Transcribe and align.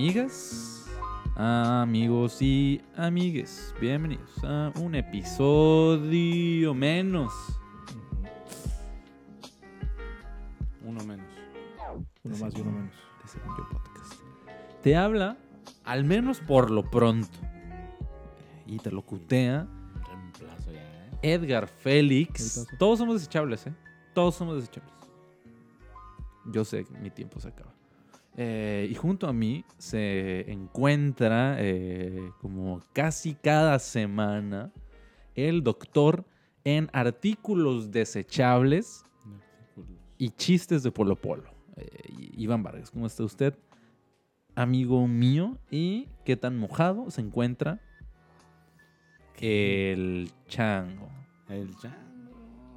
Amigas, 0.00 0.86
amigos 1.36 2.40
y 2.40 2.80
amigues, 2.96 3.74
bienvenidos 3.78 4.42
a 4.42 4.72
un 4.80 4.94
episodio 4.94 6.72
menos. 6.72 7.34
Uno 10.82 11.04
menos. 11.04 11.26
Uno 12.24 12.36
más 12.38 12.56
y 12.56 12.60
uno 12.62 12.70
menos. 12.70 12.94
de 13.22 13.28
Según 13.28 13.54
Yo 13.58 13.68
Podcast. 13.68 14.14
Te 14.82 14.96
habla, 14.96 15.36
al 15.84 16.04
menos 16.04 16.40
por 16.40 16.70
lo 16.70 16.90
pronto, 16.90 17.38
y 18.64 18.78
te 18.78 18.90
lo 18.90 19.02
cutea 19.02 19.68
Reemplazo 20.08 20.72
ya, 20.72 20.80
¿eh? 20.80 21.34
Edgar 21.34 21.68
Félix. 21.68 22.66
Todos 22.78 23.00
somos 23.00 23.16
desechables, 23.16 23.66
¿eh? 23.66 23.74
Todos 24.14 24.34
somos 24.34 24.56
desechables. 24.56 24.94
Yo 26.46 26.64
sé 26.64 26.86
que 26.86 26.96
mi 26.96 27.10
tiempo 27.10 27.38
se 27.38 27.48
acaba. 27.48 27.79
Eh, 28.36 28.88
y 28.90 28.94
junto 28.94 29.26
a 29.26 29.32
mí 29.32 29.64
se 29.76 30.50
encuentra, 30.50 31.56
eh, 31.58 32.30
como 32.40 32.80
casi 32.92 33.34
cada 33.34 33.78
semana, 33.78 34.72
el 35.34 35.62
doctor 35.62 36.24
en 36.64 36.88
artículos 36.92 37.90
desechables 37.90 39.04
y 40.18 40.30
chistes 40.30 40.82
de 40.82 40.90
Polo 40.90 41.16
Polo. 41.16 41.50
Eh, 41.76 41.86
Iván 42.36 42.62
Vargas, 42.62 42.90
¿cómo 42.90 43.06
está 43.06 43.24
usted? 43.24 43.58
Amigo 44.54 45.06
mío. 45.08 45.58
¿Y 45.70 46.08
qué 46.24 46.36
tan 46.36 46.56
mojado 46.58 47.10
se 47.10 47.20
encuentra 47.20 47.80
el 49.40 50.30
chango? 50.46 51.08
El 51.48 51.76
chango. 51.78 51.96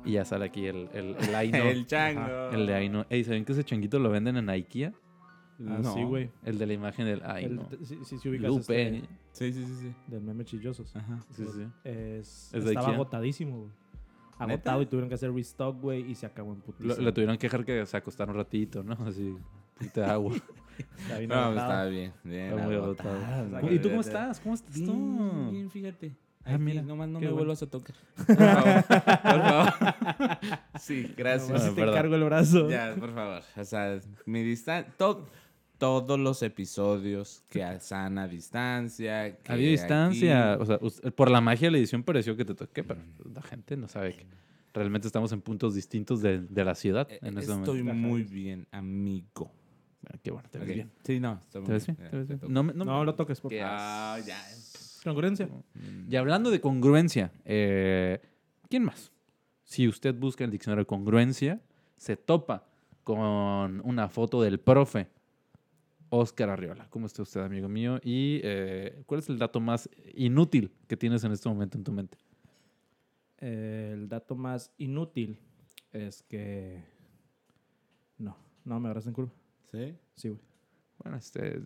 Y 0.06 0.14
ya 0.14 0.26
sale 0.26 0.46
aquí 0.46 0.66
el, 0.66 0.90
el, 0.94 1.16
el 1.16 1.36
Aino. 1.36 1.58
El 1.58 1.86
chango. 1.86 2.22
Ajá, 2.22 2.50
El 2.52 2.66
de 2.66 2.74
Aino. 2.74 3.06
Ey, 3.09 3.24
¿saben 3.24 3.46
que 3.46 3.54
ese 3.54 3.64
changuito 3.64 4.00
lo 4.00 4.09
venden 4.09 4.38
en 4.38 4.50
IKEA? 4.50 4.94
Ah, 5.67 5.80
No. 5.81 5.94
sí, 5.94 6.03
güey. 6.03 6.30
El 6.44 6.58
de 6.58 6.66
la 6.67 6.73
imagen 6.73 7.06
del 7.06 7.19
El- 7.22 7.30
Aino. 7.31 7.69
Sí, 7.83 7.97
sí, 8.03 8.17
sí 8.19 8.30
ubicas 8.30 8.50
Lupe. 8.50 8.97
este, 8.97 9.08
Sí, 9.31 9.53
sí, 9.53 9.66
sí, 9.66 9.75
sí. 9.81 9.94
del 10.08 10.22
meme 10.22 10.45
chillosos. 10.45 10.95
Ajá. 10.95 11.19
Sí, 11.31 11.45
sí. 11.45 11.67
Es, 11.83 12.50
¿Es 12.53 12.66
estaba 12.66 12.81
Ikea? 12.81 12.95
agotadísimo, 12.95 13.58
güey. 13.59 13.72
Agotado 14.39 14.81
y 14.81 14.86
tuvieron 14.88 15.09
que 15.09 15.16
hacer 15.16 15.31
restock, 15.31 15.80
güey, 15.80 16.09
y 16.11 16.16
se 16.16 16.25
acabó 16.25 16.52
en 16.53 16.59
Lo, 16.59 16.66
putísimo. 16.66 16.95
le 17.06 17.11
tuvieron 17.11 17.38
que 17.38 17.47
dejar 17.47 17.64
que 17.64 17.86
se 17.86 17.95
acostara 17.97 18.31
un 18.31 18.38
ratito, 18.38 18.84
¿no? 18.84 18.94
Así, 19.06 19.36
de 19.94 20.03
agua. 20.06 20.34
Está 20.97 21.17
bien 21.19 21.30
No, 21.30 21.36
agotado. 21.36 21.72
está 21.72 21.86
bien. 21.86 22.14
bien 22.23 22.45
Está 22.50 22.66
muy 22.66 22.75
agotado. 22.75 23.09
agotado. 23.25 23.61
Bien, 23.61 23.73
¿Y 23.75 23.78
tú 23.78 23.84
cómo 23.89 23.89
Bien, 23.89 24.00
estás? 24.00 24.39
¿Cómo 24.39 24.56
estás 24.56 24.73
tú? 24.73 24.81
Bien, 24.94 25.52
bien, 25.52 25.69
fíjate. 25.69 26.16
Ah, 26.45 26.58
mira, 26.58 26.81
Nomás 26.81 27.08
no 27.08 27.19
qué 27.19 27.25
me 27.28 27.31
bueno. 27.31 27.45
vuelvas 27.53 27.64
a 27.64 27.67
tocar. 27.69 27.95
Por 28.28 28.36
favor. 28.36 28.84
Por 28.84 29.41
favor. 29.44 30.38
Sí, 30.80 31.14
gracias. 31.16 31.52
Ah, 31.52 31.59
si 31.59 31.69
te 31.69 31.75
perdón. 31.75 31.95
cargo 31.95 32.16
el 32.16 32.23
brazo. 32.25 32.69
Ya, 32.69 32.95
por 33.00 33.14
favor. 33.14 33.41
O 33.56 33.64
sea, 33.64 34.00
mi 34.25 34.44
distancia. 34.44 34.91
Todos 35.84 36.17
los 36.17 36.42
episodios 36.44 37.44
que 37.50 37.62
a 37.62 37.78
sana 37.81 38.26
distancia. 38.28 39.36
que 39.38 39.52
Había 39.52 39.70
distancia. 39.72 40.53
aquí- 40.53 40.64
O 40.81 40.90
sea, 40.90 41.12
por 41.12 41.30
la 41.30 41.42
magia 41.42 41.67
de 41.67 41.72
la 41.73 41.78
edición 41.80 42.03
pareció 42.03 42.38
que 42.38 42.45
te 42.45 42.56
toqué, 42.56 42.86
pero 42.86 43.02
la 43.34 43.42
gente 43.42 43.75
no 43.75 43.90
sabe 43.90 44.16
que 44.16 44.25
realmente 44.73 45.08
estamos 45.08 45.34
en 45.34 45.42
puntos 45.42 45.75
distintos 45.75 46.22
de, 46.22 46.40
de 46.40 46.64
la 46.64 46.73
ciudad 46.75 47.06
Eh, 47.12 47.20
en 47.22 47.38
este 47.38 47.52
Estoy 47.52 47.84
momento. 47.84 48.08
muy 48.08 48.23
bien, 48.23 48.66
amigo. 48.72 49.52
Ah, 50.08 50.16
Qué 50.23 50.31
bueno, 50.31 50.48
te 50.50 50.58
ves 50.59 50.67
bien. 50.73 50.92
Sí, 51.03 51.20
no. 51.20 51.42
¿Te 51.52 51.59
ves 51.59 51.86
bien? 51.86 52.40
No, 52.47 52.64
me- 52.64 52.73
no, 52.73 52.86
No 52.86 53.00
me- 53.02 53.06
lo 53.06 53.16
toques, 53.16 53.42
por 53.42 53.52
favor. 53.52 53.68
Ah, 53.70 54.20
ya. 54.25 54.42
Congruencia. 55.03 55.50
Y 56.09 56.16
hablando 56.16 56.50
de 56.50 56.62
congruencia, 56.62 57.30
eh, 57.44 58.22
¿quién 58.70 58.86
más? 58.86 59.12
Si 59.66 59.86
usted 59.88 60.16
busca 60.16 60.45
en 60.45 60.47
el 60.47 60.52
diccionario 60.53 60.88
congruencia, 60.88 61.59
se 61.97 62.16
topa 62.16 62.66
con 63.03 63.81
una 63.84 64.08
foto 64.08 64.41
del 64.41 64.59
profe 64.62 65.09
Oscar 66.16 66.51
Arriola. 66.51 66.88
¿Cómo 66.91 67.07
está 67.07 67.24
usted, 67.24 67.41
amigo 67.41 67.68
mío? 67.68 68.00
Y 68.03 68.40
eh, 68.44 69.01
¿cuál 69.07 69.19
es 69.19 69.29
el 69.29 69.40
dato 69.40 69.59
más 69.59 69.90
inútil 70.13 70.72
que 70.88 70.96
tienes 70.96 71.24
en 71.24 71.31
este 71.31 71.50
momento 71.50 71.75
en 71.75 71.84
tu 71.84 71.91
mente? 71.91 72.19
Eh, 73.40 73.90
el 73.94 74.07
dato 74.07 74.35
más 74.35 74.72
inútil 74.78 75.40
es 75.91 76.22
que... 76.22 76.84
No, 78.19 78.38
no 78.63 78.79
me 78.79 78.90
agarras 78.90 79.07
en 79.07 79.13
curva. 79.13 79.31
¿Sí? 79.72 79.96
Sí, 80.16 80.29
güey. 80.29 80.41
Bueno, 81.00 81.18
este... 81.18 81.63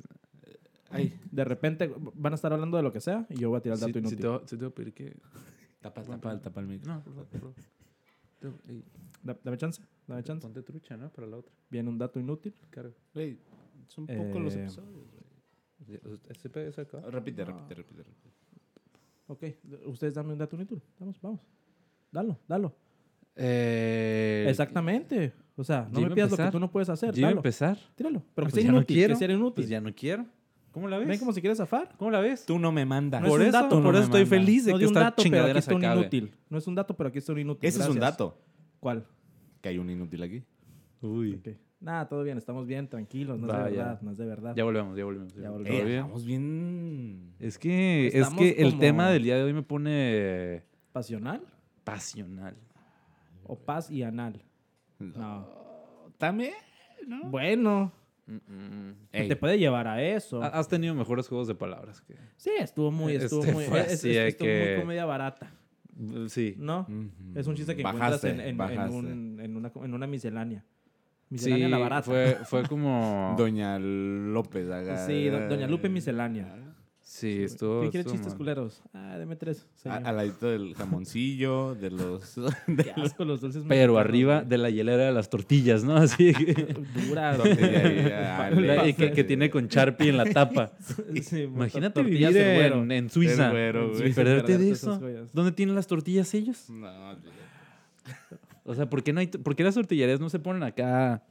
Ay, 0.91 1.19
de 1.29 1.43
repente 1.43 1.93
van 2.13 2.31
a 2.31 2.35
estar 2.35 2.53
hablando 2.53 2.77
de 2.77 2.83
lo 2.83 2.93
que 2.93 3.01
sea 3.01 3.25
y 3.29 3.35
yo 3.35 3.49
voy 3.49 3.57
a 3.57 3.61
tirar 3.61 3.75
el 3.75 3.81
dato 3.81 3.93
sí- 3.93 3.99
inútil. 3.99 4.39
sí 4.45 4.55
te 4.55 4.63
voy 4.63 4.71
a 4.71 4.75
pedir 4.75 4.93
que... 4.93 5.17
Tapa, 5.81 6.03
tapa, 6.03 6.39
tapa 6.39 6.61
el 6.61 6.67
micro. 6.67 6.93
No, 6.93 7.03
por 7.03 7.13
favor, 7.13 7.27
por 7.27 7.39
favor. 7.41 7.55
Dame 9.43 9.57
chance, 9.57 9.81
dame 10.07 10.23
chance. 10.23 10.41
Ponte 10.41 10.63
trucha, 10.63 10.95
¿no? 10.95 11.09
Para 11.09 11.27
la 11.27 11.35
otra. 11.35 11.53
Viene 11.69 11.89
un 11.89 11.97
dato 11.97 12.17
inútil. 12.17 12.53
Carga. 12.69 12.93
Güey, 13.13 13.37
son 13.87 14.05
pocos 14.07 14.41
los 14.41 14.55
Eh, 14.55 14.61
episodios, 14.61 14.93
güey. 15.11 15.99
¿Ese 16.29 16.49
pega 16.49 16.67
ese 16.69 16.81
acá? 16.81 16.99
Repite, 17.09 17.45
No. 17.45 17.51
repite, 17.53 17.75
repite, 17.75 18.03
repite. 18.03 18.29
Ok, 19.27 19.43
ustedes 19.87 20.13
dame 20.13 20.33
un 20.33 20.39
dato 20.39 20.55
inútil. 20.55 20.81
Vamos, 20.99 21.19
vamos. 21.21 21.41
Dalo, 22.11 22.37
dalo. 22.47 22.73
Eh, 23.35 24.45
Exactamente. 24.49 25.33
O 25.55 25.63
sea, 25.63 25.87
no 25.89 25.95
¿Ya 25.95 25.99
iba 26.01 26.09
me 26.09 26.15
pidas 26.15 26.31
lo 26.31 26.37
que 26.37 26.51
tú 26.51 26.59
no 26.59 26.71
puedes 26.71 26.89
hacer. 26.89 27.13
¿Ya 27.13 27.19
iba 27.19 27.27
a 27.27 27.31
Dalo. 27.31 27.39
empezar? 27.39 27.77
Tíralo. 27.95 28.21
Pero 28.35 28.47
Ah, 28.47 28.49
que 28.49 28.51
pues 28.51 28.53
sea 28.53 28.63
ya 28.63 28.71
no 28.71 28.77
inútil. 28.77 28.95
quiero. 28.95 29.13
Que 29.13 29.19
sea 29.19 29.31
inútil. 29.33 29.53
Pues 29.55 29.69
ya 29.69 29.81
no 29.81 29.93
quiero. 29.95 30.25
¿Cómo 30.71 30.87
la 30.87 30.97
ves? 30.99 31.07
Ven 31.07 31.19
como 31.19 31.33
si 31.33 31.41
quieres 31.41 31.57
zafar. 31.57 31.95
¿Cómo 31.97 32.11
la 32.11 32.19
ves? 32.19 32.45
Tú 32.45 32.59
no 32.59 32.71
me 32.71 32.85
mandas. 32.85 33.21
No 33.21 33.27
es 33.27 33.31
por 33.31 33.39
un 33.41 33.47
eso, 33.47 33.57
dato, 33.57 33.69
por 33.81 33.83
no 33.93 33.99
eso 33.99 34.03
estoy 34.03 34.21
manda. 34.21 34.35
feliz 34.37 34.65
de 34.65 34.71
No 34.73 34.77
que 34.79 34.85
esta 34.85 34.99
dato, 34.99 35.15
pero 35.15 35.21
aquí 35.21 35.23
chingadera 35.23 35.53
se 35.55 35.59
está 35.59 35.75
un 35.75 35.85
acabe. 35.85 36.01
inútil. 36.01 36.31
No 36.49 36.57
es 36.57 36.67
un 36.67 36.75
dato, 36.75 36.95
pero 36.95 37.09
aquí 37.09 37.17
está 37.17 37.31
un 37.33 37.39
inútil. 37.39 37.67
Ese 37.67 37.81
es 37.81 37.87
un 37.89 37.99
dato. 37.99 38.37
¿Cuál? 38.79 39.05
Que 39.61 39.69
hay 39.69 39.77
un 39.79 39.89
inútil 39.89 40.21
aquí. 40.23 40.43
Uy. 41.01 41.33
Ok. 41.35 41.47
Nada, 41.79 42.07
todo 42.07 42.23
bien. 42.23 42.37
Estamos 42.37 42.65
bien, 42.65 42.87
tranquilos. 42.87 43.39
No 43.39 43.47
es 43.47 43.53
de 43.53 43.63
verdad. 43.77 44.01
No 44.01 44.11
es 44.11 44.17
de 44.17 44.25
verdad. 44.25 44.55
Ya 44.55 44.63
volvemos, 44.63 44.97
ya 44.97 45.05
volvemos. 45.05 45.33
Ya 45.35 45.43
¿Todo 45.43 45.51
volvemos. 45.53 45.79
Eh, 45.79 45.83
bien? 45.85 45.97
estamos 45.99 46.25
bien. 46.25 47.33
Es 47.39 47.59
que, 47.59 48.07
es 48.07 48.15
Estamos 48.15 48.39
que 48.39 48.49
el 48.61 48.69
como- 48.71 48.79
tema 48.81 49.09
del 49.11 49.23
día 49.23 49.35
de 49.37 49.43
hoy 49.43 49.53
me 49.53 49.63
pone 49.63 50.63
¿Pasional? 50.91 51.41
pasional. 51.83 52.55
¿O 53.43 53.55
paz 53.57 53.89
y 53.91 54.03
anal? 54.03 54.41
No. 54.99 55.47
También, 56.17 56.53
¿no? 57.07 57.29
Bueno, 57.29 57.91
Mm, 58.29 58.33
mm. 58.35 58.95
Ey, 59.13 59.29
te 59.29 59.37
puede 59.37 59.57
llevar 59.57 59.87
a 59.87 60.03
eso. 60.03 60.43
Ha- 60.43 60.47
Has 60.47 60.67
tenido 60.67 60.93
mejores 60.93 61.29
juegos 61.29 61.47
de 61.47 61.55
palabras 61.55 62.01
que... 62.01 62.13
Sí, 62.35 62.49
estuvo 62.59 62.91
muy, 62.91 63.15
estuvo 63.15 63.39
Este 63.39 63.53
muy, 63.53 63.63
fue 63.63 63.79
es- 63.79 63.93
así 63.93 64.09
es- 64.09 64.15
de 64.17 64.27
estuvo 64.27 64.47
que- 64.47 64.71
muy 64.73 64.81
comedia 64.81 65.05
barata, 65.05 65.49
Sí. 66.27 66.53
¿no? 66.57 66.81
ujú. 66.81 67.39
Es 67.39 67.47
un 67.47 67.55
chiste 67.55 67.73
que 67.77 67.83
Bajaste, 67.83 68.27
encuentras 68.27 68.33
en, 68.33 68.39
en- 68.41 68.47
en 68.49 68.57
bajaste. 68.57 68.95
un- 68.97 69.39
en 69.39 69.55
una, 69.55 69.71
en 69.81 69.93
una 69.93 70.07
miscelánea. 70.07 70.65
Sí, 71.29 71.33
Miscelánea 71.33 71.69
la 71.69 71.77
barata. 71.77 72.03
fue, 72.03 72.37
fue 72.45 72.63
como... 72.63 73.35
Doña 73.37 73.77
López 73.79 74.69
haga. 74.69 75.05
Sí, 75.05 75.27
do- 75.29 75.47
Doña 75.49 75.67
Lupe 75.67 75.89
Miscelánea. 75.89 76.63
Sí, 77.01 77.43
estuvo... 77.43 77.79
¿Quién 77.79 77.91
quiere 77.91 78.01
estuvo 78.01 78.13
chistes 78.15 78.33
mal. 78.33 78.37
culeros? 78.37 78.83
Ah, 78.93 79.17
deme 79.17 79.35
tres. 79.37 79.65
Al 79.85 80.15
ladito 80.17 80.49
del 80.49 80.75
jamoncillo, 80.75 81.73
de 81.75 81.89
los. 81.89 82.35
Qué 82.67 82.91
asco 83.01 83.23
los 83.23 83.39
dulces 83.41 83.63
Pero 83.67 83.93
mexicanos, 83.93 83.97
arriba 83.99 84.43
de 84.43 84.57
la 84.57 84.69
hielera 84.69 85.05
de 85.05 85.11
las 85.13 85.29
tortillas, 85.29 85.83
¿no? 85.85 85.95
Así 85.97 86.33
que... 86.33 86.53
Duras. 87.07 87.39
Y- 88.85 88.93
que, 88.93 89.11
que 89.13 89.23
tiene 89.23 89.49
con 89.49 89.67
Sharpie 89.67 90.09
en 90.09 90.17
la 90.17 90.25
tapa. 90.25 90.71
Sí, 91.21 91.43
Imagínate 91.43 92.01
tortillas 92.01 92.33
vivir 92.33 92.47
en, 92.73 92.91
en 92.91 93.09
Suiza 93.09 93.51
güero, 93.51 93.91
güey. 93.93 94.13
Perderte 94.13 94.57
de 94.57 94.71
eso. 94.71 94.99
¿Dónde 95.33 95.51
tienen 95.53 95.75
las 95.75 95.87
tortillas 95.87 96.33
ellos? 96.33 96.69
No, 96.69 96.87
O 98.63 98.75
sea, 98.75 98.89
¿por 98.89 99.03
qué, 99.03 99.13
no 99.13 99.19
hay, 99.21 99.27
¿por 99.27 99.55
qué 99.55 99.63
las 99.63 99.75
tortillerías 99.75 100.19
no 100.19 100.29
se 100.29 100.39
ponen 100.39 100.63
acá 100.63 101.23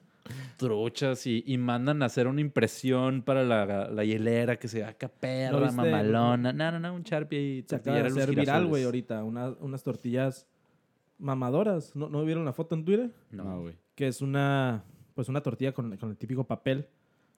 truchas 0.56 1.26
y, 1.26 1.44
y 1.47 1.59
mandan 1.59 2.03
a 2.03 2.06
hacer 2.06 2.26
una 2.26 2.41
impresión 2.41 3.22
para 3.22 3.44
la, 3.44 3.88
la 3.91 4.04
hielera 4.04 4.59
que 4.59 4.69
se 4.69 4.78
vea 4.78 4.88
acá 4.88 5.09
perra, 5.09 5.60
viste? 5.60 5.76
mamalona? 5.76 6.53
No, 6.53 6.70
no, 6.72 6.78
no, 6.81 6.94
un 6.94 7.03
Sharpie 7.03 7.40
y 7.58 7.62
Se 7.69 7.76
acaba 7.76 7.99
de 7.99 8.06
hacer 8.08 8.34
viral, 8.34 8.67
güey, 8.67 8.84
ahorita. 8.84 9.23
una- 9.25 9.50
unas 9.61 9.82
tortillas 9.82 10.46
mamadoras. 11.19 11.94
¿No, 11.94 12.08
¿No 12.08 12.25
vieron 12.25 12.44
la 12.44 12.52
foto 12.52 12.75
en 12.75 12.84
Twitter? 12.84 13.11
no, 13.31 13.44
No, 13.44 13.61
güey. 13.62 13.75
Que 13.94 14.08
es 14.08 14.20
una, 14.20 14.84
pues 15.14 15.29
una 15.29 15.40
tortilla 15.43 15.72
con, 15.72 15.96
con 15.96 16.11
el 16.11 16.17
típico 16.17 16.44
papel. 16.44 16.87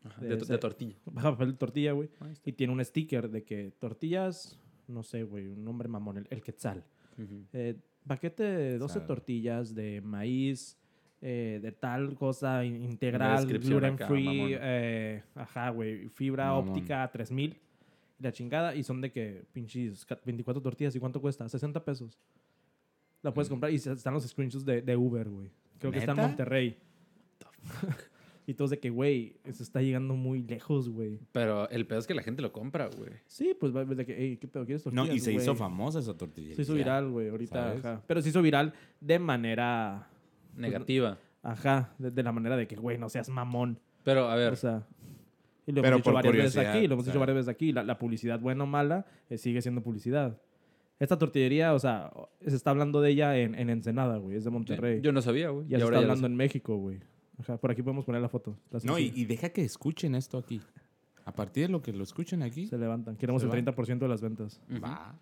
Ajá, 0.04 0.20
de, 0.20 0.36
de- 0.36 0.44
de 0.44 0.58
tortilla. 0.58 0.94
Baja 1.06 1.32
papel 1.32 1.52
de 1.52 1.56
tortilla, 1.58 1.92
güey. 1.92 2.08
Y 2.44 2.52
tiene 2.52 2.72
un 2.72 2.84
sticker 2.84 3.28
de 3.28 3.42
que 3.44 3.72
tortillas, 3.78 4.58
no 4.86 5.02
sé, 5.02 5.24
güey, 5.24 5.48
un 5.48 5.64
nombre 5.64 5.88
mamón, 5.88 6.18
el, 6.18 6.26
el 6.30 6.42
quetzal. 6.42 6.84
Eh, 7.52 7.76
paquete 8.08 8.42
de 8.42 8.78
12 8.78 8.94
Sabe. 8.94 9.06
tortillas 9.06 9.74
de 9.74 10.00
maíz, 10.00 10.76
eh, 11.20 11.60
de 11.62 11.70
tal 11.72 12.14
cosa 12.16 12.64
in- 12.64 12.82
integral, 12.82 13.46
gluten 13.46 13.94
acá, 13.94 14.06
free, 14.08 14.56
eh, 14.60 15.22
ajá, 15.34 15.70
güey, 15.70 16.08
fibra 16.08 16.46
Mamón. 16.46 16.70
óptica 16.70 17.08
3000, 17.12 17.56
y 18.18 18.22
la 18.22 18.32
chingada, 18.32 18.74
y 18.74 18.82
son 18.82 19.00
de 19.00 19.12
que 19.12 19.44
pinches 19.52 20.04
ca- 20.04 20.18
24 20.24 20.60
tortillas, 20.62 20.94
¿y 20.96 20.98
cuánto 20.98 21.20
cuesta? 21.20 21.48
60 21.48 21.84
pesos. 21.84 22.18
La 23.22 23.32
puedes 23.34 23.48
Mm. 23.48 23.52
comprar 23.52 23.72
y 23.72 23.76
están 23.76 24.14
los 24.14 24.24
screenshots 24.26 24.64
de, 24.64 24.80
de 24.82 24.96
Uber, 24.96 25.28
güey. 25.28 25.50
Creo 25.78 25.92
que 25.92 25.98
está 25.98 26.12
en. 26.12 26.18
Monterrey. 26.18 26.76
Y 28.48 28.54
todos 28.54 28.70
de 28.70 28.78
que, 28.78 28.88
güey, 28.88 29.36
eso 29.44 29.62
está 29.62 29.82
llegando 29.82 30.14
muy 30.14 30.42
lejos, 30.42 30.88
güey. 30.88 31.18
Pero 31.32 31.68
el 31.68 31.86
pedo 31.86 31.98
es 31.98 32.06
que 32.06 32.14
la 32.14 32.22
gente 32.22 32.40
lo 32.40 32.50
compra, 32.50 32.88
güey. 32.96 33.10
Sí, 33.26 33.54
pues 33.60 33.76
va- 33.76 33.84
de 33.84 34.06
que, 34.06 34.16
hey, 34.18 34.38
¿qué 34.40 34.48
pedo? 34.48 34.64
¿Quieres 34.64 34.86
No, 34.86 34.92
tortillas? 35.02 35.16
y 35.16 35.20
se 35.20 35.32
hizo 35.34 35.54
famosa 35.54 35.98
esa 35.98 36.16
tortilla. 36.16 36.54
Se 36.56 36.62
hizo 36.62 36.72
viral, 36.74 37.10
güey, 37.10 37.28
ahorita, 37.28 37.54
¿Sabes? 37.68 37.84
ajá. 37.84 38.02
Pero 38.06 38.22
se 38.22 38.30
hizo 38.30 38.40
viral 38.40 38.72
de 39.00 39.18
manera, 39.18 40.08
Negativa. 40.56 41.18
ajá, 41.42 41.92
de, 41.98 42.10
de 42.10 42.22
la 42.22 42.32
manera 42.32 42.56
de 42.56 42.66
que, 42.66 42.76
güey, 42.76 42.96
no 42.98 43.08
seas 43.10 43.28
mamón. 43.28 43.78
Pero, 44.02 44.28
a 44.30 44.34
ver, 44.36 44.52
O 44.52 44.56
sea, 44.56 44.86
Y 45.66 45.72
lo 45.72 45.82
Pero 45.82 45.96
hemos 45.96 45.98
dicho 45.98 46.04
por 46.04 46.14
varias 46.14 46.34
veces 46.54 46.66
aquí, 46.66 46.86
lo 46.86 46.94
hemos 46.94 47.04
dicho 47.04 47.18
varias 47.20 47.36
veces 47.36 47.48
aquí. 47.50 47.72
La, 47.72 47.82
la 47.84 47.98
publicidad, 47.98 48.40
buena 48.40 48.64
o 48.64 48.66
mala, 48.66 49.04
eh, 49.28 49.36
sigue 49.36 49.60
siendo 49.60 49.82
publicidad. 49.82 50.40
Esta 50.98 51.18
tortillería, 51.18 51.74
o 51.74 51.78
sea, 51.78 52.10
se 52.40 52.56
está 52.56 52.70
hablando 52.70 53.02
de 53.02 53.10
ella 53.10 53.36
en, 53.36 53.54
en 53.54 53.68
Ensenada, 53.68 54.16
güey. 54.16 54.36
Es 54.38 54.44
de 54.44 54.50
Monterrey. 54.50 55.00
Yo 55.02 55.12
no 55.12 55.20
sabía, 55.20 55.50
güey. 55.50 55.68
ya 55.68 55.76
y 55.76 55.80
se 55.80 55.84
ahora 55.84 55.96
está 55.98 56.00
ya 56.00 56.06
lo 56.06 56.12
hablando 56.14 56.26
sé. 56.26 56.32
en 56.32 56.36
México, 56.36 56.76
güey. 56.78 57.00
Ajá, 57.38 57.56
por 57.56 57.70
aquí 57.70 57.82
podemos 57.82 58.04
poner 58.04 58.20
la 58.20 58.28
foto. 58.28 58.56
No, 58.84 58.98
y, 58.98 59.24
deja 59.24 59.50
que 59.50 59.62
escuchen 59.64 60.14
esto 60.14 60.38
aquí. 60.38 60.60
A 61.24 61.32
partir 61.32 61.66
de 61.66 61.68
lo 61.72 61.82
que 61.82 61.92
lo 61.92 62.02
escuchen 62.04 62.42
aquí, 62.42 62.66
Se 62.66 62.78
levantan. 62.78 63.16
Queremos 63.16 63.42
Se 63.42 63.46
el 63.48 63.52
va. 63.52 63.72
30% 63.74 63.98
de 63.98 64.08
las 64.08 64.20
ventas. 64.22 64.60
Va. 64.82 65.14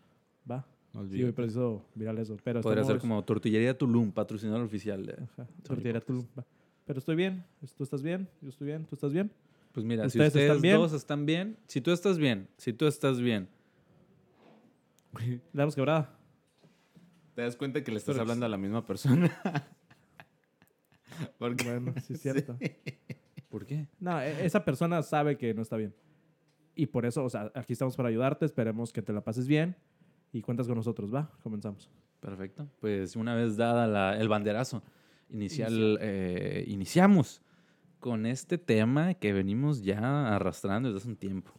Va. 0.50 0.64
No 0.94 1.06
Sí, 1.08 1.30
pero 1.34 1.46
eso 1.48 1.84
viral 1.94 2.16
eso. 2.18 2.36
Pero 2.42 2.60
Podría 2.62 2.84
ser 2.84 2.98
como 2.98 3.22
Tortillería 3.24 3.76
Tulum, 3.76 4.12
patrocinador 4.12 4.62
oficial. 4.62 5.04
de- 5.04 5.12
Ajá, 5.14 5.46
tortillería 5.62 6.00
Tulum. 6.00 6.24
Va. 6.38 6.44
Pero 6.86 7.00
estoy 7.00 7.16
bien. 7.16 7.44
¿Tú 7.76 7.82
estás 7.84 8.02
bien? 8.02 8.28
Yo 8.40 8.48
estoy 8.48 8.69
bien. 8.69 8.84
¿Tú 8.86 8.94
estás 8.94 9.12
bien? 9.12 9.30
Pues 9.72 9.84
mira, 9.84 10.04
si 10.04 10.16
¿Ustedes 10.19 10.28
ustedes 10.28 10.46
están 10.50 10.62
bien? 10.62 10.76
dos 10.78 10.92
están 10.94 11.26
bien, 11.26 11.56
si 11.66 11.80
tú 11.82 11.90
estás 11.90 12.16
bien, 12.19 12.48
si 12.56 12.72
tú 12.72 12.86
estás 12.86 13.20
bien, 13.20 13.48
Le 15.20 15.40
damos 15.52 15.74
quebrada. 15.74 16.14
Te 17.34 17.42
das 17.42 17.56
cuenta 17.56 17.82
que 17.84 17.90
le 17.90 17.98
estás 17.98 18.14
Pero- 18.14 18.22
hablando 18.22 18.46
a 18.46 18.48
la 18.48 18.56
misma 18.56 18.86
persona. 18.86 19.30
Porque 21.38 21.64
Bueno, 21.64 21.94
sí 22.02 22.14
es 22.14 22.20
cierto. 22.22 22.56
¿por 23.48 23.64
qué? 23.66 23.86
No, 24.00 24.20
e- 24.20 24.44
esa 24.44 24.64
persona 24.64 25.02
sabe 25.02 25.36
que 25.36 25.54
no 25.54 25.62
está 25.62 25.76
bien. 25.76 25.94
Y 26.74 26.86
por 26.86 27.06
eso, 27.06 27.24
o 27.24 27.30
sea, 27.30 27.50
aquí 27.54 27.72
estamos 27.72 27.96
para 27.96 28.08
ayudarte. 28.08 28.44
Esperemos 28.44 28.92
que 28.92 29.02
te 29.02 29.12
la 29.12 29.22
pases 29.22 29.46
bien. 29.46 29.76
Y 30.32 30.42
cuentas 30.42 30.66
con 30.66 30.76
nosotros, 30.76 31.14
¿va? 31.14 31.30
Comenzamos. 31.42 31.90
Perfecto. 32.20 32.68
Pues 32.80 33.16
una 33.16 33.34
vez 33.34 33.56
dada 33.56 33.86
la- 33.86 34.18
el 34.18 34.28
banderazo 34.28 34.82
inicial, 35.30 35.98
eh, 36.00 36.64
iniciamos 36.66 37.40
con 38.00 38.26
este 38.26 38.58
tema 38.58 39.14
que 39.14 39.32
venimos 39.32 39.82
ya 39.82 40.34
arrastrando 40.34 40.88
desde 40.88 40.98
hace 41.02 41.08
un 41.08 41.16
tiempo. 41.16 41.52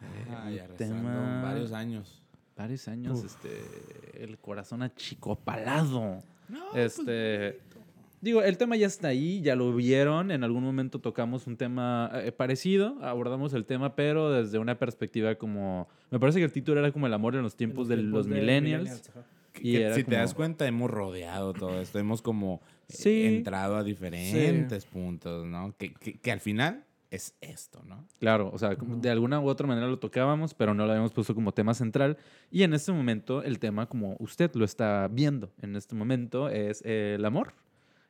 Eh, 0.00 0.34
Ay, 0.42 0.54
un 0.54 0.60
arrastrando 0.60 0.96
tema- 0.96 1.42
varios 1.42 1.72
años. 1.72 2.18
Varios 2.56 2.88
años, 2.88 3.18
Uf. 3.20 3.26
este, 3.26 4.22
el 4.24 4.38
corazón 4.38 4.82
achicopalado. 4.82 6.18
No, 6.48 6.74
Este, 6.74 7.60
digo, 8.22 8.42
el 8.42 8.56
tema 8.56 8.76
ya 8.76 8.86
está 8.86 9.08
ahí, 9.08 9.42
ya 9.42 9.54
lo 9.54 9.74
vieron. 9.74 10.30
En 10.30 10.42
algún 10.44 10.64
momento 10.64 10.98
tocamos 11.00 11.46
un 11.46 11.58
tema 11.58 12.10
eh, 12.14 12.32
parecido, 12.32 12.96
abordamos 13.02 13.52
el 13.52 13.66
tema, 13.66 13.94
pero 13.94 14.30
desde 14.30 14.58
una 14.58 14.78
perspectiva 14.78 15.34
como. 15.34 15.88
Me 16.10 16.18
parece 16.18 16.38
que 16.38 16.46
el 16.46 16.52
título 16.52 16.80
era 16.80 16.90
como 16.92 17.06
el 17.06 17.12
amor 17.12 17.34
en 17.36 17.42
los 17.42 17.54
tiempos 17.56 17.88
de 17.88 17.98
los 17.98 18.26
millennials. 18.26 19.10
ajá. 19.10 19.26
Y 19.60 19.72
que 19.72 19.82
era 19.82 19.94
si 19.94 20.02
te 20.04 20.14
das 20.16 20.30
como- 20.32 20.36
cuenta, 20.46 20.66
hemos 20.66 20.90
rodeado 20.90 21.52
todo 21.52 21.78
esto. 21.78 21.98
Hemos 21.98 22.22
como 22.22 22.62
eh, 22.88 22.94
Sí. 22.94 23.22
entrado 23.26 23.76
a 23.76 23.84
diferentes 23.84 24.86
puntos, 24.86 25.44
¿no? 25.46 25.74
Que, 25.76 25.92
que- 25.92 26.14
que 26.18 26.32
al 26.32 26.40
final 26.40 26.84
es 27.10 27.34
esto, 27.42 27.82
¿no? 27.86 28.06
Claro, 28.18 28.50
o 28.54 28.58
sea, 28.58 28.76
como 28.76 28.96
de 28.96 29.10
alguna 29.10 29.38
u 29.40 29.46
otra 29.48 29.66
manera 29.66 29.86
lo 29.86 29.98
tocábamos, 29.98 30.54
pero 30.54 30.72
no 30.72 30.86
lo 30.86 30.92
habíamos 30.92 31.12
puesto 31.12 31.34
como 31.34 31.52
tema 31.52 31.74
central. 31.74 32.16
Y 32.50 32.62
en 32.62 32.72
este 32.72 32.92
momento, 32.92 33.42
el 33.42 33.58
tema, 33.58 33.86
como 33.86 34.16
usted 34.18 34.50
lo 34.54 34.64
está 34.64 35.06
viendo 35.12 35.52
en 35.60 35.76
este 35.76 35.94
momento, 35.94 36.48
es 36.48 36.80
el 36.86 37.22
amor. 37.26 37.52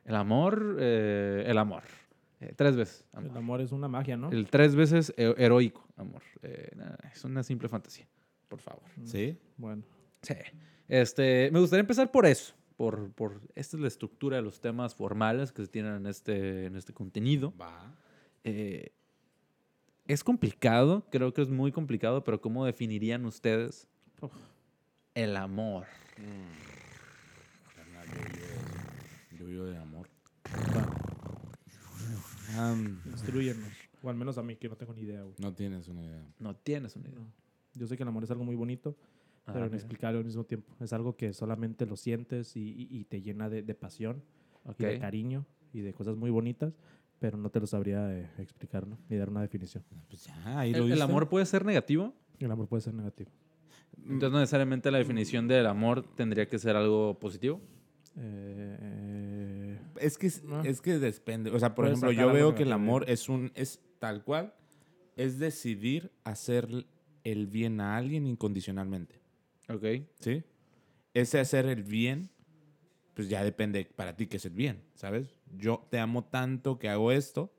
El 0.05 0.15
amor, 0.15 0.77
eh, 0.79 1.43
el 1.47 1.57
amor. 1.57 1.83
Eh, 2.41 2.53
tres 2.55 2.75
veces. 2.75 3.05
amor. 3.13 3.31
El 3.31 3.37
amor 3.37 3.61
es 3.61 3.71
una 3.71 3.87
magia, 3.87 4.17
¿no? 4.17 4.29
El 4.31 4.49
tres 4.49 4.75
veces 4.75 5.13
he- 5.17 5.33
heroico 5.37 5.87
amor. 5.95 6.21
Eh, 6.41 6.71
es 7.13 7.23
una 7.23 7.41
simple 7.43 7.69
fantasía, 7.69 8.05
por 8.49 8.59
favor. 8.59 8.83
¿Sí? 9.05 9.37
Bueno. 9.57 9.83
Sí. 10.21 10.35
Este, 10.87 11.49
me 11.53 11.59
gustaría 11.59 11.81
empezar 11.81 12.11
por 12.11 12.25
eso. 12.25 12.53
Por, 12.75 13.11
por, 13.13 13.39
esta 13.55 13.77
es 13.77 13.81
la 13.81 13.87
estructura 13.87 14.35
de 14.37 14.41
los 14.41 14.59
temas 14.59 14.95
formales 14.95 15.51
que 15.53 15.61
se 15.61 15.67
tienen 15.69 15.93
en 15.95 16.07
este, 16.07 16.65
en 16.65 16.75
este 16.75 16.91
contenido. 16.91 17.53
Va. 17.55 17.95
Eh, 18.43 18.91
es 20.07 20.23
complicado, 20.23 21.05
creo 21.11 21.33
que 21.33 21.41
es 21.43 21.49
muy 21.49 21.71
complicado, 21.71 22.23
pero 22.25 22.41
¿cómo 22.41 22.65
definirían 22.65 23.25
ustedes 23.25 23.87
Uf. 24.19 24.33
el 25.13 25.37
amor? 25.37 25.85
Carnal, 27.75 28.07
yo 29.43 29.49
vivo 29.49 29.65
de- 29.65 29.73
Yo 29.73 29.77
vivo 29.77 29.77
de 29.77 29.77
amor. 29.79 30.09
Instruyenos. 33.05 33.69
O 34.01 34.09
al 34.09 34.15
menos 34.15 34.37
a 34.37 34.43
mí, 34.43 34.55
que 34.57 34.67
no 34.69 34.75
tengo 34.75 34.93
ni 34.93 35.01
idea, 35.01 35.21
güey. 35.23 35.35
no 35.39 35.53
tienes 35.53 35.87
una 35.87 36.03
idea. 36.03 36.25
No 36.39 36.55
tienes 36.55 36.95
una 36.95 37.07
idea. 37.07 37.19
No. 37.19 37.27
Yo 37.75 37.87
sé 37.87 37.95
que 37.97 38.03
el 38.03 38.09
amor 38.09 38.23
es 38.23 38.31
algo 38.31 38.43
muy 38.43 38.55
bonito, 38.55 38.95
Ah, 39.45 39.51
pero 39.53 39.65
inexplicable 39.67 40.19
al 40.19 40.25
mismo 40.25 40.45
tiempo. 40.45 40.73
Es 40.79 40.93
algo 40.93 41.17
que 41.17 41.33
solamente 41.33 41.85
lo 41.85 41.95
sientes 41.97 42.55
y, 42.55 42.61
y- 42.61 42.87
y 42.99 43.03
te 43.05 43.21
llena 43.21 43.49
de, 43.49 43.61
de 43.61 43.75
pasión 43.75 44.23
Ok. 44.65 44.75
y 44.79 44.83
de 44.85 44.99
cariño 44.99 45.45
y 45.73 45.81
de 45.81 45.93
cosas 45.93 46.15
muy 46.15 46.29
bonitas, 46.29 46.73
pero 47.19 47.37
no 47.37 47.49
te 47.49 47.59
lo 47.59 47.67
sabría 47.67 48.09
eh, 48.17 48.29
explicar, 48.37 48.87
¿no? 48.87 48.97
Ni 49.09 49.17
dar 49.17 49.29
una 49.29 49.41
definición. 49.41 49.83
Pues 50.07 50.25
ya, 50.25 50.59
ahí 50.59 50.71
lo 50.73 50.85
¿El, 50.85 50.93
el 50.93 51.01
amor 51.01 51.27
puede 51.27 51.45
ser 51.45 51.65
negativo? 51.65 52.13
El 52.39 52.51
amor 52.51 52.67
puede 52.67 52.81
ser 52.81 52.93
negativo. 52.93 53.31
Entonces 53.97 54.31
no 54.31 54.39
necesariamente 54.39 54.91
la 54.91 54.97
definición 54.99 55.47
del 55.47 55.65
amor 55.67 56.03
tendría 56.15 56.47
que 56.47 56.57
ser 56.59 56.75
algo 56.75 57.17
positivo. 57.19 57.59
Eh, 58.17 59.77
Es 59.99 60.17
que, 60.17 60.27
es, 60.27 60.43
es 60.63 60.81
que 60.81 60.99
depende. 60.99 61.49
O 61.51 61.59
sea, 61.59 61.75
por 61.75 61.87
ejemplo, 61.87 62.11
yo 62.11 62.31
veo 62.31 62.55
que 62.55 62.63
el 62.63 62.71
amor 62.71 63.05
es 63.09 63.29
un 63.29 63.51
es 63.55 63.79
tal 63.99 64.23
cual 64.23 64.53
es 65.15 65.39
decidir 65.39 66.11
hacer 66.23 66.67
el 67.23 67.47
bien 67.47 67.79
a 67.79 67.97
alguien 67.97 68.25
incondicionalmente. 68.25 69.21
Ok. 69.69 69.85
¿Sí? 70.19 70.43
Ese 71.13 71.39
hacer 71.39 71.65
el 71.67 71.83
bien, 71.83 72.29
pues 73.13 73.29
ya 73.29 73.43
depende 73.43 73.85
para 73.95 74.15
ti 74.15 74.27
qué 74.27 74.37
es 74.37 74.45
el 74.45 74.53
bien, 74.53 74.81
¿sabes? 74.95 75.35
Yo 75.55 75.85
te 75.89 75.99
amo 75.99 76.23
tanto 76.25 76.79
que 76.79 76.89
hago 76.89 77.11
esto, 77.11 77.53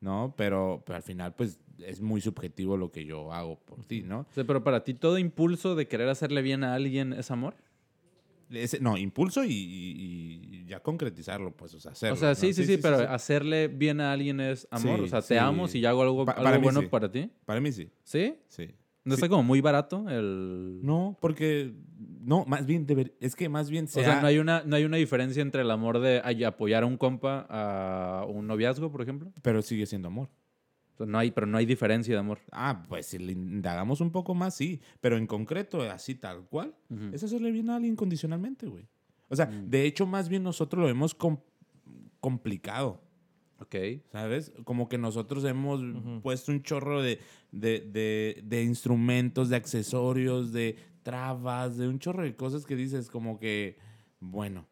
¿no? 0.00 0.34
Pero, 0.36 0.82
pero 0.86 0.96
al 0.96 1.02
final, 1.02 1.34
pues 1.34 1.58
es 1.84 2.00
muy 2.00 2.20
subjetivo 2.20 2.76
lo 2.76 2.90
que 2.90 3.04
yo 3.04 3.32
hago 3.32 3.58
por 3.58 3.84
ti, 3.84 4.02
¿no? 4.02 4.20
O 4.20 4.32
sea, 4.32 4.44
pero 4.44 4.62
para 4.62 4.84
ti 4.84 4.94
todo 4.94 5.18
impulso 5.18 5.74
de 5.74 5.88
querer 5.88 6.08
hacerle 6.08 6.40
bien 6.42 6.64
a 6.64 6.74
alguien 6.74 7.12
es 7.12 7.30
amor. 7.30 7.54
Ese- 8.50 8.78
no, 8.80 8.96
impulso 8.96 9.42
y, 9.44 9.50
y- 9.52 10.40
y 10.62 10.64
ya 10.66 10.80
concretizarlo, 10.80 11.50
pues, 11.56 11.74
o 11.74 11.80
sea, 11.80 11.92
hacerlo. 11.92 12.14
o 12.14 12.18
sea, 12.18 12.28
¿no? 12.30 12.34
sí, 12.36 12.52
sí, 12.52 12.64
sí, 12.64 12.78
pero 12.78 12.98
hacerle 13.10 13.68
bien 13.68 14.00
a 14.00 14.12
alguien 14.12 14.40
es 14.40 14.68
amor. 14.70 15.00
O 15.00 15.06
sea, 15.08 15.20
te 15.22 15.38
amo 15.38 15.66
si 15.68 15.80
yo 15.80 15.88
hago 15.88 16.02
algo, 16.02 16.24
Pa- 16.24 16.32
algo 16.32 16.44
para 16.44 16.58
bueno 16.58 16.88
para 16.88 17.10
ti. 17.10 17.30
Para 17.44 17.60
mí 17.60 17.72
sí, 17.72 17.90
¿Sí? 18.04 18.34
sí. 18.48 18.70
¿No 19.04 19.14
está 19.14 19.28
como 19.28 19.44
muy 19.44 19.60
barato 19.60 20.04
el...? 20.08 20.80
No, 20.82 21.16
porque 21.20 21.72
no, 22.20 22.44
más 22.44 22.66
bien 22.66 22.88
deber- 22.88 23.12
es 23.20 23.36
que 23.36 23.48
más 23.48 23.70
bien 23.70 23.84
O 23.84 23.88
se 23.88 24.02
sea, 24.02 24.18
ha- 24.18 24.20
no 24.20 24.26
hay, 24.26 24.38
una, 24.38 24.64
no 24.64 24.74
hay 24.74 24.84
una 24.84 24.96
diferencia 24.96 25.42
entre 25.42 25.62
el 25.62 25.70
amor 25.70 26.00
de 26.00 26.20
apoyar 26.44 26.82
a 26.82 26.86
un 26.86 26.96
compa 26.96 27.46
a 27.48 28.24
un 28.26 28.48
noviazgo, 28.48 28.90
por 28.90 29.02
ejemplo. 29.02 29.32
pero 29.42 29.62
sigue 29.62 29.86
siendo 29.86 30.08
amor. 30.08 30.28
No 30.98 31.18
hay, 31.18 31.30
pero 31.30 31.46
no 31.46 31.58
hay 31.58 31.66
diferencia 31.66 32.14
de 32.14 32.20
amor. 32.20 32.38
Ah, 32.52 32.86
pues 32.88 33.06
si 33.06 33.18
le 33.18 33.32
indagamos 33.32 34.00
un 34.00 34.10
poco 34.10 34.34
más, 34.34 34.54
sí, 34.54 34.80
pero 35.00 35.16
en 35.18 35.26
concreto, 35.26 35.82
así 35.82 36.14
tal 36.14 36.44
cual, 36.46 36.74
Ujú. 36.88 37.10
es 37.12 37.22
hacerle 37.22 37.50
bien 37.50 37.68
a 37.70 37.76
alguien 37.76 37.92
incondicionalmente, 37.92 38.66
güey. 38.66 38.86
O 39.28 39.36
sea, 39.36 39.46
Mm. 39.46 39.68
de 39.68 39.84
hecho, 39.84 40.06
más 40.06 40.28
bien 40.28 40.42
nosotros 40.42 40.80
lo 40.82 40.88
hemos 40.88 41.14
com- 41.14 41.40
complicado, 42.20 43.00
Ok. 43.60 43.74
¿sabes? 44.12 44.52
Como 44.64 44.88
que 44.88 44.98
nosotros 44.98 45.44
hemos 45.44 45.80
puesto 46.22 46.52
un 46.52 46.62
chorro 46.62 47.02
de, 47.02 47.20
de, 47.52 47.80
de- 47.80 48.42
de 48.44 48.62
instrumentos, 48.64 49.48
de 49.48 49.56
accesorios, 49.56 50.52
de 50.52 50.76
trabas, 51.02 51.76
de 51.76 51.88
un 51.88 51.98
chorro 51.98 52.22
de 52.22 52.34
cosas 52.36 52.66
que 52.66 52.76
dices 52.76 53.08
como 53.10 53.38
que, 53.38 53.78
bueno, 54.20 54.66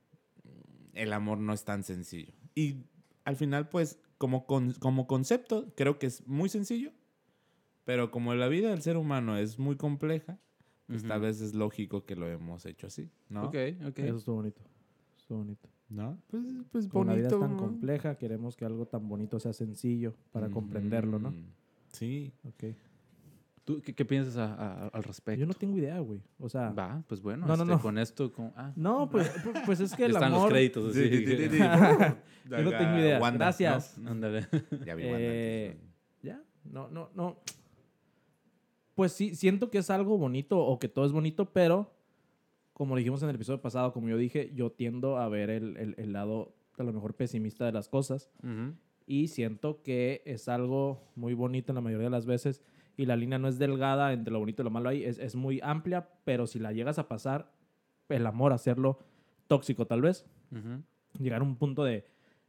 el 0.93 1.13
amor 1.13 1.39
no 1.39 1.53
es 1.53 1.65
tan 1.65 1.83
sencillo. 1.85 2.33
Y 2.55 2.85
al 3.25 3.37
final, 3.37 3.69
pues, 3.69 3.99
como, 4.25 4.47
con- 4.47 4.73
como 4.81 5.07
concepto, 5.07 5.71
creo 5.77 5.99
que 5.99 6.07
es 6.07 6.27
muy 6.27 6.49
sencillo, 6.49 6.93
pero 7.85 8.11
como 8.11 8.35
la 8.35 8.49
vida 8.49 8.71
del 8.71 8.81
ser 8.81 8.97
humano 8.97 9.37
es 9.37 9.59
muy 9.59 9.77
compleja, 9.77 10.39
pues 10.87 11.01
Ujú. 11.03 11.09
tal 11.09 11.21
vez 11.21 11.43
es 11.43 11.53
lógico 11.55 12.07
que 12.07 12.17
lo 12.17 12.27
hemos 12.27 12.65
hecho 12.65 12.87
así, 12.87 13.11
¿no? 13.29 13.49
Ok, 13.49 13.57
ok. 13.87 13.99
Eso 13.99 14.17
estuvo 14.17 14.37
bonito. 14.37 14.63
Estuvo 15.19 15.39
bonito. 15.39 15.69
¿No? 15.91 16.19
Pues, 16.29 16.43
pues 16.73 16.89
Como 16.89 17.05
la 17.05 17.15
vida 17.15 17.29
bonito. 17.29 17.45
es 17.45 17.49
tan 17.51 17.57
compleja, 17.59 18.17
queremos 18.17 18.57
que 18.57 18.65
algo 18.65 18.87
tan 18.87 19.07
bonito 19.07 19.39
sea 19.39 19.53
sencillo 19.53 20.15
para 20.33 20.49
comprenderlo, 20.49 21.19
¿no? 21.19 21.35
Sí. 21.93 22.33
Ok. 22.45 22.65
¿Tú 23.65 23.81
qué, 23.81 23.95
qué 23.95 24.05
piensas 24.05 24.37
a- 24.37 24.53
a- 24.55 24.89
al 24.89 25.03
respecto? 25.03 25.41
Yo 25.41 25.47
no 25.47 25.55
tengo 25.55 25.79
idea, 25.79 25.99
güey. 26.01 26.21
O 26.39 26.49
sea, 26.51 26.71
Va, 26.71 27.03
pues 27.09 27.23
bueno, 27.23 27.47
No, 27.47 27.57
no, 27.57 27.63
este, 27.63 27.75
no. 27.75 27.81
con 27.81 27.99
esto... 27.99 28.33
Con, 28.33 28.53
ah, 28.57 28.73
no, 28.77 29.09
pues, 29.09 29.31
pues 29.67 29.81
es 29.81 29.95
que 29.95 30.05
el 30.05 30.11
están 30.13 30.33
amor... 30.35 30.43
los 30.43 30.51
créditos. 30.53 30.91
así. 30.91 31.25
Yo 32.51 32.63
no 32.63 32.71
tengo 32.71 32.99
idea. 32.99 33.19
Wanda, 33.21 33.39
Gracias. 33.47 33.97
Ándale. 34.05 34.47
¿no? 34.71 34.85
Ya 34.85 34.95
vi 34.95 35.05
Wanda 35.05 35.19
Eh, 35.19 35.77
Ya, 36.23 36.43
no, 36.65 36.89
no, 36.91 37.11
no. 37.15 37.39
Pues 38.95 39.13
sí, 39.13 39.35
siento 39.35 39.71
que 39.71 39.79
es 39.79 39.91
algo 39.91 40.19
bonito 40.19 40.59
o 40.59 40.79
que 40.79 40.89
todo 40.89 41.05
es 41.07 41.13
bonito, 41.13 41.53
pero 41.53 41.93
como 42.73 42.97
dijimos 42.97 43.23
en 43.23 43.29
el 43.31 43.35
episodio 43.37 43.61
pasado, 43.61 43.93
como 43.93 44.09
yo 44.09 44.17
dije, 44.17 44.53
yo 44.55 44.71
tiendo 44.73 45.17
a 45.17 45.29
ver 45.29 45.51
el, 45.51 45.77
el- 45.77 45.95
el 45.99 46.13
lado 46.13 46.55
a 46.79 46.83
lo 46.83 46.93
mejor 46.93 47.15
pesimista 47.15 47.65
de 47.65 47.73
las 47.73 47.89
cosas 47.89 48.31
Ujú. 48.43 48.75
y 49.07 49.29
siento 49.29 49.81
que 49.83 50.23
es 50.27 50.49
algo 50.49 51.01
muy 51.17 51.35
bonito 51.35 51.71
en 51.73 51.77
la 51.77 51.81
mayoría 51.81 52.07
de 52.07 52.11
las 52.11 52.27
veces 52.27 52.63
y 52.97 53.07
la 53.07 53.17
línea 53.17 53.39
no 53.39 53.49
es 53.49 53.59
delgada 53.59 54.13
entre 54.13 54.33
lo 54.33 54.39
bonito 54.39 54.63
y 54.63 54.65
lo 54.65 54.71
malo 54.71 54.89
ahí, 54.89 55.05
es, 55.05 55.19
es 55.19 55.35
muy 55.35 55.61
amplia, 55.63 56.09
pero 56.25 56.47
si 56.47 56.59
la 56.59 56.73
llegas 56.73 56.99
a 56.99 57.09
pasar, 57.09 57.51
el 58.09 58.27
amor, 58.27 58.53
hacerlo 58.53 58.99
tóxico 59.47 59.87
tal 59.87 60.03
vez, 60.03 60.27
Ujú. 60.53 60.83
llegar 61.23 61.41
a 61.41 61.45
un 61.45 61.57
punto 61.57 61.85
de 61.85 62.05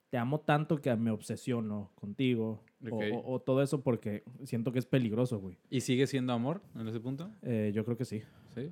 te 0.09 0.17
amo 0.17 0.39
tanto 0.39 0.79
que 0.81 0.95
me 0.95 1.11
obsesiono 1.11 1.91
contigo. 1.95 2.61
o- 2.83 2.95
Ok. 2.95 3.03
O, 3.13 3.33
o 3.33 3.39
todo 3.41 3.63
eso 3.63 3.81
porque 3.81 4.23
siento 4.43 4.71
que 4.71 4.77
es 4.79 4.85
peligroso, 4.85 5.39
güey. 5.39 5.57
¿Y 5.71 5.81
sigue 5.81 6.05
siendo 6.05 6.31
amor 6.33 6.61
en 6.79 6.87
ese 6.87 6.99
punto? 6.99 7.31
Eh, 7.41 7.71
yo 7.73 7.83
creo 7.83 7.97
que 7.97 8.05
sí. 8.05 8.21
Sí. 8.53 8.71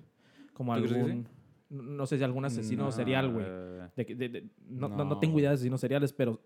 Como 0.54 0.74
¿Tú 0.76 0.82
crees 0.84 0.94
que 0.94 1.00
algún... 1.02 1.28
No 1.72 2.06
sé 2.06 2.20
si 2.20 2.24
algún 2.24 2.46
asesino 2.46 2.84
No, 2.84 2.92
serial, 2.92 3.30
güey. 3.34 3.46
eh, 3.50 3.88
De 3.96 4.04
de- 4.16 4.30
de- 4.30 4.50
no, 4.70 4.88
no- 4.90 5.04
no 5.06 5.18
tengo 5.18 5.40
idea 5.40 5.50
de 5.50 5.56
asesinos 5.56 5.82
seriales, 5.82 6.14
pero 6.14 6.40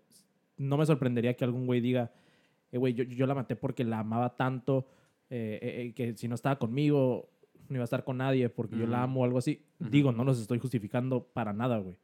no 0.56 0.78
me 0.78 0.86
sorprendería 0.86 1.34
que 1.36 1.44
algún 1.44 1.66
güey 1.66 1.82
diga, 1.82 2.10
eh, 2.72 2.78
güey, 2.78 2.94
yo, 2.94 3.04
yo 3.04 3.26
la 3.26 3.34
maté 3.34 3.54
porque 3.54 3.84
la 3.84 3.98
amaba 3.98 4.34
tanto, 4.36 4.88
eh, 5.30 5.58
eh, 5.62 5.82
eh, 5.88 5.92
que 5.94 6.16
si 6.16 6.28
no 6.28 6.34
estaba 6.34 6.58
conmigo, 6.58 7.28
no 7.68 7.76
iba 7.76 7.82
a 7.82 7.84
estar 7.84 8.04
con 8.04 8.18
nadie 8.18 8.48
porque 8.48 8.76
yo 8.78 8.86
la 8.86 9.02
amo 9.02 9.20
o 9.20 9.24
algo 9.24 9.38
así. 9.38 9.62
Ujú. 9.80 9.90
Digo, 9.90 10.12
no 10.12 10.24
los 10.24 10.40
estoy 10.40 10.58
justificando 10.58 11.24
para 11.24 11.52
nada, 11.52 11.78
güey. 11.78 11.96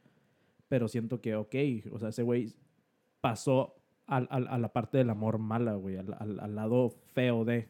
Pero 0.69 0.88
siento 0.88 1.21
que, 1.21 1.35
ok, 1.37 1.54
o 1.93 1.99
sea, 1.99 2.09
ese 2.11 2.23
güey 2.23 2.52
pasó 3.21 3.76
al- 4.07 4.28
al- 4.31 4.49
a 4.49 4.59
la 4.59 4.73
parte 4.73 4.99
del 4.99 5.11
amor 5.11 5.38
mala, 5.38 5.75
güey, 5.75 5.97
al, 5.97 6.14
al- 6.19 6.40
al 6.40 6.54
lado 6.54 6.90
feo 7.14 7.45
de... 7.45 7.69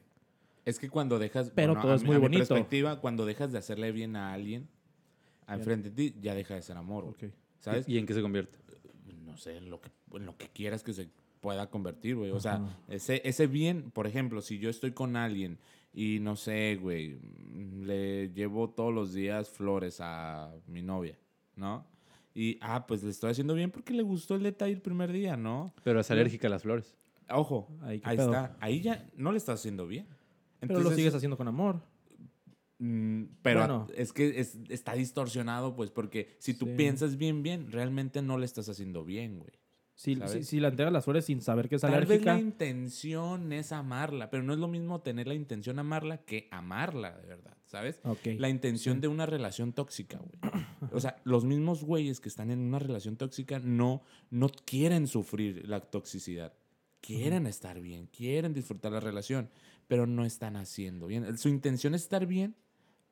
Es 0.64 0.78
que 0.78 0.88
cuando 0.88 1.18
dejas. 1.18 1.52
Pero 1.54 1.74
todo 1.74 1.92
a 1.92 1.94
es 1.96 2.02
mi- 2.02 2.06
muy 2.08 2.16
a 2.16 2.18
mi 2.18 2.22
bonito. 2.24 2.38
perspectiva, 2.48 3.00
cuando 3.00 3.26
dejas 3.26 3.52
de 3.52 3.58
hacerle 3.58 3.92
bien 3.92 4.16
a 4.16 4.32
alguien 4.32 4.66
al 5.46 5.60
frente 5.60 5.90
de 5.90 6.10
ti, 6.10 6.18
ya 6.20 6.34
deja 6.34 6.54
de 6.54 6.62
ser 6.62 6.76
amor. 6.78 7.04
güey. 7.04 7.14
Ok. 7.30 7.34
¿Sabes? 7.60 7.88
¿Y 7.88 7.98
en 7.98 8.06
qué 8.06 8.14
se 8.14 8.22
convierte? 8.22 8.58
no 9.24 9.36
sé, 9.36 9.56
en 9.56 9.68
lo 9.68 9.80
que, 9.80 9.90
en 10.14 10.26
lo 10.26 10.36
que 10.36 10.48
quieras 10.48 10.82
que 10.84 10.92
se 10.92 11.08
pueda 11.44 11.68
convertir, 11.68 12.16
güey. 12.16 12.30
O 12.30 12.40
sea, 12.40 12.54
Ajá. 12.54 12.78
ese, 12.88 13.20
ese 13.22 13.46
bien, 13.46 13.90
por 13.90 14.06
ejemplo, 14.06 14.40
si 14.40 14.58
yo 14.58 14.70
estoy 14.70 14.92
con 14.92 15.14
alguien 15.14 15.58
y 15.92 16.18
no 16.20 16.36
sé, 16.36 16.78
güey, 16.80 17.18
le 17.82 18.30
llevo 18.32 18.70
todos 18.70 18.94
los 18.94 19.12
días 19.12 19.50
flores 19.50 19.98
a 20.00 20.50
mi 20.66 20.80
novia, 20.80 21.18
¿no? 21.54 21.84
Y, 22.34 22.56
ah, 22.62 22.86
pues 22.86 23.02
le 23.04 23.10
estoy 23.10 23.30
haciendo 23.32 23.52
bien 23.52 23.70
porque 23.70 23.92
le 23.92 24.02
gustó 24.02 24.36
el 24.36 24.42
detalle 24.42 24.72
el 24.72 24.80
primer 24.80 25.12
día, 25.12 25.36
¿no? 25.36 25.74
Pero 25.84 26.00
es 26.00 26.10
alérgica 26.10 26.46
a 26.46 26.50
las 26.50 26.62
flores. 26.62 26.96
Ojo, 27.28 27.68
Ahí, 27.82 28.00
está. 28.02 28.56
Ahí 28.58 28.80
ya 28.80 29.06
no 29.16 29.30
le 29.30 29.36
estás 29.36 29.60
haciendo 29.60 29.86
bien. 29.86 30.06
Pero 30.60 30.80
lo 30.80 30.90
sigues 30.92 31.14
haciendo 31.14 31.36
con 31.36 31.46
amor. 31.46 31.82
Mm, 32.78 33.24
pero 33.42 33.60
Bueno. 33.60 33.86
es 33.94 34.12
que 34.14 34.40
es- 34.40 34.58
está 34.70 34.94
distorsionado, 34.94 35.76
pues, 35.76 35.90
porque 35.90 36.34
si 36.38 36.54
tú 36.54 36.64
Sí. 36.66 36.72
piensas 36.76 37.16
bien, 37.18 37.42
bien, 37.42 37.70
realmente 37.70 38.22
no 38.22 38.38
le 38.38 38.46
estás 38.46 38.68
haciendo 38.70 39.04
bien, 39.04 39.38
güey. 39.38 39.52
Si, 39.96 40.16
¿Sabes? 40.16 40.32
si, 40.32 40.44
si 40.44 40.60
la 40.60 40.68
entregas 40.68 40.92
las 40.92 41.04
flores 41.04 41.24
sin 41.24 41.40
saber 41.40 41.68
que 41.68 41.76
es 41.76 41.82
Tal 41.82 41.92
vez 41.92 42.02
alérgica... 42.02 42.34
la 42.34 42.40
intención 42.40 43.52
es 43.52 43.70
amarla, 43.70 44.28
pero 44.28 44.42
no 44.42 44.52
es 44.52 44.58
lo 44.58 44.66
mismo 44.66 45.00
tener 45.02 45.28
la 45.28 45.34
intención 45.34 45.78
amarla 45.78 46.18
que 46.18 46.48
amarla, 46.50 47.16
de 47.16 47.28
verdad, 47.28 47.56
¿sabes? 47.66 48.00
La 48.24 48.48
intención 48.48 49.00
de 49.00 49.06
una 49.06 49.24
relación 49.24 49.72
tóxica, 49.72 50.18
güey. 50.18 50.54
O 50.92 50.98
sea, 50.98 51.16
los 51.22 51.44
mismos 51.44 51.84
güeyes 51.84 52.20
que 52.20 52.28
están 52.28 52.50
en 52.50 52.58
una 52.58 52.80
relación 52.80 53.16
tóxica 53.16 53.60
no, 53.60 54.02
no 54.30 54.48
quieren 54.48 55.06
sufrir 55.06 55.68
la 55.68 55.80
toxicidad. 55.80 56.52
Quieren 57.00 57.46
estar 57.46 57.80
bien, 57.80 58.06
quieren 58.06 58.52
disfrutar 58.52 58.90
la 58.90 59.00
relación, 59.00 59.48
pero 59.86 60.06
no 60.06 60.24
están 60.24 60.56
haciendo 60.56 61.06
bien. 61.06 61.38
Su 61.38 61.48
intención 61.48 61.94
es 61.94 62.02
estar 62.02 62.26
bien, 62.26 62.56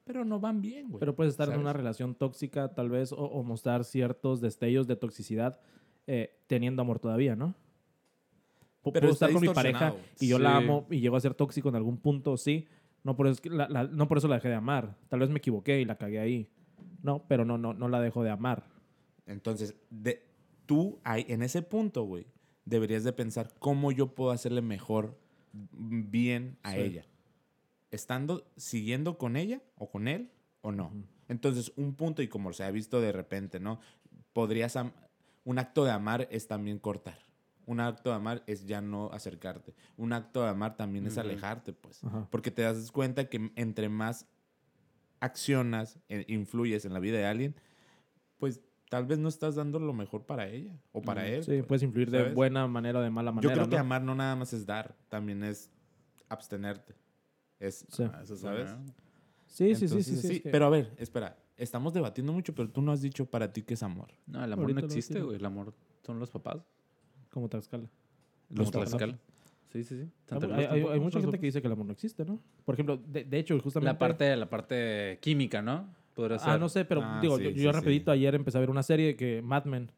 pero 0.05 0.25
no 0.25 0.41
van 0.41 0.63
bien, 0.63 0.89
güey. 0.89 0.99
Pero 0.99 1.15
puedes 1.15 1.33
estar 1.33 1.49
en 1.53 1.61
una 1.61 1.73
relación 1.73 2.17
tóxica, 2.17 2.75
tal 2.75 2.91
vez, 2.91 3.13
o, 3.13 3.19
o 3.19 3.43
mostrar 3.45 3.85
ciertos 3.85 4.41
destellos 4.41 4.89
de 4.89 4.97
toxicidad 4.97 5.61
eh, 6.07 6.39
teniendo 6.47 6.83
amor 6.83 6.99
todavía, 6.99 7.37
¿no? 7.37 7.55
Pero 8.83 8.93
Puedo 9.01 9.13
estar 9.13 9.33
con 9.33 9.41
mi 9.43 9.49
pareja 9.49 9.95
y 10.19 10.27
yo 10.29 10.39
la 10.39 10.57
amo 10.57 10.87
y 10.91 11.01
llego 11.01 11.17
a 11.17 11.21
ser 11.21 11.35
tóxico 11.35 11.69
en 11.69 11.77
algún 11.77 11.99
punto, 11.99 12.37
sí. 12.37 12.67
No 13.05 13.17
por, 13.17 13.27
eso, 13.29 13.41
la, 13.45 13.69
la- 13.69 13.85
no 13.85 14.09
por 14.09 14.19
eso 14.19 14.29
la 14.29 14.37
dejé 14.37 14.49
de 14.49 14.55
amar. 14.57 14.97
Tal 15.09 15.21
vez 15.21 15.29
me 15.31 15.39
equivoqué 15.39 15.81
y 15.81 15.85
la 15.85 15.97
cagué 15.97 16.19
ahí. 16.21 16.51
No, 17.03 17.25
pero 17.29 17.45
no, 17.45 17.59
no, 17.59 17.75
no 17.75 17.89
la 17.89 18.01
dejo 18.01 18.23
de 18.25 18.31
amar. 18.31 18.65
Entonces, 19.27 19.75
de, 19.91 20.25
tú 20.67 21.01
ahí, 21.05 21.25
en 21.29 21.43
ese 21.43 21.63
punto, 21.63 22.03
güey, 22.05 22.27
deberías 22.65 23.05
de 23.05 23.13
pensar 23.13 23.51
cómo 23.59 23.93
yo 23.93 24.15
puedo 24.15 24.31
hacerle 24.33 24.63
mejor 24.63 25.17
mm, 25.53 26.11
bien 26.11 26.59
a 26.63 26.73
Sí. 26.73 26.79
ella. 26.81 27.07
Estando, 27.91 28.45
siguiendo 28.57 29.19
con 29.19 29.37
ella 29.37 29.61
o 29.77 29.91
con 29.91 30.09
él 30.09 30.31
o 30.61 30.73
no. 30.73 30.93
Entonces, 31.29 31.73
un 31.77 31.95
punto, 31.95 32.23
y 32.23 32.29
como 32.29 32.53
se 32.53 32.65
ha 32.65 32.71
visto 32.71 33.01
de 33.01 33.13
repente, 33.13 33.61
¿no? 33.61 33.81
Podrías, 34.33 34.77
un 35.45 35.59
acto 35.59 35.85
de 35.85 35.91
amar 35.91 36.29
es 36.31 36.47
también 36.47 36.79
cortar. 36.79 37.19
Un 37.67 37.81
acto 37.81 38.11
de 38.11 38.17
amar 38.17 38.43
es 38.47 38.67
ya 38.67 38.81
no 38.81 39.11
acercarte. 39.13 39.75
Un 39.97 40.13
acto 40.13 40.43
de 40.43 40.49
amar 40.49 40.77
también 40.77 41.07
es 41.07 41.17
alejarte, 41.19 41.73
pues. 41.73 42.03
Ajá. 42.05 42.27
Porque 42.31 42.51
te 42.51 42.63
das 42.63 42.91
cuenta 42.91 43.29
que 43.29 43.53
entre 43.57 43.89
más 43.89 44.27
accionas, 45.21 45.99
e 46.09 46.25
influyes 46.29 46.85
en 46.85 46.93
la 46.93 46.99
vida 46.99 47.19
de 47.19 47.27
alguien, 47.27 47.55
pues 48.39 48.61
tal 48.91 49.07
vez 49.07 49.19
no 49.19 49.29
estás 49.29 49.55
dando 49.55 49.79
lo 49.79 49.93
mejor 49.93 50.27
para 50.27 50.49
ella 50.49 50.77
o 50.91 51.01
para 51.01 51.27
él. 51.29 51.45
Sí, 51.45 51.51
pues, 51.59 51.67
puedes 51.67 51.83
influir 51.85 52.11
de 52.11 52.33
buena 52.33 52.67
manera 52.67 52.99
o 52.99 53.03
de 53.03 53.11
mala 53.11 53.31
manera. 53.33 53.55
Yo 53.55 53.57
creo 53.57 53.71
que 53.71 53.79
amar 53.79 54.03
no 54.03 54.15
nada 54.15 54.35
más 54.37 54.53
es 54.53 54.67
dar, 54.67 54.97
también 55.09 55.45
es 55.45 55.71
abstenerte. 56.29 56.95
Es, 57.61 57.87
Sí. 57.89 58.03
Ah, 58.03 58.23
¿Sabes? 58.25 58.71
Sí, 59.47 59.75
sí, 59.77 59.87
sí, 59.89 60.03
sí, 60.03 60.17
sí. 60.17 60.33
es 60.37 60.43
que- 60.43 60.51
Pero 60.51 60.67
a 60.67 60.71
ver, 60.71 60.93
espera, 60.99 61.37
estamos 61.57 61.93
debatiendo 61.93 62.33
mucho, 62.33 62.55
pero 62.55 62.69
tú 62.71 62.83
no 62.83 62.93
has 62.93 63.01
dicho 63.03 63.27
para 63.27 63.53
ti 63.53 63.63
qué 63.63 63.75
es 63.75 63.83
amor. 63.83 64.09
No, 64.27 64.45
el 64.45 64.53
amor 64.53 64.65
Ahorita 64.65 64.81
no 64.81 64.87
existe, 64.87 65.21
güey. 65.21 65.37
El 65.37 65.45
amor 65.45 65.73
son 66.03 66.19
los 66.19 66.31
papás. 66.31 66.59
Como 67.31 67.49
Tlaxcala. 67.49 67.89
Los 68.51 68.71
Tlaxcala. 68.71 69.19
Sí, 69.73 69.85
sí, 69.85 70.03
sí. 70.03 70.11
Santa 70.27 70.55
Hay, 70.55 70.67
hay- 70.67 70.83
hay 70.83 71.01
mucha 71.01 71.19
gente 71.21 71.39
que 71.39 71.47
dice 71.47 71.61
que 71.63 71.67
el 71.67 71.73
amor 71.73 71.87
no 71.87 71.93
existe, 71.93 72.25
¿no? 72.27 72.39
Por 72.65 72.75
ejemplo, 72.75 72.99
de, 72.99 73.25
de 73.25 73.39
hecho, 73.39 73.59
justamente... 73.61 73.91
La 73.93 73.99
parte, 73.99 74.37
la 74.37 74.51
parte 74.51 75.19
química, 75.23 75.63
¿no? 75.63 75.89
Podría 76.15 76.39
ser. 76.39 76.51
Ah, 76.51 76.59
no 76.59 76.69
sé, 76.69 76.85
pero 76.85 77.01
Ah, 77.03 77.21
digo, 77.23 77.39
sí, 77.39 77.45
yo, 77.45 77.51
sí, 77.51 77.57
yo 77.57 77.73
sí. 77.73 77.79
rapidito 77.79 78.11
ayer 78.11 78.35
empecé 78.35 78.59
a 78.59 78.61
ver 78.61 78.69
una 78.69 78.83
serie 78.83 79.17
que 79.17 79.41
Mad 79.41 79.65
Men 79.65 79.91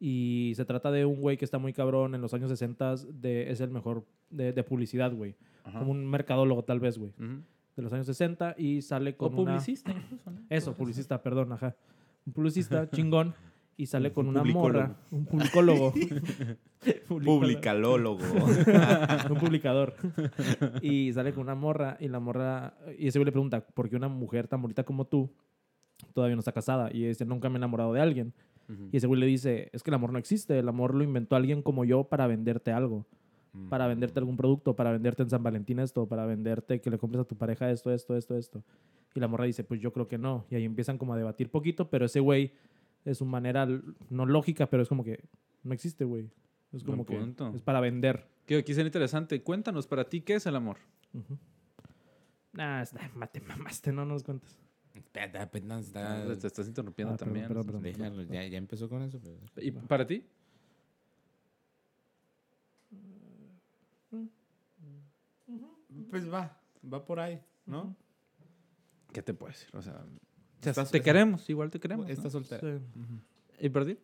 y 0.00 0.52
se 0.56 0.64
trata 0.64 0.90
de 0.90 1.04
un 1.04 1.20
güey 1.20 1.36
que 1.36 1.44
está 1.44 1.58
muy 1.58 1.72
cabrón 1.72 2.16
en 2.16 2.20
los 2.22 2.34
años 2.34 2.48
60 2.50 2.96
de, 3.12 3.50
es 3.52 3.60
el 3.60 3.70
mejor 3.70 4.04
de, 4.30 4.52
de 4.52 4.64
publicidad, 4.64 5.12
güey. 5.14 5.36
Como 5.62 5.92
un 5.92 6.06
mercadólogo 6.08 6.64
tal 6.64 6.80
vez, 6.80 6.98
güey. 6.98 7.12
Ujú. 7.20 7.42
De 7.80 7.84
los 7.84 7.92
años 7.94 8.04
60 8.04 8.56
y 8.58 8.82
sale 8.82 9.12
O 9.12 9.16
con 9.16 9.32
una... 9.32 9.52
publicista 9.52 9.90
incluso, 9.90 10.30
¿no? 10.30 10.42
Eso, 10.50 10.76
publicista, 10.76 11.22
perdón, 11.22 11.52
ajá. 11.52 11.74
Un 12.26 12.34
publicista 12.34 12.90
chingón 12.92 13.34
y 13.78 13.86
sale 13.86 14.12
con 14.12 14.28
Un 14.28 14.36
una 14.36 14.44
morra, 14.44 14.96
un 15.10 15.24
publicólogo. 15.24 15.94
Publicalólogo. 17.08 18.20
un 19.30 19.38
publicador. 19.38 19.94
y 20.82 21.10
sale 21.14 21.32
con 21.32 21.44
una 21.44 21.54
morra 21.54 21.96
y 22.00 22.08
la 22.08 22.20
morra, 22.20 22.74
y 22.98 23.08
ese 23.08 23.18
güey 23.18 23.24
le 23.24 23.32
pregunta, 23.32 23.66
¿por 23.66 23.88
qué 23.88 23.96
una 23.96 24.08
mujer 24.08 24.46
tan 24.46 24.60
bonita 24.60 24.84
como 24.84 25.06
tú 25.06 25.30
todavía 26.12 26.36
no 26.36 26.40
está 26.40 26.52
casada? 26.52 26.90
Y 26.92 27.06
dice, 27.06 27.24
nunca 27.24 27.48
me 27.48 27.54
he 27.54 27.58
enamorado 27.58 27.94
de 27.94 28.02
alguien. 28.02 28.34
Y 28.92 28.98
ese 28.98 29.06
güey 29.06 29.18
le 29.18 29.26
dice, 29.26 29.70
es 29.72 29.82
que 29.82 29.90
el 29.90 29.94
amor 29.94 30.12
no 30.12 30.18
existe, 30.18 30.58
el 30.58 30.68
amor 30.68 30.94
lo 30.94 31.02
inventó 31.02 31.34
alguien 31.34 31.62
como 31.62 31.84
yo 31.86 32.04
para 32.04 32.26
venderte 32.26 32.72
algo, 32.72 33.06
para 33.68 33.86
venderte 33.88 34.18
algún 34.20 34.36
producto, 34.36 34.76
para 34.76 34.92
venderte 34.92 35.22
en 35.24 35.30
San 35.30 35.42
Valentín 35.42 35.78
esto, 35.80 36.06
para 36.06 36.24
venderte 36.26 36.80
que 36.80 36.88
le 36.90 36.98
compres 36.98 37.22
a 37.22 37.24
tu 37.24 37.36
pareja 37.36 37.70
esto, 37.70 37.92
esto, 37.92 38.16
esto, 38.16 38.36
esto. 38.36 38.62
Y 39.14 39.18
la 39.20 39.26
morra 39.28 39.44
dice, 39.44 39.64
pues 39.64 39.80
yo 39.80 39.92
creo 39.92 40.06
que 40.06 40.18
no. 40.18 40.44
Y 40.50 40.54
ahí 40.54 40.64
empiezan 40.64 40.98
como 40.98 41.14
a 41.14 41.16
debatir 41.16 41.50
poquito, 41.50 41.90
pero 41.90 42.06
ese 42.06 42.20
güey 42.20 42.52
es 43.04 43.18
su 43.18 43.24
manera, 43.24 43.66
no 44.08 44.26
lógica, 44.26 44.66
pero 44.68 44.82
es 44.84 44.88
como 44.88 45.02
que 45.02 45.24
no 45.64 45.74
existe, 45.74 46.04
güey. 46.04 46.30
Es 46.72 46.84
como 46.84 47.04
que 47.04 47.16
es 47.56 47.62
para 47.62 47.80
vender. 47.80 48.26
Que 48.46 48.58
aquí 48.58 48.72
será 48.74 48.86
interesante. 48.86 49.42
Cuéntanos, 49.42 49.86
para 49.88 50.04
ti, 50.08 50.20
¿qué 50.20 50.34
es 50.34 50.46
el 50.46 50.54
amor? 50.54 50.76
Ujú. 51.12 51.36
Nah, 52.52 52.84
mate, 53.14 53.40
mamaste, 53.74 53.92
no 53.92 54.04
nos 54.04 54.22
cuentas. 54.22 54.56
Apenas 55.40 55.86
está- 55.86 56.24
Te 56.38 56.46
estás 56.46 56.66
interrumpiendo 56.68 57.14
Ah, 57.14 57.16
perdón, 57.16 57.28
también. 57.34 57.48
perdón, 57.48 57.66
perdón. 57.66 57.82
Déjalo, 57.82 58.22
ya, 58.24 58.46
ya 58.46 58.58
empezó 58.58 58.88
con 58.88 59.02
eso. 59.02 59.20
pero- 59.22 59.66
¿Y 59.66 59.70
para 59.72 60.06
ti? 60.06 60.24
Pues 66.10 66.32
va, 66.32 66.58
va 66.92 67.04
por 67.04 67.20
ahí, 67.20 67.40
¿no? 67.66 67.96
¿Qué 69.12 69.22
te 69.22 69.32
puedo 69.34 69.52
decir? 69.52 69.68
O 69.74 69.82
sea, 69.82 70.04
Estás- 70.62 70.90
te 70.90 71.00
queremos, 71.00 71.48
igual 71.48 71.70
te 71.70 71.80
queremos. 71.80 72.08
Está 72.08 72.24
¿no? 72.24 72.30
soltera. 72.30 72.60
Sí. 72.60 73.66
¿Y 73.66 73.70
ti? 73.70 73.98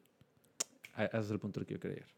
Ah, 0.94 1.04
Ese 1.04 1.18
es 1.18 1.30
el 1.30 1.38
punto 1.38 1.60
al 1.60 1.66
que 1.66 1.74
yo 1.74 1.80
quería 1.80 1.96
llegar. 1.96 2.10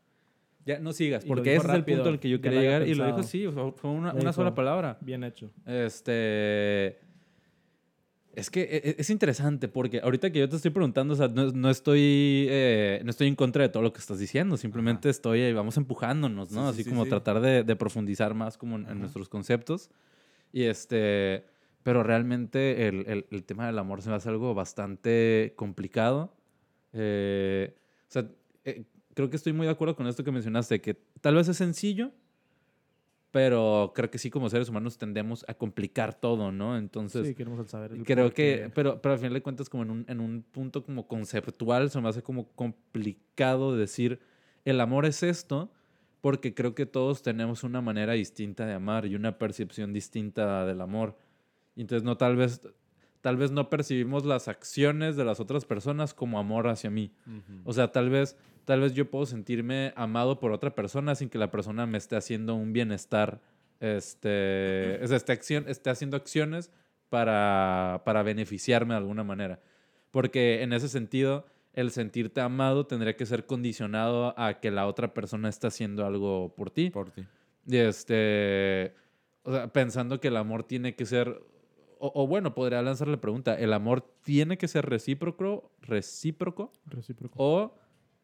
Ya, 0.64 0.78
no 0.78 0.92
sigas, 0.92 1.24
porque 1.24 1.54
ese 1.54 1.66
es 1.66 1.72
el 1.72 1.78
rápido, 1.80 1.98
punto 1.98 2.10
al 2.10 2.20
que 2.20 2.28
yo 2.28 2.40
quería 2.40 2.60
llegar. 2.60 2.82
Y 2.82 2.94
lo 2.94 3.04
dijo 3.04 3.16
pensado. 3.16 3.22
sí, 3.22 3.46
o 3.46 3.52
sea, 3.52 3.72
fue 3.72 3.90
una, 3.90 4.32
sola 4.32 4.54
palabra. 4.54 4.98
Bien 5.00 5.24
hecho. 5.24 5.50
Este. 5.64 7.00
Es 8.38 8.50
que 8.50 8.62
e- 8.62 8.90
e- 8.90 8.96
es 8.98 9.10
interesante 9.10 9.66
porque 9.68 10.00
ahorita 10.00 10.30
que 10.30 10.38
yo 10.38 10.48
te 10.48 10.56
estoy 10.56 10.70
preguntando, 10.70 11.14
o 11.14 11.16
sea, 11.16 11.26
no, 11.28 11.50
no 11.50 11.70
estoy, 11.70 12.46
eh, 12.48 13.00
no 13.04 13.10
estoy 13.10 13.26
en 13.26 13.34
contra 13.34 13.62
de 13.64 13.68
todo 13.68 13.82
lo 13.82 13.92
que 13.92 13.98
estás 13.98 14.18
diciendo, 14.20 14.56
simplemente 14.56 15.10
estoy, 15.10 15.40
eh, 15.40 15.52
vamos 15.52 15.76
empujándonos, 15.76 16.52
¿no? 16.52 16.60
Sí, 16.60 16.66
sí, 16.66 16.80
Así 16.80 16.84
sí, 16.84 16.90
como 16.90 17.04
sí. 17.04 17.10
tratar 17.10 17.40
de, 17.40 17.64
de 17.64 17.76
profundizar 17.76 18.34
más 18.34 18.56
como 18.56 18.76
en, 18.76 18.82
en 18.82 18.88
Ajá. 18.90 18.94
nuestros 18.94 19.28
conceptos. 19.28 19.90
Y 20.52 20.62
este, 20.64 21.44
pero 21.82 22.02
realmente 22.04 22.86
el, 22.88 23.04
el- 23.08 23.26
el 23.30 23.44
tema 23.44 23.66
del 23.66 23.78
amor 23.78 24.02
se 24.02 24.08
me 24.10 24.14
hace 24.16 24.28
algo 24.28 24.54
bastante 24.54 25.52
complicado. 25.56 26.32
Eh, 26.92 27.74
o 28.08 28.10
sea, 28.12 28.30
eh, 28.64 28.84
creo 29.14 29.28
que 29.30 29.36
estoy 29.36 29.52
muy 29.52 29.66
de 29.66 29.72
acuerdo 29.72 29.96
con 29.96 30.06
esto 30.06 30.22
que 30.24 30.30
mencionaste, 30.32 30.80
que 30.80 30.94
tal 31.20 31.34
vez 31.34 31.48
es 31.48 31.56
sencillo, 31.56 32.12
pero 33.30 33.92
creo 33.94 34.10
que 34.10 34.18
sí 34.18 34.30
como 34.30 34.48
seres 34.48 34.68
humanos 34.68 34.96
tendemos 34.96 35.44
a 35.48 35.54
complicar 35.54 36.14
todo, 36.18 36.50
¿no? 36.50 36.78
Entonces, 36.78 37.28
sí, 37.28 37.34
queremos 37.34 37.68
saber. 37.68 37.92
el 37.92 38.04
creo 38.04 38.30
que, 38.30 38.62
qué. 38.64 38.72
pero, 38.74 39.02
pero 39.02 39.12
al 39.12 39.18
final 39.18 39.34
de 39.34 39.42
cuentas 39.42 39.68
como 39.68 39.82
en 39.82 39.90
un, 39.90 40.04
en 40.08 40.20
un 40.20 40.42
punto 40.42 40.82
como 40.82 41.06
conceptual 41.06 41.90
se 41.90 42.00
me 42.00 42.08
hace 42.08 42.22
como 42.22 42.48
complicado 42.52 43.76
decir 43.76 44.20
el 44.64 44.80
amor 44.80 45.06
es 45.06 45.22
esto 45.22 45.70
porque 46.20 46.54
creo 46.54 46.74
que 46.74 46.86
todos 46.86 47.22
tenemos 47.22 47.64
una 47.64 47.80
manera 47.80 48.14
distinta 48.14 48.66
de 48.66 48.74
amar 48.74 49.06
y 49.06 49.14
una 49.14 49.38
percepción 49.38 49.92
distinta 49.92 50.66
del 50.66 50.80
amor. 50.80 51.16
Y 51.76 51.82
Entonces 51.82 52.04
no 52.04 52.16
tal 52.16 52.36
vez 52.36 52.60
tal 53.20 53.36
vez 53.36 53.50
no 53.50 53.68
percibimos 53.68 54.24
las 54.24 54.48
acciones 54.48 55.16
de 55.16 55.24
las 55.24 55.40
otras 55.40 55.64
personas 55.64 56.14
como 56.14 56.38
amor 56.38 56.68
hacia 56.68 56.90
mí. 56.90 57.12
O 57.64 57.72
sea, 57.72 57.92
tal 57.92 58.10
vez 58.10 58.36
tal 58.68 58.80
vez 58.82 58.92
yo 58.92 59.10
puedo 59.10 59.24
sentirme 59.24 59.94
amado 59.96 60.38
por 60.40 60.52
otra 60.52 60.74
persona 60.74 61.14
sin 61.14 61.30
que 61.30 61.38
la 61.38 61.50
persona 61.50 61.86
me 61.86 61.96
esté 61.96 62.16
haciendo 62.16 62.54
un 62.54 62.74
bienestar 62.74 63.40
este, 63.80 65.02
es- 65.02 65.10
esté, 65.10 65.32
acción, 65.32 65.64
esté 65.68 65.88
haciendo 65.88 66.18
acciones 66.18 66.70
para, 67.08 68.02
para 68.04 68.22
beneficiarme 68.22 68.92
de 68.92 68.98
alguna 68.98 69.24
manera. 69.24 69.60
Porque 70.10 70.62
en 70.62 70.72
ese 70.74 70.88
sentido, 70.88 71.46
el 71.72 71.90
sentirte 71.90 72.40
amado 72.42 72.86
tendría 72.86 73.16
que 73.16 73.24
ser 73.24 73.46
condicionado 73.46 74.34
a 74.38 74.60
que 74.60 74.70
la 74.70 74.86
otra 74.86 75.14
persona 75.14 75.48
está 75.48 75.68
haciendo 75.68 76.04
algo 76.04 76.54
por 76.54 76.70
ti. 76.70 76.90
Por 76.90 77.10
ti. 77.10 77.24
Y 77.66 77.76
este, 77.78 78.94
o 79.44 79.52
sea, 79.52 79.68
pensando 79.72 80.20
que 80.20 80.28
el 80.28 80.36
amor 80.36 80.64
tiene 80.64 80.94
que 80.94 81.06
ser, 81.06 81.40
o, 81.98 82.12
o 82.14 82.26
bueno, 82.26 82.54
podría 82.54 82.82
lanzar 82.82 83.08
la 83.08 83.20
pregunta, 83.20 83.54
¿el 83.58 83.72
amor 83.72 84.02
tiene 84.22 84.58
que 84.58 84.68
ser 84.68 84.84
recíproco, 84.86 85.70
recíproco 85.80 86.72
Recíproco. 86.86 87.34
o, 87.38 87.74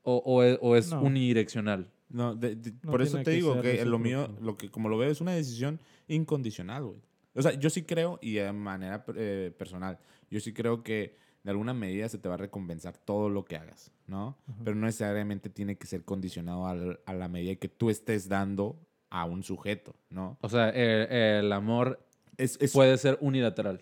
o, 0.04 0.16
o 0.25 0.42
es, 0.44 0.58
o 0.62 0.76
es 0.76 0.90
No. 0.90 1.02
unidireccional? 1.02 1.90
No, 2.08 2.34
de- 2.37 2.54
de- 2.54 2.73
No 2.82 2.90
por 2.92 3.02
eso 3.02 3.18
te 3.18 3.25
que 3.25 3.30
digo 3.32 3.61
que 3.61 3.84
lo 3.84 3.99
mío, 3.99 4.28
lo 4.40 4.56
que 4.56 4.70
como 4.70 4.88
lo 4.88 4.96
veo 4.99 5.11
es 5.11 5.20
una 5.20 5.32
decisión 5.32 5.80
incondicional, 6.06 6.84
güey. 6.84 6.99
O 7.34 7.42
sea, 7.42 7.52
yo 7.54 7.68
sí 7.70 7.82
creo, 7.82 8.18
y 8.23 8.34
de 8.34 8.52
manera 8.52 9.04
eh, 9.16 9.52
personal, 9.58 9.99
yo 10.30 10.38
sí 10.38 10.52
creo 10.52 10.82
que 10.84 11.16
de 11.42 11.50
alguna 11.50 11.75
medida 11.75 12.08
se 12.08 12.18
te 12.18 12.28
va 12.28 12.34
a 12.34 12.38
recompensar 12.38 12.96
todo 12.96 13.28
lo 13.28 13.44
que 13.44 13.56
hagas, 13.56 13.90
¿no? 14.06 14.38
Pero 14.62 14.76
no 14.76 14.87
necesariamente 14.87 15.50
tiene 15.50 15.76
que 15.76 15.87
ser 15.87 16.04
condicionado 16.04 16.66
al- 16.68 17.00
a 17.04 17.12
la 17.12 17.28
medida 17.28 17.56
que 17.56 17.68
tú 17.68 17.90
estés 17.90 18.28
dando 18.28 18.78
a 19.11 19.25
un 19.25 19.42
sujeto, 19.42 19.94
¿no? 20.11 20.38
O 20.40 20.49
sea, 20.49 20.70
el, 20.70 21.11
el 21.46 21.52
amor 21.52 22.00
Es, 22.37 22.56
es- 22.61 22.73
puede 22.73 22.96
ser 22.99 23.18
unilateral. 23.20 23.80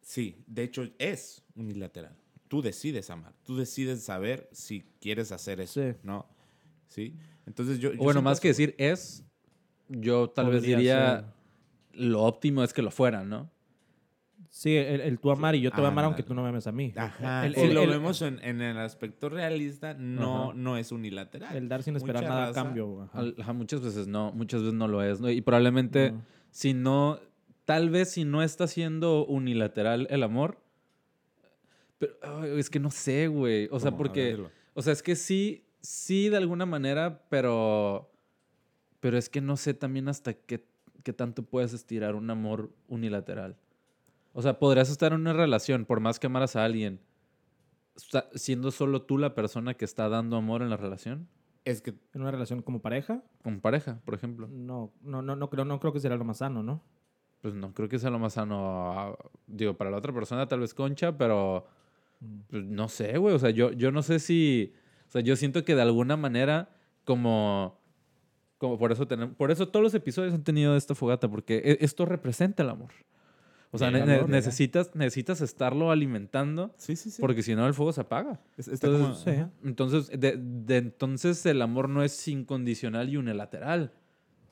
Sí, 0.00 0.42
de 0.46 0.62
hecho 0.64 0.88
es 0.98 1.42
unilateral. 1.54 2.16
Tú 2.48 2.62
decides 2.62 3.10
amar, 3.10 3.32
tú 3.44 3.56
decides 3.56 4.02
saber 4.04 4.48
si 4.52 4.82
quieres 5.00 5.32
hacer 5.32 5.60
eso, 5.60 5.80
Sí. 5.82 5.96
¿no? 6.02 6.26
¿Sí? 6.88 7.14
Entonces 7.46 7.78
yo... 7.78 7.92
yo 7.92 8.00
O 8.00 8.04
bueno, 8.04 8.22
más 8.22 8.38
que 8.40 8.48
decir 8.48 8.74
es, 8.78 9.24
yo 9.88 10.30
tal 10.30 10.50
vez 10.50 10.62
diría 10.62 11.20
ser. 11.92 12.00
lo 12.00 12.22
óptimo 12.22 12.62
es 12.62 12.72
que 12.72 12.82
lo 12.82 12.90
fuera, 12.90 13.24
¿no? 13.24 13.50
Sí, 14.48 14.74
el, 14.76 15.00
el 15.00 15.18
tú 15.18 15.30
amar 15.30 15.54
y 15.54 15.60
yo 15.60 15.70
te 15.70 15.76
voy 15.78 15.86
a 15.86 15.88
amar 15.88 16.04
aunque 16.06 16.22
tú 16.22 16.32
no 16.34 16.42
me 16.42 16.48
ames 16.48 16.66
a 16.66 16.72
mí. 16.72 16.92
Ajá. 16.96 17.44
El, 17.46 17.54
si 17.54 17.66
lo 17.72 17.82
el- 17.82 17.90
vemos 17.90 18.22
en, 18.22 18.38
en 18.42 18.62
el 18.62 18.78
aspecto 18.78 19.28
realista, 19.28 19.92
no, 19.94 20.44
Ajá. 20.50 20.52
no 20.54 20.76
es 20.78 20.92
unilateral. 20.92 21.54
el 21.56 21.68
dar 21.68 21.82
sin 21.82 21.96
esperar 21.96 22.22
Mucha 22.22 22.34
nada 22.34 22.48
a 22.48 22.52
cambio. 22.52 23.02
ajá. 23.02 23.18
Al- 23.18 23.34
ajá, 23.38 23.52
muchas 23.52 23.80
veces 23.82 24.06
no, 24.06 24.32
muchas 24.32 24.62
veces 24.62 24.74
no 24.74 24.88
lo 24.88 25.02
es, 25.02 25.20
¿no? 25.20 25.28
Y 25.30 25.40
probablemente 25.42 26.12
No. 26.12 26.22
si 26.50 26.72
no, 26.72 27.18
tal 27.66 27.90
vez 27.90 28.12
si 28.12 28.24
no 28.24 28.42
está 28.42 28.66
siendo 28.66 29.26
unilateral 29.26 30.06
el 30.10 30.22
amor, 30.22 30.62
pero 31.98 32.14
ay, 32.22 32.58
es 32.58 32.70
que 32.70 32.80
no 32.80 32.90
sé, 32.90 33.28
güey. 33.28 33.68
O 33.70 33.80
sea, 33.80 33.90
¿Cómo? 33.90 34.02
A 34.04 34.08
ver, 34.12 34.36
porque, 34.36 34.50
o 34.74 34.82
sea, 34.82 34.92
es 34.92 35.02
que 35.02 35.16
sí, 35.16 35.64
sí 35.80 36.28
de 36.28 36.36
alguna 36.36 36.66
manera, 36.66 37.22
pero, 37.28 38.10
pero 39.00 39.16
es 39.18 39.28
que 39.28 39.40
no 39.40 39.56
sé 39.56 39.74
también 39.74 40.08
hasta 40.08 40.34
qué, 40.34 40.64
qué 41.02 41.12
tanto 41.12 41.42
puedes 41.42 41.72
estirar 41.72 42.14
un 42.14 42.28
amor 42.30 42.70
unilateral. 42.88 43.56
O 44.32 44.42
sea, 44.42 44.58
podrías 44.58 44.90
estar 44.90 45.12
en 45.12 45.20
una 45.20 45.32
relación, 45.32 45.84
por 45.86 46.00
más 46.00 46.18
que 46.18 46.26
amaras 46.26 46.56
a 46.56 46.64
alguien, 46.64 47.00
siendo 48.34 48.70
solo 48.70 49.02
tú 49.02 49.16
la 49.16 49.34
persona 49.34 49.74
que 49.74 49.84
está 49.86 50.08
dando 50.08 50.36
amor 50.36 50.60
en 50.62 50.68
la 50.70 50.76
relación, 50.76 51.28
Es 51.64 51.80
que 51.80 51.94
En 52.12 52.20
una 52.20 52.30
relación 52.30 52.60
como 52.62 52.80
pareja, 52.80 53.22
con 53.42 53.60
pareja, 53.60 54.00
por 54.04 54.14
ejemplo. 54.14 54.48
no, 54.50 54.92
no, 55.00 55.22
no, 55.22 55.34
no 55.36 55.48
creo, 55.50 55.64
no 55.64 55.80
creo 55.80 55.92
que 55.92 56.00
será 56.00 56.16
lo 56.16 56.24
más 56.24 56.38
sano, 56.38 56.62
¿no? 56.62 56.82
Pues 57.40 57.54
no, 57.54 57.72
creo 57.72 57.88
que 57.88 57.98
sea 57.98 58.10
lo 58.10 58.18
más 58.18 58.34
sano. 58.34 58.92
ah, 58.92 59.16
Digo, 59.46 59.74
para 59.74 59.90
la 59.90 59.96
otra 59.98 60.12
persona 60.12 60.46
tal 60.46 60.60
vez 60.60 60.74
concha, 60.74 61.16
pero. 61.16 61.66
Pues, 62.48 62.64
no 62.64 62.88
sé, 62.88 63.18
güey. 63.18 63.34
O 63.34 63.38
sea, 63.38 63.50
yo, 63.50 63.72
yo 63.72 63.90
no 63.92 64.02
sé 64.02 64.18
si. 64.18 64.72
O 65.08 65.10
sea, 65.10 65.20
yo 65.20 65.36
siento 65.36 65.64
que 65.64 65.74
de 65.74 65.82
alguna 65.82 66.16
manera, 66.16 66.70
como. 67.04 67.80
Como 68.58 68.78
por 68.78 68.90
eso 68.92 69.06
tenemos. 69.06 69.34
Por 69.36 69.50
eso 69.50 69.68
todos 69.68 69.82
los 69.82 69.94
episodios 69.94 70.32
han 70.34 70.42
tenido 70.44 70.76
esta 70.76 70.94
fogata, 70.94 71.28
porque 71.28 71.56
e- 71.58 71.78
esto 71.84 72.06
representa 72.06 72.62
el 72.62 72.70
amor. 72.70 72.90
O 73.72 73.78
sea, 73.78 73.90
necesitas, 73.90 74.94
necesitas 74.94 75.40
estarlo 75.42 75.90
alimentando, 75.90 76.72
sí, 76.78 76.96
sí, 76.96 77.10
sí. 77.10 77.20
porque 77.20 77.42
si 77.42 77.54
no 77.54 77.66
el 77.66 77.74
fuego 77.74 77.92
se 77.92 78.00
apaga. 78.00 78.40
Es- 78.56 78.68
Entonces, 78.68 79.34
como-. 79.34 79.52
Entonces, 79.64 80.08
de, 80.18 80.36
de 80.38 80.76
entonces 80.78 81.44
el 81.44 81.60
amor 81.60 81.88
no 81.90 82.02
es 82.02 82.26
incondicional 82.28 83.08
y 83.10 83.16
unilateral. 83.18 83.92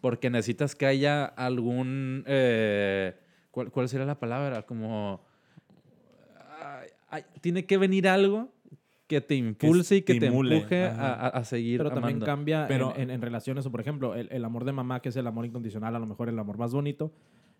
Porque 0.02 0.28
necesitas 0.28 0.74
que 0.76 0.84
haya 0.84 1.24
algún. 1.24 2.24
eh, 2.26 3.14
¿cuál, 3.50 3.70
cuál 3.70 3.88
sería 3.88 4.04
la 4.04 4.18
palabra? 4.18 4.66
Como. 4.66 5.24
Tiene 7.40 7.66
que 7.66 7.76
venir 7.78 8.08
algo 8.08 8.50
que 9.06 9.20
te 9.20 9.34
impulse 9.34 9.96
y 9.96 10.02
que 10.02 10.18
te 10.18 10.26
empuje 10.26 10.84
a, 10.86 11.28
a- 11.28 11.44
seguir 11.44 11.78
Pero 11.78 11.90
también 11.90 12.16
amando. 12.16 12.26
cambia 12.26 12.64
Pero- 12.66 12.94
en, 12.96 13.02
en- 13.02 13.10
en 13.10 13.22
relaciones, 13.22 13.66
o 13.66 13.70
por 13.70 13.80
ejemplo, 13.80 14.14
el, 14.14 14.28
el 14.32 14.44
amor 14.44 14.64
de 14.64 14.72
mamá, 14.72 15.00
que 15.00 15.10
es 15.10 15.16
el 15.16 15.26
amor 15.26 15.44
incondicional, 15.44 15.94
a 15.94 15.98
lo 15.98 16.06
mejor 16.06 16.28
el 16.30 16.38
amor 16.38 16.56
más 16.56 16.72
bonito, 16.72 17.12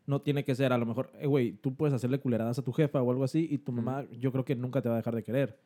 no 0.07 0.21
tiene 0.23 0.43
que 0.45 0.55
ser, 0.55 0.73
a 0.73 0.79
lo 0.79 0.87
mejor, 0.87 1.11
eh, 1.21 1.27
güey, 1.27 1.53
tú 1.53 1.75
puedes 1.75 1.93
hacerle 1.95 2.19
culeradas 2.19 2.59
a 2.59 2.62
tu 2.62 2.73
jefa 2.73 3.01
o 3.03 3.11
algo 3.11 3.25
así, 3.25 3.47
y 3.51 3.59
tu 3.59 3.73
mamá, 3.73 4.05
yo 4.19 4.33
creo 4.33 4.45
que 4.45 4.55
nunca 4.57 4.81
te 4.83 4.88
va 4.88 4.95
a 4.97 4.99
dejar 4.99 5.14
de 5.14 5.23
querer. 5.23 5.59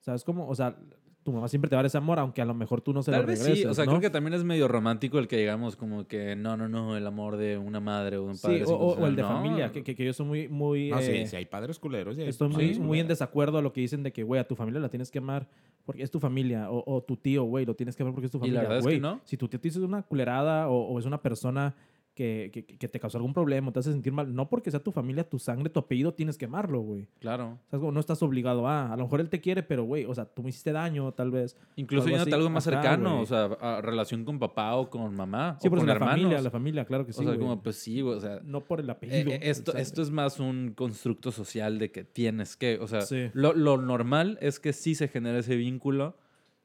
¿Sabes 0.00 0.24
cómo? 0.24 0.48
O 0.48 0.54
sea, 0.54 0.76
tu 1.22 1.32
mamá 1.32 1.48
siempre 1.48 1.68
te 1.68 1.76
va 1.76 1.80
a 1.80 1.82
dar 1.82 1.86
ese 1.86 1.98
amor, 1.98 2.18
aunque 2.18 2.40
a 2.40 2.44
lo 2.46 2.54
mejor 2.54 2.80
tú 2.80 2.92
no 2.94 3.02
se 3.02 3.10
Tal 3.10 3.20
lo 3.22 3.26
vez 3.26 3.38
regreses, 3.40 3.62
sí, 3.62 3.68
o 3.68 3.74
sea, 3.74 3.84
¿no? 3.84 3.90
creo 3.92 4.00
que 4.00 4.08
también 4.10 4.32
es 4.34 4.42
medio 4.42 4.68
romántico 4.68 5.18
el 5.18 5.28
que 5.28 5.36
digamos 5.36 5.76
como 5.76 6.06
que 6.06 6.34
no, 6.34 6.56
no, 6.56 6.68
no, 6.68 6.96
el 6.96 7.06
amor 7.06 7.36
de 7.36 7.58
una 7.58 7.78
madre 7.80 8.16
o 8.16 8.22
de 8.22 8.28
un 8.28 8.36
Sí, 8.36 8.42
padre. 8.42 8.60
o, 8.60 8.64
es 8.64 8.70
o- 8.70 8.76
o 9.02 9.06
el 9.06 9.16
de. 9.16 9.22
No, 9.22 9.28
familia, 9.28 9.70
que, 9.70 9.84
que, 9.84 9.94
que 9.94 10.04
yo 10.04 10.12
soy 10.14 10.26
muy, 10.26 10.48
muy... 10.48 10.90
No, 10.90 11.00
sí, 11.02 11.10
eh, 11.12 11.26
sí, 11.26 11.36
hay 11.36 11.44
padres 11.46 11.78
culeros. 11.78 12.16
y 12.16 12.22
hay 12.22 12.28
Estoy 12.28 12.48
muy, 12.48 12.54
padres 12.56 12.78
muy 12.78 12.84
en 12.98 13.04
culeros. 13.04 13.08
desacuerdo 13.08 13.58
a 13.58 13.62
lo 13.62 13.72
que 13.72 13.80
dicen 13.82 14.02
de 14.02 14.12
que, 14.12 14.22
güey, 14.22 14.40
a 14.40 14.48
tu 14.48 14.56
familia 14.56 14.80
la 14.80 14.88
tienes 14.88 15.10
que 15.10 15.18
amar 15.18 15.46
porque 15.84 16.02
es 16.02 16.10
tu 16.10 16.20
familia. 16.20 16.70
O, 16.70 16.82
o 16.86 17.02
tu 17.02 17.16
tío, 17.16 17.44
güey, 17.44 17.66
lo 17.66 17.74
tienes 17.74 17.96
que 17.96 18.02
amar 18.02 18.14
porque 18.14 18.26
es 18.26 18.32
tu 18.32 18.38
Y 18.38 18.40
la 18.40 18.44
familia. 18.44 18.60
verdad 18.62 18.78
es 18.78 18.84
que 18.84 18.90
Güey, 18.90 19.00
no. 19.00 19.20
Si 19.24 19.36
tu 19.36 19.46
tío 19.48 19.60
te 19.60 19.68
hizo 19.68 19.84
una 19.84 20.02
culerada 20.02 20.68
o, 20.68 20.86
o 20.88 20.98
es 20.98 21.04
una 21.04 21.20
persona 21.20 21.74
que, 22.20 22.50
que, 22.52 22.64
que 22.76 22.88
te 22.88 23.00
causó 23.00 23.16
algún 23.16 23.32
problema, 23.32 23.72
te 23.72 23.78
hace 23.78 23.92
sentir 23.92 24.12
mal, 24.12 24.34
no 24.34 24.48
porque 24.50 24.70
sea 24.70 24.80
tu 24.80 24.92
familia, 24.92 25.24
tu 25.26 25.38
sangre, 25.38 25.70
tu 25.70 25.80
apellido, 25.80 26.12
tienes 26.12 26.36
que 26.36 26.44
amarlo, 26.44 26.80
güey. 26.80 27.08
Claro. 27.18 27.58
¿Sabes? 27.70 27.80
Como 27.80 27.92
no 27.92 28.00
estás 28.00 28.22
obligado 28.22 28.68
a. 28.68 28.92
A 28.92 28.96
lo 28.96 29.04
mejor 29.04 29.20
él 29.20 29.30
te 29.30 29.40
quiere, 29.40 29.62
pero, 29.62 29.84
güey, 29.84 30.04
o 30.04 30.14
sea, 30.14 30.26
tú 30.26 30.42
me 30.42 30.50
hiciste 30.50 30.72
daño, 30.72 31.12
tal 31.12 31.30
vez. 31.30 31.56
Incluso 31.76 32.06
algo 32.08 32.18
así. 32.18 32.32
algo 32.32 32.50
más 32.50 32.64
cercano, 32.64 33.20
o 33.22 33.26
sea, 33.26 33.44
a 33.60 33.80
relación 33.80 34.24
con 34.24 34.38
papá 34.38 34.74
o 34.76 34.90
con 34.90 35.14
mamá. 35.14 35.56
Sí, 35.60 35.68
o 35.68 35.70
por 35.70 35.78
con 35.78 35.88
la 35.88 35.94
hermanos. 35.94 36.14
familia, 36.16 36.42
la 36.42 36.50
familia, 36.50 36.84
claro 36.84 37.06
que 37.06 37.12
sí. 37.14 37.24
o 37.24 37.28
sea, 37.28 37.38
como 37.38 37.62
pues 37.62 37.76
sí, 37.76 38.00
güey, 38.02 38.16
o 38.18 38.20
sea, 38.20 38.40
No 38.44 38.60
por 38.64 38.80
el 38.80 38.88
Eh, 38.88 38.92
apellido. 38.92 39.30
eh, 39.30 39.40
esto, 39.42 39.74
esto 39.76 40.02
es 40.02 40.10
más 40.10 40.38
un 40.40 40.72
constructo 40.76 41.32
social 41.32 41.78
de 41.78 41.90
que 41.90 42.04
tienes 42.04 42.56
que, 42.56 42.78
o 42.80 42.86
sea, 42.86 43.00
Sí. 43.02 43.30
lo, 43.32 43.54
lo 43.54 43.78
normal 43.78 44.36
es 44.42 44.60
que 44.60 44.72
sí 44.74 44.94
se 44.94 45.08
genera 45.08 45.38
ese 45.38 45.56
vínculo, 45.56 46.16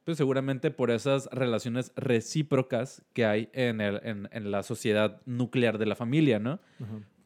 pues 0.05 0.17
seguramente 0.17 0.71
por 0.71 0.91
esas 0.91 1.27
relaciones 1.31 1.91
recíprocas 1.95 3.03
que 3.13 3.25
hay 3.25 3.49
en, 3.53 3.81
el, 3.81 3.99
en, 4.03 4.29
en 4.31 4.51
la 4.51 4.61
sociedad 4.63 5.19
nuclear 5.25 5.79
de 5.79 5.87
la 5.87 5.95
familia, 5.95 6.39
¿no? 6.39 6.59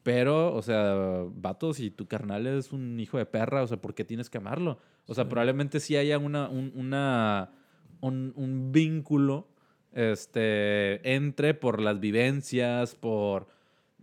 Pero, 0.01 0.55
o 0.55 0.61
sea, 0.61 1.25
vato, 1.35 1.73
si 1.73 1.91
tu 1.91 2.07
carnal 2.07 2.47
es 2.47 2.71
un 2.71 2.97
hijo 2.99 3.17
de 3.17 3.25
perra, 3.25 3.61
o 3.63 3.67
sea, 3.67 3.77
¿por 3.77 3.93
qué 3.93 4.05
tienes 4.05 4.29
que 4.29 4.37
amarlo? 4.37 4.79
O 5.07 5.13
sea, 5.13 5.27
probablemente 5.27 5.81
sí 5.81 5.97
haya 5.97 6.17
una, 6.17 6.47
un, 6.47 6.71
una, 6.73 7.51
un, 7.99 8.31
un 8.37 8.71
vínculo 8.71 9.49
este, 9.91 11.15
entre 11.15 11.53
por 11.53 11.81
las 11.81 11.99
vivencias, 11.99 12.95
por, 12.95 13.47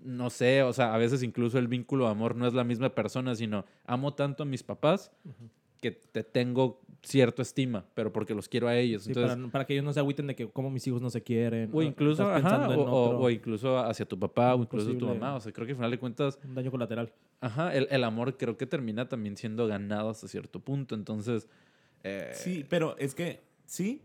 no 0.02 0.28
sé, 0.28 0.62
o 0.62 0.74
sea, 0.74 0.94
a 0.94 0.98
veces 0.98 1.22
incluso 1.22 1.58
el 1.58 1.66
vínculo 1.66 2.04
de 2.04 2.10
amor 2.10 2.36
no 2.36 2.46
es 2.46 2.52
la 2.52 2.64
misma 2.64 2.90
persona, 2.90 3.34
sino 3.34 3.64
amo 3.86 4.12
tanto 4.12 4.42
a 4.42 4.46
mis 4.46 4.62
papás 4.62 5.12
que 5.80 5.92
te 5.92 6.24
tengo 6.24 6.82
cierto 7.06 7.40
estima, 7.40 7.86
pero 7.94 8.12
porque 8.12 8.34
los 8.34 8.48
quiero 8.48 8.68
a 8.68 8.76
ellos. 8.76 9.04
Sí, 9.04 9.10
Entonces, 9.10 9.36
para, 9.38 9.50
para 9.50 9.64
que 9.66 9.72
ellos 9.74 9.84
no 9.84 9.92
se 9.92 10.00
agüiten 10.00 10.26
de 10.26 10.34
que 10.34 10.48
como 10.48 10.70
mis 10.70 10.86
hijos 10.86 11.00
no 11.00 11.08
se 11.10 11.22
quieren. 11.22 11.70
o 11.72 11.80
incluso, 11.82 12.22
estás 12.22 12.36
ajá, 12.44 12.50
pensando 12.66 12.74
en 12.74 12.80
o, 12.80 12.92
o- 12.92 13.18
o 13.24 13.30
incluso 13.30 13.78
hacia 13.78 14.04
tu 14.06 14.18
papá 14.18 14.54
o 14.54 14.62
incluso 14.62 14.94
tu 14.96 15.06
mamá. 15.06 15.36
O 15.36 15.40
sea, 15.40 15.52
creo 15.52 15.66
que 15.66 15.72
al 15.72 15.76
final 15.76 15.90
de 15.90 15.98
cuentas, 15.98 16.38
Un 16.44 16.54
daño 16.54 16.70
colateral. 16.70 17.12
ajá, 17.40 17.74
el, 17.74 17.86
el 17.90 18.04
amor 18.04 18.36
creo 18.36 18.56
que 18.56 18.66
termina 18.66 19.08
también 19.08 19.36
siendo 19.36 19.66
ganado 19.66 20.10
hasta 20.10 20.26
cierto 20.28 20.60
punto. 20.60 20.94
Entonces, 20.94 21.48
eh, 22.02 22.30
Sí, 22.34 22.64
pero 22.68 22.96
es 22.98 23.14
que 23.14 23.42
sí, 23.64 24.02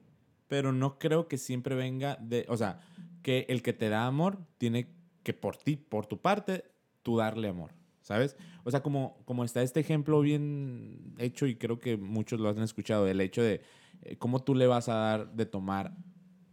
pero 0.47 0.71
no 0.71 0.99
creo 0.99 1.27
que 1.27 1.37
siempre 1.37 1.75
venga 1.75 2.17
de, 2.21 2.45
o 2.49 2.57
sea, 2.57 2.81
que 3.23 3.45
el 3.49 3.61
que 3.61 3.73
te 3.73 3.89
da 3.89 4.05
amor 4.05 4.37
tiene 4.57 4.87
que 5.23 5.33
por 5.33 5.55
ti, 5.57 5.75
por 5.75 6.05
tu 6.07 6.19
parte, 6.19 6.65
tú 7.03 7.17
darle 7.17 7.47
amor, 7.47 7.71
¿sabes? 8.11 8.35
O 8.65 8.71
sea, 8.71 8.83
como, 8.83 9.21
como 9.23 9.45
está 9.45 9.61
este 9.61 9.79
ejemplo 9.79 10.19
bien 10.19 11.15
hecho 11.17 11.47
y 11.47 11.55
creo 11.55 11.79
que 11.79 11.95
muchos 11.95 12.41
lo 12.41 12.49
han 12.49 12.61
escuchado, 12.61 13.07
el 13.07 13.21
hecho 13.21 13.41
de 13.41 13.61
eh, 14.01 14.17
cómo 14.17 14.43
tú 14.43 14.53
le 14.53 14.67
vas 14.67 14.89
a 14.89 14.95
dar 14.95 15.31
de 15.33 15.45
tomar 15.45 15.95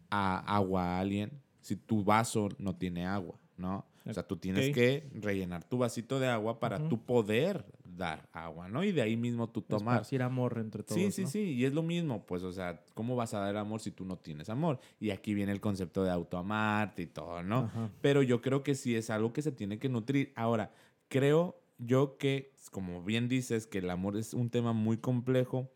a 0.08 0.38
agua 0.56 0.84
a 0.84 1.00
alguien 1.00 1.42
si 1.60 1.74
tu 1.74 2.04
vaso 2.04 2.48
no 2.58 2.76
tiene 2.76 3.06
agua, 3.06 3.40
¿no? 3.56 3.84
O 4.06 4.14
sea, 4.14 4.22
tú 4.22 4.36
tienes 4.36 4.74
que 4.74 5.06
rellenar 5.12 5.64
tu 5.64 5.76
vasito 5.76 6.18
de 6.18 6.28
agua 6.28 6.60
para 6.60 6.78
Ujú. 6.78 6.88
tú 6.88 7.04
poder 7.04 7.66
dar 7.84 8.26
agua, 8.32 8.66
¿no? 8.68 8.82
Y 8.82 8.92
de 8.92 9.02
ahí 9.02 9.18
mismo 9.18 9.50
tú 9.50 9.60
tomar. 9.60 9.96
Esparcir 9.96 10.22
amor 10.22 10.56
entre 10.58 10.82
todos. 10.82 10.98
Sí, 10.98 11.10
sí, 11.10 11.22
¿no? 11.24 11.28
sí, 11.28 11.40
y 11.40 11.64
es 11.66 11.74
lo 11.74 11.82
mismo, 11.82 12.24
pues, 12.24 12.42
o 12.42 12.52
sea, 12.52 12.82
¿cómo 12.94 13.16
vas 13.16 13.34
a 13.34 13.40
dar 13.40 13.58
amor 13.58 13.80
si 13.80 13.90
tú 13.90 14.06
no 14.06 14.16
tienes 14.16 14.48
amor? 14.48 14.80
Y 14.98 15.10
aquí 15.10 15.34
viene 15.34 15.52
el 15.52 15.60
concepto 15.60 16.04
de 16.04 16.10
autoamarte 16.10 17.02
y 17.02 17.06
todo, 17.06 17.42
¿no? 17.42 17.64
Ajá. 17.64 17.90
Pero 18.00 18.22
yo 18.22 18.40
creo 18.40 18.62
que 18.62 18.74
sí 18.74 18.96
es 18.96 19.10
algo 19.10 19.34
que 19.34 19.42
se 19.42 19.52
tiene 19.52 19.78
que 19.78 19.90
nutrir. 19.90 20.32
Ahora, 20.36 20.72
creo 21.08 21.60
yo 21.78 22.16
que, 22.18 22.52
como 22.70 23.02
bien 23.02 23.28
dices, 23.28 23.66
que 23.66 23.78
el 23.78 23.90
amor 23.90 24.16
es 24.16 24.34
un 24.34 24.50
tema 24.50 24.72
muy 24.72 24.98
complejo, 24.98 25.70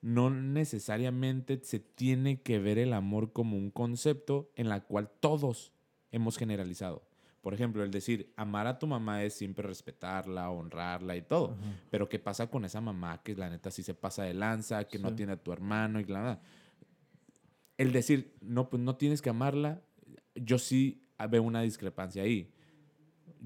no 0.00 0.28
necesariamente 0.30 1.60
se 1.62 1.80
tiene 1.80 2.42
que 2.42 2.58
ver 2.58 2.78
el 2.78 2.92
amor 2.92 3.32
como 3.32 3.56
un 3.56 3.70
concepto 3.70 4.50
en 4.54 4.68
la 4.68 4.80
cual 4.80 5.10
todos 5.20 5.72
hemos 6.10 6.36
generalizado. 6.36 7.02
Por 7.40 7.52
ejemplo, 7.52 7.82
el 7.82 7.90
decir, 7.90 8.32
amar 8.36 8.66
a 8.66 8.78
tu 8.78 8.86
mamá 8.86 9.22
es 9.22 9.34
siempre 9.34 9.66
respetarla, 9.66 10.50
honrarla 10.50 11.16
y 11.16 11.22
todo. 11.22 11.56
Ajá. 11.60 11.80
Pero 11.90 12.08
¿qué 12.08 12.18
pasa 12.18 12.48
con 12.48 12.64
esa 12.64 12.80
mamá 12.80 13.22
que 13.22 13.34
la 13.34 13.50
neta 13.50 13.70
sí 13.70 13.82
se 13.82 13.94
pasa 13.94 14.24
de 14.24 14.34
lanza, 14.34 14.84
que 14.84 14.98
no 14.98 15.14
tiene 15.14 15.32
a 15.32 15.42
tu 15.42 15.52
hermano 15.52 16.00
y 16.00 16.04
nada? 16.04 16.40
El 17.76 17.92
decir, 17.92 18.34
no, 18.40 18.70
pues 18.70 18.82
no 18.82 18.96
tienes 18.96 19.20
que 19.20 19.30
amarla, 19.30 19.82
yo 20.34 20.58
sí 20.58 21.02
veo 21.30 21.42
una 21.42 21.62
discrepancia 21.62 22.22
ahí. 22.22 22.53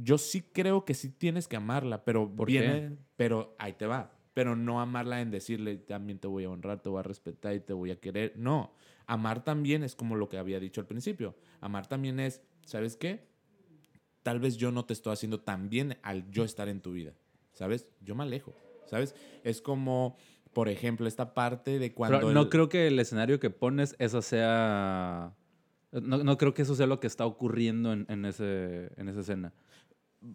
Yo 0.01 0.17
sí 0.19 0.43
creo 0.43 0.85
que 0.85 0.95
sí 0.95 1.09
tienes 1.11 1.49
que 1.49 1.57
amarla, 1.57 2.05
pero 2.05 2.31
¿Por 2.35 2.47
viene, 2.47 2.97
pero 3.17 3.55
ahí 3.59 3.73
te 3.73 3.87
va. 3.87 4.13
Pero 4.35 4.55
no 4.55 4.81
amarla 4.81 5.21
en 5.21 5.33
decirle, 5.33 5.77
también 5.77 6.21
te 6.21 6.29
voy 6.29 6.45
a 6.45 6.51
honrar, 6.51 6.81
te 6.81 6.89
voy 6.89 7.01
a 7.01 7.03
respetar 7.03 7.55
y 7.55 7.61
te 7.61 7.73
voy 7.73 7.91
a 7.91 7.99
querer. 7.99 8.35
No, 8.37 8.73
amar 9.07 9.43
también 9.43 9.83
es 9.83 9.97
como 9.97 10.15
lo 10.15 10.29
que 10.29 10.39
había 10.39 10.61
dicho 10.61 10.81
al 10.81 10.87
principio. 10.87 11.35
Amar 11.61 11.89
también 11.89 12.21
es, 12.21 12.41
¿sabes 12.65 12.97
qué? 12.97 13.27
Tal 14.23 14.39
vez 14.39 14.57
yo 14.57 14.71
no 14.71 14.85
te 14.85 14.93
estoy 14.93 15.13
haciendo 15.13 15.41
tan 15.41 15.69
bien 15.69 15.97
al 16.03 16.31
yo 16.31 16.45
estar 16.45 16.69
en 16.69 16.81
tu 16.81 16.93
vida. 16.93 17.15
¿Sabes? 17.53 17.89
Yo 18.01 18.15
me 18.15 18.23
alejo. 18.23 18.55
¿Sabes? 18.87 19.17
Es 19.43 19.61
como, 19.61 20.17
por 20.53 20.69
ejemplo, 20.69 21.09
esta 21.09 21.35
parte 21.35 21.79
de 21.81 21.93
cuando... 21.93 22.21
Pero 22.21 22.33
no 22.33 22.43
el- 22.43 22.49
creo 22.49 22.69
que 22.69 22.87
el 22.87 22.99
escenario 23.01 23.41
que 23.41 23.51
pones, 23.51 23.97
esa 23.99 24.23
sea... 24.23 25.35
No, 25.91 26.19
no 26.23 26.37
creo 26.37 26.53
que 26.55 26.63
eso 26.63 26.75
sea 26.77 26.87
lo 26.87 27.01
que 27.01 27.07
está 27.07 27.25
ocurriendo 27.27 27.93
en, 27.93 28.07
en 28.11 28.25
ese, 28.27 28.91
en 28.97 29.09
esa 29.09 29.21
escena. 29.21 29.53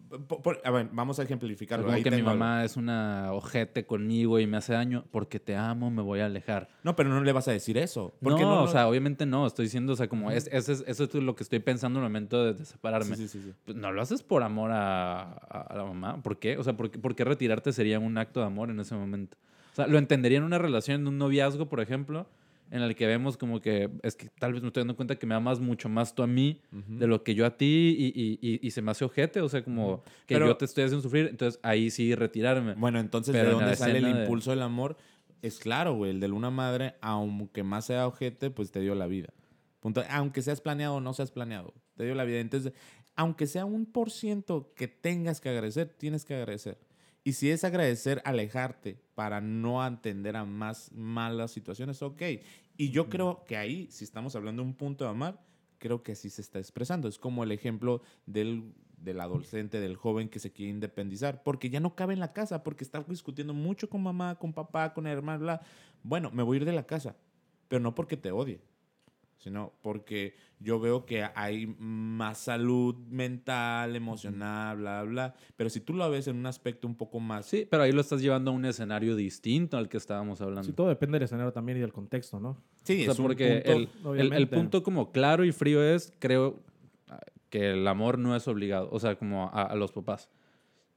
Por- 0.08 0.40
por- 0.42 0.62
a 0.64 0.70
ver, 0.70 0.88
vamos 0.92 1.18
a 1.18 1.24
ejemplificarlo. 1.24 1.84
como 1.84 1.94
Ahí 1.94 2.02
que 2.02 2.10
mi 2.10 2.16
tengo 2.16 2.30
algo. 2.30 2.38
mamá 2.42 2.64
es 2.64 2.76
una 2.78 3.32
ojete 3.32 3.84
conmigo 3.84 4.40
y 4.40 4.46
me 4.46 4.56
hace 4.56 4.72
daño 4.72 5.04
porque 5.10 5.38
te 5.38 5.56
amo, 5.56 5.90
me 5.90 6.00
voy 6.00 6.20
a 6.20 6.26
alejar. 6.26 6.70
No, 6.82 6.96
pero 6.96 7.10
no 7.10 7.20
le 7.22 7.32
vas 7.32 7.48
a 7.48 7.52
decir 7.52 7.76
eso. 7.76 8.14
No, 8.22 8.30
¿Por 8.30 8.38
qué 8.38 8.44
o 8.46 8.64
lo- 8.64 8.68
sea, 8.68 8.88
obviamente 8.88 9.26
no. 9.26 9.46
Estoy 9.46 9.66
diciendo, 9.66 9.92
o 9.92 9.96
sea, 9.96 10.08
como 10.08 10.30
es, 10.30 10.48
ese 10.52 10.72
es- 10.72 10.84
eso 10.86 11.04
es 11.04 11.14
lo 11.14 11.34
que 11.36 11.42
estoy 11.42 11.58
pensando 11.58 11.98
en 11.98 12.04
el 12.06 12.10
momento 12.10 12.42
de, 12.44 12.54
de 12.54 12.64
separarme. 12.64 13.14
Sí, 13.14 13.28
sí, 13.28 13.42
sí. 13.42 13.52
Pues 13.66 13.76
no 13.76 13.92
lo 13.92 14.00
haces 14.00 14.22
por 14.22 14.42
amor 14.42 14.70
a, 14.72 15.20
a- 15.22 15.66
a 15.68 15.76
la 15.76 15.84
mamá. 15.84 16.22
¿Por 16.22 16.38
qué? 16.38 16.56
O 16.56 16.62
sea, 16.64 16.74
¿por 16.76 16.90
por 16.90 17.14
qué 17.14 17.24
retirarte 17.24 17.70
sería 17.72 17.98
un 17.98 18.16
acto 18.16 18.40
de 18.40 18.46
amor 18.46 18.70
en 18.70 18.80
ese 18.80 18.94
momento? 18.94 19.36
O 19.72 19.74
sea, 19.74 19.86
lo 19.86 19.98
entendería 19.98 20.38
en 20.38 20.44
una 20.44 20.56
relación, 20.58 21.02
en 21.02 21.08
un 21.08 21.18
noviazgo, 21.18 21.66
por 21.68 21.80
ejemplo, 21.80 22.26
en 22.74 22.82
el 22.82 22.94
que 22.94 23.06
vemos 23.06 23.36
como 23.36 23.60
que 23.60 23.88
es 24.02 24.16
que 24.16 24.28
tal 24.28 24.52
vez 24.52 24.62
me 24.62 24.68
estoy 24.68 24.82
dando 24.82 24.96
cuenta 24.96 25.16
que 25.16 25.26
me 25.26 25.34
amas 25.34 25.60
mucho 25.60 25.88
más 25.88 26.14
tú 26.14 26.22
a 26.22 26.26
mí 26.26 26.60
Ujú. 26.72 26.98
de 26.98 27.06
lo 27.06 27.22
que 27.22 27.34
yo 27.34 27.46
a 27.46 27.56
ti 27.56 27.96
y, 27.98 28.06
y- 28.20 28.38
y- 28.42 28.66
y 28.66 28.70
se 28.72 28.82
me 28.82 28.90
hace 28.90 29.04
ojete. 29.04 29.40
O 29.40 29.48
sea, 29.48 29.62
como 29.64 30.02
que 30.26 30.34
Pero- 30.34 30.46
yo 30.48 30.56
te 30.56 30.64
estoy 30.64 30.84
haciendo 30.84 31.02
sufrir. 31.02 31.28
Entonces 31.28 31.60
ahí 31.62 31.90
sí 31.90 32.14
retirarme. 32.14 32.74
Bueno, 32.74 32.98
entonces, 33.00 33.32
Pero 33.32 33.44
¿de 33.46 33.52
en 33.52 33.58
dónde 33.60 33.76
sale 33.76 33.92
el 33.92 33.96
escena 34.04 34.16
de- 34.18 34.24
impulso 34.24 34.50
del 34.50 34.62
amor? 34.62 34.96
Es 35.40 35.58
claro, 35.58 35.94
güey. 35.94 36.10
El 36.10 36.20
de 36.20 36.30
una 36.30 36.50
madre, 36.50 36.94
aunque 37.00 37.62
más 37.62 37.84
sea 37.86 38.06
ojete, 38.06 38.50
pues 38.50 38.70
te 38.72 38.80
dio 38.80 38.94
la 38.94 39.06
vida. 39.06 39.28
Punto. 39.80 40.02
Aunque 40.10 40.42
seas 40.42 40.60
planeado 40.60 40.94
o 40.96 41.00
no 41.00 41.12
seas 41.14 41.30
planeado, 41.30 41.74
te 41.96 42.04
dio 42.04 42.14
la 42.14 42.24
vida. 42.24 42.40
Entonces, 42.40 42.72
aunque 43.14 43.46
sea 43.46 43.64
un 43.66 43.86
por 43.86 44.10
ciento 44.10 44.72
que 44.74 44.88
tengas 44.88 45.40
que 45.40 45.50
agradecer, 45.50 45.88
tienes 45.96 46.24
que 46.24 46.34
agradecer. 46.34 46.78
Y 47.24 47.32
si 47.32 47.50
es 47.50 47.64
agradecer, 47.64 48.20
alejarte 48.26 49.00
para 49.14 49.40
no 49.40 49.82
atender 49.82 50.36
a 50.36 50.44
más 50.44 50.92
malas 50.92 51.50
situaciones, 51.52 52.02
ok. 52.02 52.22
Y 52.76 52.90
yo 52.90 53.08
creo 53.08 53.44
que 53.46 53.56
ahí, 53.56 53.88
si 53.90 54.04
estamos 54.04 54.36
hablando 54.36 54.62
de 54.62 54.68
un 54.68 54.74
punto 54.74 55.04
de 55.04 55.10
amar, 55.10 55.40
creo 55.78 56.02
que 56.02 56.12
así 56.12 56.28
se 56.28 56.42
está 56.42 56.58
expresando. 56.58 57.08
Es 57.08 57.18
como 57.18 57.42
el 57.42 57.52
ejemplo 57.52 58.02
del, 58.26 58.74
del 58.98 59.20
adolescente, 59.20 59.80
del 59.80 59.96
joven 59.96 60.28
que 60.28 60.38
se 60.38 60.52
quiere 60.52 60.70
independizar, 60.70 61.42
porque 61.42 61.70
ya 61.70 61.80
no 61.80 61.94
cabe 61.94 62.12
en 62.12 62.20
la 62.20 62.34
casa, 62.34 62.62
porque 62.62 62.84
está 62.84 63.02
discutiendo 63.08 63.54
mucho 63.54 63.88
con 63.88 64.02
mamá, 64.02 64.38
con 64.38 64.52
papá, 64.52 64.92
con 64.92 65.06
el 65.06 65.14
hermano, 65.14 65.40
bla. 65.40 65.62
Bueno, 66.02 66.30
me 66.30 66.42
voy 66.42 66.56
a 66.56 66.60
ir 66.60 66.64
de 66.66 66.72
la 66.72 66.86
casa, 66.86 67.16
pero 67.68 67.80
no 67.80 67.94
porque 67.94 68.18
te 68.18 68.32
odie, 68.32 68.60
sino 69.38 69.72
porque 69.82 70.34
yo 70.60 70.80
veo 70.80 71.04
que 71.04 71.24
hay 71.34 71.66
más 71.78 72.38
salud 72.38 72.94
mental, 73.10 73.94
emocional, 73.96 74.76
bla, 74.78 75.02
bla. 75.02 75.34
Pero 75.56 75.68
si 75.68 75.80
tú 75.80 75.92
lo 75.92 76.08
ves 76.10 76.28
en 76.28 76.36
un 76.36 76.46
aspecto 76.46 76.86
un 76.86 76.94
poco 76.94 77.20
más... 77.20 77.46
Sí, 77.46 77.66
pero 77.70 77.82
ahí 77.82 77.92
lo 77.92 78.00
estás 78.00 78.22
llevando 78.22 78.50
a 78.50 78.54
un 78.54 78.64
escenario 78.64 79.14
distinto 79.16 79.76
al 79.76 79.88
que 79.88 79.96
estábamos 79.98 80.40
hablando. 80.40 80.64
Sí, 80.64 80.72
todo 80.72 80.88
depende 80.88 81.16
del 81.18 81.24
escenario 81.24 81.52
también 81.52 81.78
y 81.78 81.80
del 81.82 81.92
contexto, 81.92 82.40
¿no? 82.40 82.56
Sí, 82.84 83.02
O 83.02 83.04
sea, 83.04 83.12
es 83.12 83.18
un 83.18 83.26
porque 83.26 83.62
punto- 83.92 84.14
el, 84.14 84.20
el- 84.20 84.32
el 84.32 84.48
punto 84.48 84.82
como 84.82 85.12
claro 85.12 85.44
y 85.44 85.52
frío 85.52 85.82
es, 85.82 86.12
creo, 86.18 86.60
que 87.50 87.70
el 87.72 87.86
amor 87.86 88.18
no 88.18 88.34
es 88.34 88.48
obligado, 88.48 88.88
o 88.90 88.98
sea, 88.98 89.16
como 89.16 89.44
a, 89.52 89.62
a 89.62 89.74
los 89.76 89.92
papás. 89.92 90.28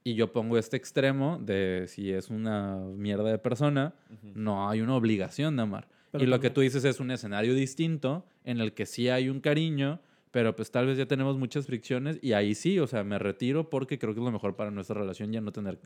Y 0.04 0.14
yo 0.14 0.32
pongo 0.32 0.56
este 0.58 0.76
extremo 0.76 1.38
de 1.40 1.84
si 1.86 2.10
es 2.12 2.30
una 2.30 2.76
mierda 2.78 3.24
de 3.30 3.38
persona, 3.38 3.94
no 4.22 4.68
hay 4.70 4.80
una 4.80 4.94
obligación 4.96 5.56
de 5.56 5.62
amar. 5.62 5.88
Pero 6.12 6.24
y 6.24 6.26
lo 6.26 6.36
que 6.36 6.48
también- 6.48 6.54
tú 6.54 6.60
dices 6.62 6.84
es 6.84 7.00
un 7.00 7.10
escenario 7.10 7.54
distinto 7.54 8.24
en 8.44 8.60
el 8.60 8.72
que 8.72 8.86
sí 8.86 9.08
hay 9.08 9.28
un 9.28 9.40
cariño, 9.40 10.00
pero 10.30 10.54
pues 10.56 10.70
tal 10.70 10.86
vez 10.86 10.96
ya 10.98 11.06
tenemos 11.06 11.38
muchas 11.38 11.66
fricciones 11.66 12.18
y 12.22 12.32
ahí 12.32 12.54
sí, 12.54 12.78
o 12.78 12.86
sea, 12.86 13.04
me 13.04 13.18
retiro 13.18 13.68
porque 13.70 13.98
creo 13.98 14.14
que 14.14 14.20
es 14.20 14.24
lo 14.24 14.30
mejor 14.32 14.56
para 14.56 14.70
nuestra 14.70 14.98
relación 15.00 15.32
ya 15.32 15.40
no 15.40 15.52
tener 15.52 15.78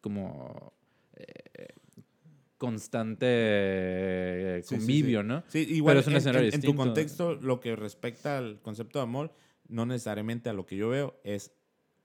como 0.00 0.72
eh, 1.14 1.68
constante 2.58 3.26
eh, 3.28 4.60
Sí, 4.62 4.68
sí, 4.68 4.76
convivio, 4.80 5.20
sí. 5.22 5.26
¿no? 5.26 5.42
Sí, 5.48 5.66
igual 5.70 5.92
Pero 5.94 6.00
es 6.00 6.06
un 6.06 6.12
en- 6.12 6.16
escenario 6.18 6.48
en, 6.48 6.54
en 6.54 6.60
tu 6.62 6.74
contexto, 6.74 7.34
lo 7.34 7.60
que 7.60 7.74
respecta 7.76 8.38
al 8.38 8.60
concepto 8.60 8.98
de 8.98 9.02
amor, 9.04 9.32
no 9.68 9.84
necesariamente 9.86 10.48
a 10.48 10.52
lo 10.52 10.64
que 10.66 10.76
yo 10.76 10.88
veo 10.88 11.18
es 11.24 11.52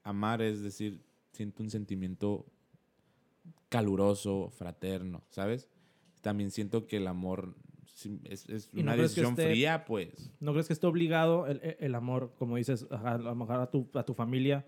amar, 0.03 0.41
es 0.41 0.62
decir, 0.62 1.01
siento 1.34 1.63
un 1.63 1.69
sentimiento 1.69 2.45
caluroso, 3.69 4.49
fraterno, 4.56 5.23
¿sabes? 5.30 5.67
También 6.21 6.51
siento 6.51 6.88
que 6.88 6.97
el 6.97 7.08
amor 7.08 7.56
es, 8.25 8.47
es 8.49 8.69
¿Y 8.73 8.77
no 8.77 8.84
una 8.84 8.95
que 8.95 9.01
decisión 9.03 9.34
esté- 9.34 9.49
fría, 9.51 9.86
pues. 9.86 10.32
¿No 10.39 10.51
crees 10.51 10.67
que 10.67 10.73
esté 10.73 10.88
obligado 10.88 11.47
el, 11.47 11.60
el- 11.63 11.77
el 11.80 11.95
amor, 11.95 12.34
como 12.38 12.58
dices, 12.58 12.86
a 12.91 13.17
lo 13.17 13.34
mejor 13.36 13.60
a 13.60 13.69
tu, 13.71 13.88
a 13.93 14.03
tu 14.03 14.13
familia? 14.13 14.65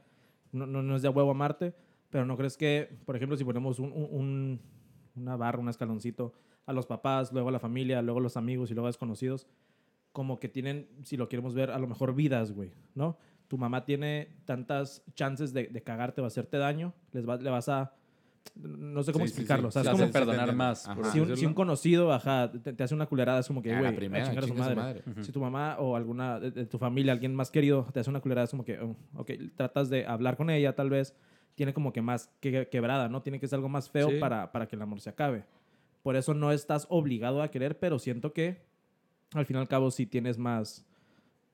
No, 0.52 0.66
no, 0.66 0.82
no 0.82 0.96
es 0.96 1.02
de 1.02 1.08
a 1.08 1.12
huevo 1.12 1.32
amarte, 1.32 1.74
pero 2.10 2.26
¿no 2.26 2.36
crees 2.38 2.58
que, 2.58 2.90
por 3.06 3.16
ejemplo, 3.16 3.38
si 3.38 3.44
ponemos 3.44 3.78
un- 3.80 3.92
un- 3.94 4.60
una 5.16 5.36
barra, 5.36 5.60
un 5.60 5.70
escaloncito, 5.70 6.34
a 6.66 6.74
los 6.74 6.86
papás, 6.86 7.32
luego 7.34 7.50
a 7.50 7.52
la 7.52 7.60
familia, 7.60 8.02
luego 8.02 8.20
a 8.20 8.24
los 8.24 8.38
amigos 8.38 8.70
y 8.72 8.74
luego 8.74 8.88
a 8.88 8.90
desconocidos, 8.90 9.48
como 10.12 10.40
que 10.40 10.50
tienen, 10.50 10.88
si 11.04 11.18
lo 11.18 11.30
queremos 11.30 11.54
ver, 11.54 11.70
a 11.72 11.78
lo 11.80 11.88
mejor 11.88 12.16
vidas, 12.16 12.52
güey, 12.52 12.72
¿no? 12.96 13.18
Tu 13.48 13.58
mamá 13.58 13.86
tiene 13.86 14.36
tantas 14.46 15.04
chances 15.16 15.54
de, 15.54 15.68
de 15.68 15.82
cagarte 15.84 16.22
o 16.22 16.26
hacerte 16.26 16.58
daño, 16.58 16.94
les 17.12 17.28
va- 17.28 17.38
le 17.38 17.50
vas 17.50 17.70
a... 17.70 17.94
No 18.56 19.04
sé 19.04 19.12
cómo 19.14 19.26
Sí, 19.26 19.30
sí, 19.30 19.36
sí. 19.36 19.42
explicarlo, 19.42 19.68
o 19.70 19.72
sea, 19.72 19.84
Se 19.84 19.90
es 19.92 19.96
como... 19.98 20.12
perdonar 20.12 20.54
más, 20.56 20.88
Ajá. 20.88 21.12
Si 21.12 21.20
un, 21.20 21.36
si 21.38 21.46
un 21.46 21.54
conocido, 21.54 22.12
ajá, 22.14 22.52
te, 22.52 22.74
te 22.74 22.84
hace 22.84 22.94
una 22.96 23.06
culerada, 23.06 23.40
es 23.40 23.48
como 23.48 23.62
que, 23.62 23.70
güey, 23.78 23.96
chingar 23.98 24.44
a 24.44 24.48
su 24.48 24.54
madre. 24.54 24.76
madre. 24.76 25.04
Si 25.22 25.32
tu 25.32 25.40
mamá 25.40 25.78
o 25.80 25.96
alguna 25.96 26.40
de, 26.40 26.52
de 26.52 26.66
tu 26.66 26.78
familia, 26.78 27.14
alguien 27.14 27.34
más 27.36 27.52
querido, 27.52 27.88
te 27.94 28.00
hace 28.00 28.10
una 28.10 28.20
culerada, 28.22 28.46
es 28.46 28.52
como 28.52 28.64
que, 28.66 28.80
oh, 28.80 28.96
ok, 29.16 29.32
tratas 29.56 29.90
de 29.90 30.06
hablar 30.06 30.38
con 30.38 30.50
ella, 30.50 30.76
tal 30.76 30.90
vez 30.90 31.16
tiene 31.56 31.74
como 31.74 31.92
que 31.92 32.02
más 32.02 32.30
que, 32.40 32.68
quebrada, 32.70 33.10
¿no? 33.10 33.22
Tiene 33.22 33.40
que 33.40 33.48
ser 33.48 33.58
algo 33.58 33.70
más 33.70 33.90
feo 33.90 34.10
Sí. 34.10 34.18
para, 34.20 34.52
para 34.52 34.68
que 34.68 34.76
el 34.76 34.82
amor 34.82 35.02
se 35.02 35.10
acabe. 35.10 35.44
Por 36.04 36.16
eso 36.16 36.34
no 36.34 36.52
estás 36.52 36.86
obligado 36.90 37.42
a 37.42 37.50
querer, 37.52 37.78
pero 37.80 38.00
siento 38.00 38.32
que 38.34 38.62
al 39.34 39.46
fin 39.46 39.58
y 39.58 39.60
al 39.60 39.68
cabo 39.68 39.92
sí 39.92 40.06
tienes 40.06 40.38
más, 40.38 40.86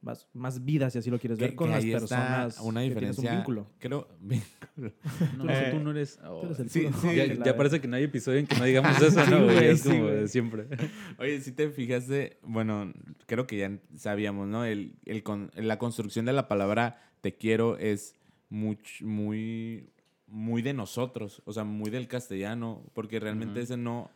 más, 0.05 0.27
más 0.33 0.63
vida, 0.63 0.89
si 0.89 0.99
así 0.99 1.09
lo 1.09 1.19
quieres 1.19 1.37
Que- 1.37 1.45
ver, 1.45 1.55
con 1.55 1.67
que 1.67 1.73
las 1.75 1.83
ahí 1.83 1.89
está 1.91 1.99
personas 1.99 2.59
una 2.61 2.79
que 2.81 2.87
diferencia. 2.89 3.29
un 3.31 3.35
vínculo. 3.37 3.67
Creo. 3.79 4.07
vínculo. 4.21 4.93
No, 5.37 5.49
Eh, 5.49 5.69
tú 5.71 5.79
no 5.79 5.91
eres... 5.91 6.17
Tú 6.23 6.41
eres 6.45 6.59
el 6.59 6.69
Sí, 6.69 6.81
sí, 6.81 7.07
¿no? 7.07 7.11
ya, 7.13 7.27
Que 7.27 7.35
la- 7.35 7.57
parece 7.57 7.81
que 7.81 7.87
no 7.87 7.95
hay 7.97 8.03
episodio 8.03 8.39
en 8.39 8.47
que 8.47 8.55
no 8.55 8.63
digamos 8.65 9.01
eso, 9.01 9.25
Sí, 9.25 9.31
¿no? 9.31 9.43
güey? 9.43 9.65
es 9.65 9.81
sí, 9.81 9.89
como 9.89 10.03
güey. 10.03 10.15
de 10.15 10.27
siempre. 10.29 10.67
Oye, 11.19 11.41
si 11.41 11.51
te 11.51 11.69
fijaste, 11.71 12.37
bueno, 12.43 12.93
creo 13.25 13.47
que 13.47 13.57
ya 13.57 13.77
sabíamos, 13.97 14.47
¿no? 14.47 14.63
El, 14.63 14.95
el 15.05 15.23
con- 15.23 15.51
la 15.55 15.77
construcción 15.79 16.25
de 16.25 16.33
la 16.33 16.47
palabra 16.47 17.01
te 17.21 17.35
quiero 17.35 17.77
es 17.77 18.15
much- 18.51 19.01
muy, 19.03 19.89
muy 20.27 20.61
de 20.61 20.73
nosotros, 20.73 21.41
o 21.45 21.51
sea, 21.53 21.63
muy 21.63 21.89
del 21.89 22.07
castellano, 22.07 22.83
porque 22.93 23.19
realmente 23.19 23.61
ese 23.61 23.77
no, 23.77 24.11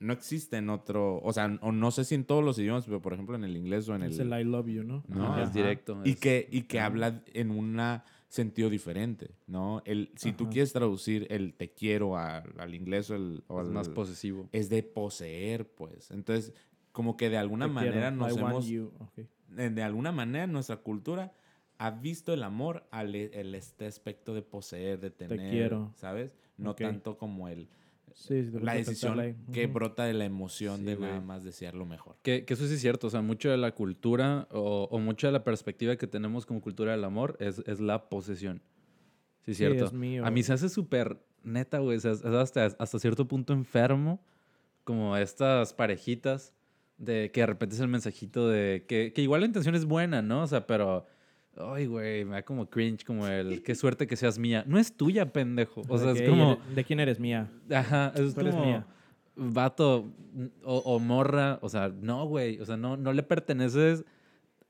no 0.00 0.12
existe 0.12 0.56
en 0.56 0.70
otro, 0.70 1.20
o 1.22 1.32
sea, 1.32 1.58
o 1.62 1.72
no 1.72 1.90
sé 1.90 2.04
si 2.04 2.14
en 2.14 2.24
todos 2.24 2.42
los 2.42 2.58
idiomas, 2.58 2.84
pero 2.86 3.00
por 3.00 3.12
ejemplo 3.12 3.36
en 3.36 3.44
el 3.44 3.56
inglés 3.56 3.88
o 3.88 3.94
en 3.94 4.02
Es 4.02 4.18
el... 4.18 4.32
el 4.32 4.40
I 4.40 4.44
love 4.44 4.66
you, 4.66 4.82
¿no? 4.82 5.04
¿no? 5.08 5.26
Ajá, 5.26 5.42
es 5.42 5.52
directo, 5.52 6.00
Y 6.04 6.10
es- 6.10 6.16
que, 6.20 6.48
y 6.50 6.62
que 6.62 6.80
habla 6.80 7.22
en 7.32 7.50
un 7.50 7.78
sentido 8.28 8.70
diferente, 8.70 9.30
¿no? 9.46 9.82
El, 9.84 10.10
si 10.16 10.32
tú 10.32 10.48
quieres 10.50 10.72
traducir 10.72 11.26
el 11.30 11.54
te 11.54 11.72
quiero 11.72 12.16
al, 12.16 12.44
al 12.58 12.74
inglés 12.74 13.10
o, 13.10 13.16
el, 13.16 13.44
o 13.48 13.60
es 13.60 13.68
al- 13.68 13.74
más 13.74 13.88
posesivo. 13.88 14.48
es 14.52 14.68
de 14.68 14.82
poseer, 14.82 15.68
pues. 15.68 16.10
Entonces, 16.10 16.54
como 16.92 17.16
que 17.16 17.28
de 17.28 17.36
alguna 17.38 17.66
Te 17.66 17.72
manera 17.72 17.92
quiero, 18.10 18.16
nos 18.16 18.30
I 18.30 18.40
want 18.40 18.52
hemos, 18.54 18.66
you, 18.68 18.92
ok. 19.00 19.18
de 19.48 19.82
alguna 19.82 20.12
manera 20.12 20.44
en 20.44 20.52
nuestra 20.52 20.76
cultura 20.78 21.32
ha 21.78 21.90
visto 21.90 22.32
el 22.32 22.42
amor 22.42 22.86
al 22.90 23.14
e- 23.14 23.30
el 23.38 23.54
este 23.54 23.86
aspecto 23.86 24.32
de 24.34 24.42
poseer, 24.42 25.00
de 25.00 25.10
tener, 25.10 25.50
quiero. 25.50 25.92
¿sabes? 25.96 26.32
No 26.56 26.74
tanto 26.74 27.16
como 27.18 27.48
el 27.48 27.68
Sí, 28.14 28.42
la 28.60 28.74
decisión 28.74 29.36
que 29.52 29.64
Ujú. 29.66 29.74
brota 29.74 30.04
de 30.04 30.14
la 30.14 30.24
emoción 30.24 30.78
Sí, 30.78 30.84
de 30.84 30.94
güey. 30.96 31.08
nada 31.08 31.20
más 31.20 31.44
desear 31.44 31.74
lo 31.74 31.86
mejor. 31.86 32.16
Que, 32.22 32.44
que 32.44 32.54
eso 32.54 32.66
sí 32.66 32.74
es 32.74 32.80
cierto, 32.80 33.06
o 33.06 33.10
sea, 33.10 33.22
mucho 33.22 33.50
de 33.50 33.56
la 33.56 33.72
cultura 33.74 34.46
o, 34.50 34.88
o 34.90 34.98
mucha 34.98 35.28
de 35.28 35.32
la 35.32 35.44
perspectiva 35.44 35.96
que 35.96 36.06
tenemos 36.06 36.46
como 36.46 36.60
cultura 36.60 36.92
del 36.92 37.04
amor 37.04 37.36
es, 37.40 37.62
es 37.66 37.80
la 37.80 38.08
posesión. 38.08 38.62
Sí, 39.44 39.52
es 39.52 39.56
Sí, 39.56 39.64
cierto. 39.64 39.84
es 39.86 39.92
mío. 39.92 40.24
A 40.26 40.30
mí 40.30 40.42
se 40.42 40.52
hace 40.52 40.68
súper 40.68 41.18
neta, 41.42 41.78
güey, 41.78 41.96
o 41.96 42.00
sea, 42.00 42.12
es 42.12 42.24
hasta, 42.24 42.66
hasta 42.66 42.98
cierto 42.98 43.26
punto 43.26 43.52
enfermo, 43.52 44.20
como 44.84 45.16
estas 45.16 45.72
parejitas, 45.72 46.52
de 46.98 47.30
que 47.32 47.40
de 47.40 47.46
repente 47.46 47.74
es 47.74 47.80
el 47.80 47.88
mensajito 47.88 48.48
de 48.48 48.84
que, 48.86 49.12
que 49.14 49.22
igual 49.22 49.40
la 49.40 49.46
intención 49.46 49.74
es 49.74 49.86
buena, 49.86 50.20
¿no? 50.20 50.42
O 50.42 50.46
sea, 50.46 50.66
pero, 50.66 51.06
ay, 51.56 51.86
güey, 51.86 52.24
me 52.24 52.32
da 52.32 52.42
como 52.42 52.68
cringe, 52.68 53.04
como 53.04 53.26
el, 53.26 53.62
qué 53.62 53.74
suerte 53.74 54.06
que 54.06 54.16
seas 54.16 54.38
mía. 54.38 54.64
No 54.66 54.78
es 54.78 54.96
tuya, 54.96 55.32
pendejo. 55.32 55.82
O 55.88 55.98
sea, 55.98 56.12
es 56.12 56.22
como... 56.22 56.52
"Ey, 56.68 56.74
¿De 56.74 56.84
quién 56.84 57.00
eres 57.00 57.18
mía? 57.20 57.50
Ajá, 57.70 58.12
es 58.16 58.34
Tú 58.34 58.40
eres 58.40 58.54
mía. 58.56 58.86
vato 59.36 60.12
o, 60.64 60.78
o 60.78 60.98
morra, 60.98 61.58
o 61.62 61.68
sea, 61.68 61.88
no, 61.88 62.26
güey, 62.26 62.58
o 62.60 62.64
sea, 62.66 62.76
no, 62.76 62.96
no 62.96 63.12
le 63.12 63.22
perteneces 63.22 64.04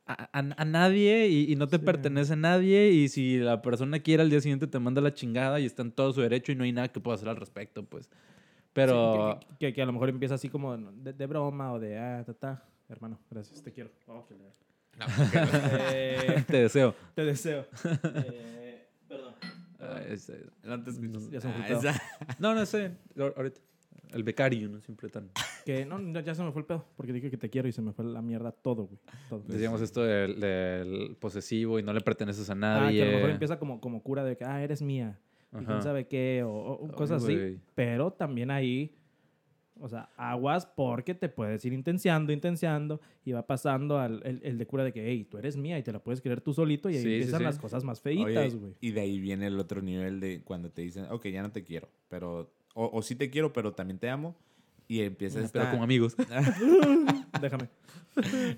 a, 0.06 0.24
a- 0.32 0.54
a 0.56 0.64
nadie 0.64 1.28
y, 1.28 1.52
y 1.52 1.56
no 1.56 1.66
te 1.68 1.78
Sí. 1.78 1.84
pertenece 1.84 2.32
a 2.32 2.36
nadie 2.36 2.90
y 2.90 3.08
si 3.08 3.38
la 3.38 3.62
persona 3.62 3.98
quiere 4.00 4.22
al 4.22 4.30
día 4.30 4.40
siguiente 4.40 4.66
te 4.66 4.78
manda 4.78 5.00
la 5.00 5.14
chingada 5.14 5.60
y 5.60 5.66
está 5.66 5.82
en 5.82 5.92
todo 5.92 6.12
su 6.12 6.20
derecho 6.20 6.50
y 6.52 6.56
no 6.56 6.64
hay 6.64 6.72
nada 6.72 6.88
que 6.88 7.00
pueda 7.00 7.14
hacer 7.14 7.28
al 7.28 7.36
respecto, 7.36 7.84
pues. 7.84 8.10
Pero... 8.72 9.38
Sí, 9.40 9.46
que, 9.58 9.66
que- 9.66 9.72
que 9.74 9.82
a 9.82 9.86
lo 9.86 9.92
mejor 9.92 10.08
empieza 10.08 10.34
así 10.34 10.48
como 10.48 10.76
de, 10.76 11.12
de 11.12 11.26
broma 11.26 11.72
o 11.72 11.78
de, 11.80 11.98
ah, 11.98 12.22
ta, 12.24 12.34
ta. 12.34 12.64
Hermano, 12.88 13.18
gracias, 13.30 13.62
te 13.62 13.72
quiero. 13.72 13.90
Oh, 14.06 14.24
Eh, 15.92 16.44
Te 16.46 16.56
deseo. 16.62 16.94
te 17.14 17.24
deseo. 17.24 17.66
Eh, 18.14 18.88
perdón. 19.08 19.34
Ay, 19.78 20.04
es- 20.10 20.32
No 20.62 20.82
te 20.82 20.90
escuchas. 20.90 21.30
Ya 21.30 21.40
se 21.40 21.48
me 21.48 21.54
Ah, 21.54 21.56
fue 21.56 21.66
el 21.74 21.78
pedo. 21.80 21.90
esa- 21.90 22.02
No, 22.38 22.54
no 22.54 22.66
sé, 22.66 22.92
ahorita. 23.18 23.60
El 24.12 24.24
becario, 24.24 24.68
¿no? 24.68 24.80
Siempre 24.80 25.08
tan... 25.08 25.30
Que 25.64 25.86
no, 25.86 25.96
no, 26.00 26.18
ya 26.18 26.34
se 26.34 26.42
me 26.42 26.50
fue 26.50 26.62
el 26.62 26.66
pedo. 26.66 26.84
Porque 26.96 27.12
dije 27.12 27.30
que 27.30 27.36
te 27.36 27.48
quiero 27.48 27.68
y 27.68 27.72
se 27.72 27.80
me 27.80 27.92
fue 27.92 28.04
la 28.04 28.20
mierda 28.20 28.50
todo, 28.50 28.86
güey. 28.86 28.98
Todo. 29.28 29.44
Decíamos 29.46 29.80
esto 29.82 30.02
del, 30.02 30.40
del 30.40 31.16
posesivo 31.20 31.78
y 31.78 31.84
no 31.84 31.92
le 31.92 32.00
perteneces 32.00 32.50
a 32.50 32.54
Ah, 32.54 32.56
nadie. 32.56 33.02
que 33.02 33.08
a 33.08 33.10
lo 33.10 33.16
mejor 33.18 33.30
empieza 33.30 33.58
como, 33.60 33.80
como 33.80 34.02
cura 34.02 34.24
de 34.24 34.36
que, 34.36 34.44
ah, 34.44 34.60
eres 34.64 34.82
mía. 34.82 35.20
Y 35.52 35.64
quién 35.64 35.80
sabe 35.82 36.08
qué, 36.08 36.42
o, 36.44 36.50
o 36.50 36.86
Ay, 36.88 36.94
cosas 36.96 37.22
así. 37.22 37.60
Pero 37.76 38.12
también 38.12 38.50
ahí, 38.50 38.96
o 39.80 39.88
sea, 39.88 40.10
aguas 40.16 40.66
porque 40.66 41.14
te 41.14 41.28
puedes 41.28 41.64
ir 41.64 41.72
intenciando, 41.72 42.32
intenciando, 42.32 43.00
y 43.24 43.32
va 43.32 43.46
pasando 43.46 43.98
al 43.98 44.22
el, 44.24 44.40
el 44.44 44.58
de 44.58 44.66
cura 44.66 44.84
de 44.84 44.92
que, 44.92 45.06
hey, 45.08 45.26
tú 45.30 45.38
eres 45.38 45.56
mía 45.56 45.78
y 45.78 45.82
te 45.82 45.92
la 45.92 45.98
puedes 46.02 46.20
creer 46.20 46.40
tú 46.40 46.52
solito, 46.52 46.88
y 46.90 46.96
ahí 46.96 47.02
Sí, 47.02 47.12
empiezan 47.14 47.38
sí. 47.38 47.44
las 47.44 47.58
cosas 47.58 47.82
más 47.84 48.00
feitas, 48.00 48.54
güey. 48.54 48.74
y 48.80 48.90
de 48.92 49.00
ahí 49.00 49.18
viene 49.20 49.46
el 49.46 49.58
otro 49.58 49.82
nivel 49.82 50.20
de 50.20 50.42
cuando 50.44 50.70
te 50.70 50.82
dicen, 50.82 51.06
ok, 51.10 51.26
ya 51.28 51.42
no 51.42 51.50
te 51.50 51.64
quiero, 51.64 51.88
pero, 52.08 52.52
o, 52.74 52.90
o 52.92 53.02
sí 53.02 53.14
te 53.16 53.30
quiero, 53.30 53.52
pero 53.52 53.72
también 53.72 53.98
te 53.98 54.08
amo. 54.10 54.36
Y 54.88 55.02
empieza 55.02 55.34
Pero 55.36 55.46
esta, 55.46 55.70
como 55.70 55.84
amigos. 55.84 56.16
Déjame. 57.40 57.68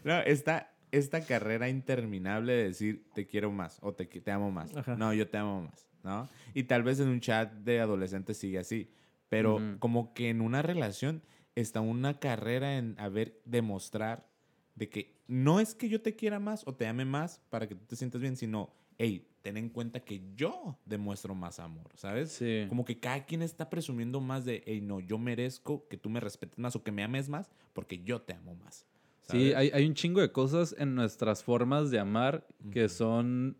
no, 0.04 0.18
esta, 0.20 0.72
esta 0.90 1.24
carrera 1.24 1.68
interminable 1.68 2.52
de 2.54 2.64
decir 2.64 3.04
te 3.14 3.26
quiero 3.26 3.50
más 3.52 3.78
o 3.82 3.92
te, 3.92 4.06
te 4.06 4.30
amo 4.30 4.50
más. 4.50 4.74
Ajá. 4.76 4.96
No, 4.96 5.12
yo 5.12 5.28
te 5.28 5.38
amo 5.38 5.62
más, 5.62 5.86
¿no? 6.02 6.28
Y 6.54 6.64
tal 6.64 6.82
vez 6.82 7.00
en 7.00 7.08
un 7.08 7.20
chat 7.20 7.52
de 7.52 7.80
adolescentes 7.80 8.36
sigue 8.38 8.58
así, 8.58 8.88
pero 9.32 9.54
Ujú. 9.56 9.78
como 9.78 10.12
que 10.12 10.28
en 10.28 10.42
una 10.42 10.60
relación 10.60 11.22
está 11.54 11.80
una 11.80 12.20
carrera 12.20 12.76
en 12.76 12.94
a 12.98 13.08
ver, 13.08 13.40
demostrar 13.46 14.28
de 14.74 14.90
que 14.90 15.16
no 15.26 15.58
es 15.58 15.74
que 15.74 15.88
yo 15.88 16.02
te 16.02 16.14
quiera 16.16 16.38
más 16.38 16.66
o 16.66 16.74
te 16.74 16.86
ame 16.86 17.06
más 17.06 17.40
para 17.48 17.66
que 17.66 17.74
tú 17.74 17.86
te 17.86 17.96
sientas 17.96 18.20
bien, 18.20 18.36
sino, 18.36 18.74
hey, 18.98 19.26
ten 19.40 19.56
en 19.56 19.70
cuenta 19.70 20.00
que 20.00 20.20
yo 20.36 20.78
demuestro 20.84 21.34
más 21.34 21.60
amor, 21.60 21.90
¿sabes? 21.94 22.30
Sí. 22.32 22.66
Como 22.68 22.84
que 22.84 23.00
cada 23.00 23.24
quien 23.24 23.40
está 23.40 23.70
presumiendo 23.70 24.20
más 24.20 24.44
de, 24.44 24.62
hey, 24.66 24.82
no, 24.82 25.00
yo 25.00 25.16
merezco 25.16 25.88
que 25.88 25.96
tú 25.96 26.10
me 26.10 26.20
respetes 26.20 26.58
más 26.58 26.76
o 26.76 26.82
que 26.82 26.92
me 26.92 27.02
ames 27.02 27.30
más 27.30 27.50
porque 27.72 28.02
yo 28.02 28.20
te 28.20 28.34
amo 28.34 28.54
más. 28.56 28.84
Sí, 29.22 29.28
¿sabes? 29.52 29.56
hay, 29.56 29.70
hay 29.72 29.86
un 29.86 29.94
chingo 29.94 30.20
de 30.20 30.30
cosas 30.30 30.74
en 30.78 30.94
nuestras 30.94 31.42
formas 31.42 31.90
de 31.90 31.98
amar 32.00 32.46
que 32.70 32.90
son 32.90 33.56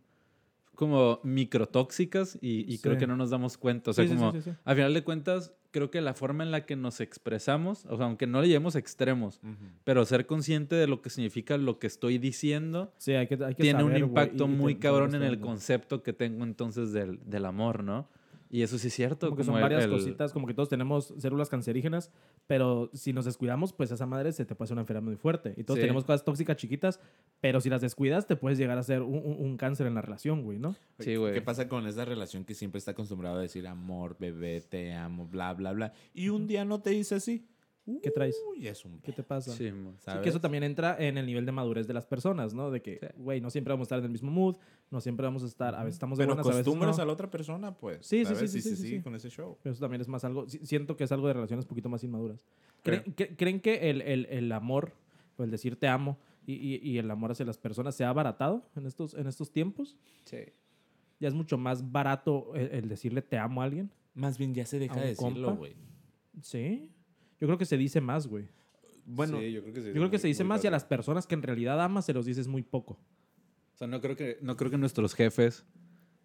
como 0.75 1.21
microtóxicas 1.23 2.37
y, 2.43 2.71
y 2.73 2.79
creo 2.79 2.95
Sí. 2.95 3.01
que 3.01 3.07
no 3.07 3.17
nos 3.17 3.31
damos 3.31 3.57
cuenta. 3.57 3.91
O 3.91 3.95
sea, 3.95 4.05
Sí, 4.05 4.11
sí, 4.11 4.17
como 4.17 4.33
sí, 4.33 4.43
sí, 4.43 4.51
sí. 4.51 4.57
al 4.65 4.77
final 4.77 4.93
de 4.95 5.05
cuentas, 5.05 5.55
creo 5.73 5.91
que 5.91 6.01
la 6.01 6.15
forma 6.15 6.45
en 6.45 6.53
la 6.53 6.65
que 6.65 6.77
nos 6.77 7.01
expresamos, 7.01 7.85
o 7.87 7.97
sea, 7.97 8.07
aunque 8.07 8.29
no 8.29 8.41
le 8.41 8.49
llevemos 8.49 8.77
extremos, 8.77 9.41
pero 9.83 10.05
ser 10.05 10.27
consciente 10.27 10.77
de 10.77 10.87
lo 10.87 11.03
que 11.03 11.11
significa 11.11 11.57
lo 11.57 11.79
que 11.81 11.89
estoy 11.89 12.19
diciendo, 12.19 12.93
Sí, 12.99 13.13
hay 13.15 13.27
que, 13.27 13.35
hay 13.43 13.55
que 13.55 13.63
tiene 13.63 13.83
un 13.83 13.91
saber, 13.91 14.05
impacto 14.05 14.47
muy 14.47 14.77
cabrón 14.77 15.15
en 15.15 15.23
el 15.23 15.41
concepto 15.41 16.03
que 16.03 16.13
tengo 16.13 16.45
entonces 16.45 16.93
del, 16.93 17.19
del 17.25 17.47
amor, 17.47 17.83
¿no? 17.83 18.09
Y 18.55 18.61
eso 18.63 18.77
sí 18.77 18.89
es 18.89 18.93
cierto. 18.95 19.29
Como 19.29 19.37
que 19.39 19.45
como 19.45 19.53
son 19.53 19.57
el- 19.57 19.63
varias 19.63 19.85
el- 19.85 19.91
cositas, 19.91 20.31
como 20.33 20.47
que 20.47 20.53
todos 20.53 20.69
tenemos 20.69 21.15
células 21.17 21.49
cancerígenas, 21.49 22.13
pero 22.47 22.91
si 22.93 23.15
nos 23.15 23.25
descuidamos, 23.25 23.73
pues 23.73 23.91
esa 23.91 24.05
madre 24.05 24.31
se 24.33 24.45
te 24.45 24.55
puede 24.55 24.67
hacer 24.67 24.75
una 24.75 24.83
enfermedad 24.83 25.05
muy 25.07 25.17
fuerte. 25.17 25.55
Y 25.57 25.65
todos 25.65 25.79
Sí. 25.79 25.81
tenemos 25.81 26.05
cosas 26.05 26.23
tóxicas 26.23 26.59
chiquitas, 26.59 27.01
pero 27.41 27.63
si 27.63 27.71
las 27.71 27.81
descuidas, 27.81 28.27
te 28.27 28.37
puedes 28.37 28.59
llegar 28.59 28.77
a 28.77 28.81
hacer 28.83 29.01
un, 29.01 29.15
un- 29.25 29.37
un 29.41 29.57
cáncer 29.57 29.87
en 29.87 29.95
la 29.95 30.03
relación, 30.03 30.43
güey, 30.43 30.59
¿no? 30.59 30.77
Sí, 30.99 31.17
güey. 31.17 31.33
¿Qué 31.33 31.41
pasa 31.41 31.67
con 31.67 31.87
esa 31.87 32.05
relación 32.05 32.45
que 32.45 32.55
siempre 32.55 32.79
está 32.79 32.91
acostumbrado 32.91 33.39
a 33.39 33.41
decir 33.41 33.67
amor, 33.67 34.17
bebé, 34.21 34.61
te 34.61 34.93
amo, 34.93 35.27
bla, 35.27 35.55
bla, 35.55 35.73
bla? 35.73 35.93
Y 36.13 36.29
un 36.29 36.47
día 36.47 36.67
no 36.67 36.83
te 36.83 36.91
dice 36.91 37.15
así. 37.15 37.49
¿Qué 38.01 38.13
traes? 38.13 38.37
Uy, 38.49 38.69
es 38.69 38.85
un... 38.85 39.01
¿Qué 39.01 39.11
te 39.11 39.25
pasa? 39.25 39.51
Sí. 39.51 39.69
Sí, 39.99 40.13
que 40.23 40.29
eso 40.29 40.41
también 40.41 40.63
entra 40.63 40.97
en 41.01 41.19
el 41.19 41.27
nivel 41.27 41.45
de 41.45 41.51
madurez 41.51 41.89
de 41.89 41.95
las 41.95 42.07
personas, 42.07 42.55
¿no? 42.55 42.71
De 42.71 42.81
que, 42.81 42.99
Sí. 43.01 43.07
güey, 43.17 43.41
no 43.41 43.51
siempre 43.51 43.73
vamos 43.73 43.87
a 43.87 43.87
estar 43.87 43.99
en 43.99 44.05
el 44.05 44.11
mismo 44.13 44.31
mood, 44.31 44.57
no 44.93 45.01
siempre 45.01 45.25
vamos 45.25 45.43
a 45.43 45.47
estar, 45.47 45.75
a 45.75 45.83
veces 45.83 45.95
estamos 45.97 46.19
de 46.19 46.23
Pero 46.25 46.35
buenas, 46.35 46.47
a 46.47 46.49
veces 46.51 46.61
acostumbras 46.61 46.97
no. 46.99 47.03
a 47.03 47.07
la 47.07 47.13
otra 47.13 47.31
persona, 47.31 47.75
pues. 47.75 48.07
Sí, 48.07 48.25
sí, 48.25 48.35
sí, 48.37 48.47
sí, 48.47 48.61
se 48.61 48.77
sí, 48.77 48.89
sí. 48.89 49.01
con 49.01 49.15
ese 49.17 49.31
show. 49.31 49.57
Pero 49.63 49.73
eso 49.73 49.81
también 49.81 50.01
es 50.03 50.09
más 50.09 50.23
algo, 50.25 50.47
siento 50.49 50.97
que 50.97 51.05
es 51.05 51.11
algo 51.13 51.27
de 51.27 51.33
relaciones 51.33 51.65
un 51.65 51.69
poquito 51.71 51.89
más 51.89 52.05
inmaduras. 52.05 52.47
¿Creen, 52.83 53.03
que, 53.15 53.35
¿creen 53.35 53.61
que 53.61 53.91
el, 53.91 54.03
el- 54.03 54.27
el 54.27 54.53
amor, 54.53 54.93
o 55.39 55.45
el 55.45 55.51
decir 55.51 55.77
te 55.77 55.89
amo, 55.89 56.19
y, 56.47 56.55
y- 56.55 56.81
y 56.83 56.99
el 56.99 57.11
amor 57.11 57.31
hacia 57.33 57.47
las 57.47 57.57
personas 57.59 57.95
se 57.95 58.05
ha 58.05 58.11
abaratado 58.11 58.65
en 58.77 58.87
estos, 58.87 59.15
en 59.15 59.27
estos 59.27 59.51
tiempos? 59.51 59.97
Sí. 60.25 60.39
Ya 61.21 61.29
es 61.29 61.35
mucho 61.35 61.57
más 61.57 61.91
barato 61.91 62.55
el, 62.55 62.69
el 62.73 62.89
decirle 62.89 63.23
te 63.23 63.39
amo 63.39 63.63
a 63.63 63.65
alguien. 63.65 63.91
Más 64.15 64.37
bien 64.39 64.53
ya 64.55 64.67
se 64.67 64.79
deja 64.79 64.93
¿A 64.95 64.97
un 64.97 65.03
de 65.03 65.09
decirlo, 65.09 65.57
güey. 65.57 65.75
Sí. 66.43 66.91
Yo 67.41 67.47
creo 67.47 67.59
que 67.59 67.65
se 67.65 67.77
dice 67.77 68.01
más, 68.01 68.27
güey. 68.27 68.47
Bueno, 69.07 69.39
Sí, 69.41 69.53
yo 69.53 69.63
creo 69.63 69.73
que 69.75 69.81
sí. 69.81 69.87
Yo 69.89 69.93
creo 69.95 70.11
que 70.11 70.19
se 70.19 70.29
dice 70.29 70.45
más 70.45 70.63
y 70.65 70.67
a 70.67 70.71
las 70.71 70.85
personas 70.85 71.27
que 71.27 71.35
en 71.35 71.43
realidad 71.43 71.81
amas 71.83 72.05
se 72.05 72.13
los 72.13 72.27
dices 72.27 72.47
muy 72.47 72.63
poco. 72.63 72.99
Sea, 73.83 73.89
no 73.89 74.01
creo 74.01 74.15
que, 74.17 74.39
no 74.43 74.57
creo 74.57 74.71
que 74.71 74.79
nuestros 74.79 75.15
jefes 75.15 75.65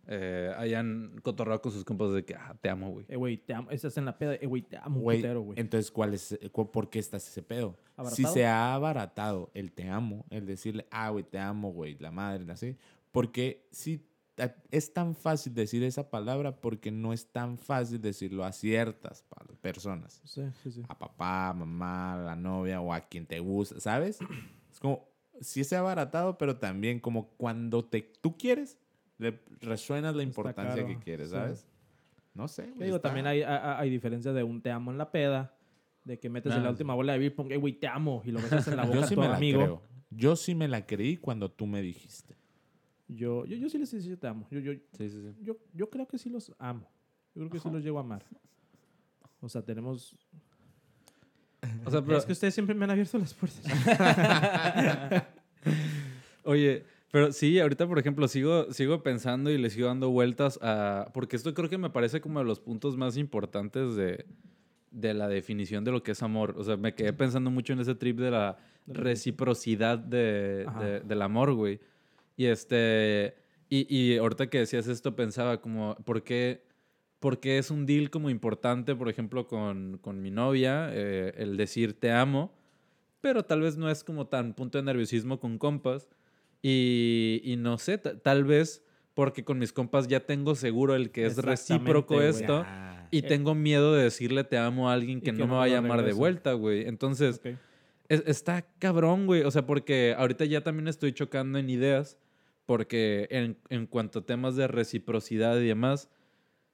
eh, 0.06 0.54
hayan 0.58 1.16
cotorrado 1.24 1.60
con 1.62 1.72
sus 1.72 1.84
compas 1.84 2.14
de 2.14 2.24
que, 2.24 2.36
ah, 2.36 2.56
te 2.62 2.70
amo, 2.70 2.92
güey. 2.92 3.06
Eh, 3.10 3.16
güey, 3.16 3.38
te 3.38 3.54
amo. 3.54 3.72
Estás 3.72 3.98
en 3.98 4.06
la 4.06 4.18
peda. 4.18 4.36
Eh, 4.36 4.46
güey, 4.46 4.62
te 4.62 4.78
amo 4.78 5.00
güey, 5.00 5.18
putero, 5.18 5.42
güey. 5.42 5.60
entonces, 5.60 5.90
¿cuál 5.92 6.14
es, 6.14 6.38
cu- 6.52 6.72
¿por 6.72 6.90
qué 6.90 7.00
estás 7.00 7.28
ese 7.28 7.42
pedo? 7.42 7.76
Si 8.12 8.24
se 8.26 8.46
ha 8.46 8.74
abaratado 8.76 9.50
el 9.56 9.72
te 9.72 9.90
amo, 9.90 10.26
el 10.30 10.46
decirle, 10.46 10.86
ah, 10.92 11.10
güey, 11.10 11.24
te 11.24 11.40
amo, 11.40 11.72
güey, 11.74 11.98
la 12.00 12.12
madre, 12.12 12.46
así. 12.52 12.78
Porque 13.12 13.68
si 13.72 14.06
a- 14.38 14.54
es 14.70 14.94
tan 14.94 15.16
fácil 15.16 15.54
decir 15.56 15.84
esa 15.84 16.10
palabra 16.12 16.62
porque 16.62 16.92
no 16.92 17.12
es 17.12 17.26
tan 17.32 17.58
fácil 17.58 18.00
decirlo 18.00 18.46
a 18.46 18.52
ciertas 18.54 19.26
personas. 19.62 20.22
Sí, 20.26 20.44
sí, 20.64 20.72
sí. 20.72 20.84
A 20.88 20.98
papá, 20.98 21.52
mamá, 21.54 22.14
a 22.14 22.18
la 22.18 22.36
novia 22.36 22.80
o 22.82 22.94
a 22.94 23.02
quien 23.02 23.26
te 23.26 23.40
gusta, 23.40 23.80
¿sabes? 23.80 24.20
Es 24.72 24.80
como, 24.80 25.10
sí 25.42 25.64
se 25.64 25.76
ha 25.76 25.80
abaratado, 25.80 26.38
pero 26.38 26.58
también 26.58 27.00
como 27.00 27.30
cuando 27.38 27.84
te, 27.86 28.02
tú 28.02 28.38
quieres, 28.38 28.78
le 29.18 29.40
resuenas 29.62 30.16
la 30.16 30.24
importancia 30.24 30.86
que 30.86 30.98
quieres, 31.00 31.30
sí. 31.30 31.36
¿sabes? 31.36 31.68
No 32.34 32.48
sé. 32.48 32.64
Güey, 32.68 32.86
digo, 32.86 32.98
está- 32.98 33.10
también 33.10 33.26
hay, 33.28 33.42
hay, 33.42 33.60
hay 33.78 33.90
diferencia 33.90 34.32
de 34.34 34.44
un 34.44 34.62
te 34.62 34.70
amo 34.72 34.92
en 34.92 34.98
la 34.98 35.12
peda, 35.12 35.56
de 36.04 36.20
que 36.20 36.30
metes 36.30 36.54
en 36.56 36.64
la 36.64 36.70
última 36.70 36.94
bola 36.94 37.14
de 37.14 37.20
beer 37.20 37.36
pong, 37.36 37.52
güey, 37.60 37.74
te 37.74 37.88
amo, 37.88 38.22
y 38.26 38.32
lo 38.32 38.40
besas 38.42 38.68
en 38.68 38.78
la 38.78 38.86
boca 38.86 39.00
Yo 39.00 39.04
a 39.04 39.08
sí 39.08 39.16
tu 39.16 39.22
me 39.22 39.28
la 39.28 39.36
amigo. 39.38 39.60
creo. 39.60 39.82
Yo 40.10 40.36
sí 40.36 40.56
me 40.56 40.68
la 40.68 40.86
creí 40.86 41.18
cuando 41.18 41.52
tú 41.52 41.66
me 41.68 41.82
dijiste. 41.82 42.36
Yo, 43.10 43.46
yo, 43.46 43.56
yo 43.58 43.70
sí 43.70 43.78
les 43.78 43.92
decía 43.92 44.16
te 44.18 44.28
amo. 44.28 44.48
Yo, 44.52 44.60
yo, 44.60 44.74
Sí, 44.98 45.10
sí, 45.10 45.22
sí. 45.22 45.36
yo, 45.42 45.58
yo 45.74 45.90
creo 45.90 46.08
que 46.08 46.18
sí 46.18 46.30
los 46.30 46.54
amo. 46.60 46.88
Yo 47.36 47.42
creo 47.42 47.50
que 47.50 47.60
sí 47.60 47.70
los 47.70 47.84
llego 47.84 47.98
a 47.98 48.02
amar. 48.02 48.24
O 49.42 49.50
sea, 49.50 49.62
tenemos... 49.64 50.16
O 51.86 51.92
sea, 51.92 52.02
pero, 52.06 52.18
Es 52.18 52.26
que 52.26 52.34
ustedes 52.34 52.54
siempre 52.54 52.76
me 52.76 52.86
han 52.86 52.92
abierto 52.92 53.18
las 53.18 53.34
puertas. 53.34 53.62
oye, 56.44 56.84
pero 57.12 57.32
sí, 57.32 57.60
ahorita, 57.60 57.88
por 57.88 58.00
ejemplo, 58.00 58.28
sigo, 58.28 58.72
sigo 58.74 59.02
pensando 59.04 59.50
y 59.50 59.58
le 59.58 59.70
sigo 59.70 59.88
dando 59.88 60.10
vueltas 60.10 60.60
a... 60.62 61.10
Porque 61.14 61.36
esto 61.36 61.54
creo 61.54 61.70
que 61.70 61.78
me 61.78 61.90
parece 61.90 62.22
como 62.22 62.40
de 62.40 62.46
los 62.46 62.60
puntos 62.60 62.98
más 62.98 63.18
importantes 63.18 63.96
de, 63.96 64.26
de 64.92 65.14
la 65.14 65.28
definición 65.28 65.84
de 65.84 65.92
lo 65.92 66.04
que 66.04 66.12
es 66.12 66.22
amor. 66.24 66.56
O 66.58 66.64
sea, 66.64 66.78
me 66.78 66.94
quedé 66.94 67.14
pensando 67.14 67.50
mucho 67.50 67.74
en 67.74 67.80
ese 67.80 67.96
trip 67.96 68.20
de 68.20 68.32
la 68.32 68.58
reciprocidad 68.88 69.98
de, 69.98 70.66
de- 70.80 71.00
del 71.02 71.22
amor, 71.22 71.54
güey. 71.54 71.80
Y 72.36 72.46
este... 72.46 73.36
Y, 73.70 73.94
y 73.94 74.18
ahorita 74.18 74.48
que 74.50 74.60
decías 74.60 74.88
esto 74.88 75.14
pensaba 75.16 75.60
como, 75.60 75.96
¿por 76.06 76.24
qué, 76.24 76.64
por 77.20 77.40
qué 77.40 77.58
es 77.58 77.72
un 77.72 77.86
deal 77.86 78.10
como 78.10 78.30
importante, 78.30 78.96
por 78.96 79.10
ejemplo, 79.10 79.48
con, 79.48 79.98
con 80.02 80.22
mi 80.22 80.30
novia, 80.32 80.90
eh, 80.94 81.34
el 81.38 81.58
decir 81.58 81.94
te 82.00 82.12
amo, 82.12 82.54
pero 83.22 83.44
tal 83.44 83.62
vez 83.62 83.78
no 83.78 83.90
es 83.90 84.04
como 84.04 84.28
tan 84.28 84.54
punto 84.54 84.78
de 84.78 84.84
nerviosismo 84.84 85.40
con 85.40 85.58
compas? 85.58 86.08
Y, 86.62 87.42
y 87.44 87.56
no 87.56 87.78
sé, 87.78 87.98
ta- 87.98 88.18
tal 88.20 88.44
vez 88.44 88.84
porque 89.14 89.44
con 89.44 89.58
mis 89.58 89.74
compas 89.74 90.08
ya 90.08 90.26
tengo 90.26 90.54
seguro 90.56 90.96
el 90.96 91.12
que 91.12 91.26
es 91.26 91.38
recíproco 91.38 92.22
esto. 92.22 92.64
Ya. 92.64 93.08
Y 93.10 93.20
Eh, 93.20 93.22
tengo 93.24 93.56
miedo 93.56 93.94
de 93.96 94.04
decirle 94.04 94.44
te 94.44 94.58
amo 94.58 94.90
a 94.90 94.94
alguien 94.94 95.20
que, 95.22 95.28
que 95.28 95.32
no 95.32 95.46
me 95.46 95.52
no 95.54 95.58
va 95.58 95.64
a 95.64 95.68
llamar 95.70 95.98
de 95.98 96.04
regrese. 96.04 96.20
vuelta, 96.20 96.54
güey. 96.54 96.86
Entonces, 96.88 97.38
Ok. 97.44 97.58
es- 98.10 98.24
está 98.28 98.64
cabrón, 98.80 99.26
güey. 99.26 99.44
O 99.44 99.50
sea, 99.52 99.66
porque 99.66 100.14
ahorita 100.18 100.46
ya 100.46 100.62
también 100.62 100.88
estoy 100.88 101.14
chocando 101.14 101.58
en 101.58 101.70
ideas. 101.70 102.18
Porque 102.66 103.28
en, 103.32 103.58
en 103.70 103.88
cuanto 103.88 104.20
a 104.20 104.26
temas 104.26 104.58
de 104.58 104.68
reciprocidad 104.68 105.58
y 105.62 105.66
demás, 105.68 106.10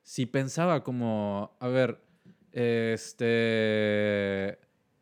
sí 0.03 0.25
pensaba 0.27 0.83
como, 0.83 1.57
a 1.59 1.67
ver, 1.67 1.99
este... 3.33 4.59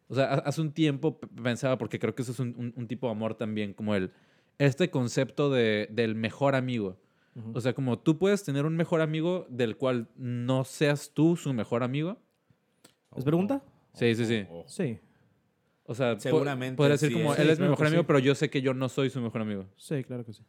O 0.07 0.15
sea, 0.15 0.25
ha- 0.25 0.39
hace 0.39 0.59
un 0.61 0.71
tiempo 0.73 1.19
pensaba, 1.19 1.77
porque 1.77 1.97
creo 1.99 2.13
que 2.15 2.21
eso 2.21 2.31
es 2.33 2.39
un, 2.39 2.53
un- 2.57 2.73
un 2.75 2.87
tipo 2.87 3.07
de 3.07 3.11
amor 3.11 3.35
también, 3.35 3.73
como 3.73 3.95
el, 3.95 4.11
este 4.57 4.89
concepto 4.89 5.49
de, 5.49 5.87
del 5.91 6.15
mejor 6.15 6.55
amigo. 6.55 6.97
O 7.53 7.61
sea, 7.61 7.71
como 7.73 7.97
tú 7.97 8.17
puedes 8.19 8.43
tener 8.43 8.65
un 8.65 8.75
mejor 8.75 8.99
amigo 8.99 9.45
del 9.49 9.77
cual 9.77 10.09
no 10.17 10.65
seas 10.65 11.11
tú 11.13 11.37
su 11.37 11.53
mejor 11.53 11.81
amigo. 11.81 12.17
¿Es 13.15 13.23
pregunta? 13.23 13.63
Sí, 13.93 14.13
sí, 14.15 14.25
sí. 14.25 14.45
Ojo. 14.49 14.65
Sí, 14.67 14.99
O 15.85 15.95
sea, 15.95 16.19
Seguramente 16.19 16.75
podría 16.75 16.95
decir 16.95 17.07
sí 17.07 17.13
como, 17.15 17.31
es. 17.33 17.39
él 17.39 17.45
Sí, 17.47 17.51
es 17.53 17.59
mi 17.61 17.69
mejor 17.69 17.87
amigo, 17.87 18.01
sí. 18.01 18.07
pero 18.07 18.19
yo 18.19 18.35
sé 18.35 18.49
que 18.49 18.61
yo 18.61 18.73
no 18.73 18.89
soy 18.89 19.09
su 19.09 19.21
mejor 19.21 19.41
amigo. 19.43 19.65
sí, 19.77 20.03
claro 20.03 20.25
que 20.25 20.33
sí. 20.33 20.43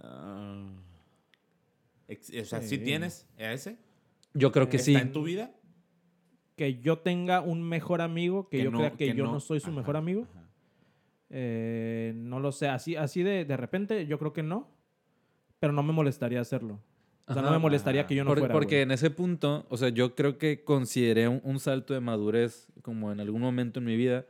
Ah. 0.00 0.72
O 2.10 2.44
sea, 2.44 2.60
¿sí, 2.62 2.68
Sí. 2.68 2.78
tienes 2.78 3.28
a 3.38 3.52
ese? 3.52 3.78
Yo 4.34 4.52
creo 4.52 4.68
que 4.68 4.76
¿Está 4.76 4.84
sí. 4.86 4.96
en 4.96 5.12
tu 5.12 5.22
vida? 5.22 5.52
Que 6.56 6.80
yo 6.80 6.98
tenga 6.98 7.40
un 7.40 7.62
mejor 7.62 8.00
amigo, 8.00 8.48
que, 8.48 8.62
yo 8.62 8.70
crea 8.72 8.90
que, 8.92 9.14
yo 9.14 9.24
no, 9.24 9.40
soy 9.40 9.60
su 9.60 9.70
Ajá, 9.70 9.78
mejor 9.78 9.96
amigo. 9.96 10.26
ajá. 10.30 10.48
Eh, 11.30 12.12
no 12.16 12.38
lo 12.40 12.52
sé, 12.52 12.68
así, 12.68 12.96
así 12.96 13.22
de, 13.22 13.44
de 13.44 13.56
repente 13.56 14.06
yo 14.06 14.18
creo 14.18 14.32
que 14.32 14.42
no, 14.42 14.68
pero 15.58 15.72
no 15.72 15.82
me 15.82 15.92
molestaría 15.92 16.40
hacerlo. 16.40 16.80
O 17.26 17.32
sea, 17.32 17.40
no 17.42 17.48
Ajá. 17.48 17.56
me 17.56 17.62
molestaría 17.62 18.06
que 18.06 18.14
yo 18.14 18.22
no 18.24 18.30
Por- 18.30 18.38
fuera. 18.40 18.52
porque 18.52 18.76
güey. 18.76 18.82
en 18.82 18.90
ese 18.90 19.10
punto, 19.10 19.66
o 19.70 19.76
sea, 19.78 19.88
yo 19.88 20.14
creo 20.14 20.36
que 20.38 20.62
consideré 20.62 21.26
un, 21.26 21.40
un 21.42 21.58
salto 21.58 21.94
de 21.94 22.00
madurez 22.00 22.68
como 22.82 23.10
en 23.12 23.18
algún 23.20 23.40
momento 23.40 23.80
en 23.80 23.86
mi 23.86 23.96
vida, 23.96 24.26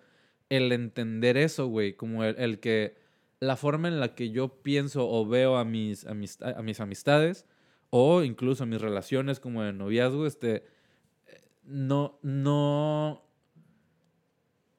el 0.49 0.71
entender 0.73 1.37
eso, 1.37 1.67
güey, 1.67 1.95
como 1.95 2.23
el, 2.25 2.37
el 2.39 2.61
que 2.61 2.97
la 3.41 3.57
forma 3.57 3.89
en 3.89 3.99
la 4.01 4.15
que 4.15 4.31
yo 4.31 4.63
pienso 4.63 5.09
o 5.11 5.27
veo 5.27 5.57
a 5.57 5.65
mis, 5.65 6.07
amista- 6.07 6.57
a 6.57 6.63
mis 6.63 6.81
amistades 6.81 7.47
o 7.97 8.25
incluso 8.25 8.67
mis 8.67 8.81
relaciones 8.81 9.39
como 9.39 9.63
de 9.63 9.73
noviazgo, 9.73 10.27
este, 10.27 10.65
no, 11.63 12.19
no... 12.23 13.23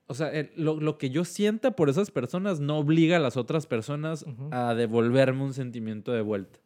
O 0.07 0.13
sea, 0.13 0.33
el- 0.33 0.51
lo, 0.57 0.81
lo 0.81 0.97
que 0.97 1.09
yo 1.09 1.23
sienta 1.23 1.77
por 1.77 1.89
esas 1.89 2.11
personas 2.11 2.59
no 2.59 2.77
obliga 2.77 3.15
a 3.15 3.21
las 3.21 3.37
otras 3.37 3.67
personas 3.67 4.25
a 4.51 4.75
devolverme 4.75 5.43
un 5.43 5.53
sentimiento 5.53 6.11
de 6.11 6.19
vuelta. 6.21 6.59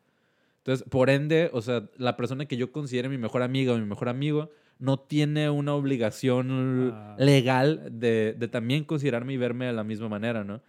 Entonces, 0.57 0.87
por 0.89 1.11
ende, 1.11 1.51
o 1.53 1.61
sea, 1.61 1.87
la 1.97 2.17
persona 2.17 2.47
que 2.47 2.57
yo 2.57 2.71
considere 2.71 3.09
mi 3.09 3.19
mejor 3.19 3.43
amiga 3.43 3.73
o 3.73 3.77
mi 3.77 3.85
mejor 3.85 4.09
amigo 4.09 4.49
no 4.79 4.97
tiene 4.99 5.51
una 5.51 5.75
obligación 5.75 6.91
Ah. 6.95 7.15
legal 7.19 7.89
de, 7.91 8.33
de 8.37 8.47
también 8.47 8.85
considerarme 8.85 9.33
y 9.33 9.37
verme 9.37 9.67
de 9.67 9.73
la 9.73 9.83
misma 9.83 10.09
manera, 10.09 10.43
¿no? 10.43 10.61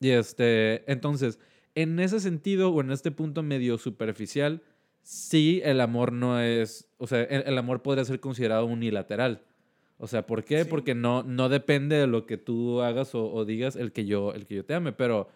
Y 0.00 0.10
este, 0.10 0.90
entonces, 0.90 1.40
en 1.74 1.98
ese 1.98 2.20
sentido 2.20 2.70
o 2.70 2.80
en 2.80 2.92
este 2.92 3.10
punto 3.10 3.42
medio 3.42 3.76
superficial, 3.76 4.62
sí 5.06 5.60
el 5.64 5.80
amor 5.80 6.12
no 6.12 6.40
es, 6.40 6.88
o 6.98 7.06
sea, 7.06 7.22
el, 7.22 7.44
el 7.46 7.58
amor 7.58 7.80
podría 7.82 8.04
ser 8.04 8.18
considerado 8.18 8.66
unilateral. 8.66 9.42
O 9.98 10.08
sea, 10.08 10.26
¿por 10.26 10.44
qué? 10.44 10.64
Sí. 10.64 10.68
Porque 10.68 10.94
no, 10.94 11.22
no 11.22 11.48
depende 11.48 11.96
de 11.96 12.06
lo 12.08 12.26
que 12.26 12.36
tú 12.36 12.82
hagas 12.82 13.14
o, 13.14 13.32
o 13.32 13.44
digas 13.44 13.76
el 13.76 13.92
que 13.92 14.04
yo, 14.04 14.34
el 14.34 14.46
que 14.46 14.56
yo 14.56 14.64
te 14.64 14.74
ame, 14.74 14.92
pero 14.92 15.28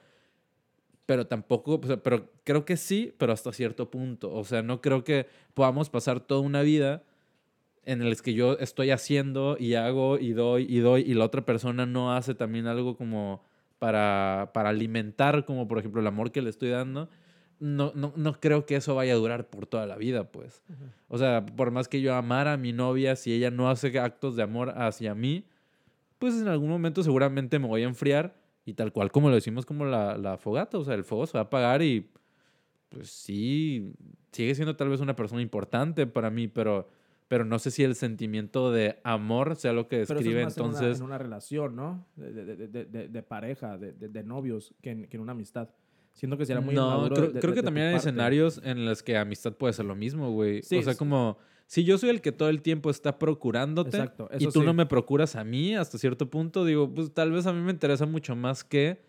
pero 1.06 1.26
tampoco, 1.26 1.80
o 1.82 1.86
sea, 1.88 1.96
pero 2.00 2.30
creo 2.44 2.64
que 2.64 2.76
sí, 2.76 3.12
pero 3.18 3.32
hasta 3.32 3.52
cierto 3.52 3.90
punto. 3.90 4.32
O 4.32 4.44
sea, 4.44 4.62
no 4.62 4.80
creo 4.80 5.02
que 5.02 5.26
podamos 5.54 5.90
pasar 5.90 6.20
toda 6.20 6.40
una 6.40 6.62
vida 6.62 7.02
en 7.84 8.00
el 8.02 8.20
que 8.22 8.34
yo 8.34 8.56
estoy 8.58 8.90
haciendo 8.90 9.56
y 9.58 9.74
hago 9.74 10.18
y 10.18 10.32
doy 10.34 10.66
y 10.68 10.78
doy 10.78 11.02
y 11.02 11.14
la 11.14 11.24
otra 11.24 11.44
persona 11.44 11.84
no 11.84 12.14
hace 12.14 12.36
también 12.36 12.68
algo 12.68 12.96
como 12.96 13.42
para, 13.80 14.52
para 14.54 14.68
alimentar, 14.68 15.44
como 15.44 15.66
por 15.66 15.78
ejemplo 15.78 16.00
el 16.00 16.06
amor 16.06 16.30
que 16.30 16.42
le 16.42 16.50
estoy 16.50 16.68
dando. 16.68 17.08
No, 17.60 17.92
no, 17.94 18.12
no 18.16 18.40
creo 18.40 18.64
que 18.66 18.76
eso 18.76 18.94
vaya 18.94 19.12
a 19.12 19.16
durar 19.16 19.48
por 19.50 19.66
toda 19.66 19.86
la 19.86 19.96
vida, 19.96 20.32
pues. 20.32 20.62
O 21.08 21.18
sea, 21.18 21.44
por 21.46 21.70
más 21.70 21.88
que 21.88 22.00
yo 22.00 22.14
amara 22.14 22.54
a 22.54 22.56
mi 22.56 22.72
novia, 22.72 23.14
si 23.16 23.32
ella 23.32 23.50
no 23.50 23.68
hace 23.70 23.98
actos 23.98 24.34
de 24.34 24.42
amor 24.42 24.70
hacia 24.76 25.14
mí, 25.14 25.44
pues 26.18 26.34
en 26.40 26.48
algún 26.48 26.70
momento 26.70 27.02
seguramente 27.02 27.58
me 27.58 27.66
voy 27.66 27.82
a 27.82 27.86
enfriar 27.86 28.34
y 28.64 28.74
tal 28.74 28.92
cual 28.92 29.10
como 29.12 29.28
lo 29.28 29.34
decimos 29.34 29.64
como 29.66 29.84
la, 29.84 30.16
la 30.18 30.36
fogata, 30.38 30.78
o 30.78 30.84
sea, 30.84 30.94
el 30.94 31.04
fuego 31.04 31.26
se 31.26 31.34
va 31.34 31.40
a 31.40 31.44
apagar 31.44 31.82
y 31.82 32.10
pues 32.88 33.08
sí, 33.10 33.92
sigue 34.32 34.54
siendo 34.54 34.74
tal 34.76 34.88
vez 34.88 35.00
una 35.00 35.14
persona 35.16 35.42
importante 35.42 36.06
para 36.06 36.28
mí, 36.30 36.48
pero, 36.48 36.88
pero 37.28 37.44
no 37.44 37.58
sé 37.58 37.70
si 37.70 37.84
el 37.84 37.94
sentimiento 37.94 38.72
de 38.72 38.98
amor 39.04 39.54
sea 39.56 39.72
lo 39.72 39.84
que 39.86 39.96
Pero 39.96 40.02
eso 40.04 40.12
es 40.14 40.18
describe 40.20 40.44
más 40.44 40.56
en 40.56 40.62
una- 40.64 40.70
entonces. 40.72 40.98
En 40.98 41.04
una, 41.06 41.18
relación, 41.18 41.76
¿no? 41.76 42.06
De, 42.16 42.32
de- 42.32 42.56
de- 42.56 42.68
de- 42.68 42.84
de- 42.86 43.08
de 43.08 43.22
pareja, 43.22 43.78
de, 43.78 43.92
de- 43.92 44.08
de 44.08 44.22
novios, 44.24 44.74
que 44.82 44.90
en, 44.90 45.06
que 45.06 45.16
en 45.16 45.22
una 45.22 45.32
amistad. 45.32 45.68
Siento 46.12 46.36
que 46.36 46.44
será 46.46 46.60
muy 46.60 46.74
no, 46.74 47.08
creo, 47.08 47.26
de- 47.28 47.32
de- 47.34 47.40
creo 47.40 47.54
que 47.54 47.60
de 47.60 47.64
también 47.66 47.86
hay 47.86 47.92
parte. 47.94 48.08
escenarios 48.08 48.60
en 48.64 48.84
los 48.84 49.02
que 49.02 49.16
amistad 49.16 49.52
puede 49.54 49.72
ser 49.72 49.86
lo 49.86 49.94
mismo, 49.94 50.30
güey. 50.32 50.62
Sí, 50.62 50.76
o 50.78 50.82
sea, 50.82 50.92
sí. 50.92 50.98
como 50.98 51.38
si 51.66 51.84
yo 51.84 51.96
soy 51.98 52.10
el 52.10 52.20
que 52.20 52.32
todo 52.32 52.48
el 52.48 52.62
tiempo 52.62 52.90
está 52.90 53.18
procurándote 53.18 53.96
Exacto, 53.96 54.28
y 54.38 54.44
tú 54.46 54.60
sí. 54.60 54.60
no 54.60 54.74
me 54.74 54.86
procuras 54.86 55.36
a 55.36 55.44
mí 55.44 55.74
hasta 55.76 55.96
cierto 55.98 56.28
punto, 56.28 56.64
digo, 56.64 56.92
pues 56.92 57.12
tal 57.14 57.30
vez 57.32 57.46
a 57.46 57.52
mí 57.52 57.60
me 57.62 57.70
interesa 57.70 58.06
mucho 58.06 58.34
más 58.36 58.64
que, 58.64 59.00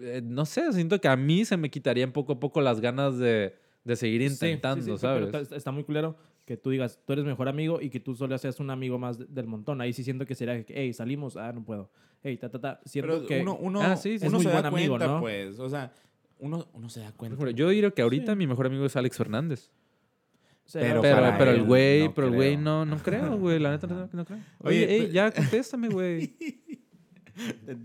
eh, 0.00 0.20
no 0.22 0.44
sé, 0.44 0.72
siento 0.72 1.00
que 1.00 1.08
a 1.08 1.16
mí 1.16 1.44
se 1.44 1.56
me 1.56 1.70
quitarían 1.70 2.12
poco 2.12 2.34
a 2.34 2.40
poco 2.40 2.60
las 2.60 2.80
ganas 2.80 3.18
de, 3.18 3.54
de 3.84 3.96
seguir 3.96 4.20
Sí, 4.22 4.28
sí, 4.30 4.34
sí, 4.36 4.46
intentando, 4.46 4.84
sí, 4.84 5.06
pero 5.06 5.30
¿sabes? 5.30 5.42
está- 5.44 5.56
está 5.56 5.70
muy 5.70 5.84
culero 5.84 6.16
que 6.44 6.56
tú 6.56 6.70
digas, 6.70 6.98
tú 7.06 7.12
eres 7.12 7.24
mejor 7.24 7.48
amigo 7.48 7.80
y 7.80 7.88
que 7.88 7.98
tú 8.00 8.14
solo 8.14 8.36
seas 8.38 8.60
un 8.60 8.70
amigo 8.70 8.98
más 8.98 9.18
de- 9.18 9.24
del 9.26 9.46
montón. 9.46 9.80
Ahí 9.80 9.92
sí 9.92 10.04
siento 10.04 10.26
que 10.26 10.34
sería 10.34 10.64
hey, 10.68 10.92
salimos, 10.92 11.36
ah, 11.36 11.52
no 11.52 11.64
puedo. 11.64 11.90
Hey, 12.22 12.36
ta, 12.36 12.48
ta, 12.48 12.60
ta. 12.60 12.80
Siento 12.84 13.12
Pero 13.16 13.26
que... 13.26 13.40
uno, 13.40 13.56
uno, 13.60 13.80
Ah, 13.80 13.96
sí, 13.96 14.18
sí, 14.18 14.26
uno 14.26 14.38
es 14.38 14.42
muy 14.42 14.42
se 14.44 14.48
da 14.50 14.54
buen 14.54 14.66
amigo, 14.66 14.92
cuenta, 14.96 15.06
¿no? 15.14 15.20
pues. 15.20 15.58
O 15.58 15.68
sea, 15.68 15.92
uno, 16.38 16.66
uno 16.72 16.88
se 16.88 17.00
da 17.00 17.06
Por 17.08 17.16
cuenta. 17.16 17.34
ejemplo, 17.36 17.50
Yo 17.50 17.68
diría 17.70 17.90
que 17.90 18.02
ahorita 18.02 18.32
Sí. 18.32 18.36
mi 18.38 18.46
mejor 18.46 18.66
amigo 18.66 18.84
es 18.86 18.94
Alex 18.96 19.16
Fernández. 19.16 19.70
pero 20.72 21.00
Pero, 21.00 21.16
para 21.16 21.38
pero 21.38 21.50
él 21.52 21.58
el 21.58 21.62
güey, 21.64 22.02
no 22.04 22.14
pero 22.14 22.26
el 22.28 22.34
güey 22.34 22.50
creo. 22.54 22.60
no, 22.64 22.84
no 22.84 22.98
creo, 22.98 23.38
güey. 23.38 23.58
La 23.60 23.70
neta 23.70 23.86
no, 23.86 24.08
no 24.12 24.24
creo. 24.24 24.38
Oye, 24.60 24.84
Oye, 24.84 24.94
ey, 24.96 25.06
pe- 25.06 25.12
ya 25.12 25.30
contéstame, 25.30 25.88
güey. 25.88 26.34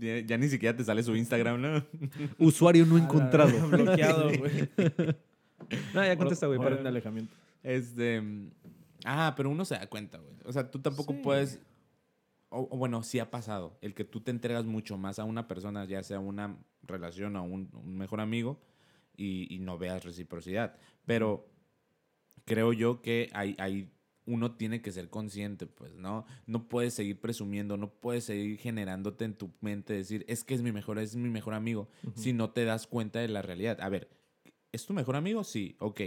Ya, 0.00 0.18
ya 0.20 0.38
ni 0.38 0.48
siquiera 0.48 0.74
te 0.74 0.82
sale 0.82 1.02
su 1.02 1.14
Instagram, 1.14 1.60
¿no? 1.60 1.84
Usuario 2.38 2.86
no 2.86 2.96
encontrado. 2.96 3.52
bloqueado, 3.68 4.30
güey. 4.38 4.68
No, 5.94 6.04
ya 6.04 6.16
contesta, 6.16 6.46
güey. 6.46 6.58
Orden 6.58 6.70
para- 6.72 6.82
de 6.82 6.88
alejamiento. 6.88 7.34
Este. 7.62 8.20
mm, 8.20 8.50
Ah, 9.04 9.34
pero 9.36 9.50
uno 9.50 9.64
se 9.66 9.74
da 9.74 9.86
cuenta, 9.88 10.16
güey. 10.18 10.32
O 10.44 10.52
sea, 10.52 10.70
tú 10.70 10.78
tampoco 10.78 11.12
Sí. 11.12 11.20
puedes. 11.22 11.60
O, 12.52 12.68
o 12.70 12.76
bueno, 12.76 13.02
sí 13.02 13.18
ha 13.18 13.30
pasado. 13.30 13.78
El 13.80 13.94
que 13.94 14.04
tú 14.04 14.20
te 14.20 14.30
entregas 14.30 14.64
mucho 14.64 14.98
más 14.98 15.18
a 15.18 15.24
una 15.24 15.48
persona, 15.48 15.84
ya 15.86 16.02
sea 16.02 16.20
una 16.20 16.56
relación 16.82 17.36
o 17.36 17.44
un, 17.44 17.70
un 17.72 17.96
mejor 17.96 18.20
amigo, 18.20 18.60
y, 19.16 19.54
y 19.54 19.58
no 19.58 19.78
veas 19.78 20.04
reciprocidad. 20.04 20.76
Pero 21.06 21.48
creo 22.44 22.72
yo 22.72 23.02
que 23.02 23.30
hay, 23.32 23.56
hay, 23.58 23.90
uno 24.26 24.56
tiene 24.56 24.82
que 24.82 24.92
ser 24.92 25.10
consciente, 25.10 25.66
pues, 25.66 25.94
¿no? 25.94 26.24
No 26.46 26.68
puedes 26.68 26.94
seguir 26.94 27.20
presumiendo, 27.20 27.76
no 27.76 27.90
puedes 27.90 28.24
seguir 28.24 28.58
generándote 28.58 29.24
en 29.24 29.34
tu 29.34 29.52
mente 29.60 29.94
decir, 29.94 30.24
es 30.28 30.44
que 30.44 30.54
es 30.54 30.62
mi 30.62 30.72
mejor, 30.72 30.98
es 30.98 31.16
mi 31.16 31.28
mejor 31.28 31.54
amigo, 31.54 31.88
si 32.14 32.32
no 32.32 32.50
te 32.50 32.64
das 32.64 32.86
cuenta 32.86 33.18
de 33.20 33.28
la 33.28 33.42
realidad. 33.42 33.80
A 33.80 33.88
ver, 33.88 34.08
¿es 34.70 34.86
tu 34.86 34.94
mejor 34.94 35.16
amigo? 35.16 35.44
Sí, 35.44 35.76
ok. 35.78 36.00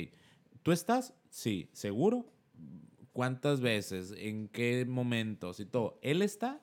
¿Tú 0.63 0.71
estás? 0.71 1.13
Sí, 1.29 1.69
¿seguro? 1.73 2.31
¿Cuántas 3.15 3.61
veces? 3.61 4.13
¿En 4.17 4.49
qué 4.49 4.85
momentos? 4.85 5.61
Y 5.61 5.65
todo. 5.65 5.97
¿Él 6.01 6.21
está? 6.21 6.59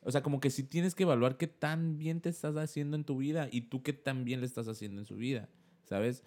O 0.00 0.12
sea, 0.12 0.22
como 0.22 0.38
que 0.38 0.48
sí 0.48 0.62
tienes 0.62 0.94
que 0.94 1.02
evaluar 1.02 1.38
qué 1.38 1.48
tan 1.48 1.98
bien 1.98 2.20
te 2.20 2.28
estás 2.28 2.54
haciendo 2.56 2.96
en 2.96 3.02
tu 3.02 3.16
vida 3.16 3.48
y 3.50 3.62
tú 3.62 3.82
qué 3.82 3.92
tan 3.92 4.24
bien 4.24 4.38
le 4.38 4.46
estás 4.46 4.68
haciendo 4.68 5.00
en 5.00 5.06
su 5.06 5.16
vida, 5.16 5.48
¿sabes? 5.86 6.22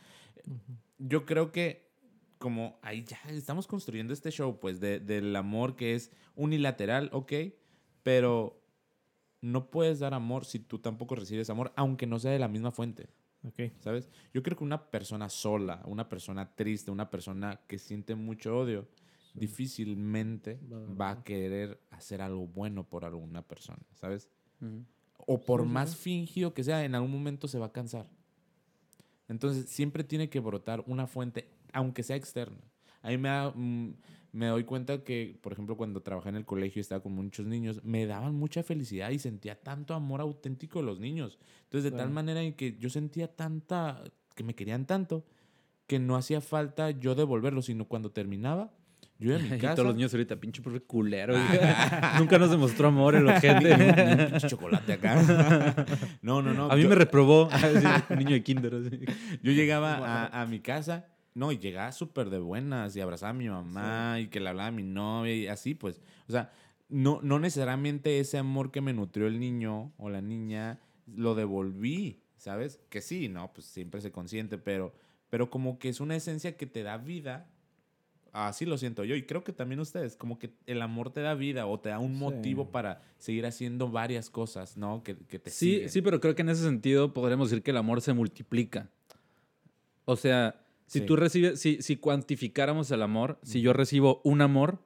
Yo 0.97 1.25
creo 1.25 1.53
que 1.53 1.89
como 2.37 2.77
ahí 2.81 3.05
ya 3.05 3.17
estamos 3.29 3.65
construyendo 3.65 4.11
este 4.11 4.29
show, 4.29 4.59
pues, 4.59 4.81
de- 4.81 4.99
del 4.99 5.33
amor 5.37 5.77
que 5.77 5.95
es 5.95 6.11
unilateral, 6.35 7.09
ok, 7.13 7.31
pero 8.03 8.61
no 9.39 9.71
puedes 9.71 9.99
dar 9.99 10.13
amor 10.13 10.43
si 10.43 10.59
tú 10.59 10.79
tampoco 10.79 11.15
recibes 11.15 11.49
amor, 11.49 11.71
aunque 11.77 12.07
no 12.07 12.19
sea 12.19 12.31
de 12.31 12.39
la 12.39 12.49
misma 12.49 12.71
fuente. 12.71 13.07
Ok. 13.47 13.71
¿Sabes? 13.79 14.09
Yo 14.33 14.43
creo 14.43 14.57
que 14.57 14.65
una 14.65 14.91
persona 14.91 15.29
sola, 15.29 15.81
una 15.85 16.09
persona 16.09 16.53
triste, 16.53 16.91
una 16.91 17.09
persona 17.09 17.61
que 17.67 17.79
siente 17.79 18.15
mucho 18.15 18.57
odio, 18.57 18.85
difícilmente 19.33 20.59
Va- 20.71 20.93
va 20.95 21.09
a 21.11 21.23
querer 21.23 21.79
hacer 21.91 22.21
algo 22.21 22.47
bueno 22.47 22.83
por 22.87 23.05
alguna 23.05 23.41
persona, 23.41 23.79
¿sabes? 23.93 24.29
Ujú. 24.61 24.83
O 25.25 25.39
por 25.39 25.61
Sí, 25.61 25.67
sí, 25.67 25.73
más 25.73 25.89
sí. 25.91 25.97
fingido 25.97 26.53
que 26.53 26.63
sea, 26.63 26.83
en 26.85 26.95
algún 26.95 27.11
momento 27.11 27.47
se 27.47 27.59
va 27.59 27.67
a 27.67 27.71
cansar. 27.71 28.07
Entonces, 29.29 29.69
siempre 29.69 30.03
tiene 30.03 30.29
que 30.29 30.39
brotar 30.39 30.83
una 30.87 31.07
fuente, 31.07 31.47
aunque 31.71 32.03
sea 32.03 32.15
externa. 32.15 32.57
A 33.01 33.09
mí 33.09 33.17
me 33.17 33.29
da, 33.29 33.51
mm, 33.55 33.93
me 34.33 34.47
doy 34.47 34.63
cuenta 34.63 35.03
que, 35.03 35.37
por 35.41 35.53
ejemplo, 35.53 35.75
cuando 35.77 36.01
trabajé 36.01 36.29
en 36.29 36.35
el 36.35 36.45
colegio 36.45 36.79
y 36.79 36.81
estaba 36.81 37.01
con 37.01 37.13
muchos 37.13 37.45
niños, 37.45 37.83
me 37.83 38.05
daban 38.05 38.35
mucha 38.35 38.63
felicidad 38.63 39.11
y 39.11 39.19
sentía 39.19 39.59
tanto 39.61 39.93
amor 39.93 40.21
auténtico 40.21 40.79
de 40.79 40.85
los 40.85 40.99
niños. 40.99 41.37
Entonces, 41.65 41.83
de 41.85 41.91
tal 41.91 41.99
Claro. 41.99 42.13
manera 42.13 42.41
en 42.41 42.53
que 42.53 42.77
yo 42.77 42.89
sentía 42.89 43.27
tanta, 43.33 44.03
que 44.35 44.43
me 44.43 44.55
querían 44.55 44.85
tanto, 44.85 45.25
que 45.87 45.99
no 45.99 46.15
hacía 46.15 46.41
falta 46.41 46.91
yo 46.91 47.13
devolverlo, 47.15 47.61
sino 47.61 47.85
cuando 47.87 48.11
terminaba, 48.11 48.73
yo 49.19 49.35
a 49.35 49.39
mi 49.39 49.47
Y 49.55 49.59
casa. 49.59 49.75
todos 49.75 49.87
los 49.87 49.95
niños 49.95 50.13
ahorita, 50.13 50.35
pinche 50.37 50.61
profe 50.61 50.81
culero. 50.81 51.33
Nunca 52.19 52.37
nos 52.39 52.51
demostró 52.51 52.87
amor 52.89 53.15
el 53.15 53.27
ojete. 53.27 53.77
Ni 53.77 53.83
un 53.89 54.29
pinche 54.31 54.47
chocolate 54.47 54.93
acá. 54.93 55.85
no, 56.21 56.41
no, 56.41 56.53
no. 56.53 56.69
A 56.71 56.75
mí 56.75 56.83
yo- 56.83 56.89
me 56.89 56.95
reprobó. 56.95 57.49
Un 58.09 58.17
niño 58.17 58.31
de 58.31 58.43
kinder. 58.43 58.75
así. 58.75 58.99
Yo 59.41 59.51
llegaba 59.51 59.95
a, 60.25 60.41
a 60.41 60.45
mi 60.45 60.59
casa, 60.59 61.07
no, 61.35 61.51
y 61.51 61.57
llegaba 61.57 61.91
súper 61.91 62.29
de 62.29 62.39
buenas 62.39 62.95
y 62.95 63.01
abrazaba 63.01 63.31
a 63.31 63.33
mi 63.33 63.49
mamá 63.49 64.19
y 64.19 64.27
que 64.27 64.39
le 64.39 64.49
hablaba 64.49 64.67
a 64.67 64.71
mi 64.71 64.83
novia 64.83 65.35
y 65.35 65.47
así, 65.47 65.73
pues. 65.75 66.01
O 66.27 66.31
sea, 66.31 66.51
no, 66.89 67.19
no 67.23 67.39
necesariamente 67.39 68.19
ese 68.19 68.37
amor 68.37 68.71
que 68.71 68.81
me 68.81 68.93
nutrió 68.93 69.27
el 69.27 69.39
niño 69.39 69.93
o 69.97 70.09
la 70.09 70.21
niña 70.21 70.79
lo 71.07 71.33
devolví, 71.33 72.21
¿sabes? 72.37 72.79
Que 72.89 73.01
sí, 73.01 73.29
no, 73.29 73.51
pues 73.53 73.65
siempre 73.65 73.99
se 74.01 74.11
consiente, 74.11 74.57
pero, 74.57 74.93
pero 75.29 75.49
como 75.49 75.79
que 75.79 75.89
es 75.89 75.99
una 76.01 76.15
esencia 76.15 76.55
que 76.55 76.67
te 76.67 76.83
da 76.83 76.97
vida. 76.97 77.49
Así 78.33 78.65
lo 78.65 78.77
siento 78.79 79.03
yo 79.03 79.15
y 79.15 79.23
creo 79.27 79.43
que 79.43 79.53
también 79.53 79.79
ustedes, 79.79 80.15
como 80.17 80.39
que 80.39 80.51
el 80.65 80.81
amor 80.81 81.11
te 81.11 81.21
da 81.21 81.35
vida 81.35 81.67
o 81.67 81.79
te 81.79 81.89
da 81.89 81.99
un 81.99 82.13
Sí. 82.13 82.19
motivo 82.19 82.71
para 82.71 83.01
seguir 83.19 83.45
haciendo 83.45 83.89
varias 83.89 84.29
cosas, 84.31 84.75
¿no? 84.75 85.03
Que, 85.03 85.15
que 85.15 85.37
te 85.39 85.51
Sí, 85.51 85.73
siguen. 85.75 85.89
sí, 85.89 86.01
pero 86.01 86.19
creo 86.19 86.33
que 86.33 86.41
en 86.41 86.49
ese 86.49 86.63
sentido 86.63 87.13
podríamos 87.13 87.51
decir 87.51 87.63
que 87.63 87.69
el 87.71 87.77
amor 87.77 88.01
se 88.01 88.11
multiplica. 88.13 88.89
O 90.05 90.15
sea, 90.15 90.55
si 90.87 90.99
Sí. 90.99 91.05
tú 91.05 91.15
recibes, 91.15 91.59
si, 91.61 91.81
si 91.83 91.95
cuantificáramos 91.97 92.89
el 92.91 93.03
amor, 93.03 93.37
si 93.43 93.61
yo 93.61 93.71
recibo 93.71 94.19
un 94.23 94.41
amor, 94.41 94.79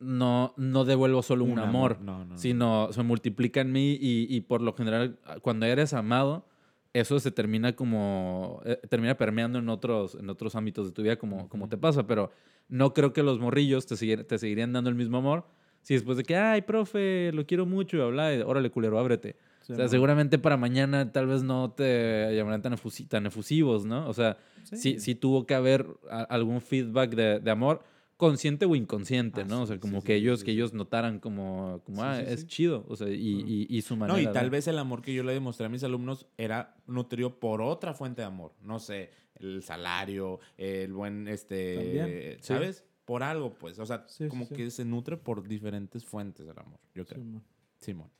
no, 0.00 0.54
no 0.56 0.84
devuelvo 0.84 1.22
solo 1.22 1.44
un, 1.44 1.52
Un 1.52 1.58
amor, 1.60 1.92
amor, 1.92 2.04
no, 2.04 2.18
no, 2.20 2.24
no. 2.32 2.38
sino 2.38 2.92
se 2.92 3.02
multiplica 3.02 3.60
en 3.60 3.70
mí 3.70 3.92
y, 4.00 4.26
y 4.34 4.40
por 4.40 4.60
lo 4.62 4.72
general, 4.74 5.18
cuando 5.42 5.66
eres 5.66 5.92
amado, 5.92 6.46
eso 6.92 7.20
se 7.20 7.30
termina 7.30 7.74
como, 7.74 8.60
eh, 8.64 8.80
termina 8.88 9.16
permeando 9.16 9.58
en 9.58 9.68
otros, 9.68 10.16
en 10.16 10.28
otros 10.28 10.54
ámbitos 10.56 10.86
de 10.86 10.92
tu 10.92 11.02
vida 11.02 11.16
como, 11.16 11.48
como 11.48 11.68
te 11.68 11.76
pasa, 11.76 12.06
pero 12.06 12.30
no 12.68 12.92
creo 12.94 13.12
que 13.12 13.22
los 13.22 13.38
morrillos 13.38 13.86
te, 13.86 13.94
seguir- 13.96 14.24
te 14.26 14.38
seguirían 14.38 14.72
dando 14.72 14.90
el 14.90 14.96
mismo 14.96 15.18
amor 15.18 15.44
si 15.82 15.94
después 15.94 16.16
de 16.18 16.24
que, 16.24 16.36
ay, 16.36 16.62
profe, 16.62 17.30
lo 17.32 17.46
quiero 17.46 17.64
mucho 17.64 17.96
y 17.96 18.00
habla, 18.02 18.30
órale, 18.44 18.70
culero, 18.70 18.98
ábrete. 18.98 19.36
Sí, 19.62 19.72
o 19.72 19.76
sea, 19.76 19.84
man. 19.84 19.88
seguramente 19.90 20.38
para 20.38 20.56
mañana 20.58 21.10
tal 21.12 21.26
vez 21.26 21.42
no 21.42 21.70
te 21.72 22.34
llamarán 22.34 22.60
tan, 22.60 22.72
efusi- 22.74 23.08
tan 23.08 23.24
efusivos, 23.26 23.86
¿no? 23.86 24.06
O 24.08 24.12
sea, 24.12 24.36
sí, 24.64 24.76
Sí. 24.76 24.98
sí 25.00 25.14
tuvo 25.14 25.46
que 25.46 25.54
haber 25.54 25.86
a- 26.10 26.22
algún 26.24 26.60
feedback 26.60 27.14
de, 27.14 27.40
de 27.40 27.50
amor, 27.50 27.82
consciente 28.20 28.66
o 28.66 28.76
inconsciente, 28.76 29.40
Ah, 29.40 29.46
¿no? 29.48 29.62
O 29.62 29.66
sea, 29.66 29.80
como 29.80 30.00
sí, 30.00 30.06
que 30.06 30.12
sí, 30.12 30.18
ellos, 30.20 30.40
sí, 30.40 30.44
que 30.46 30.52
ellos 30.52 30.72
notaran 30.74 31.18
como, 31.18 31.80
como 31.84 32.02
Sí, 32.02 32.06
ah, 32.06 32.22
sí, 32.24 32.32
es 32.32 32.40
sí. 32.42 32.46
chido, 32.46 32.84
o 32.88 32.94
sea, 32.94 33.08
y, 33.08 33.16
y, 33.16 33.66
y 33.68 33.82
su 33.82 33.96
manera. 33.96 34.16
No, 34.16 34.22
y 34.22 34.26
de- 34.26 34.32
tal 34.32 34.50
vez 34.50 34.68
el 34.68 34.78
amor 34.78 35.02
que 35.02 35.12
yo 35.14 35.22
le 35.24 35.32
demostré 35.32 35.66
a 35.66 35.68
mis 35.68 35.82
alumnos 35.82 36.26
era 36.36 36.76
nutrido 36.86 37.40
por 37.40 37.62
otra 37.62 37.94
fuente 37.94 38.20
de 38.22 38.26
amor. 38.26 38.52
No 38.62 38.78
sé, 38.78 39.10
el 39.40 39.62
salario, 39.62 40.38
el 40.58 40.92
buen, 40.92 41.26
este, 41.26 41.74
También, 41.76 42.36
sí. 42.40 42.44
¿sabes? 42.44 42.84
Por 43.06 43.22
algo, 43.24 43.54
pues. 43.54 43.78
O 43.80 43.86
sea, 43.86 44.06
como 44.28 44.44
sí. 44.44 44.54
que 44.54 44.70
se 44.70 44.84
nutre 44.84 45.16
por 45.16 45.48
diferentes 45.48 46.04
fuentes 46.04 46.46
el 46.46 46.58
amor, 46.58 46.78
yo 46.94 47.04
creo. 47.06 47.24
man. 47.24 47.42
Simón. 47.80 48.10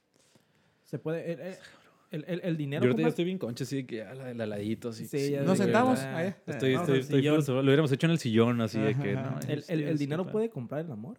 Se 0.84 0.98
puede. 0.98 1.30
El, 1.32 1.54
el, 2.10 2.24
el, 2.26 2.40
el 2.42 2.56
dinero. 2.56 2.82
Yo 2.82 2.88
ahorita 2.90 2.98
ya 2.98 3.02
compa, 3.04 3.08
estoy 3.10 3.24
bien 3.24 3.38
concha, 3.38 3.64
así 3.64 3.76
de 3.76 3.86
que 3.86 4.02
ah, 4.02 4.14
la- 4.14 4.30
el 4.30 4.40
heladito, 4.40 4.88
así. 4.90 5.06
Sí, 5.06 5.30
ya 5.30 5.42
Nos 5.42 5.58
sentamos, 5.58 5.98
ah, 6.00 6.16
ahí. 6.16 6.34
Estoy, 6.46 6.74
estoy, 6.74 6.98
estoy. 7.00 7.22
Lo 7.22 7.60
hubiéramos 7.62 7.92
hecho 7.92 8.06
en 8.06 8.12
el 8.12 8.18
sillón, 8.18 8.60
así 8.60 8.78
de 8.80 8.96
que, 8.96 9.14
no. 9.14 9.38
El, 9.48 9.64
el, 9.82 9.98
dinero 9.98 10.26
puede 10.26 10.50
comprar 10.50 10.84
el 10.84 10.90
amor. 10.90 11.18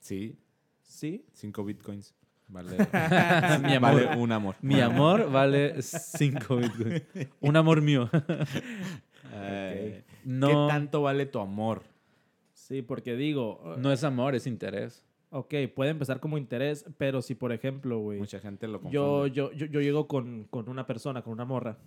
Sí, 0.00 0.38
Sí. 0.82 1.24
cinco 1.32 1.64
bitcoins. 1.64 2.14
Vale, 2.48 2.76
Mi 3.62 3.74
amor. 3.74 3.80
vale 3.80 4.16
un 4.16 4.30
amor. 4.30 4.54
Mi 4.62 4.80
amor 4.80 5.30
vale 5.32 5.82
5 5.82 6.56
bitcoins. 6.56 7.02
Un 7.40 7.56
amor 7.56 7.82
mío. 7.82 8.08
No, 10.24 10.48
¿Qué 10.48 10.72
tanto 10.72 11.02
vale 11.02 11.26
tu 11.26 11.38
amor? 11.38 11.82
Sí, 12.52 12.82
porque 12.82 13.16
digo. 13.16 13.74
no 13.78 13.92
es 13.92 14.02
amor, 14.02 14.34
es 14.34 14.46
interés. 14.46 15.04
Ok, 15.30 15.54
puede 15.74 15.90
empezar 15.90 16.20
como 16.20 16.38
interés, 16.38 16.84
pero 16.98 17.20
si 17.20 17.34
por 17.34 17.52
ejemplo, 17.52 17.98
güey. 17.98 18.18
Mucha 18.18 18.38
gente 18.38 18.66
lo 18.68 18.80
confunde. 18.80 18.94
Yo, 18.94 19.26
yo, 19.26 19.52
yo, 19.52 19.66
yo 19.66 19.80
llego 19.80 20.06
con, 20.06 20.44
con 20.44 20.68
una 20.68 20.86
persona, 20.86 21.22
con 21.22 21.32
una 21.32 21.44
morra. 21.44 21.78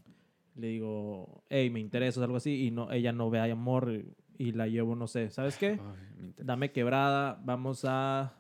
Le 0.56 0.68
digo, 0.68 1.44
hey, 1.50 1.70
me 1.70 1.80
interesas, 1.80 2.22
algo 2.22 2.36
así. 2.36 2.66
Y 2.68 2.72
no, 2.72 2.92
ella 2.92 3.14
no 3.14 3.30
ve 3.30 3.40
amor 3.40 3.94
y, 4.38 4.52
la 4.52 4.68
llevo, 4.68 4.96
no 4.96 5.08
sé. 5.08 5.30
¿Sabes 5.30 5.58
qué? 5.58 5.72
Ay, 5.72 5.78
me 6.18 6.26
interesa. 6.28 6.44
Dame 6.44 6.72
quebrada, 6.72 7.42
vamos 7.44 7.86
a 7.88 8.34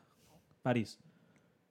París. 0.61 0.99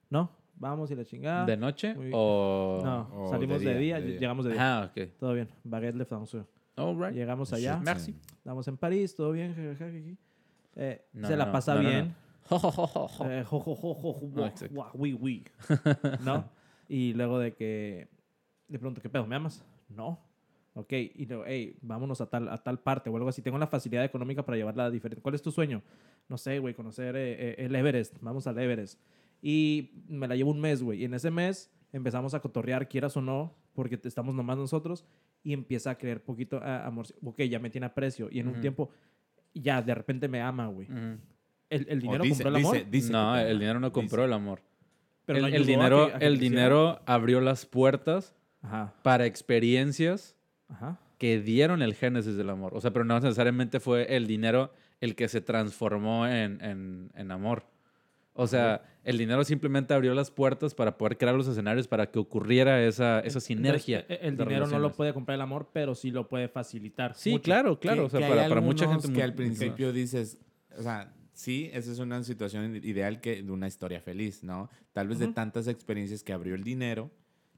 ¿No? 0.09 0.31
Vamos 0.55 0.91
y 0.91 0.95
la 0.95 1.05
chingada. 1.05 1.45
¿De 1.45 1.55
noche 1.55 1.95
o...? 2.11 2.81
No, 2.83 3.09
o 3.13 3.29
salimos 3.29 3.61
de 3.61 3.73
de 3.73 3.79
día, 3.79 3.95
día, 3.97 4.05
de 4.05 4.11
día. 4.11 4.19
llegamos 4.19 4.45
de 4.45 4.53
día. 4.53 4.79
Ah, 4.79 4.91
ok. 4.91 5.09
Todo 5.17 5.33
bien. 5.33 5.47
Baguette 5.63 5.95
le 5.95 6.05
France. 6.05 6.43
All 6.75 6.97
right. 6.99 7.13
Llegamos 7.15 7.53
allá. 7.53 7.77
Merci. 7.77 8.15
Estamos 8.37 8.67
en 8.67 8.77
París, 8.77 9.15
todo 9.15 9.31
bien. 9.31 9.77
Eh, 10.75 11.05
No, 11.13 11.27
se 11.27 11.37
la 11.37 11.45
no, 11.45 11.51
pasa 11.51 11.75
no. 11.75 11.81
bien. 11.81 12.15
Oui, 14.93 15.13
oui. 15.13 15.45
¿No? 16.23 16.49
Y 16.87 17.13
luego 17.13 17.39
de 17.39 17.53
que. 17.53 18.07
¿Me 18.67 19.35
amas? 19.35 19.63
No. 19.89 20.19
Ok. 20.73 20.93
Y 20.93 21.25
luego, 21.25 21.43
hey, 21.45 21.77
vámonos 21.81 22.21
a 22.21 22.29
tal, 22.29 22.47
a 22.49 22.57
tal 22.57 22.79
parte 22.79 23.09
o 23.09 23.17
algo 23.17 23.29
así. 23.29 23.41
Tengo 23.41 23.57
la 23.57 23.67
facilidad 23.67 24.03
económica 24.03 24.43
para 24.43 24.57
llevarla 24.57 24.85
a 24.85 24.91
diferente. 24.91 25.21
¿Cuál 25.21 25.35
es 25.35 25.41
tu 25.41 25.51
sueño? 25.51 25.81
No 26.27 26.37
sé, 26.37 26.59
güey, 26.59 26.73
conocer 26.73 27.15
eh, 27.15 27.33
eh, 27.33 27.55
el 27.59 27.75
Everest. 27.75 28.15
Vamos 28.21 28.47
al 28.47 28.57
Everest. 28.59 28.99
Y 29.41 30.03
me 30.07 30.27
la 30.27 30.35
llevo 30.35 30.51
un 30.51 30.59
mes, 30.59 30.83
güey. 30.83 31.01
Y 31.01 31.05
en 31.05 31.13
ese 31.13 31.31
mes 31.31 31.71
empezamos 31.91 32.33
a 32.33 32.39
cotorrear, 32.39 32.87
quieras 32.87 33.15
o 33.17 33.21
no, 33.21 33.55
porque 33.73 33.99
estamos 34.03 34.35
nomás 34.35 34.57
nosotros. 34.57 35.05
Y 35.43 35.53
empieza 35.53 35.91
a 35.91 35.97
creer 35.97 36.23
poquito 36.23 36.57
a 36.57 36.85
amor. 36.85 37.07
Ok, 37.23 37.41
ya 37.43 37.59
me 37.59 37.69
tiene 37.69 37.87
aprecio. 37.87 38.27
Y 38.31 38.39
en 38.39 38.49
un 38.49 38.59
tiempo, 38.61 38.89
ya 39.53 39.81
de 39.81 39.95
repente 39.95 40.27
me 40.27 40.41
ama, 40.41 40.67
güey. 40.67 40.87
¿El, 41.69 41.85
el 41.89 41.99
dinero 42.01 42.23
dice- 42.23 42.43
compró 42.43 42.49
el 42.57 42.65
amor? 42.65 42.73
dice- 42.77 42.87
dice 42.89 43.11
no, 43.11 43.37
el 43.37 43.59
dinero 43.59 43.79
no 43.79 43.91
compró 43.91 44.23
Dice. 44.23 44.25
el 44.27 44.33
amor. 44.33 44.61
Pero 45.25 45.39
el, 45.39 45.45
el 45.45 45.53
ayudó 45.53 45.63
a 45.63 45.67
dinero, 45.67 46.07
que- 46.07 46.13
a 46.15 46.19
que 46.19 46.25
el 46.25 46.39
dinero 46.39 47.01
abrió 47.05 47.41
las 47.41 47.65
puertas 47.65 48.35
Ajá, 48.61 48.93
para 49.03 49.25
experiencias 49.25 50.35
ajá. 50.67 50.99
que 51.17 51.39
dieron 51.39 51.81
el 51.81 51.93
génesis 51.93 52.35
del 52.35 52.49
amor. 52.49 52.73
O 52.75 52.81
sea, 52.81 52.91
pero 52.91 53.05
no 53.05 53.19
necesariamente 53.19 53.79
fue 53.79 54.15
el 54.15 54.25
dinero 54.27 54.71
el 55.01 55.15
que 55.15 55.27
se 55.27 55.41
transformó 55.41 56.27
en, 56.27 56.61
en- 56.63 57.11
en 57.15 57.31
amor. 57.31 57.63
O 58.33 58.47
sea, 58.47 58.83
el 59.03 59.17
dinero 59.17 59.43
simplemente 59.43 59.93
abrió 59.93 60.13
las 60.13 60.31
puertas 60.31 60.73
para 60.73 60.97
poder 60.97 61.17
crear 61.17 61.35
los 61.35 61.47
escenarios 61.47 61.87
para 61.89 62.09
que 62.09 62.19
ocurriera 62.19 62.81
esa, 62.83 63.19
esa 63.19 63.41
sinergia. 63.41 63.99
Entonces, 64.07 64.27
el 64.27 64.37
dinero 64.37 64.67
no 64.67 64.79
lo 64.79 64.91
puede 64.93 65.13
comprar 65.13 65.35
el 65.35 65.41
amor, 65.41 65.69
pero 65.73 65.93
sí 65.93 66.09
lo 66.09 66.27
puede 66.29 66.47
facilitar. 66.47 67.15
Sí, 67.15 67.31
mucho. 67.31 67.43
claro, 67.43 67.79
claro. 67.79 68.03
Que- 68.03 68.15
o 68.15 68.19
sea, 68.19 68.29
para, 68.29 68.47
para 68.47 68.61
mucha 68.61 68.87
gente. 68.87 69.11
que 69.11 69.23
al 69.23 69.33
principio 69.33 69.91
dices, 69.91 70.39
o 70.77 70.81
sea, 70.81 71.11
sí, 71.39 71.69
esa 71.73 71.91
es 71.91 71.99
una 71.99 72.21
situación 72.23 72.75
ideal 72.75 73.21
que 73.21 73.41
de 73.41 73.51
una 73.51 73.67
historia 73.67 74.01
feliz, 74.01 74.43
¿no? 74.43 74.69
Tal 74.91 75.07
vez 75.07 75.19
de 75.19 75.25
Ujú. 75.25 75.33
tantas 75.33 75.67
experiencias 75.67 76.21
que 76.23 76.33
abrió 76.33 76.53
el 76.53 76.63
dinero, 76.63 77.09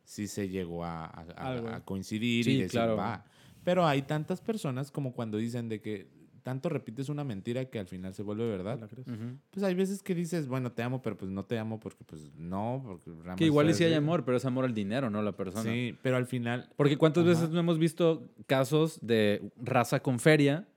sí 0.03 0.27
se 0.27 0.49
llegó 0.49 0.86
a, 0.86 1.05
a- 1.05 1.25
a- 1.36 1.75
a 1.77 1.86
coincidir 1.86 2.45
Sí, 2.45 2.51
y 2.51 2.55
decir, 2.57 2.71
claro. 2.71 2.95
va. 2.95 3.25
Pero 3.63 3.86
hay 3.88 4.03
tantas 4.03 4.39
personas 4.41 4.91
como 4.91 5.13
cuando 5.13 5.38
dicen 5.38 5.67
de 5.69 5.82
que 5.82 6.07
tanto 6.43 6.69
repites 6.69 7.07
una 7.09 7.23
mentira 7.23 7.65
que 7.65 7.77
al 7.79 7.88
final 7.88 8.13
se 8.15 8.23
vuelve 8.23 8.47
verdad. 8.49 8.79
¿La 8.79 8.88
crees? 8.88 9.07
Ujú. 9.07 9.38
Pues 9.51 9.63
hay 9.63 9.75
veces 9.75 10.01
que 10.01 10.15
dices, 10.15 10.47
bueno, 10.47 10.71
te 10.71 10.82
amo, 10.82 11.01
pero 11.01 11.15
pues 11.15 11.29
no 11.32 11.45
te 11.45 11.57
amo 11.59 11.79
porque 11.79 12.03
pues 12.03 12.32
no, 12.36 12.82
porque 12.84 13.09
realmente 13.11 13.36
Que 13.38 13.45
igual 13.45 13.69
y 13.69 13.73
sí 13.75 13.84
hay 13.84 13.93
amor, 13.93 14.25
pero 14.25 14.38
es 14.38 14.45
amor 14.45 14.65
al 14.65 14.73
dinero, 14.73 15.09
no 15.11 15.21
la 15.21 15.34
persona. 15.34 15.71
Sí, 15.71 15.95
pero 16.01 16.17
al 16.17 16.25
final 16.25 16.67
Porque 16.75 16.97
cuántas 16.97 17.23
Ajá. 17.23 17.29
veces 17.34 17.49
no 17.51 17.59
hemos 17.59 17.77
visto 17.77 18.27
casos 18.47 18.99
de 19.03 19.51
raza 19.57 19.99
con 20.01 20.19
feria 20.19 20.67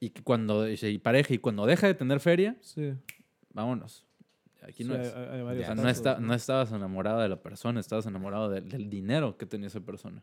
y 0.00 0.10
que 0.10 0.22
cuando 0.22 0.68
y 0.68 0.98
pareja 0.98 1.34
y 1.34 1.38
cuando 1.38 1.66
deja 1.66 1.86
de 1.86 1.94
tener 1.94 2.20
feria, 2.20 2.56
Sí. 2.60 2.94
vámonos. 3.52 4.06
Aquí 4.62 4.84
no 4.84 4.94
Sí, 4.94 5.00
es. 5.02 5.14
hay- 5.14 5.40
hay 5.40 5.40
no, 5.40 5.82
casos, 5.82 5.84
está, 5.86 6.18
no 6.20 6.34
estabas 6.34 6.72
enamorado 6.72 7.20
de 7.20 7.28
la 7.28 7.40
persona, 7.40 7.78
estabas 7.80 8.06
enamorado 8.06 8.50
del, 8.50 8.68
del 8.68 8.90
dinero 8.90 9.36
que 9.36 9.46
tenía 9.46 9.68
esa 9.68 9.80
persona. 9.80 10.22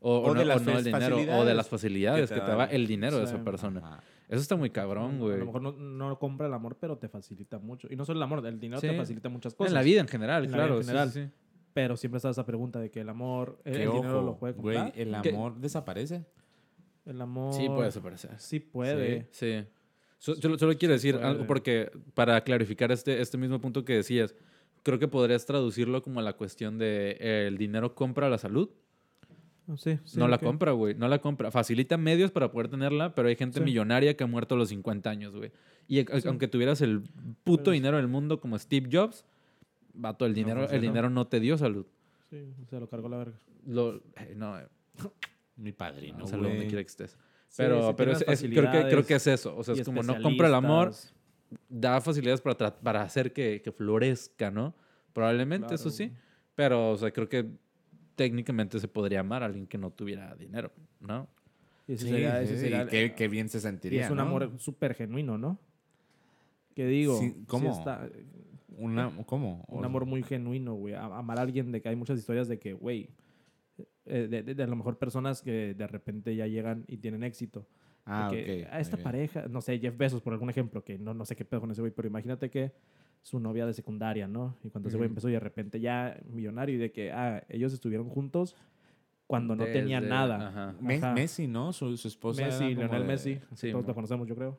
O, 0.00 0.16
o 0.16 0.30
O 0.30 0.34
de 0.34 0.40
no, 0.40 0.44
las 0.46 0.62
o 0.62 0.64
no 0.64 0.78
el 0.78 0.84
dinero, 0.84 1.16
o 1.16 1.18
de 1.18 1.24
facilidades 1.26 1.56
las 1.56 1.68
facilidades 1.68 2.28
que 2.28 2.34
que 2.34 2.40
te 2.40 2.46
te, 2.46 2.50
daba 2.50 2.64
el 2.64 2.86
dinero 2.86 3.18
de 3.18 3.26
Sí. 3.26 3.34
esa 3.34 3.44
persona. 3.44 3.80
Ajá. 3.80 4.00
Eso 4.28 4.40
está 4.40 4.56
muy 4.56 4.70
cabrón, 4.70 5.16
A 5.16 5.18
güey. 5.18 5.38
lo 5.38 5.46
mejor 5.46 5.60
no, 5.62 5.72
no 5.72 6.18
compra 6.18 6.46
el 6.46 6.54
amor, 6.54 6.76
pero 6.80 6.96
te 6.98 7.08
facilita 7.08 7.58
mucho. 7.58 7.86
Y 7.90 7.96
no 7.96 8.04
solo 8.04 8.18
el 8.18 8.22
amor, 8.22 8.44
el 8.46 8.58
dinero 8.58 8.80
Sí. 8.80 8.88
te 8.88 8.96
facilita 8.96 9.28
muchas 9.28 9.54
cosas. 9.54 9.70
En 9.72 9.74
la 9.74 9.82
vida 9.82 10.00
en 10.00 10.08
general, 10.08 10.44
En 10.44 10.50
la 10.52 10.56
vida 10.56 10.66
claro. 10.66 10.80
en 10.80 10.86
general. 10.86 11.10
sí, 11.10 11.24
sí. 11.24 11.30
Pero 11.72 11.96
siempre 11.96 12.16
está 12.16 12.30
esa 12.30 12.44
pregunta 12.46 12.80
de 12.80 12.90
que 12.90 13.00
el 13.02 13.08
amor, 13.08 13.60
el, 13.64 13.72
Que 13.74 13.82
el 13.84 13.92
dinero 13.92 14.22
lo 14.22 14.36
puede 14.38 14.54
güey, 14.54 14.76
comprar. 14.76 14.98
el 15.00 15.22
¿Qué? 15.22 15.28
amor 15.30 15.56
desaparece. 15.60 16.24
El 17.10 17.20
amor. 17.20 17.52
Sí, 17.54 17.66
puede 17.68 17.86
desaparecer. 17.86 18.30
Sí 18.38 18.60
puede. 18.60 19.26
Sí. 19.32 19.64
So- 20.18 20.34
solo, 20.36 20.56
solo 20.58 20.76
quiero 20.78 20.94
decir 20.94 21.14
puede. 21.16 21.26
algo 21.26 21.46
porque 21.46 21.90
para 22.14 22.40
clarificar 22.42 22.92
este, 22.92 23.20
este 23.20 23.36
mismo 23.38 23.60
punto 23.60 23.84
que 23.84 23.94
decías, 23.94 24.34
creo 24.82 24.98
que 24.98 25.08
podrías 25.08 25.44
traducirlo 25.44 26.02
como 26.02 26.22
la 26.22 26.34
cuestión 26.34 26.78
de 26.78 27.16
eh, 27.20 27.46
el 27.48 27.58
dinero 27.58 27.94
compra 27.94 28.28
la 28.28 28.38
salud. 28.38 28.70
Ah, 29.68 29.76
Sí, 29.76 29.98
sí, 30.04 30.18
no 30.18 30.26
la 30.28 30.38
compra, 30.38 30.72
güey. 30.72 30.94
No 30.94 31.06
la 31.08 31.20
compra. 31.20 31.50
Facilita 31.50 31.96
medios 31.96 32.30
para 32.32 32.50
poder 32.50 32.68
tenerla, 32.68 33.14
pero 33.14 33.28
hay 33.28 33.36
gente 33.36 33.58
Sí. 33.60 33.64
millonaria 33.64 34.16
que 34.16 34.24
ha 34.24 34.26
muerto 34.26 34.54
a 34.54 34.58
los 34.58 34.68
50 34.70 35.10
años, 35.10 35.34
güey. 35.34 35.52
Y 35.88 36.04
aunque 36.26 36.48
tuvieras 36.48 36.80
el 36.80 37.02
puto 37.44 37.64
Pero- 37.64 37.72
dinero 37.72 37.96
del 37.96 38.08
mundo 38.08 38.40
como 38.40 38.58
Steve 38.58 38.88
Jobs, 38.92 39.24
vato, 39.94 40.26
el 40.26 40.34
dinero, 40.34 40.60
el 40.60 40.66
funcionó. 40.68 40.82
dinero 40.92 41.10
no 41.10 41.26
te 41.26 41.40
dio 41.40 41.56
salud. 41.58 41.86
Sí, 42.30 42.38
se 42.68 42.78
lo 42.78 42.88
cargó 42.88 43.08
la 43.08 43.16
verga. 43.18 43.38
Lo, 43.66 43.96
eh, 43.96 44.34
no, 44.36 44.58
eh, 44.58 44.66
Mi 45.60 45.72
padrino, 45.72 46.18
no, 46.18 46.26
salud 46.26 46.44
donde 46.44 46.56
güey. 46.58 46.68
quiera 46.68 46.82
que 46.82 46.88
estés. 46.88 47.12
Sí, 47.48 47.54
Pero, 47.58 47.88
sí, 47.88 47.94
pero 47.96 48.12
es- 48.12 48.22
es- 48.26 48.40
creo, 48.42 48.70
que, 48.70 48.88
creo 48.88 49.04
que 49.06 49.14
es 49.14 49.26
eso. 49.26 49.56
O 49.56 49.62
sea, 49.64 49.74
y 49.74 49.80
es 49.80 49.84
como 49.86 50.02
no 50.02 50.20
compra 50.22 50.46
el 50.48 50.54
amor, 50.54 50.92
da 51.68 52.00
facilidades 52.00 52.40
para, 52.40 52.74
para 52.80 53.02
hacer 53.02 53.32
que, 53.32 53.60
que 53.62 53.72
florezca, 53.72 54.50
¿no? 54.50 54.74
Probablemente, 55.12 55.74
eso 55.74 55.84
Claro, 55.84 55.96
sí. 55.96 56.06
güey. 56.08 56.18
Pero, 56.54 56.90
o 56.92 56.96
sea, 56.96 57.10
creo 57.12 57.28
que 57.28 57.46
técnicamente 58.16 58.78
se 58.78 58.86
podría 58.88 59.20
amar 59.20 59.42
a 59.42 59.46
alguien 59.46 59.66
que 59.66 59.78
no 59.78 59.90
tuviera 59.90 60.34
dinero, 60.36 60.70
¿no? 61.00 61.28
Y 61.88 61.96
Sí, 61.96 62.06
sí, 62.08 62.66
y 62.66 62.86
qué, 62.88 63.14
qué 63.16 63.28
bien 63.28 63.48
se 63.48 63.58
y 63.58 63.60
sentiría, 63.62 64.04
es 64.04 64.10
un 64.10 64.18
¿no? 64.18 64.22
amor 64.22 64.52
súper 64.58 64.94
genuino, 64.94 65.36
¿no? 65.38 65.58
Que 66.74 66.86
digo, 66.86 67.18
Sí, 67.18 67.30
sí 67.36 67.44
¿cómo? 67.48 67.72
está- 67.72 68.08
Una, 68.78 69.10
¿Cómo? 69.26 69.64
un 69.68 69.84
amor 69.84 70.06
muy 70.06 70.22
genuino, 70.22 70.74
güey. 70.74 70.94
Amar 70.94 71.38
a 71.38 71.42
alguien 71.42 71.72
de 71.72 71.82
que 71.82 71.88
hay 71.88 71.96
muchas 71.96 72.18
historias 72.18 72.46
de 72.48 72.58
que, 72.58 72.72
güey, 72.72 73.10
eh, 74.10 74.28
de, 74.28 74.42
de- 74.42 74.54
de 74.54 74.62
a 74.62 74.66
lo 74.66 74.76
mejor 74.76 74.98
personas 74.98 75.40
que 75.42 75.74
de 75.74 75.86
repente 75.86 76.34
ya 76.36 76.46
llegan 76.46 76.84
y 76.88 76.98
tienen 76.98 77.22
éxito. 77.22 77.66
Ah, 78.06 78.28
que, 78.30 78.64
ok. 78.66 78.72
A 78.72 78.80
esta 78.80 78.96
pareja, 78.96 79.46
no 79.48 79.60
sé, 79.60 79.78
Jeff 79.78 79.96
Bezos, 79.96 80.20
por 80.22 80.32
algún 80.32 80.50
ejemplo, 80.50 80.82
que 80.82 80.98
no, 80.98 81.14
no 81.14 81.24
sé 81.24 81.36
qué 81.36 81.44
pedo 81.44 81.60
con 81.60 81.70
ese 81.70 81.80
güey, 81.80 81.92
pero 81.92 82.08
imagínate 82.08 82.50
que 82.50 82.72
su 83.22 83.38
novia 83.38 83.66
de 83.66 83.74
secundaria, 83.74 84.26
¿no? 84.26 84.56
Y 84.64 84.70
cuando 84.70 84.88
ese 84.88 84.96
güey 84.96 85.08
empezó 85.08 85.28
y 85.28 85.32
de 85.32 85.40
repente 85.40 85.78
ya 85.80 86.18
millonario 86.30 86.74
y 86.76 86.78
de 86.78 86.90
que, 86.92 87.12
ah, 87.12 87.44
ellos 87.48 87.72
estuvieron 87.72 88.08
juntos 88.08 88.56
cuando 89.26 89.54
no 89.54 89.64
tenían 89.64 90.02
Desde- 90.04 90.14
nada. 90.14 90.48
ajá. 90.48 90.74
Me- 90.80 90.96
Ajá. 90.96 91.12
Messi, 91.12 91.46
¿no? 91.46 91.72
Su, 91.72 91.96
su 91.96 92.08
esposa 92.08 92.42
Messi, 92.44 92.74
de- 92.74 92.88
Messi, 93.00 93.38
Sí, 93.54 93.70
todos 93.70 93.86
lo 93.86 93.94
conocemos, 93.94 94.26
yo 94.26 94.34
creo. 94.34 94.58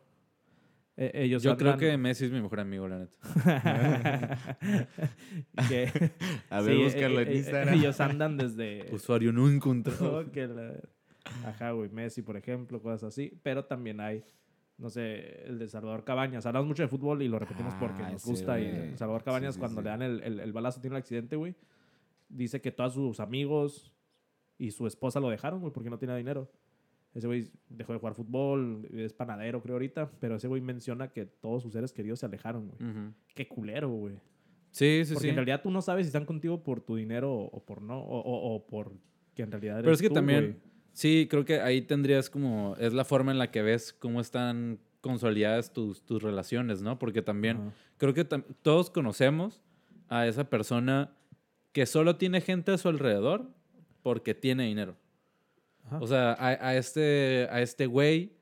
Eh, 1.03 1.23
ellos 1.23 1.41
Yo 1.41 1.57
creo 1.57 1.77
que 1.77 1.97
Messi 1.97 2.25
es 2.25 2.31
mi 2.31 2.39
mejor 2.39 2.59
amigo, 2.59 2.87
la 2.87 2.99
neta. 2.99 3.17
que, 5.67 6.11
A 6.51 6.61
ver, 6.61 6.75
sí, 6.75 6.83
búscalo 6.83 7.19
eh, 7.19 7.23
en 7.23 7.27
eh, 7.29 7.35
Instagram. 7.37 7.73
Ellos 7.73 7.99
andan 7.99 8.37
desde... 8.37 8.85
Usuario 8.93 9.33
no 9.33 9.49
encontrado. 9.49 10.21
No, 10.21 10.31
que 10.31 10.45
la- 10.47 10.79
Ajá, 11.43 11.71
güey, 11.71 11.89
Messi, 11.89 12.21
por 12.21 12.37
ejemplo, 12.37 12.79
cosas 12.83 13.05
así. 13.05 13.33
Pero 13.41 13.65
también 13.65 13.99
hay, 13.99 14.23
no 14.77 14.91
sé, 14.91 15.41
el 15.47 15.57
de 15.57 15.67
Salvador 15.69 16.03
Cabañas. 16.03 16.45
Hablamos 16.45 16.67
mucho 16.67 16.83
de 16.83 16.87
fútbol 16.89 17.23
y 17.23 17.27
lo 17.27 17.39
repetimos 17.39 17.73
porque 17.79 18.03
Ah, 18.03 18.11
nos 18.11 18.21
ese 18.21 18.29
gusta. 18.31 18.59
Y. 18.59 18.95
Salvador 18.95 19.23
Cabañas, 19.23 19.55
Sí, 19.55 19.57
sí, 19.57 19.59
cuando 19.59 19.81
sí. 19.81 19.85
le 19.85 19.89
dan 19.89 20.03
el, 20.03 20.21
el, 20.21 20.39
el 20.39 20.53
balazo, 20.53 20.81
tiene 20.81 20.97
el 20.97 20.99
accidente, 20.99 21.35
güey. 21.35 21.55
Dice 22.29 22.61
que 22.61 22.71
todos 22.71 22.93
sus 22.93 23.19
amigos 23.19 23.91
y 24.59 24.69
su 24.69 24.85
esposa 24.85 25.19
lo 25.19 25.29
dejaron, 25.29 25.61
güey, 25.61 25.73
porque 25.73 25.89
no 25.89 25.97
tenía 25.97 26.15
dinero. 26.15 26.51
Ese 27.13 27.27
güey 27.27 27.51
dejó 27.69 27.93
de 27.93 27.99
jugar 27.99 28.15
fútbol, 28.15 28.87
es 28.93 29.11
panadero, 29.13 29.61
creo, 29.61 29.75
ahorita. 29.75 30.09
Pero 30.19 30.35
ese 30.35 30.47
güey 30.47 30.61
menciona 30.61 31.09
que 31.09 31.25
todos 31.25 31.61
sus 31.63 31.73
seres 31.73 31.91
queridos 31.91 32.19
se 32.19 32.25
alejaron, 32.25 32.69
güey. 32.69 32.91
Ujú. 32.91 33.13
Qué 33.35 33.47
culero, 33.47 33.89
güey. 33.89 34.15
Sí, 34.71 35.01
sí, 35.03 35.13
Porque 35.13 35.27
sí. 35.27 35.29
en 35.29 35.35
realidad 35.35 35.61
tú 35.61 35.69
no 35.69 35.81
sabes 35.81 36.05
si 36.05 36.07
están 36.07 36.25
contigo 36.25 36.63
por 36.63 36.79
tu 36.79 36.95
dinero 36.95 37.33
o, 37.33 37.65
por 37.65 37.81
no, 37.81 37.99
o, 37.99 38.19
o, 38.21 38.55
o 38.55 38.65
por 38.67 38.93
que 39.35 39.43
en 39.43 39.51
realidad 39.51 39.75
eres 39.79 39.83
Pero 39.83 39.93
es 39.93 40.01
que 40.01 40.07
tú, 40.07 40.13
también, 40.13 40.41
güey. 40.41 40.55
sí, 40.93 41.27
creo 41.29 41.43
que 41.43 41.59
ahí 41.59 41.81
tendrías 41.81 42.29
como, 42.29 42.75
es 42.79 42.93
la 42.93 43.03
forma 43.03 43.31
en 43.33 43.37
la 43.37 43.51
que 43.51 43.61
ves 43.61 43.91
cómo 43.91 44.21
están 44.21 44.79
consolidadas 45.01 45.73
tus, 45.73 46.03
tus 46.05 46.23
relaciones, 46.23 46.81
¿no? 46.81 46.97
Porque 46.99 47.21
también 47.21 47.57
Ajá. 47.57 47.73
creo 47.97 48.13
que 48.13 48.23
todos 48.23 48.89
conocemos 48.89 49.61
a 50.07 50.27
esa 50.27 50.49
persona 50.49 51.11
que 51.73 51.85
solo 51.85 52.15
tiene 52.15 52.39
gente 52.39 52.71
a 52.71 52.77
su 52.77 52.87
alrededor 52.87 53.49
porque 54.03 54.33
tiene 54.33 54.63
dinero. 54.65 54.95
Ajá. 55.85 55.99
O 55.99 56.07
sea, 56.07 56.33
a, 56.33 56.47
a 56.69 56.75
este, 56.75 57.47
a 57.51 57.61
este 57.61 57.85
güey 57.85 58.33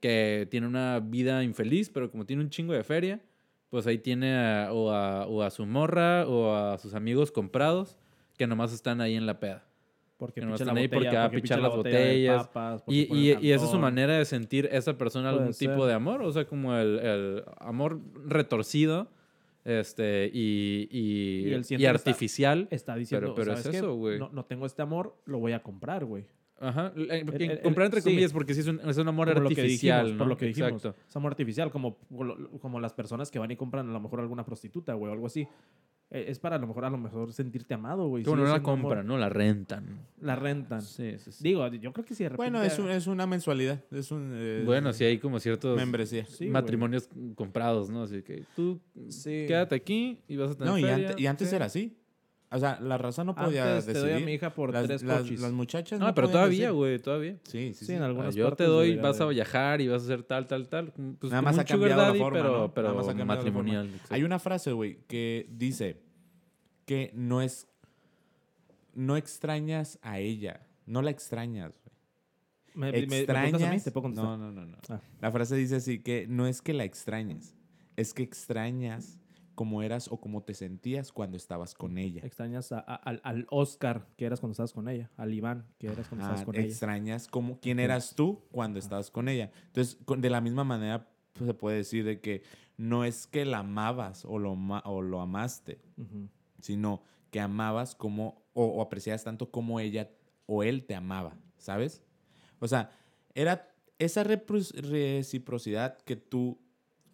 que 0.00 0.46
tiene 0.50 0.66
una 0.66 1.00
vida 1.00 1.42
infeliz, 1.42 1.90
pero 1.90 2.10
como 2.10 2.24
tiene 2.26 2.42
un 2.42 2.50
chingo 2.50 2.72
de 2.72 2.84
feria, 2.84 3.20
pues 3.70 3.86
ahí 3.86 3.98
tiene 3.98 4.34
a- 4.36 4.72
o, 4.72 4.90
a, 4.90 5.26
o 5.26 5.42
a 5.42 5.50
su 5.50 5.66
morra 5.66 6.26
o 6.26 6.54
a 6.54 6.78
sus 6.78 6.94
amigos 6.94 7.32
comprados 7.32 7.96
que 8.36 8.46
nomás 8.46 8.72
están 8.72 9.00
ahí 9.00 9.14
en 9.16 9.26
la 9.26 9.40
peda. 9.40 9.64
Porque 10.16 10.40
que 10.40 10.46
nomás 10.46 10.60
están 10.60 10.76
ahí 10.76 10.88
porque 10.88 11.08
va 11.10 11.24
a 11.24 11.30
pichar 11.30 11.42
picha 11.42 11.56
la 11.58 11.62
las 11.68 11.76
botella 11.76 11.98
botellas. 12.06 12.48
papas, 12.48 12.82
Y, 12.88 13.14
y, 13.16 13.36
y 13.40 13.52
esa 13.52 13.64
es 13.66 13.70
su 13.70 13.78
manera 13.78 14.18
de 14.18 14.24
sentir 14.24 14.68
esa 14.72 14.98
persona 14.98 15.30
algún 15.30 15.52
tipo 15.52 15.86
de 15.86 15.94
amor, 15.94 16.22
o 16.22 16.32
sea, 16.32 16.44
como 16.46 16.74
el, 16.76 16.98
el 16.98 17.44
amor 17.58 18.00
retorcido 18.26 19.08
este, 19.64 20.30
y, 20.32 20.88
y, 20.90 21.48
Y 21.48 21.54
y 21.54 21.62
que 21.62 21.74
está- 21.74 21.90
artificial. 21.90 22.68
Está 22.70 22.96
diciendo, 22.96 23.34
pero 23.34 23.52
es 23.52 23.60
¿sabes 23.60 23.70
qué? 23.72 23.76
eso, 23.78 23.94
güey. 23.94 24.18
No, 24.18 24.30
no 24.32 24.44
tengo 24.44 24.66
este 24.66 24.82
amor, 24.82 25.16
lo 25.26 25.38
voy 25.38 25.52
a 25.52 25.62
comprar, 25.62 26.04
güey. 26.04 26.24
Ajá. 26.60 26.92
eh, 26.96 27.24
el- 27.26 27.42
el- 27.50 27.60
comprar 27.62 27.86
entre 27.86 28.00
sí. 28.00 28.10
comillas 28.10 28.32
porque 28.32 28.54
sí 28.54 28.60
es 28.60 28.66
un, 28.66 28.80
es 28.80 28.96
un 28.96 29.08
amor 29.08 29.28
Como 29.32 29.40
lo 29.42 29.48
que 29.48 29.60
artificial, 29.60 29.98
dijimos, 30.06 30.12
¿no? 30.12 30.18
por 30.18 30.26
lo 30.28 30.36
que 30.36 30.46
dijimos. 30.46 30.72
Exacto. 30.72 30.96
Es 31.08 31.16
amor 31.16 31.32
artificial, 31.32 31.70
como, 31.70 31.96
como 32.60 32.80
las 32.80 32.92
personas 32.94 33.30
que 33.30 33.38
van 33.38 33.50
y 33.50 33.56
compran 33.56 33.88
a 33.88 33.92
lo 33.92 34.00
mejor 34.00 34.20
alguna 34.20 34.44
prostituta, 34.44 34.94
güey, 34.94 35.10
o 35.10 35.12
algo 35.12 35.26
así. 35.26 35.46
Eh, 36.10 36.24
Es 36.28 36.38
para 36.38 36.56
a 36.56 36.58
lo 36.58 36.66
mejor, 36.66 36.86
a 36.86 36.90
lo 36.90 36.96
mejor 36.96 37.34
sentirte 37.34 37.74
amado, 37.74 38.08
güey. 38.08 38.24
Bueno, 38.24 38.44
no 38.44 38.50
la 38.50 38.62
compran, 38.62 39.06
¿no? 39.06 39.18
La 39.18 39.28
rentan. 39.28 40.06
La 40.22 40.36
rentan. 40.36 40.80
Sí, 40.80 41.16
sí, 41.18 41.32
sí. 41.32 41.44
Digo, 41.44 41.66
yo 41.68 41.92
creo 41.92 42.02
que 42.06 42.14
si 42.14 42.22
de 42.22 42.30
repente... 42.30 42.50
Bueno, 42.50 42.64
es, 42.64 42.78
un- 42.78 42.88
es 42.88 43.06
una 43.06 43.26
mensualidad. 43.26 43.84
Es 43.90 44.10
un. 44.10 44.30
eh, 44.32 44.62
Bueno, 44.64 44.94
sí 44.94 45.04
hay 45.04 45.18
como 45.18 45.38
ciertos 45.38 45.76
Membresía. 45.76 46.24
Sí, 46.24 46.44
güey. 46.46 46.50
matrimonios 46.50 47.10
comprados, 47.34 47.90
¿no? 47.90 48.04
Así 48.04 48.22
que 48.22 48.42
tú 48.56 48.80
Sí. 49.10 49.44
quédate 49.46 49.74
aquí 49.74 50.18
y 50.28 50.36
vas 50.36 50.52
a 50.52 50.54
tener 50.54 50.72
No, 50.72 50.78
y, 50.78 50.82
feria. 50.82 51.08
ante- 51.10 51.22
y 51.22 51.26
antes 51.26 51.50
Sí. 51.50 51.56
era 51.56 51.66
así. 51.66 51.97
O 52.50 52.58
sea, 52.58 52.80
la 52.80 52.96
raza 52.96 53.24
no 53.24 53.34
podía 53.34 53.64
Antes 53.68 53.84
te 53.86 53.92
decidir. 53.92 54.12
doy 54.14 54.22
a 54.22 54.24
mi 54.26 54.32
hija 54.32 54.54
por 54.54 54.72
las, 54.72 54.86
tres 54.86 55.02
las- 55.02 55.20
cochis. 55.20 55.40
las 55.40 55.52
muchachas 55.52 56.00
No, 56.00 56.06
no 56.06 56.14
pero 56.14 56.28
podían 56.28 56.40
todavía, 56.40 56.70
güey, 56.70 56.98
todavía. 56.98 57.32
Sí, 57.44 57.68
sí, 57.68 57.74
Sí, 57.74 57.84
sí. 57.86 57.92
en 57.92 58.02
algunas 58.02 58.34
yo 58.34 58.44
te 58.46 58.48
partes 58.50 58.66
doy, 58.68 58.88
debería 58.88 59.02
vas 59.10 59.20
a 59.20 59.26
viajar 59.26 59.80
y 59.82 59.88
vas 59.88 60.02
a 60.02 60.04
hacer 60.06 60.22
tal, 60.22 60.46
tal, 60.46 60.66
tal. 60.68 60.92
Pues 60.92 61.30
Nada 61.30 61.40
como 61.40 61.42
más 61.42 61.54
un 61.56 61.60
ha 61.60 61.66
sugar 61.66 61.66
cambiado 61.66 62.00
la 62.02 62.08
daddy, 62.08 62.18
forma, 62.18 62.38
pero, 62.38 62.58
¿no? 62.58 62.74
pero 62.74 62.88
Nada 62.88 62.98
más 63.00 63.08
ha 63.08 63.14
cambiado 63.16 63.28
la 63.44 63.52
forma. 63.52 63.62
matrimonial. 63.62 64.00
Hay 64.08 64.22
una 64.24 64.38
frase, 64.38 64.72
güey, 64.72 64.98
que 65.06 65.46
dice 65.50 66.00
que 66.86 67.10
no 67.14 67.42
es. 67.42 67.68
No 68.94 69.16
extrañas 69.16 69.98
a 70.02 70.18
ella. 70.18 70.66
No 70.86 71.02
la 71.02 71.10
extrañas, 71.10 71.78
güey. 71.84 71.94
¿Me, 72.74 72.92
me- 73.00 73.06
me 73.08 73.18
extrañas. 73.18 73.62
a 73.62 73.70
mí? 73.72 73.80
Te 73.80 73.90
puedo 73.90 74.02
contestar. 74.04 74.38
no, 74.38 74.38
no, 74.38 74.52
no, 74.52 74.64
no. 74.66 74.78
Ah. 74.88 75.00
La 75.20 75.30
frase 75.30 75.54
dice 75.56 75.76
así 75.76 75.98
que 76.00 76.26
no 76.28 76.46
es 76.46 76.62
que 76.62 76.72
la 76.72 76.84
extrañes, 76.84 77.54
es 77.96 78.14
que 78.14 78.22
extrañas 78.22 79.18
cómo 79.58 79.82
eras 79.82 80.06
o 80.06 80.20
cómo 80.20 80.44
te 80.44 80.54
sentías 80.54 81.10
cuando 81.10 81.36
estabas 81.36 81.74
con 81.74 81.98
ella. 81.98 82.22
Extrañas 82.24 82.70
a- 82.70 82.78
a- 82.78 82.94
al, 82.94 83.20
al 83.24 83.44
Oscar 83.50 84.06
que 84.16 84.24
eras 84.24 84.38
cuando 84.38 84.52
estabas 84.52 84.72
con 84.72 84.88
ella, 84.88 85.10
al 85.16 85.34
Iván 85.34 85.66
que 85.78 85.88
eras 85.88 86.06
cuando 86.08 86.24
Ah, 86.24 86.28
estabas 86.28 86.44
con 86.44 86.54
ella. 86.54 86.64
extrañas 86.66 87.26
cómo, 87.26 87.58
quién 87.60 87.80
eras 87.80 88.14
tú 88.14 88.44
cuando 88.52 88.78
estabas 88.78 89.10
con 89.10 89.28
ella. 89.28 89.50
Entonces, 89.66 89.98
de 90.06 90.30
la 90.30 90.40
misma 90.40 90.62
manera 90.62 91.08
pues, 91.32 91.48
se 91.48 91.54
puede 91.54 91.78
decir 91.78 92.04
de 92.04 92.20
que 92.20 92.44
no 92.76 93.04
es 93.04 93.26
que 93.26 93.44
la 93.44 93.58
amabas 93.58 94.24
o 94.24 94.38
lo, 94.38 94.52
o 94.84 95.02
lo 95.02 95.20
amaste, 95.20 95.80
sino 96.60 97.02
que 97.32 97.40
amabas 97.40 97.96
como 97.96 98.44
o, 98.52 98.64
o 98.64 98.80
apreciabas 98.80 99.24
tanto 99.24 99.50
como 99.50 99.80
ella 99.80 100.08
o 100.46 100.62
él 100.62 100.84
te 100.84 100.94
amaba, 100.94 101.36
¿sabes? 101.56 102.00
O 102.60 102.68
sea, 102.68 102.92
era 103.34 103.72
esa 103.98 104.22
reciprocidad 104.22 105.98
que 105.98 106.14
tú 106.14 106.60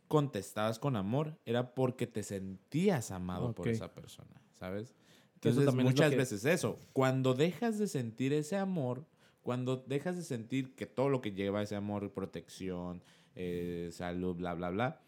contestabas 0.09 0.79
con 0.79 0.97
amor 0.97 1.37
era 1.45 1.75
porque 1.75 2.07
te 2.07 2.23
sentías 2.23 3.11
amado 3.11 3.55
por 3.55 3.69
esa 3.69 3.93
persona, 3.95 4.41
¿sabes? 4.59 4.95
Que 5.41 5.49
Entonces, 5.51 5.67
también 5.67 5.89
muchas 5.89 6.11
que- 6.11 6.17
veces 6.17 6.45
eso, 6.45 6.79
cuando 6.93 7.35
dejas 7.35 7.79
de 7.79 7.87
sentir 7.89 8.33
ese 8.33 8.57
amor, 8.57 9.05
cuando 9.43 9.77
dejas 9.77 10.17
de 10.17 10.23
sentir 10.23 10.75
que 10.75 10.87
todo 10.87 11.09
lo 11.11 11.21
que 11.21 11.33
lleva 11.33 11.63
ese 11.63 11.77
amor, 11.77 12.13
protección, 12.13 13.03
eh, 13.35 13.91
salud, 13.93 14.37
bla, 14.37 14.55
bla, 14.55 14.71
bla, 14.71 15.01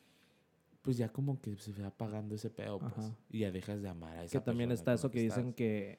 pues 0.83 0.97
ya 0.99 1.09
como 1.11 1.41
que 1.41 1.57
se 1.57 1.73
va 1.73 1.89
apagando 1.89 2.35
ese 2.35 2.51
pedo, 2.51 2.79
pues, 2.79 3.13
y 3.31 3.41
ya 3.41 3.51
dejas 3.51 3.83
de 3.83 3.89
amar 3.89 4.17
a 4.19 4.25
esa 4.25 4.39
Que 4.39 4.45
también 4.45 4.69
persona 4.69 4.75
está 4.81 4.91
con 4.93 4.99
eso 4.99 5.09
la 5.09 5.13
que 5.13 5.21
dicen 5.21 5.53
que, 5.55 5.99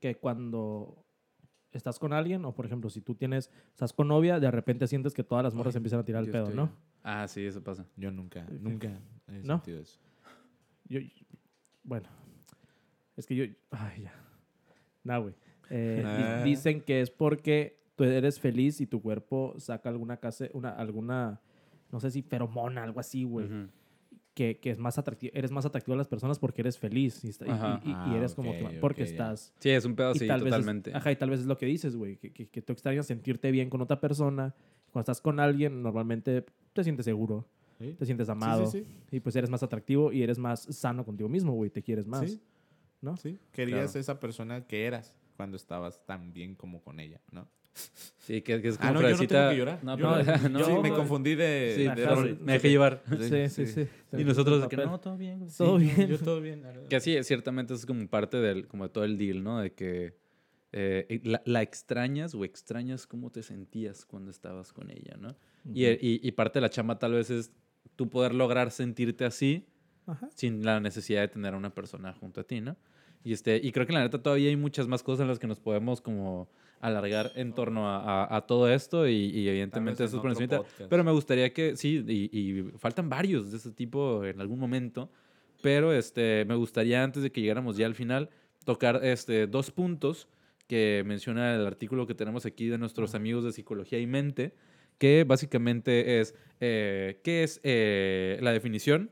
que 0.00 0.16
cuando 0.16 1.04
estás 1.78 1.98
con 1.98 2.12
alguien, 2.12 2.44
o 2.44 2.54
por 2.54 2.66
ejemplo, 2.66 2.90
si 2.90 3.00
tú 3.00 3.14
tienes, 3.14 3.50
estás 3.70 3.92
con 3.92 4.08
novia, 4.08 4.38
de 4.40 4.50
repente 4.50 4.86
sientes 4.86 5.14
que 5.14 5.24
todas 5.24 5.42
las 5.44 5.54
morras 5.54 5.74
Ay, 5.74 5.78
empiezan 5.78 6.00
a 6.00 6.04
tirar 6.04 6.22
el 6.24 6.30
pedo, 6.30 6.44
estoy- 6.44 6.56
¿no? 6.56 6.70
Ah, 7.02 7.26
sí, 7.28 7.44
eso 7.44 7.62
pasa. 7.62 7.84
Yo 7.96 8.10
nunca, 8.10 8.46
nunca 8.60 8.88
he 9.28 9.42
¿No? 9.42 9.56
sentido 9.56 9.80
eso. 9.80 9.98
Yo, 10.88 11.00
bueno, 11.82 12.08
es 13.16 13.26
que 13.26 13.34
yo, 13.34 13.44
ay, 13.70 14.02
ya. 14.02 14.12
Nah, 15.04 15.18
güey. 15.18 15.34
Eh, 15.70 16.02
Ah. 16.04 16.42
dicen 16.44 16.80
que 16.80 17.00
es 17.00 17.10
porque 17.10 17.80
tú 17.96 18.04
eres 18.04 18.38
feliz 18.38 18.80
y 18.80 18.86
tu 18.86 19.00
cuerpo 19.02 19.54
saca 19.58 19.88
alguna 19.88 20.18
case, 20.18 20.50
una, 20.54 20.70
alguna, 20.70 21.40
no 21.90 21.98
sé 22.00 22.10
si 22.10 22.22
feromona, 22.22 22.82
algo 22.84 23.00
así, 23.00 23.24
güey. 23.24 23.48
Que, 24.34 24.58
que 24.58 24.70
es 24.70 24.78
más 24.78 24.96
atractivo, 24.98 25.30
eres 25.34 25.50
más 25.50 25.66
atractivo 25.66 25.94
a 25.94 25.98
las 25.98 26.08
personas 26.08 26.38
porque 26.38 26.62
eres 26.62 26.78
feliz 26.78 27.22
y, 27.24 27.28
está- 27.28 27.46
y- 27.46 27.50
Ajá. 27.50 27.80
y- 27.84 27.90
y 27.90 27.92
Ah, 27.94 28.14
eres 28.16 28.34
como 28.34 28.52
que, 28.52 28.78
porque 28.80 29.02
estás 29.02 29.52
Sí, 29.58 29.68
es 29.70 29.84
un 29.84 29.94
pedo 29.94 30.12
y 30.14 30.16
así, 30.16 30.26
tal 30.26 30.40
vez 30.40 30.46
es- 30.46 30.58
totalmente. 30.58 30.94
ajá, 30.94 31.12
y 31.12 31.16
tal 31.16 31.30
vez 31.30 31.40
es 31.40 31.46
lo 31.46 31.58
que 31.58 31.66
dices, 31.66 31.96
güey, 31.96 32.16
que, 32.16 32.32
que, 32.32 32.48
que 32.48 32.62
tú 32.62 32.72
extrañas 32.72 33.06
sentirte 33.06 33.50
bien 33.50 33.68
con 33.68 33.80
otra 33.82 34.00
persona. 34.00 34.54
Cuando 34.90 35.02
estás 35.02 35.20
con 35.20 35.38
alguien, 35.40 35.82
normalmente 35.82 36.44
te 36.72 36.84
sientes 36.84 37.04
seguro, 37.04 37.46
¿Sí? 37.78 37.94
te 37.98 38.06
sientes 38.06 38.28
amado 38.28 38.66
Sí, 38.66 38.84
sí, 39.10 39.16
y 39.16 39.20
pues 39.20 39.36
eres 39.36 39.50
más 39.50 39.62
atractivo 39.62 40.12
y 40.12 40.22
eres 40.22 40.38
más 40.38 40.62
sano 40.62 41.04
contigo 41.04 41.28
mismo, 41.28 41.52
güey, 41.52 41.70
te 41.70 41.82
quieres 41.82 42.06
más, 42.06 42.30
Sí. 42.30 42.40
¿no? 43.02 43.16
sí. 43.16 43.38
Querías 43.52 43.90
Claro. 43.92 44.00
esa 44.00 44.20
persona 44.20 44.66
que 44.66 44.84
eras 44.86 45.14
cuando 45.36 45.56
estabas 45.56 46.04
tan 46.06 46.32
bien 46.32 46.54
como 46.54 46.82
con 46.82 47.00
ella, 47.00 47.20
¿no? 47.30 47.48
Sí, 48.18 48.40
que, 48.42 48.62
que 48.62 48.68
es 48.68 48.76
Ah, 48.78 48.88
como 48.88 49.00
no, 49.00 49.08
yo 49.10 49.16
no 49.16 49.26
tengo 49.26 49.50
que 49.50 49.56
llorar. 49.56 49.78
No, 49.82 49.98
Yo- 49.98 50.48
no, 50.50 50.64
sí, 50.64 50.72
me 50.80 50.90
confundí 50.90 51.34
de... 51.34 51.72
Sí, 51.76 51.82
de 51.84 52.06
rol. 52.06 52.28
sí. 52.30 52.44
me 52.44 52.52
dejé 52.52 52.70
llevar. 52.70 53.02
Sí, 53.20 53.48
sí, 53.48 53.66
sí. 53.66 53.88
Y 54.16 54.24
nosotros 54.24 54.62
de 54.62 54.68
que 54.68 54.76
no, 54.76 55.00
todo 55.00 55.16
bien. 55.16 55.40
güey. 55.40 55.50
Todo 55.56 55.78
Sí, 55.80 55.86
bien. 55.96 56.08
Yo 56.08 56.18
todo 56.18 56.40
bien. 56.40 56.62
Que 56.88 57.00
sí, 57.00 57.16
ciertamente 57.24 57.74
es 57.74 57.84
como 57.84 58.06
parte 58.08 58.36
del, 58.36 58.68
como 58.68 58.84
de 58.84 58.90
todo 58.90 59.04
el 59.04 59.18
deal, 59.18 59.42
¿no? 59.42 59.58
De 59.60 59.72
que 59.72 60.14
eh, 60.72 61.20
la, 61.24 61.42
la 61.44 61.62
extrañas 61.62 62.34
o 62.34 62.44
extrañas 62.44 63.06
cómo 63.08 63.30
te 63.30 63.42
sentías 63.42 64.06
cuando 64.06 64.30
estabas 64.30 64.72
con 64.72 64.90
ella, 64.90 65.16
¿no? 65.18 65.36
y, 65.74 65.86
Ujú. 65.90 65.98
y, 66.00 66.20
y 66.22 66.32
parte 66.32 66.58
de 66.58 66.62
la 66.62 66.70
chamba 66.70 66.98
tal 66.98 67.12
vez 67.12 67.28
es 67.30 67.52
tú 67.96 68.08
poder 68.08 68.34
lograr 68.34 68.70
sentirte 68.70 69.24
así 69.24 69.66
Ajá. 70.06 70.28
sin 70.34 70.64
la 70.64 70.80
necesidad 70.80 71.20
de 71.22 71.28
tener 71.28 71.54
a 71.54 71.56
una 71.56 71.74
persona 71.74 72.12
junto 72.14 72.40
a 72.40 72.44
ti, 72.44 72.60
¿no? 72.60 72.76
Y, 73.24 73.32
este, 73.32 73.60
y 73.62 73.70
creo 73.72 73.86
que 73.86 73.92
la 73.92 74.00
neta 74.00 74.22
todavía 74.22 74.48
hay 74.48 74.56
muchas 74.56 74.88
más 74.88 75.02
cosas 75.02 75.22
en 75.22 75.28
las 75.28 75.38
que 75.38 75.46
nos 75.46 75.60
podemos 75.60 76.00
como 76.00 76.48
alargar 76.82 77.32
en 77.36 77.54
torno 77.54 77.88
a, 77.88 78.24
a- 78.24 78.36
a 78.36 78.40
todo 78.46 78.68
esto 78.68 79.08
y, 79.08 79.14
y 79.14 79.48
evidentemente 79.48 80.02
en 80.02 80.08
eso 80.08 80.16
es 80.18 80.20
por 80.22 80.30
podcast. 80.58 80.78
Pero 80.90 81.04
me 81.04 81.12
gustaría 81.12 81.52
que, 81.54 81.76
sí, 81.76 82.04
y, 82.06 82.38
y 82.38 82.62
faltan 82.78 83.08
varios 83.08 83.50
de 83.50 83.56
ese 83.56 83.70
tipo 83.72 84.24
en 84.24 84.40
algún 84.40 84.58
momento, 84.58 85.10
pero 85.62 85.92
este, 85.94 86.44
me 86.44 86.56
gustaría 86.56 87.02
antes 87.02 87.22
de 87.22 87.32
que 87.32 87.40
llegáramos 87.40 87.76
ya 87.76 87.86
al 87.86 87.94
final 87.94 88.28
tocar 88.64 89.00
este, 89.04 89.46
dos 89.46 89.70
puntos 89.70 90.28
que 90.66 91.02
menciona 91.06 91.54
el 91.54 91.66
artículo 91.66 92.06
que 92.06 92.14
tenemos 92.14 92.46
aquí 92.46 92.66
de 92.68 92.78
nuestros 92.78 93.14
amigos 93.14 93.44
de 93.44 93.52
Psicología 93.52 93.98
y 93.98 94.06
Mente, 94.06 94.54
que 94.98 95.24
básicamente 95.24 96.20
es, 96.20 96.34
eh, 96.60 97.20
¿qué 97.24 97.42
es 97.42 97.60
eh, 97.64 98.38
la 98.42 98.52
definición 98.52 99.10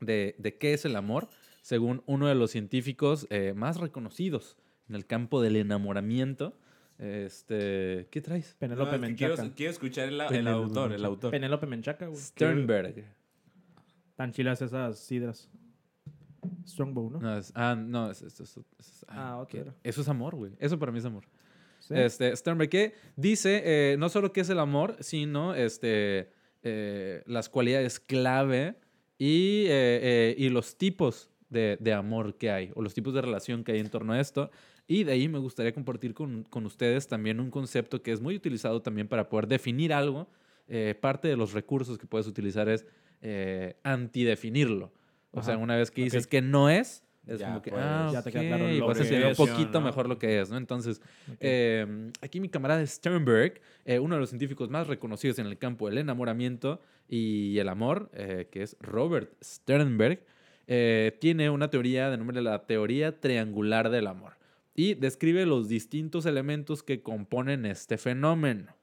de, 0.00 0.34
de 0.38 0.56
qué 0.58 0.74
es 0.74 0.84
el 0.84 0.96
amor? 0.96 1.28
Según 1.62 2.02
uno 2.06 2.28
de 2.28 2.34
los 2.36 2.50
científicos 2.52 3.26
eh, 3.30 3.52
más 3.56 3.78
reconocidos 3.80 4.56
en 4.88 4.94
el 4.94 5.06
campo 5.06 5.40
del 5.42 5.56
enamoramiento. 5.56 6.56
Este, 6.98 8.08
¿Qué 8.10 8.20
traes? 8.22 8.54
Penélope 8.58 8.98
No, 8.98 9.04
es 9.04 9.10
que 9.10 9.16
quiero, 9.16 9.36
Menchaca. 9.36 9.54
quiero 9.56 9.70
escuchar 9.72 10.08
el, 10.08 10.20
autor, 10.20 10.36
el 10.38 10.44
Menchaca. 10.90 11.06
autor. 11.06 11.30
Penélope 11.30 11.66
Menchaca, 11.66 12.06
güey. 12.06 12.18
Sternberg. 12.20 13.04
Tan 14.16 14.32
chilas 14.32 14.62
esas 14.62 14.98
sidras. 14.98 15.48
Strongbow, 16.66 17.10
¿no? 17.10 17.20
No, 17.20 17.38
es- 17.38 17.52
ah, 17.54 17.74
no, 17.76 18.10
es, 18.10 18.22
es- 18.22 18.40
es- 18.40 18.56
es- 18.78 19.04
Ah, 19.08 19.44
¿qué? 19.48 19.58
era. 19.60 19.74
Eso 19.82 20.00
es 20.00 20.08
amor, 20.08 20.34
güey. 20.36 20.52
Eso 20.58 20.78
para 20.78 20.92
mí 20.92 20.98
es 20.98 21.04
amor. 21.04 21.24
Sí. 21.80 21.94
Este, 21.94 22.34
Sternberg, 22.34 22.70
que 22.70 22.94
dice 23.16 23.62
eh, 23.64 23.96
no 23.98 24.08
solo 24.08 24.32
qué 24.32 24.40
es 24.40 24.48
el 24.48 24.58
amor, 24.58 24.96
sino 25.00 25.54
este, 25.54 26.30
eh, 26.62 27.22
las 27.26 27.48
cualidades 27.48 28.00
clave 28.00 28.76
y, 29.18 29.64
eh, 29.66 30.00
eh, 30.02 30.34
y 30.38 30.48
los 30.48 30.76
tipos 30.78 31.30
de, 31.50 31.76
de 31.80 31.92
amor 31.92 32.36
que 32.38 32.50
hay, 32.50 32.70
o 32.74 32.82
los 32.82 32.94
tipos 32.94 33.12
de 33.14 33.22
relación 33.22 33.62
que 33.64 33.72
hay 33.72 33.80
en 33.80 33.90
torno 33.90 34.12
a 34.14 34.20
esto. 34.20 34.50
Y 34.88 35.04
de 35.04 35.12
ahí 35.12 35.28
me 35.28 35.38
gustaría 35.38 35.72
compartir 35.72 36.14
con, 36.14 36.44
con 36.44 36.64
ustedes 36.64 37.08
también 37.08 37.40
un 37.40 37.50
concepto 37.50 38.02
que 38.02 38.12
es 38.12 38.20
muy 38.20 38.36
utilizado 38.36 38.80
también 38.82 39.08
para 39.08 39.28
poder 39.28 39.48
definir 39.48 39.92
algo. 39.92 40.28
Eh, 40.68 40.94
parte 41.00 41.28
de 41.28 41.36
los 41.36 41.52
recursos 41.52 41.98
que 41.98 42.06
puedes 42.06 42.26
utilizar 42.26 42.68
es 42.68 42.86
eh, 43.22 43.76
antidefinirlo. 43.82 44.92
O 45.32 45.42
sea, 45.42 45.58
una 45.58 45.76
vez 45.76 45.90
que 45.90 46.02
dices 46.02 46.26
que 46.26 46.40
no 46.40 46.70
es, 46.70 47.02
es 47.26 47.40
Ya 47.40 47.48
como 47.48 47.62
que, 47.62 47.70
puedes- 47.70 47.84
ah, 47.86 48.10
Ya 48.12 48.22
te 48.22 48.30
queda 48.30 48.46
claro 48.46 48.68
lo 48.68 48.86
vas 48.86 49.00
a 49.00 49.02
entender 49.02 49.28
un 49.28 49.34
poquito 49.34 49.80
¿no? 49.80 49.86
mejor 49.86 50.08
lo 50.08 50.18
que 50.18 50.40
es, 50.40 50.48
¿no? 50.50 50.56
Entonces, 50.56 51.00
Ok. 51.30 51.36
eh, 51.40 52.10
aquí 52.22 52.40
mi 52.40 52.48
camarada 52.48 52.86
Sternberg, 52.86 53.60
eh, 53.84 53.98
uno 53.98 54.14
de 54.14 54.20
los 54.20 54.30
científicos 54.30 54.70
más 54.70 54.86
reconocidos 54.86 55.38
en 55.40 55.46
el 55.46 55.58
campo 55.58 55.88
del 55.88 55.98
enamoramiento 55.98 56.80
y 57.08 57.58
el 57.58 57.68
amor, 57.68 58.08
eh, 58.14 58.48
que 58.50 58.62
es 58.62 58.76
Robert 58.80 59.32
Sternberg, 59.42 60.20
tiene 61.20 61.50
una 61.50 61.70
teoría 61.70 62.10
de 62.10 62.16
nombre 62.16 62.40
la 62.42 62.66
teoría 62.66 63.20
triangular 63.20 63.88
del 63.90 64.06
amor 64.08 64.35
y 64.76 64.94
describe 64.94 65.46
los 65.46 65.68
distintos 65.68 66.26
elementos 66.26 66.82
que 66.82 67.02
componen 67.02 67.64
este 67.64 67.96
fenómeno. 67.96 68.76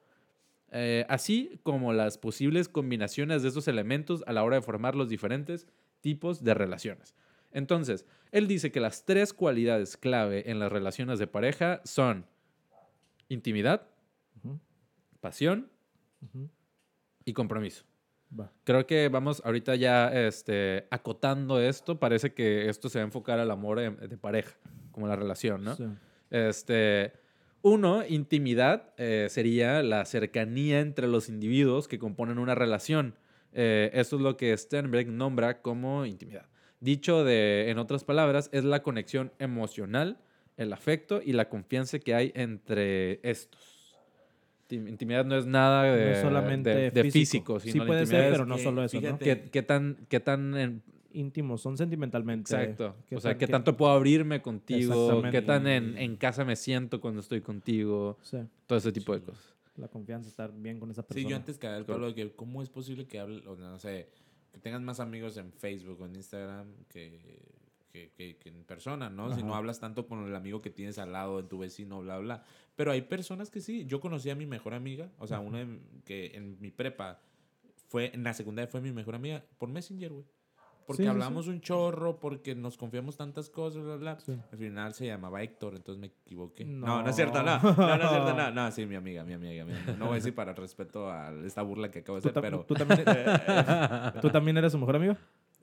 Eh, 0.71 1.05
así 1.07 1.59
como 1.61 1.93
las 1.93 2.17
posibles 2.17 2.67
combinaciones 2.67 3.43
de 3.43 3.49
estos 3.49 3.67
elementos 3.67 4.23
a 4.25 4.33
la 4.33 4.43
hora 4.43 4.55
de 4.55 4.63
formar 4.63 4.95
los 4.95 5.07
diferentes 5.07 5.67
tipos 6.01 6.43
de 6.43 6.55
relaciones. 6.55 7.13
Entonces, 7.51 8.07
él 8.31 8.47
dice 8.47 8.71
que 8.71 8.79
las 8.79 9.05
tres 9.05 9.33
cualidades 9.33 9.95
clave 9.95 10.49
en 10.49 10.57
las 10.57 10.71
relaciones 10.71 11.19
de 11.19 11.27
pareja 11.27 11.81
son 11.85 12.25
intimidad, 13.29 13.87
pasión 15.21 15.69
y 17.23 17.33
compromiso. 17.33 17.85
Va. 18.37 18.51
Creo 18.63 18.87
que 18.87 19.09
vamos 19.09 19.43
ahorita 19.45 19.75
ya 19.75 20.07
este, 20.07 20.87
acotando 20.89 21.59
esto. 21.59 21.99
Parece 21.99 22.33
que 22.33 22.67
esto 22.67 22.89
se 22.89 22.97
va 22.97 23.03
a 23.03 23.05
enfocar 23.05 23.39
al 23.39 23.51
amor 23.51 23.79
de, 23.79 23.91
de 23.91 24.17
pareja, 24.17 24.57
como 24.93 25.07
la 25.07 25.17
relación, 25.17 25.63
¿no? 25.65 25.75
Sí. 25.75 25.83
Este, 26.31 27.11
uno, 27.61 28.03
intimidad 28.07 28.93
eh, 28.97 29.27
sería 29.29 29.83
la 29.83 30.05
cercanía 30.05 30.79
entre 30.79 31.07
los 31.07 31.27
individuos 31.27 31.87
que 31.89 31.99
componen 31.99 32.37
una 32.39 32.55
relación. 32.55 33.15
Eh, 33.53 33.91
eso 33.93 34.15
es 34.15 34.21
lo 34.21 34.37
que 34.37 34.55
Sternberg 34.57 35.07
nombra 35.09 35.61
como 35.61 36.05
intimidad. 36.05 36.45
Dicho 36.79 37.23
de, 37.23 37.69
en 37.69 37.77
otras 37.77 38.03
palabras, 38.03 38.49
es 38.51 38.63
la 38.63 38.81
conexión 38.81 39.31
emocional, 39.39 40.17
el 40.57 40.73
afecto 40.73 41.21
y 41.23 41.33
la 41.33 41.49
confianza 41.49 41.99
que 41.99 42.13
hay 42.15 42.31
entre 42.35 43.19
estos. 43.23 43.95
Intim- 44.69 44.89
Intimidad 44.89 45.23
no 45.25 45.35
es 45.37 45.45
nada 45.45 45.83
de, 45.83 46.15
No 46.15 46.21
solamente 46.21 46.69
de- 46.71 46.91
de 46.91 47.03
físico. 47.03 47.13
físico, 47.13 47.59
Sí 47.59 47.71
sino 47.71 47.83
la 47.83 47.87
puede 47.87 48.01
intimidad 48.01 48.23
ser, 48.23 48.31
pero 48.31 48.45
no 48.45 48.57
solo 48.57 48.83
eso, 48.83 48.99
¿no? 48.99 49.19
¿Qué, 49.19 49.49
qué 49.51 49.61
tan, 49.61 49.97
qué 50.09 50.19
tan 50.19 50.81
Íntimos, 51.13 51.61
son 51.61 51.77
sentimentalmente. 51.77 52.53
Exacto. 52.53 52.95
¿qué 53.07 53.15
O 53.15 53.19
sea, 53.21 53.31
tan- 53.31 53.37
qué 53.39 53.47
tanto 53.47 53.77
puedo 53.77 53.91
abrirme 53.91 54.41
contigo, 54.41 55.21
qué 55.31 55.41
tan 55.41 55.67
en, 55.67 55.97
en 55.97 56.15
casa 56.17 56.43
me 56.45 56.55
siento 56.55 56.99
cuando 56.99 57.19
estoy 57.21 57.41
contigo, 57.41 58.17
Sí, 58.21 58.37
todo 58.67 58.77
ese 58.79 58.91
tipo 58.91 59.13
de 59.13 59.21
cosas. 59.21 59.53
la 59.77 59.87
confianza, 59.87 60.29
estar 60.29 60.51
bien 60.51 60.79
con 60.79 60.89
esa 60.91 61.01
Sí, 61.03 61.07
persona. 61.09 61.29
yo 61.29 61.35
antes 61.35 61.57
caía 61.57 61.77
el 61.77 61.85
palo 61.85 62.07
de 62.07 62.15
que 62.15 62.31
cómo 62.35 62.61
es 62.61 62.69
posible 62.69 63.05
que 63.05 63.19
hable, 63.19 63.47
o 63.47 63.55
no 63.55 63.79
sé, 63.79 64.09
que 64.51 64.59
tengas 64.59 64.81
más 64.81 64.99
amigos 64.99 65.37
en 65.37 65.51
Facebook 65.51 66.01
o 66.01 66.05
en 66.05 66.15
Instagram 66.15 66.67
que, 66.89 67.19
que, 67.91 68.11
que- 68.15 68.37
que 68.37 68.49
en 68.49 68.63
persona, 68.63 69.09
¿no? 69.09 69.33
Si 69.35 69.43
no 69.43 69.55
hablas 69.55 69.79
tanto 69.79 70.07
con 70.07 70.25
el 70.27 70.35
amigo 70.35 70.61
que 70.61 70.69
tienes 70.71 70.97
al 70.99 71.11
lado, 71.11 71.39
en 71.39 71.47
tu 71.47 71.59
vecino, 71.59 72.01
bla, 72.01 72.17
bla. 72.19 72.43
Pero 72.75 72.91
hay 72.91 73.01
personas 73.03 73.49
que 73.51 73.61
sí. 73.61 73.85
Yo 73.85 73.99
conocí 73.99 74.29
a 74.31 74.35
mi 74.35 74.45
mejor 74.47 74.73
amiga, 74.73 75.11
o 75.19 75.27
sea, 75.27 75.39
una 75.39 75.65
que 76.05 76.31
en 76.35 76.57
mi 76.59 76.71
prepa 76.71 77.19
fue, 77.89 78.11
en 78.15 78.23
la 78.23 78.33
secundaria 78.33 78.67
fue 78.67 78.81
mi 78.81 78.91
mejor 78.91 79.13
amiga 79.15 79.43
por 79.59 79.69
Messenger, 79.69 80.11
güey. 80.11 80.25
Porque 80.85 81.03
Sí, 81.03 81.03
sí, 81.03 81.09
hablamos 81.09 81.47
un 81.47 81.61
chorro, 81.61 82.19
porque 82.19 82.55
nos 82.55 82.77
confiamos 82.77 83.15
tantas 83.17 83.49
cosas, 83.49 83.83
bla, 83.83 83.95
bla. 83.95 84.19
Sí. 84.19 84.37
Al 84.51 84.57
final 84.57 84.93
se 84.93 85.05
llamaba 85.07 85.41
Héctor, 85.41 85.75
entonces 85.75 85.99
me 85.99 86.07
equivoqué. 86.07 86.65
No, 86.65 86.87
No. 86.87 87.03
no, 87.03 87.09
es 87.09 87.15
cierto, 87.15 87.41
no. 87.41 87.57
No, 87.61 87.97
no 87.97 88.03
es 88.03 88.09
cierto, 88.09 88.33
no. 88.35 88.51
No, 88.51 88.71
sí, 88.71 88.85
mi 88.85 88.95
amiga, 88.95 89.23
mi 89.23 89.33
amiga. 89.33 89.65
mi 89.65 89.73
amiga. 89.73 89.95
No 89.97 90.05
voy 90.05 90.13
a 90.13 90.15
decir 90.15 90.35
para 90.35 90.53
respeto 90.53 91.09
a 91.09 91.31
esta 91.45 91.61
burla 91.61 91.89
que 91.89 91.99
acabo 91.99 92.17
de 92.17 92.21
¿Tú, 92.23 92.29
hacer, 92.29 92.41
pero... 92.41 92.65
tú 92.65 92.73
también, 92.75 93.03
¿Tú 94.21 94.29
también 94.29 94.57
eres 94.57 94.71
su 94.71 94.77
mejor 94.77 94.95
amigo? 94.97 95.15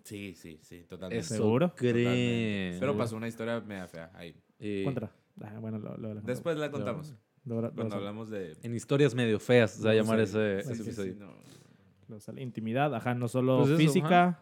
Sí, 0.05 0.35
sí, 0.35 0.59
sí, 0.63 0.85
totalmente. 0.89 1.23
¿Seguro? 1.25 1.69
Totalmente. 1.69 2.77
Pero 2.81 2.97
pasó 2.97 3.17
una 3.17 3.29
historia 3.29 3.61
media 3.61 3.87
fea 3.87 4.11
ahí. 4.15 4.35
Y 4.59 4.85
Contra. 4.85 5.11
Ah, 5.43 5.59
bueno, 5.61 5.79
lo, 5.79 5.97
lo- 5.97 6.15
lo- 6.15 6.21
Después 6.23 6.57
la 6.57 6.71
contamos. 6.71 7.15
Cuando 7.47 7.97
hablamos 7.97 8.29
de... 8.31 8.57
En 8.63 8.75
historias 8.75 9.15
medio 9.15 9.39
feas 9.41 9.73
se 9.73 9.85
va 9.85 9.91
a 9.91 9.95
No, 9.95 10.03
llamar 10.03 10.19
sí, 10.19 10.25
ese, 10.25 10.63
sí, 10.63 10.73
ese 10.73 10.75
sí, 10.77 10.83
sí, 10.93 11.01
episodio. 11.01 11.15
no. 11.17 12.41
Intimidad, 12.41 12.93
ajá, 12.95 13.15
no 13.15 13.29
solo 13.29 13.59
Pues 13.59 13.69
eso, 13.71 13.79
física, 13.79 14.41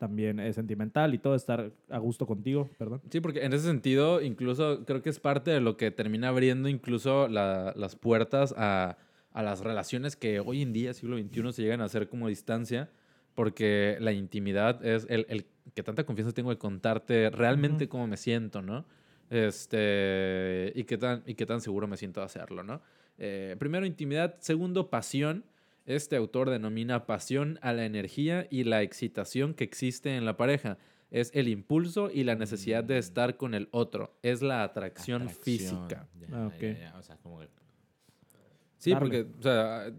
también 0.00 0.40
es 0.40 0.54
sentimental 0.56 1.12
y 1.14 1.18
todo, 1.18 1.34
estar 1.34 1.70
a 1.90 1.98
gusto 1.98 2.26
contigo, 2.26 2.68
perdón. 2.78 3.02
Sí, 3.10 3.20
porque 3.20 3.44
en 3.44 3.52
ese 3.52 3.66
sentido, 3.66 4.22
incluso 4.22 4.84
creo 4.86 5.02
que 5.02 5.10
es 5.10 5.20
parte 5.20 5.50
de 5.50 5.60
lo 5.60 5.76
que 5.76 5.90
termina 5.90 6.28
abriendo 6.28 6.70
incluso 6.70 7.28
la- 7.28 7.74
las 7.76 7.96
puertas 7.96 8.54
a, 8.56 8.96
a 9.32 9.42
las 9.42 9.60
relaciones 9.60 10.16
que 10.16 10.40
hoy 10.40 10.62
en 10.62 10.72
día, 10.72 10.94
siglo 10.94 11.16
XXI, 11.18 11.52
se 11.52 11.62
llegan 11.62 11.82
a 11.82 11.84
hacer 11.84 12.08
como 12.08 12.28
distancia, 12.28 12.88
porque 13.34 13.98
la 14.00 14.12
intimidad 14.12 14.82
es 14.84 15.06
el, 15.10 15.26
el 15.28 15.44
que 15.74 15.82
tanta 15.82 16.04
confianza 16.04 16.32
tengo 16.34 16.48
de 16.50 16.56
contarte 16.58 17.28
realmente 17.30 17.84
Ujú. 17.84 17.90
cómo 17.90 18.06
me 18.06 18.16
siento, 18.16 18.62
¿no? 18.62 18.86
Este, 19.28 20.72
y, 20.74 20.84
qué 20.84 20.96
tan, 20.98 21.22
y 21.26 21.34
qué 21.34 21.46
tan 21.46 21.60
seguro 21.60 21.86
me 21.86 21.96
siento 21.96 22.20
de 22.20 22.26
hacerlo, 22.26 22.62
¿no? 22.62 22.80
Eh, 23.18 23.54
primero, 23.58 23.84
intimidad. 23.86 24.36
Segundo, 24.40 24.88
pasión. 24.88 25.44
Este 25.90 26.14
autor 26.16 26.50
denomina 26.50 27.04
pasión 27.06 27.58
a 27.62 27.72
la 27.72 27.84
energía 27.84 28.46
y 28.50 28.62
la 28.64 28.82
excitación 28.82 29.54
que 29.54 29.64
existe 29.64 30.16
en 30.16 30.24
la 30.24 30.36
pareja. 30.36 30.78
Es 31.10 31.32
el 31.34 31.48
impulso 31.48 32.10
y 32.12 32.22
la 32.22 32.36
necesidad 32.36 32.84
de 32.84 32.94
Mm. 32.94 32.98
estar 32.98 33.36
con 33.36 33.54
el 33.54 33.68
otro. 33.72 34.16
Es 34.22 34.40
la 34.42 34.62
atracción, 34.62 35.22
Atracción. 35.22 35.44
física. 35.44 36.08
Ya, 36.20 36.26
Ah, 36.30 36.50
ya, 36.52 36.56
ok. 36.70 36.78
ya, 36.78 36.96
O 36.98 37.02
sea, 37.02 37.16
como 37.16 37.40
que... 37.40 37.48
Sí, 38.78 38.92
Darle. 38.92 39.24
porque, 39.24 39.38
o 39.38 39.42
sea, 39.42 39.92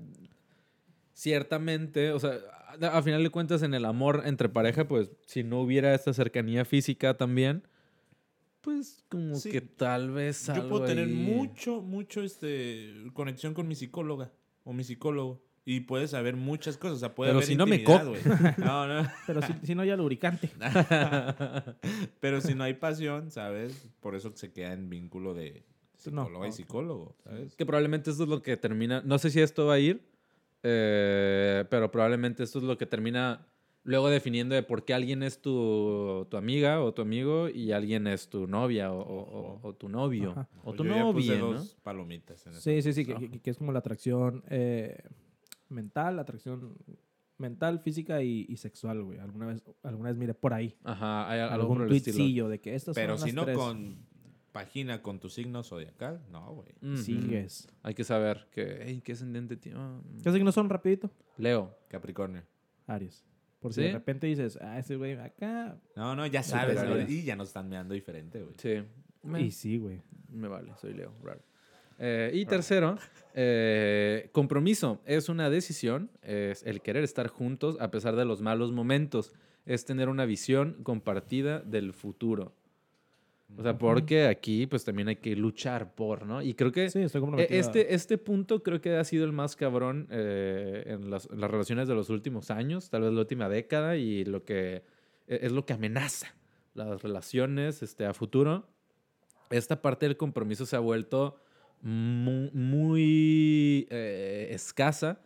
ciertamente, 1.13 2.11
o 2.13 2.19
sea, 2.19 2.37
a, 2.81 2.97
a 2.97 3.03
final 3.03 3.21
de 3.23 3.29
cuentas 3.29 3.61
en 3.63 3.73
el 3.73 3.85
amor 3.85 4.23
entre 4.25 4.49
pareja, 4.49 4.87
pues 4.87 5.11
si 5.25 5.43
no 5.43 5.59
hubiera 5.61 5.93
esta 5.93 6.13
cercanía 6.13 6.63
física 6.65 7.17
también, 7.17 7.63
pues 8.61 9.03
como 9.09 9.35
Sí. 9.35 9.51
que 9.51 9.61
tal 9.61 10.11
vez 10.11 10.47
Yo 10.47 10.53
algo 10.53 10.69
puedo 10.69 10.85
tener 10.85 11.07
ahí- 11.07 11.13
mucho, 11.13 11.81
mucho 11.81 12.21
este, 12.23 12.93
conexión 13.13 13.53
con 13.53 13.67
mi 13.67 13.75
psicóloga 13.75 14.31
o 14.63 14.71
mi 14.73 14.83
psicólogo. 14.83 15.43
Y 15.63 15.81
puedes 15.81 16.09
saber 16.11 16.35
muchas 16.35 16.75
cosas. 16.77 16.97
O 16.97 16.99
sea, 16.99 17.13
puede 17.15 17.29
Pero 17.29 17.37
haber 17.39 17.47
si 17.47 17.55
no 17.55 17.65
me 17.67 17.83
co-. 17.83 17.99
No, 18.57 18.87
no. 18.87 19.07
Pero 19.27 19.41
si, 19.43 19.53
si 19.63 19.75
no, 19.75 19.83
ya 19.85 19.95
lubricante. 19.95 20.49
Pero 22.19 22.41
si 22.41 22.55
no 22.55 22.63
hay 22.63 22.73
pasión, 22.75 23.31
¿sabes? 23.31 23.87
Por 23.99 24.15
eso 24.15 24.31
se 24.35 24.51
queda 24.51 24.73
en 24.73 24.89
vínculo 24.89 25.33
de 25.33 25.63
psicóloga 25.97 26.47
y 26.47 26.49
no. 26.49 26.55
psicólogo, 26.55 27.15
¿sabes? 27.23 27.55
Que 27.55 27.65
probablemente 27.65 28.09
esto 28.11 28.23
es 28.23 28.29
lo 28.29 28.41
que 28.41 28.57
termina. 28.57 29.01
No 29.05 29.17
sé 29.19 29.29
si 29.29 29.39
esto 29.39 29.67
va 29.67 29.75
a 29.75 29.79
ir, 29.79 30.03
eh, 30.63 31.65
pero 31.69 31.91
probablemente 31.91 32.43
esto 32.43 32.57
es 32.59 32.63
lo 32.65 32.77
que 32.77 32.85
termina 32.85 33.45
luego 33.83 34.09
definiendo 34.09 34.53
de 34.55 34.61
por 34.63 34.85
qué 34.85 34.93
alguien 34.93 35.23
es 35.23 35.41
tu, 35.41 36.27
tu 36.29 36.37
amiga 36.37 36.81
o 36.81 36.93
tu 36.93 37.01
amigo 37.01 37.49
y 37.49 37.71
alguien 37.71 38.05
es 38.07 38.29
tu 38.29 38.45
novia 38.47 38.91
o, 38.91 38.99
o- 38.99 39.59
o- 39.59 39.59
o 39.67 39.73
tu 39.75 39.89
novio. 39.89 40.31
Ajá. 40.31 40.49
O 40.63 40.73
tu 40.73 40.83
Yo 40.83 40.95
ya 40.95 41.11
puse 41.11 41.27
novia, 41.29 41.39
¿no? 41.39 41.53
dos 41.53 41.75
palomitas 41.83 42.45
en 42.47 42.53
Sí, 42.55 42.81
sí, 42.81 42.93
sí, 42.93 43.01
eso. 43.07 43.19
que 43.43 43.49
es 43.49 43.57
como 43.57 43.71
la 43.71 43.79
atracción 43.79 44.43
eh, 44.49 44.97
mental, 45.71 46.19
atracción 46.19 46.75
mental, 47.37 47.79
física 47.79 48.21
y, 48.21 48.45
y 48.47 48.57
sexual, 48.57 49.03
güey. 49.03 49.19
Alguna 49.19 49.47
vez, 49.47 49.63
alguna 49.83 50.09
vez 50.09 50.17
miré 50.17 50.33
por 50.33 50.53
ahí. 50.53 50.77
Ajá, 50.83 51.29
hay 51.29 51.39
algo 51.39 51.53
algún 51.55 51.77
por 51.79 51.87
el 51.87 51.93
estilo. 51.95 52.15
tweetcillo 52.17 52.49
de 52.49 52.59
que 52.61 52.75
estas 52.75 52.95
Pero 52.95 53.17
son 53.17 53.27
si 53.29 53.33
las 53.33 53.35
no 53.35 53.45
tres. 53.45 53.57
con 53.57 54.05
página 54.51 55.01
con 55.01 55.19
tu 55.19 55.29
signo 55.29 55.63
zodiacal, 55.63 56.21
no, 56.29 56.53
güey. 56.53 56.69
Ujú. 56.83 56.97
Sigues. 57.01 57.67
Hay 57.83 57.93
que 57.93 58.03
saber 58.03 58.47
que, 58.51 58.81
hey, 58.83 59.01
¿qué 59.03 59.13
ascendente 59.13 59.55
tío? 59.57 59.75
¿Qué 60.23 60.31
signos 60.31 60.53
son 60.53 60.69
rapidito? 60.69 61.09
Leo. 61.37 61.75
Capricornio. 61.87 62.43
Aries. 62.85 63.23
Por 63.59 63.73
si 63.73 63.81
¿Sí? 63.81 63.87
de 63.87 63.93
repente 63.93 64.27
dices, 64.27 64.57
ah, 64.61 64.77
ese 64.79 64.95
güey 64.97 65.13
acá. 65.13 65.79
No, 65.95 66.15
no, 66.15 66.25
ya 66.27 66.43
Sí, 66.43 66.51
sabes, 66.51 66.77
Aries. 66.77 67.09
y 67.09 67.23
ya 67.23 67.35
nos 67.35 67.47
están 67.49 67.69
mirando 67.69 67.93
diferente, 67.93 68.41
güey. 68.41 68.55
Sí. 68.57 68.83
Me, 69.23 69.41
Y 69.43 69.51
sí, 69.51 69.77
güey. 69.77 70.01
me 70.29 70.47
vale, 70.47 70.73
soy 70.81 70.93
Leo. 70.95 71.13
Raro. 71.23 71.41
Eh, 72.03 72.31
y 72.33 72.45
tercero, 72.45 72.97
eh, 73.35 74.29
compromiso. 74.31 74.99
Es 75.05 75.29
una 75.29 75.49
decisión, 75.51 76.09
es 76.23 76.63
el 76.63 76.81
querer 76.81 77.03
estar 77.03 77.27
juntos 77.27 77.77
a 77.79 77.91
pesar 77.91 78.15
de 78.15 78.25
los 78.25 78.41
malos 78.41 78.71
momentos. 78.71 79.31
Es 79.67 79.85
tener 79.85 80.09
una 80.09 80.25
visión 80.25 80.77
compartida 80.81 81.59
del 81.59 81.93
futuro. 81.93 82.53
O 83.57 83.61
sea, 83.63 83.77
porque 83.77 84.25
aquí 84.27 84.65
pues 84.65 84.83
también 84.85 85.09
hay 85.09 85.17
que 85.17 85.35
luchar 85.35 85.93
por, 85.93 86.25
¿no? 86.25 86.41
Y 86.41 86.53
creo 86.53 86.71
que 86.71 86.89
Sí, 86.89 86.99
estoy 86.99 87.19
comprometido. 87.21 87.59
este, 87.59 87.93
este 87.93 88.17
punto 88.17 88.63
creo 88.63 88.79
que 88.81 88.95
ha 88.95 89.03
sido 89.03 89.25
el 89.25 89.33
más 89.33 89.55
cabrón 89.57 90.07
eh, 90.09 90.83
en, 90.87 91.09
las, 91.11 91.27
en 91.29 91.39
las 91.41 91.51
relaciones 91.51 91.87
de 91.89 91.93
los 91.93 92.09
últimos 92.09 92.49
años, 92.49 92.89
tal 92.89 93.01
vez 93.01 93.11
la 93.13 93.19
última 93.19 93.49
década, 93.49 93.97
y 93.97 94.23
lo 94.23 94.45
que 94.45 94.83
e- 95.27 95.39
es 95.43 95.51
lo 95.51 95.65
que 95.65 95.73
amenaza 95.73 96.33
las 96.73 97.03
relaciones 97.03 97.83
este, 97.83 98.05
a 98.05 98.13
futuro. 98.13 98.65
Esta 99.49 99.81
parte 99.81 100.05
del 100.07 100.15
compromiso 100.15 100.65
se 100.65 100.77
ha 100.77 100.79
vuelto 100.79 101.35
mu- 101.81 102.49
muy, 102.53 103.87
eh, 103.89 104.49
escasa, 104.51 105.19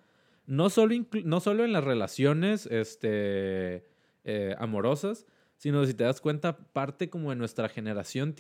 no 0.48 0.70
solo, 0.70 0.96
no 1.24 1.40
solo 1.40 1.66
en 1.66 1.74
las 1.74 1.84
relaciones 1.84 2.66
este, 2.68 3.86
eh, 4.24 4.56
amorosas, 4.60 5.26
sino 5.58 5.86
si 5.86 5.94
te 5.94 6.04
das 6.04 6.20
cuenta, 6.22 6.58
parte 6.58 7.10
como 7.10 7.30
de 7.30 7.36
nuestra 7.38 7.70
generación, 7.70 8.36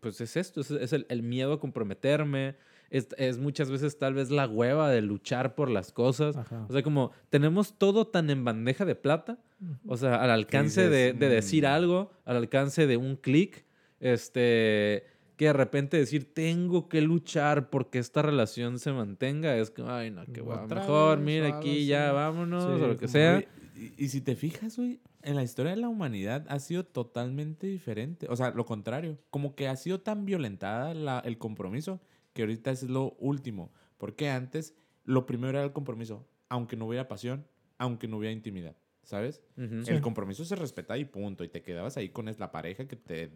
pues 0.00 0.20
es 0.20 0.36
esto, 0.36 0.60
es, 0.60 0.70
es 0.70 0.92
el, 0.92 1.04
el 1.08 1.22
miedo 1.22 1.52
a 1.54 1.60
comprometerme, 1.60 2.54
es, 2.90 3.08
es 3.18 3.38
muchas 3.38 3.70
veces 3.70 3.98
tal 3.98 4.14
vez 4.14 4.30
la 4.30 4.46
hueva 4.48 4.88
de 4.90 5.02
luchar 5.02 5.54
por 5.54 5.68
las 5.68 5.92
cosas. 5.92 6.36
Ajá. 6.36 6.66
O 6.68 6.72
sea, 6.72 6.82
como 6.82 7.10
tenemos 7.28 7.76
todo 7.78 8.06
tan 8.06 8.30
en 8.30 8.44
bandeja 8.44 8.84
de 8.84 8.94
plata, 8.94 9.38
o 9.86 9.96
sea, 9.96 10.16
al 10.22 10.30
alcance 10.30 10.88
de, 10.88 11.06
dices, 11.06 11.20
de 11.20 11.28
decir 11.28 11.64
"Mm". 11.64 11.66
algo, 11.66 12.10
al 12.24 12.36
alcance 12.36 12.86
de 12.86 12.96
un 12.96 13.16
clic, 13.16 13.64
este, 13.98 15.04
que 15.40 15.46
de 15.46 15.52
repente 15.54 15.96
decir, 15.96 16.34
tengo 16.34 16.86
que 16.90 17.00
luchar 17.00 17.70
porque 17.70 17.98
esta 17.98 18.20
relación 18.20 18.78
se 18.78 18.92
mantenga, 18.92 19.56
es 19.56 19.70
como, 19.70 19.88
ay, 19.90 20.10
no, 20.10 20.26
qué 20.26 20.42
Otra 20.42 20.80
mejor, 20.80 21.16
vez, 21.16 21.24
mira 21.24 21.48
aquí, 21.56 21.86
ya 21.86 22.12
vámonos, 22.12 22.62
Sí, 22.62 22.70
o 22.84 22.88
lo 22.88 22.96
que 22.98 23.08
sea. 23.08 23.42
Y, 23.74 23.94
y 24.04 24.08
si 24.10 24.20
te 24.20 24.36
fijas, 24.36 24.76
güey, 24.76 25.00
en 25.22 25.36
la 25.36 25.42
historia 25.42 25.70
de 25.74 25.78
la 25.80 25.88
humanidad 25.88 26.44
ha 26.50 26.58
sido 26.58 26.84
totalmente 26.84 27.66
diferente. 27.66 28.26
O 28.28 28.36
sea, 28.36 28.50
lo 28.50 28.66
contrario. 28.66 29.16
Como 29.30 29.54
que 29.54 29.66
ha 29.66 29.76
sido 29.76 30.02
tan 30.02 30.26
violentada 30.26 30.92
la- 30.92 31.20
el 31.20 31.38
compromiso 31.38 32.02
que 32.34 32.42
ahorita 32.42 32.70
es 32.70 32.82
lo 32.82 33.12
último. 33.18 33.72
Porque 33.96 34.28
antes 34.28 34.74
lo 35.06 35.24
primero 35.24 35.56
era 35.56 35.64
el 35.64 35.72
compromiso, 35.72 36.28
aunque 36.50 36.76
no 36.76 36.84
hubiera 36.84 37.08
pasión, 37.08 37.46
aunque 37.78 38.08
no 38.08 38.18
hubiera 38.18 38.34
intimidad. 38.34 38.76
¿Sabes? 39.04 39.42
El 39.56 40.02
compromiso 40.02 40.44
se 40.44 40.54
respetaba 40.54 40.98
y 40.98 41.06
punto. 41.06 41.44
Y 41.44 41.48
te 41.48 41.62
quedabas 41.62 41.96
ahí 41.96 42.10
con 42.10 42.28
es- 42.28 42.38
la 42.38 42.52
pareja 42.52 42.86
que 42.86 42.96
te 42.96 43.30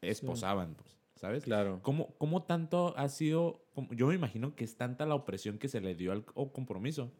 esposaban, 0.00 0.76
pues, 0.76 0.96
¿sabes? 1.22 1.44
Claro. 1.44 1.78
¿Cómo, 1.82 2.14
cómo 2.18 2.42
tanto 2.42 2.94
ha 2.98 3.08
sido? 3.08 3.64
como- 3.74 3.94
yo 3.94 4.08
me 4.08 4.14
imagino 4.14 4.54
que 4.56 4.64
es 4.64 4.76
tanta 4.76 5.06
la 5.06 5.14
opresión 5.14 5.56
que 5.56 5.68
se 5.68 5.80
le 5.80 5.94
dio 5.94 6.10
al 6.12 6.24
o 6.34 6.52
compromiso. 6.52 7.12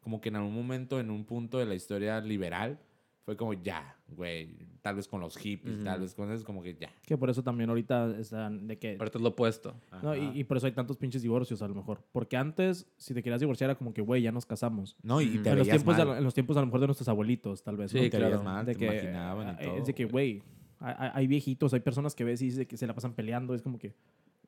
Como 0.00 0.20
que 0.20 0.28
en 0.28 0.36
algún 0.36 0.54
momento, 0.54 1.00
en 1.00 1.10
un 1.10 1.24
punto 1.24 1.58
de 1.58 1.64
la 1.64 1.74
historia 1.74 2.20
liberal, 2.20 2.78
fue 3.24 3.34
como 3.36 3.54
ya, 3.54 3.96
güey. 4.08 4.56
Tal 4.82 4.94
vez 4.94 5.08
con 5.08 5.20
los 5.20 5.36
hippies, 5.36 5.82
tal 5.82 5.94
Ujú. 5.94 6.02
vez 6.02 6.14
con 6.14 6.30
eso, 6.30 6.44
como 6.44 6.62
que 6.62 6.76
ya. 6.76 6.90
Que 7.04 7.16
por 7.16 7.28
eso 7.30 7.42
también 7.42 7.70
ahorita 7.70 8.16
están 8.20 8.68
de 8.68 8.78
que... 8.78 8.96
Ahorita 9.00 9.18
es 9.18 9.22
lo 9.22 9.30
opuesto. 9.30 9.74
No, 10.02 10.14
y, 10.14 10.38
y 10.38 10.44
por 10.44 10.58
eso 10.58 10.66
hay 10.66 10.72
tantos 10.72 10.96
pinches 10.98 11.22
divorcios 11.22 11.60
a 11.62 11.66
lo 11.66 11.74
mejor. 11.74 12.04
Porque 12.12 12.36
antes, 12.36 12.86
si 12.98 13.14
te 13.14 13.22
querías 13.22 13.40
divorciar, 13.40 13.70
era 13.70 13.76
como 13.78 13.92
que, 13.92 14.00
güey, 14.02 14.22
ya 14.22 14.30
nos 14.30 14.46
casamos. 14.46 14.96
No, 15.02 15.20
y 15.20 15.38
te 15.38 15.48
En 15.50 15.58
los, 15.58 15.66
tiempos 15.66 15.96
de, 15.96 16.04
mal. 16.04 16.18
en 16.18 16.24
los 16.24 16.34
tiempos 16.34 16.56
a 16.56 16.60
lo 16.60 16.66
mejor 16.66 16.80
de 16.80 16.86
nuestros 16.86 17.08
abuelitos, 17.08 17.64
tal 17.64 17.76
vez. 17.78 17.90
Sí, 17.90 18.00
¿no? 18.00 18.10
te 18.10 18.16
veías 18.18 18.30
claro. 18.30 18.44
mal, 18.44 18.64
de 18.66 18.74
te 18.74 18.78
que, 18.78 18.84
imaginaban 18.84 19.48
y 19.48 19.50
eh, 19.50 19.66
todo. 19.66 19.76
Es 19.78 19.86
de 19.86 19.94
que, 19.94 20.04
güey. 20.04 20.42
Hay, 20.80 21.10
hay- 21.14 21.26
viejitos, 21.26 21.72
hay 21.74 21.80
personas 21.80 22.14
que 22.14 22.24
ves 22.24 22.40
y 22.42 22.46
dice 22.46 22.66
que 22.66 22.76
se 22.76 22.86
la 22.86 22.94
pasan 22.94 23.14
peleando. 23.14 23.54
Es 23.54 23.62
como 23.62 23.78
que, 23.78 23.94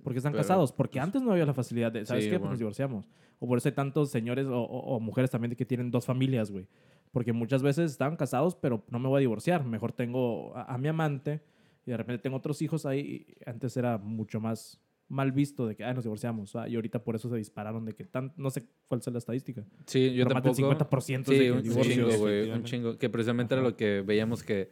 ¿por 0.02 0.12
qué 0.12 0.18
están 0.18 0.32
Pero, 0.32 0.42
casados? 0.42 0.72
Porque 0.72 0.98
pues, 0.98 1.04
antes 1.04 1.22
no 1.22 1.32
había 1.32 1.46
la 1.46 1.54
facilidad 1.54 1.90
de, 1.92 2.04
¿sabes 2.06 2.24
sí, 2.24 2.30
qué? 2.30 2.34
Pues 2.36 2.40
bueno. 2.40 2.52
nos 2.52 2.58
divorciamos. 2.58 3.08
O 3.40 3.46
por 3.46 3.58
eso 3.58 3.68
hay 3.68 3.74
tantos 3.74 4.10
señores 4.10 4.46
o, 4.46 4.60
o- 4.60 4.96
o 4.96 5.00
mujeres 5.00 5.30
también 5.30 5.50
de 5.50 5.56
que 5.56 5.64
tienen 5.64 5.90
dos 5.90 6.04
familias, 6.06 6.50
güey. 6.50 6.66
Porque 7.12 7.32
muchas 7.32 7.62
veces 7.62 7.90
estaban 7.90 8.16
casados, 8.16 8.54
pero 8.54 8.84
no 8.90 8.98
me 8.98 9.08
voy 9.08 9.18
a 9.18 9.20
divorciar. 9.20 9.64
Mejor 9.64 9.92
tengo 9.92 10.54
a, 10.56 10.74
a 10.74 10.78
mi 10.78 10.88
amante 10.88 11.40
y 11.86 11.90
de 11.90 11.96
repente 11.96 12.22
tengo 12.22 12.36
otros 12.36 12.60
hijos 12.62 12.84
ahí. 12.84 13.26
Antes 13.46 13.76
era 13.76 13.96
mucho 13.98 14.40
más 14.40 14.80
mal 15.10 15.32
visto 15.32 15.66
de 15.66 15.74
que, 15.74 15.84
ay, 15.84 15.94
nos 15.94 16.04
divorciamos. 16.04 16.54
ah, 16.54 16.68
y 16.68 16.74
ahorita 16.74 17.02
por 17.02 17.16
eso 17.16 17.30
se 17.30 17.36
dispararon 17.36 17.86
de 17.86 17.94
que 17.94 18.04
tan, 18.04 18.30
no 18.36 18.50
sé 18.50 18.66
cuál 18.88 19.00
es 19.00 19.06
la 19.10 19.16
estadística. 19.16 19.64
Sí, 19.86 20.12
yo 20.12 20.24
pero 20.26 20.34
más 20.34 20.44
del 20.44 20.54
tampoco. 20.54 20.84
50% 20.98 21.24
Sí, 21.24 21.32
de 21.38 21.44
que 21.46 21.52
un 21.52 21.62
divorcios. 21.62 21.94
chingo, 21.94 22.18
güey. 22.18 22.50
Un 22.50 22.64
chingo. 22.64 22.98
Que 22.98 23.08
precisamente 23.08 23.54
era 23.54 23.62
Ajá. 23.62 23.70
lo 23.70 23.76
que 23.78 24.02
veíamos 24.02 24.42
que 24.42 24.70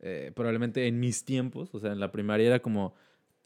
eh, 0.00 0.32
probablemente 0.34 0.86
en 0.86 1.00
mis 1.00 1.24
tiempos, 1.24 1.74
o 1.74 1.80
sea, 1.80 1.92
en 1.92 2.00
la 2.00 2.12
primaria 2.12 2.46
era 2.46 2.60
como 2.60 2.94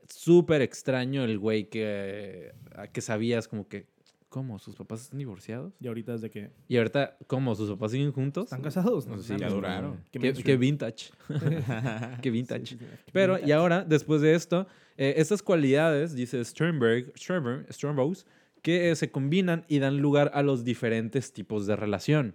súper 0.08 0.62
extraño 0.62 1.24
el 1.24 1.38
güey 1.38 1.68
que, 1.68 2.52
que 2.92 3.00
sabías 3.00 3.48
como 3.48 3.68
que, 3.68 3.86
¿cómo? 4.28 4.58
¿Sus 4.58 4.74
papás 4.74 5.02
están 5.02 5.18
divorciados? 5.18 5.74
Y 5.80 5.88
ahorita 5.88 6.14
es 6.14 6.20
de 6.20 6.30
que 6.30 6.50
Y 6.68 6.76
ahorita, 6.76 7.16
¿cómo? 7.26 7.54
¿Sus 7.54 7.70
papás 7.70 7.92
siguen 7.92 8.12
juntos? 8.12 8.44
están 8.44 8.62
casados. 8.62 9.06
No 9.06 9.18
sé, 9.18 9.38
ya 9.38 9.48
duraron. 9.48 10.02
Qué, 10.10 10.32
qué 10.32 10.56
vintage. 10.56 11.10
qué 12.22 12.30
vintage. 12.30 12.66
Sí, 12.66 12.78
sí, 12.78 12.84
sí, 12.84 12.96
qué 13.06 13.12
Pero, 13.12 13.38
y 13.38 13.52
ahora, 13.52 13.84
después 13.84 14.20
de 14.20 14.34
esto, 14.34 14.66
eh, 14.96 15.14
estas 15.16 15.42
cualidades, 15.42 16.14
dice 16.14 16.44
Sternberg, 16.44 17.12
Sternberg, 17.16 17.72
Sternbos, 17.72 18.26
que 18.62 18.90
eh, 18.90 18.96
se 18.96 19.10
combinan 19.10 19.64
y 19.68 19.78
dan 19.78 19.98
lugar 19.98 20.30
a 20.34 20.42
los 20.42 20.64
diferentes 20.64 21.32
tipos 21.32 21.66
de 21.66 21.76
relación. 21.76 22.34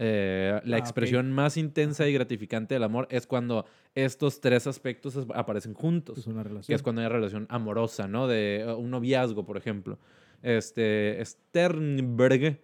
Eh, 0.00 0.60
la 0.64 0.76
Ah, 0.76 0.78
expresión 0.78 1.32
más 1.32 1.56
intensa 1.56 2.06
y 2.06 2.12
gratificante 2.12 2.74
del 2.74 2.84
amor 2.84 3.08
es 3.10 3.26
cuando 3.26 3.66
estos 3.96 4.40
tres 4.40 4.66
aspectos 4.68 5.18
aparecen 5.34 5.74
juntos. 5.74 6.18
Es 6.18 6.26
una 6.28 6.42
Que 6.44 6.48
relación. 6.50 6.76
es 6.76 6.82
cuando 6.82 7.02
hay 7.02 7.08
relación 7.08 7.46
amorosa, 7.50 8.06
¿no? 8.06 8.28
De 8.28 8.60
eh, 8.60 8.72
un 8.72 8.90
noviazgo, 8.90 9.44
por 9.44 9.56
ejemplo. 9.56 9.98
Este, 10.42 11.20
Sternberg 11.24 12.60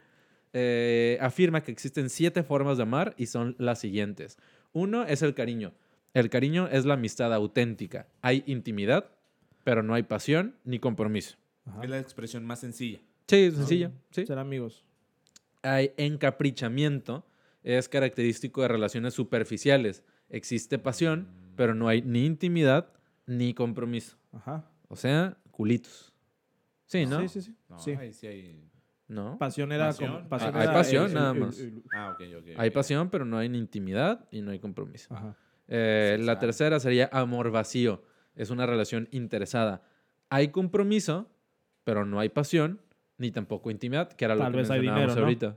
eh, 0.52 1.18
afirma 1.20 1.62
que 1.64 1.72
existen 1.72 2.08
siete 2.08 2.42
formas 2.44 2.76
de 2.76 2.84
amar 2.84 3.14
y 3.18 3.26
son 3.26 3.56
las 3.58 3.80
siguientes. 3.80 4.38
Uno 4.72 5.02
es 5.04 5.22
el 5.22 5.34
cariño. 5.34 5.72
El 6.12 6.30
cariño 6.30 6.68
es 6.70 6.84
la 6.84 6.94
amistad 6.94 7.34
auténtica. 7.34 8.06
Hay 8.22 8.44
intimidad, 8.46 9.10
pero 9.64 9.82
no 9.82 9.94
hay 9.94 10.04
pasión 10.04 10.54
ni 10.64 10.78
compromiso. 10.78 11.36
Ajá. 11.66 11.82
Es 11.82 11.90
la 11.90 11.98
expresión 11.98 12.44
más 12.44 12.60
sencilla. 12.60 13.00
Sí, 13.26 13.50
sencillo. 13.50 13.90
Sí. 14.12 14.24
Ser 14.26 14.38
amigos. 14.38 14.84
Hay 15.64 15.92
encaprichamiento. 15.96 17.26
Es 17.62 17.88
característico 17.88 18.62
de 18.62 18.68
relaciones 18.68 19.14
superficiales. 19.14 20.04
Existe 20.28 20.78
pasión, 20.78 21.28
pero 21.56 21.74
no 21.74 21.88
hay 21.88 22.02
ni 22.02 22.26
intimidad 22.26 22.92
ni 23.26 23.54
compromiso. 23.54 24.16
Ajá. 24.32 24.70
O 24.88 24.96
sea, 24.96 25.38
culitos. 25.50 26.12
Sí, 26.86 27.06
¿no? 27.06 27.20
Sí, 27.22 27.28
sí, 27.28 27.42
sí. 27.42 27.56
No, 27.68 27.78
Sí. 27.78 27.92
ahí 27.92 28.12
sí 28.12 28.26
hay... 28.26 28.70
¿No? 29.08 29.38
Pasión 29.38 29.70
era 29.72 29.86
Pasión. 29.88 30.12
como. 30.14 30.28
pasión 30.28 30.54
Ah, 30.54 30.58
hay 30.58 30.64
era 30.64 30.72
pasión, 30.72 31.02
el- 31.04 31.08
el- 31.10 31.14
nada 31.14 31.32
el- 31.32 31.40
más. 31.40 31.62
Ah, 31.94 32.10
ok, 32.14 32.22
ok. 32.38 32.46
Hay 32.58 32.70
pasión, 32.70 33.10
pero 33.10 33.24
no 33.24 33.36
hay 33.38 33.48
ni 33.48 33.58
intimidad 33.58 34.26
y 34.30 34.40
no 34.42 34.50
hay 34.50 34.58
compromiso. 34.58 35.14
Ajá. 35.14 35.36
Eh, 35.68 36.18
la 36.20 36.38
tercera 36.38 36.80
sería 36.80 37.08
amor 37.12 37.50
vacío. 37.50 38.02
Es 38.34 38.50
una 38.50 38.66
relación 38.66 39.08
interesada. 39.10 39.82
Hay 40.30 40.48
compromiso, 40.48 41.30
pero 41.84 42.04
no 42.06 42.18
hay 42.20 42.28
pasión 42.30 42.80
ni 43.18 43.30
tampoco 43.30 43.70
intimidad, 43.70 44.12
que 44.12 44.24
era 44.24 44.34
lo 44.34 44.44
que 44.50 44.56
vez 44.58 44.70
hay 44.70 44.80
mencionábamos 44.80 45.14
dinero, 45.14 45.20
¿no? 45.20 45.26
ahorita. 45.26 45.56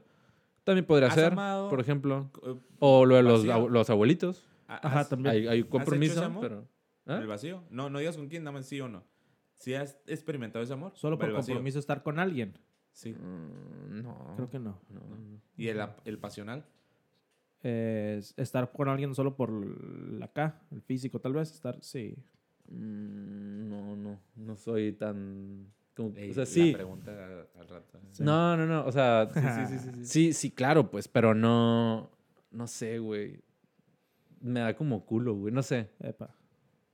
También 0.63 0.85
podría 0.85 1.07
¿Has 1.07 1.15
ser, 1.15 1.31
amado- 1.33 1.69
por 1.69 1.79
ejemplo. 1.79 2.29
Eh, 2.43 2.55
O 2.79 3.05
lo 3.05 3.15
de 3.15 3.23
los, 3.23 3.45
vacío? 3.47 3.69
los 3.69 3.89
abuelitos. 3.89 4.45
Ajá, 4.67 4.99
¿has- 4.99 5.09
también. 5.09 5.33
Hay, 5.33 5.47
hay 5.47 5.59
ese 5.61 5.69
compromiso, 5.69 6.23
amor? 6.23 6.41
pero... 6.41 6.67
¿Ah? 7.05 7.19
¿El 7.21 7.27
vacío? 7.27 7.63
No, 7.69 7.89
no 7.89 7.99
digas 7.99 8.17
con 8.17 8.27
quién, 8.27 8.43
dame 8.43 8.61
sí 8.63 8.81
o 8.81 8.89
no. 8.89 9.03
¿Sí 9.55 9.73
has 9.73 9.97
experimentado 10.07 10.61
ese 10.63 10.73
amor? 10.73 10.91
Solo 10.95 11.17
por 11.17 11.29
El 11.29 11.35
vacío. 11.35 11.53
compromiso 11.55 11.79
estar 11.79 12.03
con 12.03 12.19
alguien. 12.19 12.53
Sí. 12.91 13.13
Mm, 13.13 14.01
no. 14.03 14.33
Creo 14.35 14.49
que 14.49 14.59
no. 14.59 14.77
no. 14.89 15.01
¿Y 15.55 15.69
el, 15.69 15.79
ap- 15.79 15.99
el 16.05 16.19
pasional? 16.19 16.65
Es 17.63 18.33
estar 18.37 18.71
con 18.71 18.87
alguien 18.89 19.15
solo 19.15 19.35
por 19.35 19.51
la 19.51 20.25
acá, 20.25 20.61
el 20.71 20.81
físico, 20.81 21.19
tal 21.19 21.33
vez. 21.33 21.51
Estar, 21.51 21.77
sí. 21.81 22.15
Mm, 22.69 23.69
no, 23.69 23.95
no. 23.95 24.19
No 24.35 24.55
soy 24.57 24.91
tan... 24.91 25.71
Como- 25.97 26.15
Ey, 26.15 26.29
o 26.29 26.33
sea, 26.33 26.41
la 26.43 26.45
sí. 26.45 26.71
pregunta 26.73 27.11
al 27.59 27.67
rato. 27.67 27.99
No, 28.19 28.55
no, 28.55 28.65
no. 28.65 28.85
O 28.85 28.91
sea, 28.91 29.27
Sí, 29.33 29.39
sí, 29.41 29.65
sí, 29.65 29.79
sí, 29.79 29.89
sí. 29.95 30.05
sí, 30.05 30.33
sí, 30.33 30.51
claro, 30.51 30.89
pues, 30.89 31.07
pero 31.09 31.33
no. 31.33 32.09
No 32.51 32.67
sé, 32.67 32.99
güey. 32.99 33.41
Me 34.39 34.59
da 34.61 34.75
como 34.75 35.03
culo, 35.05 35.33
güey. 35.33 35.51
No 35.53 35.63
sé. 35.63 35.89
Epa. 35.99 36.33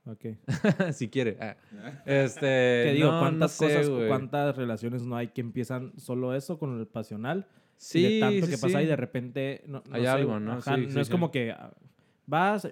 Ok. 0.06 0.24
si 0.92 1.08
quiere. 1.08 1.36
Ah. 1.40 1.56
Este. 2.06 2.40
¿Qué 2.86 2.92
digo? 2.96 3.12
no, 3.12 3.20
¿Cuántas 3.20 3.60
no 3.60 3.68
sé, 3.68 3.74
cosas, 3.74 3.88
güey. 3.90 4.08
cuántas 4.08 4.56
relaciones 4.56 5.02
no 5.02 5.16
hay 5.16 5.28
que 5.28 5.40
empiezan 5.42 5.92
solo 5.98 6.34
eso 6.34 6.58
con 6.58 6.78
el 6.78 6.86
pasional? 6.86 7.46
Sí, 7.76 7.98
y 7.98 8.14
de 8.14 8.20
tanto 8.20 8.46
sí, 8.46 8.52
que 8.52 8.58
pasa 8.58 8.78
sí. 8.78 8.84
y 8.84 8.86
de 8.86 8.96
repente 8.96 9.62
no, 9.66 9.82
no 9.88 9.94
Hay 9.94 10.02
sé, 10.02 10.08
algo, 10.08 10.40
¿no? 10.40 10.52
ajá, 10.54 10.76
Sí, 10.76 10.82
no 10.86 10.90
sí, 10.92 11.00
es 11.00 11.06
sí. 11.08 11.10
como 11.12 11.30
que 11.30 11.50
ah, 11.52 11.72
vas, 12.26 12.68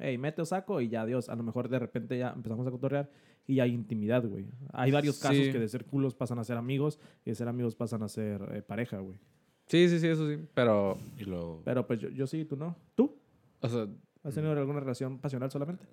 hey, 0.00 0.18
mete 0.18 0.42
o 0.42 0.44
saco 0.44 0.80
y 0.80 0.88
ya, 0.88 1.04
Dios. 1.06 1.28
A 1.28 1.36
lo 1.36 1.42
mejor 1.42 1.68
de 1.68 1.78
repente 1.78 2.16
ya 2.18 2.30
empezamos 2.34 2.66
a 2.66 2.70
cotorrear 2.70 3.08
y 3.48 3.58
hay 3.60 3.72
intimidad, 3.72 4.24
güey. 4.24 4.46
Hay 4.72 4.92
varios 4.92 5.18
casos 5.18 5.38
Sí. 5.46 5.50
que 5.50 5.58
de 5.58 5.68
ser 5.68 5.84
culos 5.86 6.14
pasan 6.14 6.38
a 6.38 6.44
ser 6.44 6.56
amigos 6.56 7.00
y 7.24 7.30
de 7.30 7.34
ser 7.34 7.48
amigos 7.48 7.74
pasan 7.74 8.02
a 8.04 8.08
ser 8.08 8.40
eh, 8.52 8.62
pareja, 8.62 8.98
güey. 9.00 9.16
Sí, 9.66 9.88
sí, 9.88 9.98
sí, 9.98 10.06
eso 10.06 10.28
sí. 10.28 10.38
Pero. 10.54 10.96
Y 11.18 11.24
luego, 11.24 11.62
Pero 11.64 11.84
pues 11.86 11.98
yo, 11.98 12.08
yo 12.10 12.26
sí, 12.28 12.44
tú 12.44 12.56
no. 12.56 12.76
¿Tú? 12.94 13.16
O 13.60 13.68
sea, 13.68 13.88
¿Has 14.22 14.34
tenido 14.34 14.52
alguna 14.52 14.78
relación 14.80 15.18
pasional 15.18 15.50
solamente? 15.50 15.84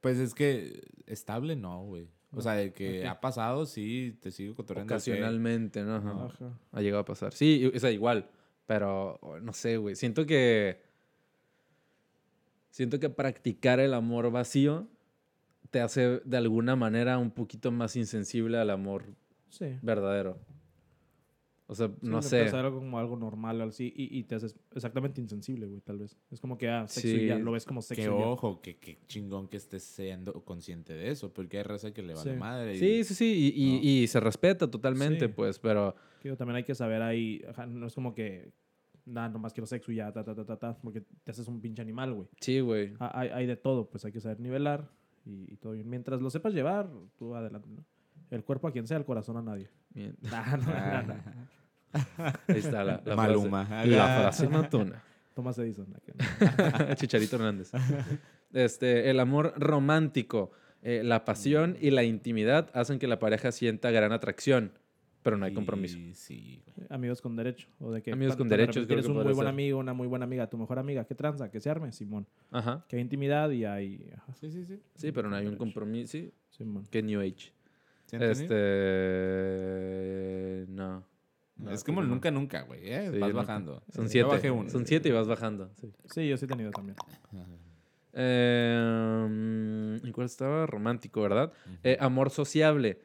pues 0.00 0.18
es 0.18 0.34
que 0.34 0.82
estable 1.06 1.56
no, 1.56 1.84
güey. 1.84 2.04
O 2.32 2.36
No. 2.36 2.42
sea, 2.42 2.52
de 2.54 2.72
que 2.72 3.06
ha 3.06 3.20
pasado, 3.20 3.66
sí, 3.66 4.16
te 4.20 4.30
sigo 4.30 4.54
cotorreando. 4.54 4.94
ocasionalmente, 4.94 5.82
¿no? 5.82 5.96
Ajá. 5.96 6.24
Ajá. 6.26 6.58
Ha 6.72 6.80
llegado 6.82 7.02
a 7.02 7.04
pasar. 7.04 7.32
Sí, 7.34 7.70
o 7.74 7.78
sea, 7.78 7.90
igual. 7.90 8.28
Pero 8.66 9.18
no 9.42 9.52
sé, 9.52 9.76
güey. 9.76 9.94
Siento 9.96 10.24
que. 10.26 10.80
Siento 12.70 13.00
que 13.00 13.10
practicar 13.10 13.80
el 13.80 13.94
amor 13.94 14.30
vacío 14.30 14.86
te 15.70 15.80
hace 15.80 16.20
de 16.24 16.36
alguna 16.36 16.76
manera 16.76 17.18
un 17.18 17.30
poquito 17.30 17.70
más 17.70 17.96
insensible 17.96 18.58
al 18.58 18.70
amor 18.70 19.04
Sí. 19.48 19.66
verdadero. 19.82 20.38
O 21.66 21.74
sea, 21.76 21.86
Sí, 21.86 21.94
no 22.02 22.20
sé. 22.20 22.48
algo 22.48 22.78
como 22.80 22.98
algo 22.98 23.16
normal 23.16 23.60
así 23.60 23.92
y, 23.94 24.18
y 24.18 24.24
te 24.24 24.34
haces 24.34 24.56
exactamente 24.74 25.20
insensible, 25.20 25.66
güey, 25.66 25.80
tal 25.80 25.98
vez. 25.98 26.16
Es 26.32 26.40
como 26.40 26.58
que, 26.58 26.68
ah, 26.68 26.88
sexo 26.88 27.06
y 27.16 27.28
ya, 27.28 27.36
Sí. 27.36 27.42
lo 27.42 27.52
ves 27.52 27.64
como 27.64 27.80
sexo 27.80 28.02
Que 28.02 28.08
ojo, 28.08 28.60
que, 28.60 28.76
que 28.78 28.98
chingón 29.06 29.46
que 29.46 29.56
estés 29.56 29.84
siendo 29.84 30.44
consciente 30.44 30.94
de 30.94 31.10
eso, 31.12 31.32
porque 31.32 31.58
hay 31.58 31.62
raza 31.62 31.92
que 31.92 32.02
le 32.02 32.14
vale 32.14 32.32
Sí. 32.32 32.36
madre. 32.36 32.74
y- 32.74 32.78
Sí, 32.78 33.04
sí, 33.04 33.14
sí. 33.14 33.52
Y, 33.54 33.62
y- 33.64 33.72
¿no? 33.76 33.80
y 33.84 34.06
se 34.08 34.18
respeta 34.18 34.68
totalmente, 34.68 35.26
Sí. 35.26 35.32
pues, 35.34 35.60
pero. 35.60 35.94
También 36.36 36.56
hay 36.56 36.64
que 36.64 36.74
saber 36.74 37.02
ahí, 37.02 37.40
ajá, 37.48 37.66
no 37.66 37.86
es 37.86 37.94
como 37.94 38.14
que, 38.16 38.50
nada, 39.06 39.28
nomás 39.28 39.52
quiero 39.52 39.66
sexo 39.66 39.92
y 39.92 39.96
ya, 39.96 40.10
ta, 40.12 40.24
ta, 40.24 40.34
ta, 40.34 40.44
ta, 40.44 40.56
ta, 40.58 40.76
porque 40.82 41.02
te 41.22 41.30
haces 41.30 41.46
un 41.46 41.60
pinche 41.60 41.80
animal, 41.82 42.12
güey. 42.14 42.28
Sí, 42.40 42.58
güey. 42.58 42.94
Ah, 42.98 43.12
Hay, 43.14 43.28
hay 43.28 43.46
de 43.46 43.56
todo, 43.56 43.88
pues 43.88 44.04
hay 44.04 44.10
que 44.10 44.20
saber 44.20 44.40
nivelar 44.40 44.90
y, 45.24 45.52
y 45.52 45.56
todo 45.56 45.72
bien. 45.74 45.88
Mientras 45.88 46.20
lo 46.20 46.30
sepas 46.30 46.52
llevar, 46.52 46.88
tú 47.16 47.34
adelante, 47.34 47.68
¿no? 47.70 47.84
El 48.30 48.44
cuerpo 48.44 48.68
a 48.68 48.72
quien 48.72 48.86
sea, 48.86 48.96
el 48.96 49.04
corazón 49.04 49.36
a 49.36 49.42
nadie. 49.42 49.70
Bien. 49.90 50.16
Ah. 51.92 52.32
Ahí 52.46 52.58
está 52.58 52.84
la, 52.84 53.02
la 53.04 53.16
Maluma. 53.16 53.66
frase. 53.66 53.88
La 53.90 54.06
frase 54.20 54.48
matona. 54.48 55.02
Thomas 55.34 55.58
Edison. 55.58 55.86
Chicharito 56.94 57.34
Hernández. 57.34 57.72
Este, 58.52 59.10
el 59.10 59.18
amor 59.18 59.54
romántico, 59.56 60.52
eh, 60.82 61.02
la 61.04 61.24
pasión 61.24 61.76
y 61.80 61.90
la 61.90 62.04
intimidad 62.04 62.70
hacen 62.74 63.00
que 63.00 63.08
la 63.08 63.18
pareja 63.18 63.50
sienta 63.50 63.90
gran 63.90 64.12
atracción, 64.12 64.72
pero 65.22 65.36
no 65.36 65.44
hay 65.46 65.52
compromiso. 65.54 65.96
Sí, 65.96 66.14
sí. 66.14 66.62
Amigos 66.88 67.20
con 67.20 67.36
derecho. 67.36 67.68
O 67.78 67.92
de 67.92 68.02
que 68.02 68.12
Amigos 68.12 68.36
con 68.36 68.48
derechos, 68.48 68.86
Tienes 68.86 69.04
que 69.04 69.10
un 69.10 69.16
muy 69.18 69.24
buen 69.24 69.36
ser. 69.36 69.46
amigo, 69.48 69.78
una 69.78 69.92
muy 69.92 70.06
buena 70.06 70.24
amiga, 70.24 70.48
tu 70.48 70.56
mejor 70.56 70.78
amiga. 70.78 71.04
¿Qué 71.04 71.14
tranza? 71.14 71.50
Que 71.50 71.60
se 71.60 71.68
arme, 71.70 71.92
Simón. 71.92 72.26
Ajá. 72.50 72.84
Que 72.88 72.96
hay 72.96 73.02
intimidad 73.02 73.50
y 73.50 73.64
hay... 73.64 74.10
ajá, 74.16 74.32
Sí, 74.34 74.50
sí, 74.50 74.64
sí. 74.64 74.80
Sí, 74.94 75.12
pero 75.12 75.28
no 75.28 75.36
hay 75.36 75.46
un 75.46 75.56
compromiso. 75.56 76.10
Sí, 76.12 76.32
Simón. 76.50 76.86
que 76.90 77.02
New 77.02 77.20
Age. 77.20 77.52
Este. 78.90 80.66
No. 80.68 81.04
No, 81.56 81.70
es 81.70 81.84
como 81.84 82.02
nunca, 82.02 82.30
nunca, 82.30 82.62
güey. 82.62 82.80
¿eh? 82.90 83.10
Sí, 83.12 83.18
Vas 83.18 83.30
nunca. 83.30 83.42
bajando. 83.42 83.82
Son 83.90 84.04
Yo 84.06 84.10
siete. 84.10 84.28
bajé 84.28 84.50
uno. 84.50 84.70
Son 84.70 84.86
siete 84.86 85.10
y 85.10 85.12
vas 85.12 85.28
bajando. 85.28 85.70
Sí. 85.80 85.92
Sí, 86.06 86.26
yo 86.28 86.36
sí 86.38 86.46
he 86.46 86.48
tenido 86.48 86.70
también. 86.70 86.96
Eh, 88.12 90.00
¿Y 90.02 90.10
cuál 90.12 90.26
estaba? 90.26 90.66
Romántico, 90.66 91.22
¿verdad? 91.22 91.52
Eh, 91.82 91.96
amor 92.00 92.30
sociable. 92.30 93.00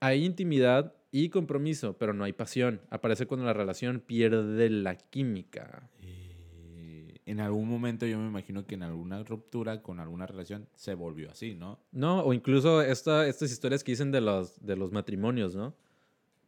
Hay 0.00 0.24
intimidad 0.24 0.94
y 1.12 1.28
compromiso, 1.30 1.96
pero 1.98 2.12
no 2.12 2.24
hay 2.24 2.32
pasión. 2.32 2.80
Aparece 2.90 3.26
cuando 3.26 3.46
la 3.46 3.52
relación 3.52 4.00
pierde 4.00 4.68
la 4.70 4.96
química. 4.96 5.88
Eh, 6.02 7.18
en 7.26 7.40
algún 7.40 7.68
momento 7.68 8.06
yo 8.06 8.18
me 8.18 8.26
imagino 8.28 8.66
que 8.66 8.74
en 8.74 8.82
alguna 8.82 9.22
ruptura 9.24 9.82
con 9.82 9.98
alguna 10.00 10.26
relación 10.26 10.68
se 10.74 10.94
volvió 10.94 11.30
así, 11.30 11.54
¿no? 11.54 11.78
No, 11.92 12.20
o 12.22 12.32
incluso 12.34 12.82
esta, 12.82 13.26
estas 13.26 13.50
historias 13.50 13.82
que 13.82 13.92
dicen 13.92 14.12
de 14.12 14.20
los, 14.20 14.64
de 14.64 14.76
los 14.76 14.92
matrimonios, 14.92 15.56
¿no? 15.56 15.74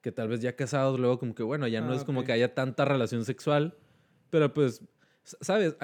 Que 0.02 0.12
tal 0.12 0.28
vez 0.28 0.40
ya 0.40 0.54
casados, 0.54 1.00
luego 1.00 1.18
como 1.18 1.34
que, 1.34 1.42
bueno, 1.42 1.66
ya 1.66 1.80
no 1.80 1.92
Ah, 1.92 1.96
es 1.96 2.04
como 2.04 2.24
que 2.24 2.32
haya 2.32 2.54
tanta 2.54 2.84
relación 2.84 3.24
sexual, 3.24 3.76
pero 4.30 4.54
pues, 4.54 4.82
¿sabes? 5.24 5.76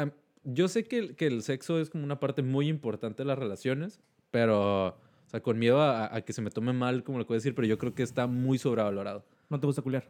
Yo 0.45 0.69
sé 0.69 0.85
que, 0.85 0.99
el- 0.99 1.17
que 1.17 1.27
el 1.27 1.43
sexo 1.43 1.81
es 1.81 1.91
como 1.91 2.05
una 2.05 2.21
parte 2.21 2.43
muy 2.43 2.69
importante 2.69 3.23
de 3.23 3.27
las 3.27 3.39
relaciones, 3.39 3.99
pero, 4.31 4.99
sea, 5.35 5.43
con 5.43 5.59
miedo 5.59 5.81
a, 5.81 6.15
a 6.15 6.21
que 6.23 6.33
se 6.33 6.41
me 6.43 6.51
tome 6.51 6.73
mal, 6.73 7.03
como 7.05 7.19
lo 7.19 7.27
puedo 7.27 7.39
decir, 7.39 7.55
pero 7.55 7.67
yo 7.67 7.79
creo 7.79 7.95
que 7.95 8.03
está 8.03 8.27
muy 8.27 8.59
sobrevalorado. 8.59 9.25
¿No 9.51 9.59
te 9.61 9.67
gusta 9.67 9.83
culiar? 9.83 10.09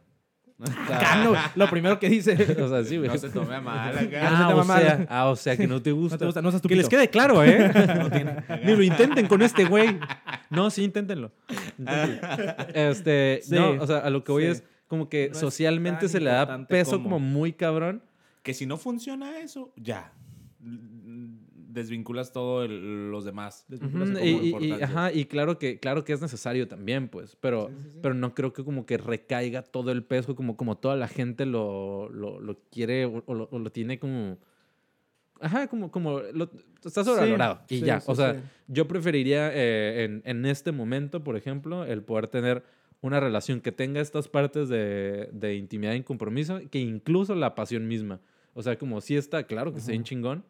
O 0.57 0.63
Ah, 0.89 1.21
no, 1.23 1.33
lo 1.55 1.69
primero 1.69 1.99
que 1.99 2.07
dice. 2.09 2.33
o 2.61 2.69
sea, 2.69 2.83
sí, 2.85 2.97
güey. 2.97 3.09
No 3.09 3.17
se 3.17 3.29
tome 3.29 3.59
mal 3.59 3.93
no 3.93 3.99
acá. 4.01 4.09
se 4.09 4.17
Ah, 4.35 4.45
te 4.47 4.53
o 4.53 4.57
va 4.57 4.63
mal. 4.63 4.81
sea, 4.81 5.05
ah, 5.09 5.25
o 5.29 5.35
sea, 5.35 5.57
que 5.57 5.67
no 5.67 5.81
te 5.81 5.91
gusta. 5.91 6.15
No 6.15 6.19
te 6.19 6.25
gusta, 6.27 6.41
no 6.41 6.51
seas 6.51 6.61
Que 6.61 6.75
les 6.75 6.87
quede 6.87 7.09
claro, 7.09 7.43
¿eh? 7.43 7.71
Ni 8.63 8.73
lo 8.75 8.81
intenten 8.81 9.27
con 9.27 9.41
este 9.41 9.65
güey. 9.65 9.99
No, 10.49 10.69
sí, 10.69 10.83
inténtenlo. 10.83 11.31
Inténtenlo. 11.77 12.55
Este, 12.73 13.41
Sí, 13.43 13.55
no, 13.55 13.71
o 13.71 13.87
sea, 13.87 13.97
a 13.99 14.09
lo 14.09 14.23
que 14.23 14.31
voy 14.31 14.43
sí. 14.43 14.49
es 14.51 14.63
como 14.87 15.09
que 15.09 15.29
No 15.33 15.39
socialmente 15.39 16.07
se 16.07 16.19
le 16.21 16.29
da 16.29 16.65
peso 16.67 16.91
como. 16.97 17.03
como 17.03 17.19
muy 17.19 17.51
cabrón. 17.51 18.01
Que 18.43 18.53
si 18.53 18.65
no 18.65 18.77
funciona 18.77 19.39
eso, 19.39 19.73
ya. 19.75 20.13
Desvinculas 21.75 22.31
todo 22.31 22.63
el- 22.63 23.11
los 23.11 23.25
demás. 23.25 23.65
Desvinculas 23.67 24.09
y, 24.09 24.13
como 24.13 24.23
y- 24.25 24.29
y- 24.29 24.45
importancia. 24.47 24.85
ajá, 24.87 25.13
y 25.13 25.25
claro 25.25 25.59
que, 25.59 25.79
claro 25.79 26.03
que 26.03 26.13
es 26.13 26.21
necesario 26.21 26.67
también, 26.67 27.09
pues, 27.09 27.35
pero, 27.39 27.69
pero 28.01 28.15
no 28.15 28.33
creo 28.33 28.53
que 28.53 28.63
como 28.63 28.85
que 28.85 28.97
recaiga 28.97 29.61
todo 29.61 29.91
el 29.91 30.03
peso 30.03 30.35
como, 30.35 30.55
como 30.57 30.77
toda 30.77 30.95
la 30.95 31.07
gente 31.07 31.45
lo, 31.45 32.09
lo, 32.09 32.39
lo 32.39 32.57
quiere 32.71 33.05
o, 33.05 33.23
o 33.27 33.33
lo, 33.35 33.47
o 33.51 33.59
lo 33.59 33.71
tiene 33.71 33.99
como... 33.99 34.37
Ajá, 35.41 35.67
como, 35.67 35.91
como 35.91 36.21
lo, 36.21 36.49
está 36.83 37.03
sobrevalorado. 37.03 37.61
y 37.67 37.79
sí, 37.79 37.85
ya, 37.85 37.99
sí, 37.99 38.05
o 38.09 38.15
sea, 38.15 38.35
sí. 38.35 38.39
yo 38.69 38.87
preferiría 38.87 39.51
eh, 39.53 40.05
en, 40.05 40.21
en 40.25 40.45
este 40.45 40.71
momento, 40.71 41.23
por 41.25 41.35
ejemplo, 41.35 41.83
el 41.83 42.01
poder 42.03 42.29
tener 42.29 42.63
una 43.01 43.19
relación 43.19 43.59
que 43.59 43.73
tenga 43.73 43.99
estas 43.99 44.29
partes 44.29 44.69
de, 44.69 45.29
de 45.33 45.55
intimidad 45.55 45.93
y 45.93 46.01
compromiso, 46.03 46.61
que 46.71 46.79
incluso 46.79 47.35
la 47.35 47.53
pasión 47.53 47.85
misma. 47.87 48.21
O 48.53 48.63
sea, 48.63 48.77
como 48.77 49.01
sí 49.01 49.17
está, 49.17 49.43
claro 49.43 49.73
que 49.73 49.79
está 49.79 49.91
bien 49.91 50.05
chingón, 50.05 50.45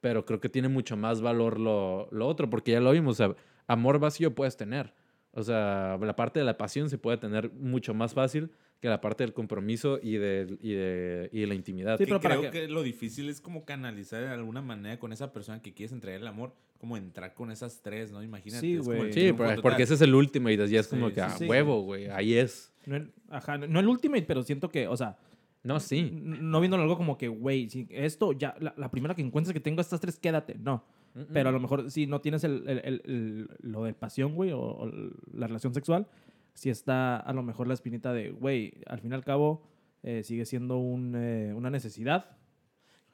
pero 0.00 0.24
creo 0.24 0.40
que 0.40 0.48
tiene 0.48 0.68
mucho 0.68 0.96
más 0.96 1.20
valor 1.20 1.58
lo, 1.58 2.08
lo 2.10 2.26
otro, 2.26 2.48
porque 2.50 2.72
ya 2.72 2.80
lo 2.80 2.92
vimos, 2.92 3.20
o 3.20 3.26
sea, 3.26 3.34
amor 3.66 3.98
vacío 3.98 4.34
puedes 4.34 4.56
tener. 4.56 4.92
O 5.32 5.42
sea, 5.42 5.98
la 6.00 6.16
parte 6.16 6.40
de 6.40 6.44
la 6.46 6.56
pasión 6.56 6.88
se 6.90 6.98
puede 6.98 7.18
tener 7.18 7.52
mucho 7.52 7.94
más 7.94 8.14
fácil 8.14 8.50
que 8.80 8.88
la 8.88 9.00
parte 9.00 9.24
del 9.24 9.32
compromiso 9.32 9.98
y 10.02 10.16
de, 10.16 10.56
y 10.62 10.72
de, 10.72 11.28
y 11.32 11.40
de 11.40 11.46
la 11.48 11.54
intimidad. 11.54 11.98
Sí, 11.98 12.04
pero 12.06 12.20
para 12.20 12.38
creo 12.38 12.50
que- 12.50 12.60
que 12.62 12.68
lo 12.68 12.82
difícil 12.82 13.28
es 13.28 13.40
como 13.40 13.64
canalizar 13.64 14.22
de 14.22 14.28
alguna 14.28 14.62
manera 14.62 14.98
con 14.98 15.12
esa 15.12 15.32
persona 15.32 15.60
que 15.60 15.74
quieres 15.74 15.92
entregar 15.92 16.20
el 16.20 16.26
amor, 16.28 16.54
como 16.78 16.96
entrar 16.96 17.34
con 17.34 17.50
esas 17.50 17.82
tres, 17.82 18.12
¿no? 18.12 18.22
Imagínate. 18.22 18.60
Sí, 18.60 18.76
güey. 18.78 19.12
Sí, 19.12 19.32
total. 19.32 19.60
porque 19.60 19.82
ese 19.82 19.94
es 19.94 20.00
el 20.00 20.14
último 20.14 20.48
y 20.48 20.56
ya 20.56 20.64
es 20.80 20.86
Sí, 20.86 20.90
como 20.90 21.08
que 21.08 21.16
sí, 21.16 21.20
a 21.20 21.30
sí. 21.30 21.46
huevo, 21.46 21.82
güey, 21.82 22.08
ahí 22.08 22.34
es. 22.34 22.72
No 22.86 22.96
el, 22.96 23.12
ajá, 23.28 23.58
no 23.58 23.80
el 23.80 23.88
ultimate, 23.88 24.22
pero 24.22 24.42
siento 24.44 24.68
que, 24.70 24.86
o 24.86 24.96
sea, 24.96 25.18
No, 25.64 25.80
sí. 25.80 26.10
no 26.12 26.60
viéndolo 26.60 26.82
algo 26.84 26.96
como 26.96 27.18
que, 27.18 27.28
güey, 27.28 27.68
si 27.68 27.86
esto 27.90 28.32
ya, 28.32 28.54
la, 28.60 28.74
la 28.76 28.90
primera 28.90 29.14
que 29.14 29.22
encuentres 29.22 29.52
que 29.52 29.60
tengo 29.60 29.80
estas 29.80 30.00
tres, 30.00 30.18
quédate. 30.18 30.54
No. 30.58 30.84
Pero 31.32 31.48
a 31.48 31.52
lo 31.52 31.58
mejor 31.58 31.90
si 31.90 32.06
no 32.06 32.20
tienes 32.20 32.44
el, 32.44 32.62
el- 32.68 32.78
el- 32.84 33.02
el- 33.04 33.48
lo 33.60 33.82
de 33.82 33.92
pasión, 33.92 34.34
güey, 34.34 34.52
o, 34.52 34.60
o 34.60 34.90
la 35.32 35.48
relación 35.48 35.74
sexual, 35.74 36.06
si 36.54 36.70
está 36.70 37.16
a 37.16 37.32
lo 37.32 37.42
mejor 37.42 37.66
la 37.66 37.74
espinita 37.74 38.12
de, 38.12 38.30
güey, 38.30 38.74
al 38.86 39.00
fin 39.00 39.10
y 39.10 39.14
al 39.14 39.24
cabo 39.24 39.62
eh, 40.04 40.22
sigue 40.22 40.44
siendo 40.46 40.78
un, 40.78 41.14
eh, 41.16 41.52
una 41.54 41.70
necesidad. 41.70 42.36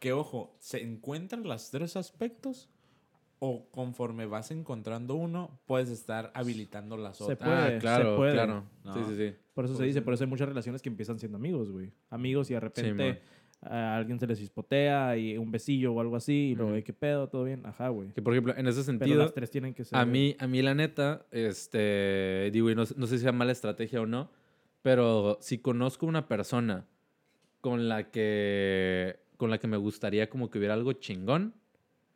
Que 0.00 0.12
ojo, 0.12 0.54
¿se 0.60 0.82
encuentran 0.82 1.44
los 1.44 1.70
tres 1.70 1.96
aspectos? 1.96 2.68
O 3.46 3.68
conforme 3.70 4.24
vas 4.26 4.50
encontrando 4.50 5.16
uno, 5.16 5.60
puedes 5.66 5.90
estar 5.90 6.30
habilitando 6.34 6.96
las 6.96 7.18
Se 7.18 7.24
otras. 7.24 7.38
puede, 7.40 7.52
ah, 7.58 7.70
se 7.72 7.78
claro, 7.78 8.16
puede. 8.16 8.32
claro. 8.32 8.64
No. 8.84 8.94
Sí, 8.94 9.00
sí, 9.08 9.16
sí. 9.16 9.36
Por 9.52 9.66
eso 9.66 9.76
se 9.76 9.84
dice, 9.84 10.00
por 10.00 10.14
eso 10.14 10.24
hay 10.24 10.30
muchas 10.30 10.48
relaciones 10.48 10.80
que 10.80 10.88
empiezan 10.88 11.18
siendo 11.18 11.36
amigos, 11.36 11.70
güey. 11.70 11.92
Amigos 12.08 12.50
y 12.50 12.54
de 12.54 12.60
repente 12.60 13.20
a 13.60 13.96
alguien 13.96 14.18
se 14.18 14.26
les 14.26 14.40
hispotea 14.40 15.16
y 15.16 15.36
un 15.38 15.50
besillo 15.50 15.92
o 15.92 16.00
algo 16.00 16.16
así 16.16 16.50
y 16.50 16.54
luego. 16.54 16.74
"Ey, 16.74 16.82
¿qué 16.82 16.92
pedo? 16.92 17.28
¿Todo 17.28 17.44
bien? 17.44 17.64
Ajá, 17.66 17.88
güey. 17.88 18.10
Que 18.12 18.22
por 18.22 18.32
ejemplo, 18.32 18.54
en 18.56 18.66
ese 18.66 18.76
Pero 18.82 18.84
sentido, 18.98 19.18
las 19.22 19.32
tres 19.34 19.50
tienen 19.50 19.74
que 19.74 19.84
ser... 19.84 19.98
a 19.98 20.04
mí, 20.06 20.36
a 20.38 20.46
mí 20.46 20.62
la 20.62 20.74
neta, 20.74 21.26
este, 21.30 22.50
digo, 22.52 22.70
y 22.70 22.74
no, 22.74 22.84
no 22.96 23.06
sé 23.06 23.16
si 23.18 23.22
sea 23.24 23.32
mala 23.32 23.52
estrategia 23.52 24.00
o 24.00 24.06
no, 24.06 24.30
pero 24.82 25.38
si 25.40 25.58
conozco 25.58 26.06
una 26.06 26.28
persona 26.28 26.86
con 27.60 27.88
la 27.88 28.10
que, 28.10 29.18
con 29.36 29.50
la 29.50 29.58
que 29.58 29.66
me 29.66 29.76
gustaría 29.78 30.28
como 30.30 30.50
que 30.50 30.58
hubiera 30.58 30.74
algo 30.74 30.92
chingón, 30.94 31.54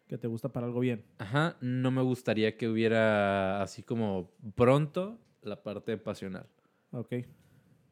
Que 0.09 0.19
te 0.19 0.27
gusta 0.27 0.49
para 0.53 0.67
algo 0.67 0.81
bien. 0.81 1.05
ajá, 1.19 1.57
no 1.61 1.91
me 1.91 2.03
gustaría 2.03 2.57
que 2.57 2.69
hubiera 2.69 3.63
así 3.63 3.83
como 3.83 4.31
pronto 4.57 5.19
la 5.43 5.63
parte 5.63 5.97
pasional. 5.99 6.47
Ok. 6.93 7.15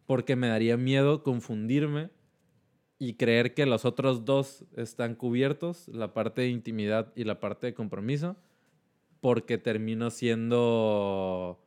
porque 0.07 0.37
me 0.37 0.49
daría 0.49 0.77
miedo 0.77 1.23
confundirme 1.23 2.11
y 2.99 3.15
creer 3.15 3.53
que 3.55 3.67
los 3.67 3.85
otros 3.85 4.25
dos 4.25 4.65
están 4.77 5.15
cubiertos, 5.17 5.89
la 5.89 6.15
parte 6.15 6.43
de 6.43 6.49
intimidad 6.49 7.13
y 7.17 7.25
la 7.25 7.41
parte 7.41 7.67
de 7.67 7.75
compromiso, 7.75 8.37
porque 9.21 9.59
termino 9.59 10.11
siendo 10.11 11.61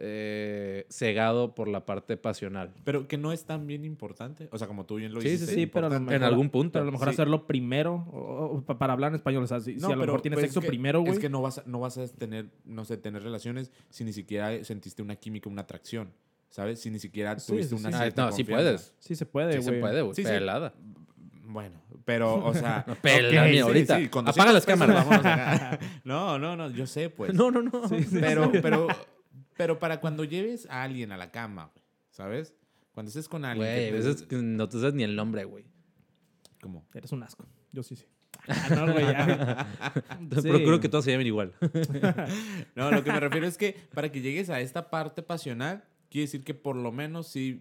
eh, 0.00 0.86
cegado 0.90 1.54
por 1.54 1.66
la 1.68 1.84
parte 1.84 2.16
pasional. 2.16 2.72
Pero 2.84 3.08
que 3.08 3.18
no 3.18 3.32
es 3.32 3.44
tan 3.44 3.66
bien 3.66 3.84
importante. 3.84 4.48
O 4.52 4.58
sea, 4.58 4.66
como 4.68 4.86
tú 4.86 4.94
bien 4.96 5.12
lo 5.12 5.20
Sí, 5.20 5.36
sí. 5.38 5.46
Sí, 5.46 5.66
pero 5.66 5.88
a 5.88 5.90
lo 5.90 5.96
En 6.12 6.22
algún 6.22 6.50
punto. 6.50 6.72
pero 6.74 6.84
a 6.84 6.86
lo 6.86 6.92
mejor 6.92 7.08
Sí. 7.08 7.14
hacerlo 7.14 7.46
primero, 7.46 8.06
o- 8.12 8.56
o 8.58 8.62
pa- 8.62 8.78
para 8.78 8.92
hablar 8.92 9.10
en 9.10 9.16
español, 9.16 9.42
o 9.42 9.46
sea, 9.46 9.58
si, 9.60 9.78
si 9.78 9.84
a 9.86 9.88
lo 9.96 9.96
mejor 9.96 10.20
tienes 10.22 10.36
pues, 10.36 10.46
sexo 10.46 10.60
es 10.60 10.64
que- 10.64 10.68
primero, 10.68 11.00
güey. 11.00 11.12
Es 11.14 11.18
que 11.18 11.28
no 11.28 11.42
vas, 11.42 11.58
a, 11.58 11.62
no 11.66 11.80
vas 11.80 11.98
a 11.98 12.06
tener, 12.06 12.46
no 12.64 12.84
sé, 12.84 12.96
tener 12.96 13.22
relaciones 13.24 13.72
si 13.90 14.04
ni 14.04 14.12
siquiera 14.12 14.62
sentiste 14.64 15.02
una 15.02 15.16
química, 15.16 15.48
una 15.50 15.62
atracción. 15.62 16.12
¿Sabes? 16.50 16.80
Si 16.80 16.90
ni 16.90 16.98
siquiera 16.98 17.38
Sí, 17.38 17.52
tuviste 17.52 17.76
sí, 17.76 17.80
una 17.82 17.90
sí. 17.90 17.94
Ah, 17.96 18.00
cierta 18.02 18.26
no, 18.26 18.32
sí 18.32 18.44
puedes. 18.44 18.94
Sí 19.00 19.14
se 19.16 19.26
puede, 19.26 19.52
Sí 19.54 19.58
güey. 19.58 19.74
se 19.74 19.80
puede, 19.80 20.00
güey. 20.02 20.14
Sí, 20.14 20.22
sí. 20.22 20.28
Pelada. 20.28 20.72
Bueno, 21.44 21.80
pero, 22.04 22.42
o 22.44 22.54
sea. 22.54 22.84
Pela, 23.02 23.42
ok, 23.42 23.48
mira, 23.50 23.64
ahorita. 23.64 23.96
Apaga 23.96 24.52
200 24.52 24.54
las 24.54 24.64
pesos 24.66 24.80
cámaras. 24.80 24.94
vámonos 25.06 25.26
acá. 25.26 25.78
No, 26.04 26.38
no, 26.38 26.56
no, 26.56 26.70
yo 26.70 26.86
sé, 26.86 27.10
pues. 27.10 27.34
No, 27.34 27.50
no, 27.50 27.62
no. 27.62 27.82
pero, 28.20 28.50
pero, 28.62 28.86
pero 29.58 29.80
para 29.80 30.00
cuando 30.00 30.22
lleves 30.22 30.66
a 30.70 30.84
alguien 30.84 31.10
a 31.10 31.16
la 31.16 31.32
cama, 31.32 31.72
güey, 31.74 31.84
¿sabes? 32.10 32.54
Cuando 32.92 33.08
estés 33.08 33.28
con 33.28 33.44
alguien. 33.44 33.68
Güey, 33.68 33.88
a 33.88 33.92
veces 33.92 34.22
que 34.22 34.36
no 34.36 34.68
te 34.68 34.78
sabes 34.78 34.94
ni 34.94 35.02
el 35.02 35.16
nombre, 35.16 35.44
güey. 35.44 35.64
¿Cómo? 36.62 36.86
Eres 36.94 37.10
un 37.10 37.24
asco. 37.24 37.44
Yo 37.72 37.82
sí, 37.82 37.96
sí. 37.96 38.06
Ah, 38.46 38.68
no, 38.70 38.92
güey, 38.92 39.04
ya. 39.04 39.66
Sí. 40.40 40.48
Procuro 40.48 40.78
que 40.78 40.88
todos 40.88 41.04
se 41.04 41.10
llamen 41.10 41.26
igual. 41.26 41.54
No, 42.76 42.92
lo 42.92 43.02
que 43.02 43.10
me 43.10 43.18
refiero 43.18 43.48
es 43.48 43.58
que 43.58 43.76
para 43.92 44.12
que 44.12 44.20
llegues 44.20 44.48
a 44.48 44.60
esta 44.60 44.90
parte 44.90 45.22
pasional, 45.24 45.82
quiere 46.08 46.26
decir 46.26 46.44
que 46.44 46.54
por 46.54 46.76
lo 46.76 46.92
menos 46.92 47.26
sí 47.26 47.60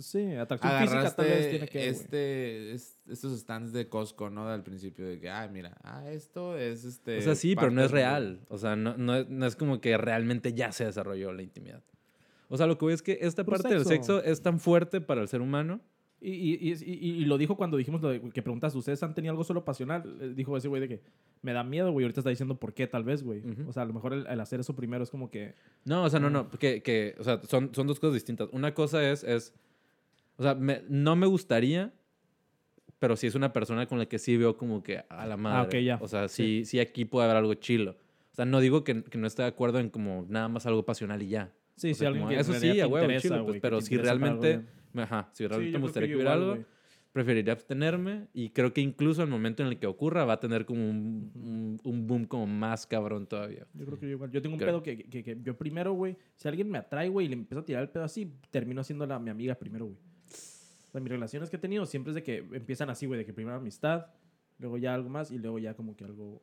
Sí, 0.00 0.32
atracción 0.34 0.72
física 0.80 1.14
tal 1.14 1.24
vez 1.26 1.50
tiene 1.50 1.56
agarraste 1.56 1.68
que. 1.70 1.88
este, 1.88 2.72
es- 2.72 2.98
estos 3.08 3.38
stands 3.40 3.72
de 3.72 3.88
Costco, 3.88 4.30
¿no? 4.30 4.48
Al 4.48 4.62
principio 4.62 5.06
de 5.06 5.18
que, 5.18 5.30
ay, 5.30 5.48
mira, 5.50 5.76
ah, 5.82 6.08
esto 6.10 6.56
es 6.56 6.84
este. 6.84 7.18
O 7.18 7.22
sea, 7.22 7.34
sí, 7.34 7.54
pero 7.56 7.70
no 7.70 7.82
es 7.82 7.90
real. 7.90 8.40
O 8.48 8.58
sea, 8.58 8.76
no, 8.76 8.96
no, 8.96 9.16
es- 9.16 9.28
no 9.28 9.46
es 9.46 9.56
como 9.56 9.80
que 9.80 9.96
realmente 9.96 10.52
ya 10.52 10.72
se 10.72 10.84
desarrolló 10.84 11.32
la 11.32 11.42
intimidad. 11.42 11.82
O 12.48 12.56
sea, 12.56 12.66
lo 12.66 12.76
que 12.78 12.84
voy 12.84 12.94
es 12.94 13.02
que 13.02 13.18
esta 13.20 13.44
parte 13.44 13.68
del 13.68 13.84
sexo. 13.84 14.20
sexo 14.20 14.24
es 14.24 14.42
tan 14.42 14.58
fuerte 14.60 15.00
para 15.00 15.20
el 15.22 15.28
ser 15.28 15.40
humano. 15.40 15.80
Y, 16.22 16.32
y, 16.32 16.72
y, 16.72 16.72
y- 16.84 17.10
y 17.22 17.24
lo 17.24 17.38
dijo 17.38 17.56
cuando 17.56 17.78
dijimos 17.78 18.02
lo 18.02 18.10
de, 18.10 18.20
que 18.20 18.42
preguntas, 18.42 18.74
¿ustedes 18.74 19.02
han 19.02 19.14
tenido 19.14 19.30
algo 19.32 19.42
solo 19.42 19.64
pasional? 19.64 20.18
Eh, 20.20 20.32
Dijo 20.36 20.54
ese 20.54 20.68
güey 20.68 20.82
de 20.82 20.86
que 20.88 21.00
me 21.40 21.54
da 21.54 21.64
miedo, 21.64 21.90
güey. 21.92 22.04
Ahorita 22.04 22.20
está 22.20 22.28
diciendo 22.28 22.56
por 22.60 22.74
qué, 22.74 22.86
tal 22.86 23.04
vez, 23.04 23.22
güey. 23.22 23.40
Ujú. 23.40 23.70
O 23.70 23.72
sea, 23.72 23.84
a 23.84 23.86
lo 23.86 23.94
mejor 23.94 24.12
el, 24.12 24.26
el 24.26 24.38
hacer 24.40 24.60
eso 24.60 24.76
primero 24.76 25.02
es 25.02 25.08
como 25.10 25.30
que. 25.30 25.54
No, 25.86 26.04
o 26.04 26.10
sea, 26.10 26.20
no, 26.20 26.28
no. 26.28 26.50
Que, 26.50 26.82
que, 26.82 27.14
o 27.18 27.24
sea, 27.24 27.40
son, 27.48 27.74
son 27.74 27.86
dos 27.86 27.98
cosas 27.98 28.12
distintas. 28.12 28.50
Una 28.52 28.74
cosa 28.74 29.10
es, 29.10 29.24
es 29.24 29.54
o 30.40 30.42
sea, 30.42 30.54
me- 30.54 30.82
no 30.88 31.16
me 31.16 31.26
gustaría, 31.26 31.92
pero 32.98 33.14
sí 33.16 33.26
es 33.26 33.34
una 33.34 33.52
persona 33.52 33.86
con 33.86 33.98
la 33.98 34.06
que 34.06 34.18
sí 34.18 34.36
veo 34.38 34.56
como 34.56 34.82
que 34.82 35.04
a 35.08 35.26
la 35.26 35.36
madre. 35.36 35.78
ok, 35.80 35.84
ya. 35.84 35.98
O 36.00 36.08
sea, 36.08 36.28
sí, 36.28 36.64
sí 36.64 36.80
aquí 36.80 37.04
puede 37.04 37.26
haber 37.26 37.36
algo 37.36 37.52
chilo. 37.54 37.92
O 38.32 38.34
sea, 38.34 38.44
no 38.46 38.60
digo 38.60 38.82
que, 38.84 39.02
que 39.04 39.18
no 39.18 39.26
esté 39.26 39.42
de 39.42 39.48
acuerdo 39.48 39.78
en 39.80 39.90
como 39.90 40.24
nada 40.28 40.48
más 40.48 40.64
algo 40.66 40.84
pasional 40.84 41.20
y 41.22 41.28
ya. 41.28 41.52
Sí, 41.76 41.90
O 41.90 41.94
sí, 41.94 41.98
sea, 42.00 42.08
alguien 42.08 42.26
como, 42.26 42.40
eso 42.40 42.54
sí, 42.54 42.80
a 42.80 42.86
huevo, 42.86 43.18
chilo, 43.18 43.44
pues, 43.44 43.60
pero 43.60 43.80
si 43.82 43.96
realmente, 43.98 44.62
ajá, 44.94 45.28
si 45.32 45.44
Sí, 45.44 45.48
realmente 45.48 45.72
yo 45.72 45.78
me 45.78 45.82
gustaría 45.84 46.08
que 46.08 46.14
hubiera 46.14 46.32
algo, 46.34 46.46
güey. 46.52 46.64
preferiría 47.12 47.52
abstenerme 47.54 48.28
y 48.32 48.50
creo 48.50 48.72
que 48.72 48.80
incluso 48.80 49.20
al 49.22 49.28
momento 49.28 49.62
en 49.62 49.68
el 49.70 49.78
que 49.78 49.86
ocurra 49.86 50.24
va 50.24 50.34
a 50.34 50.40
tener 50.40 50.64
como 50.64 50.88
un, 50.88 51.30
un, 51.34 51.80
un 51.82 52.06
boom 52.06 52.24
como 52.26 52.46
más 52.46 52.86
cabrón 52.86 53.26
todavía. 53.26 53.66
Yo 53.74 53.84
creo 53.86 53.98
que 53.98 54.06
yo 54.06 54.12
igual. 54.12 54.30
Yo 54.30 54.40
tengo 54.42 54.54
un 54.54 54.58
Creo. 54.60 54.70
pedo 54.70 54.82
que, 54.82 55.04
que, 55.04 55.22
que 55.24 55.38
yo 55.42 55.56
primero, 55.56 55.92
güey, 55.94 56.16
si 56.36 56.46
alguien 56.48 56.70
me 56.70 56.78
atrae, 56.78 57.08
güey, 57.08 57.26
y 57.26 57.28
le 57.30 57.34
empiezo 57.34 57.60
a 57.60 57.64
tirar 57.64 57.82
el 57.82 57.88
pedo 57.88 58.04
así, 58.04 58.32
termino 58.50 58.84
siendo 58.84 59.06
la, 59.06 59.18
mi 59.18 59.30
amiga 59.30 59.54
primero, 59.56 59.86
güey. 59.86 59.98
O 60.90 60.92
sea, 60.92 61.00
mis 61.00 61.10
relaciones 61.10 61.48
que 61.50 61.56
he 61.56 61.60
tenido 61.60 61.86
siempre 61.86 62.10
es 62.10 62.16
de 62.16 62.22
que 62.24 62.38
empiezan 62.52 62.90
así, 62.90 63.06
güey, 63.06 63.18
de 63.18 63.24
que 63.24 63.32
primero 63.32 63.56
amistad, 63.56 64.06
luego 64.58 64.76
ya 64.76 64.92
algo 64.92 65.08
más 65.08 65.30
y 65.30 65.38
luego 65.38 65.58
ya 65.60 65.74
como 65.74 65.96
que 65.96 66.02
algo 66.04 66.42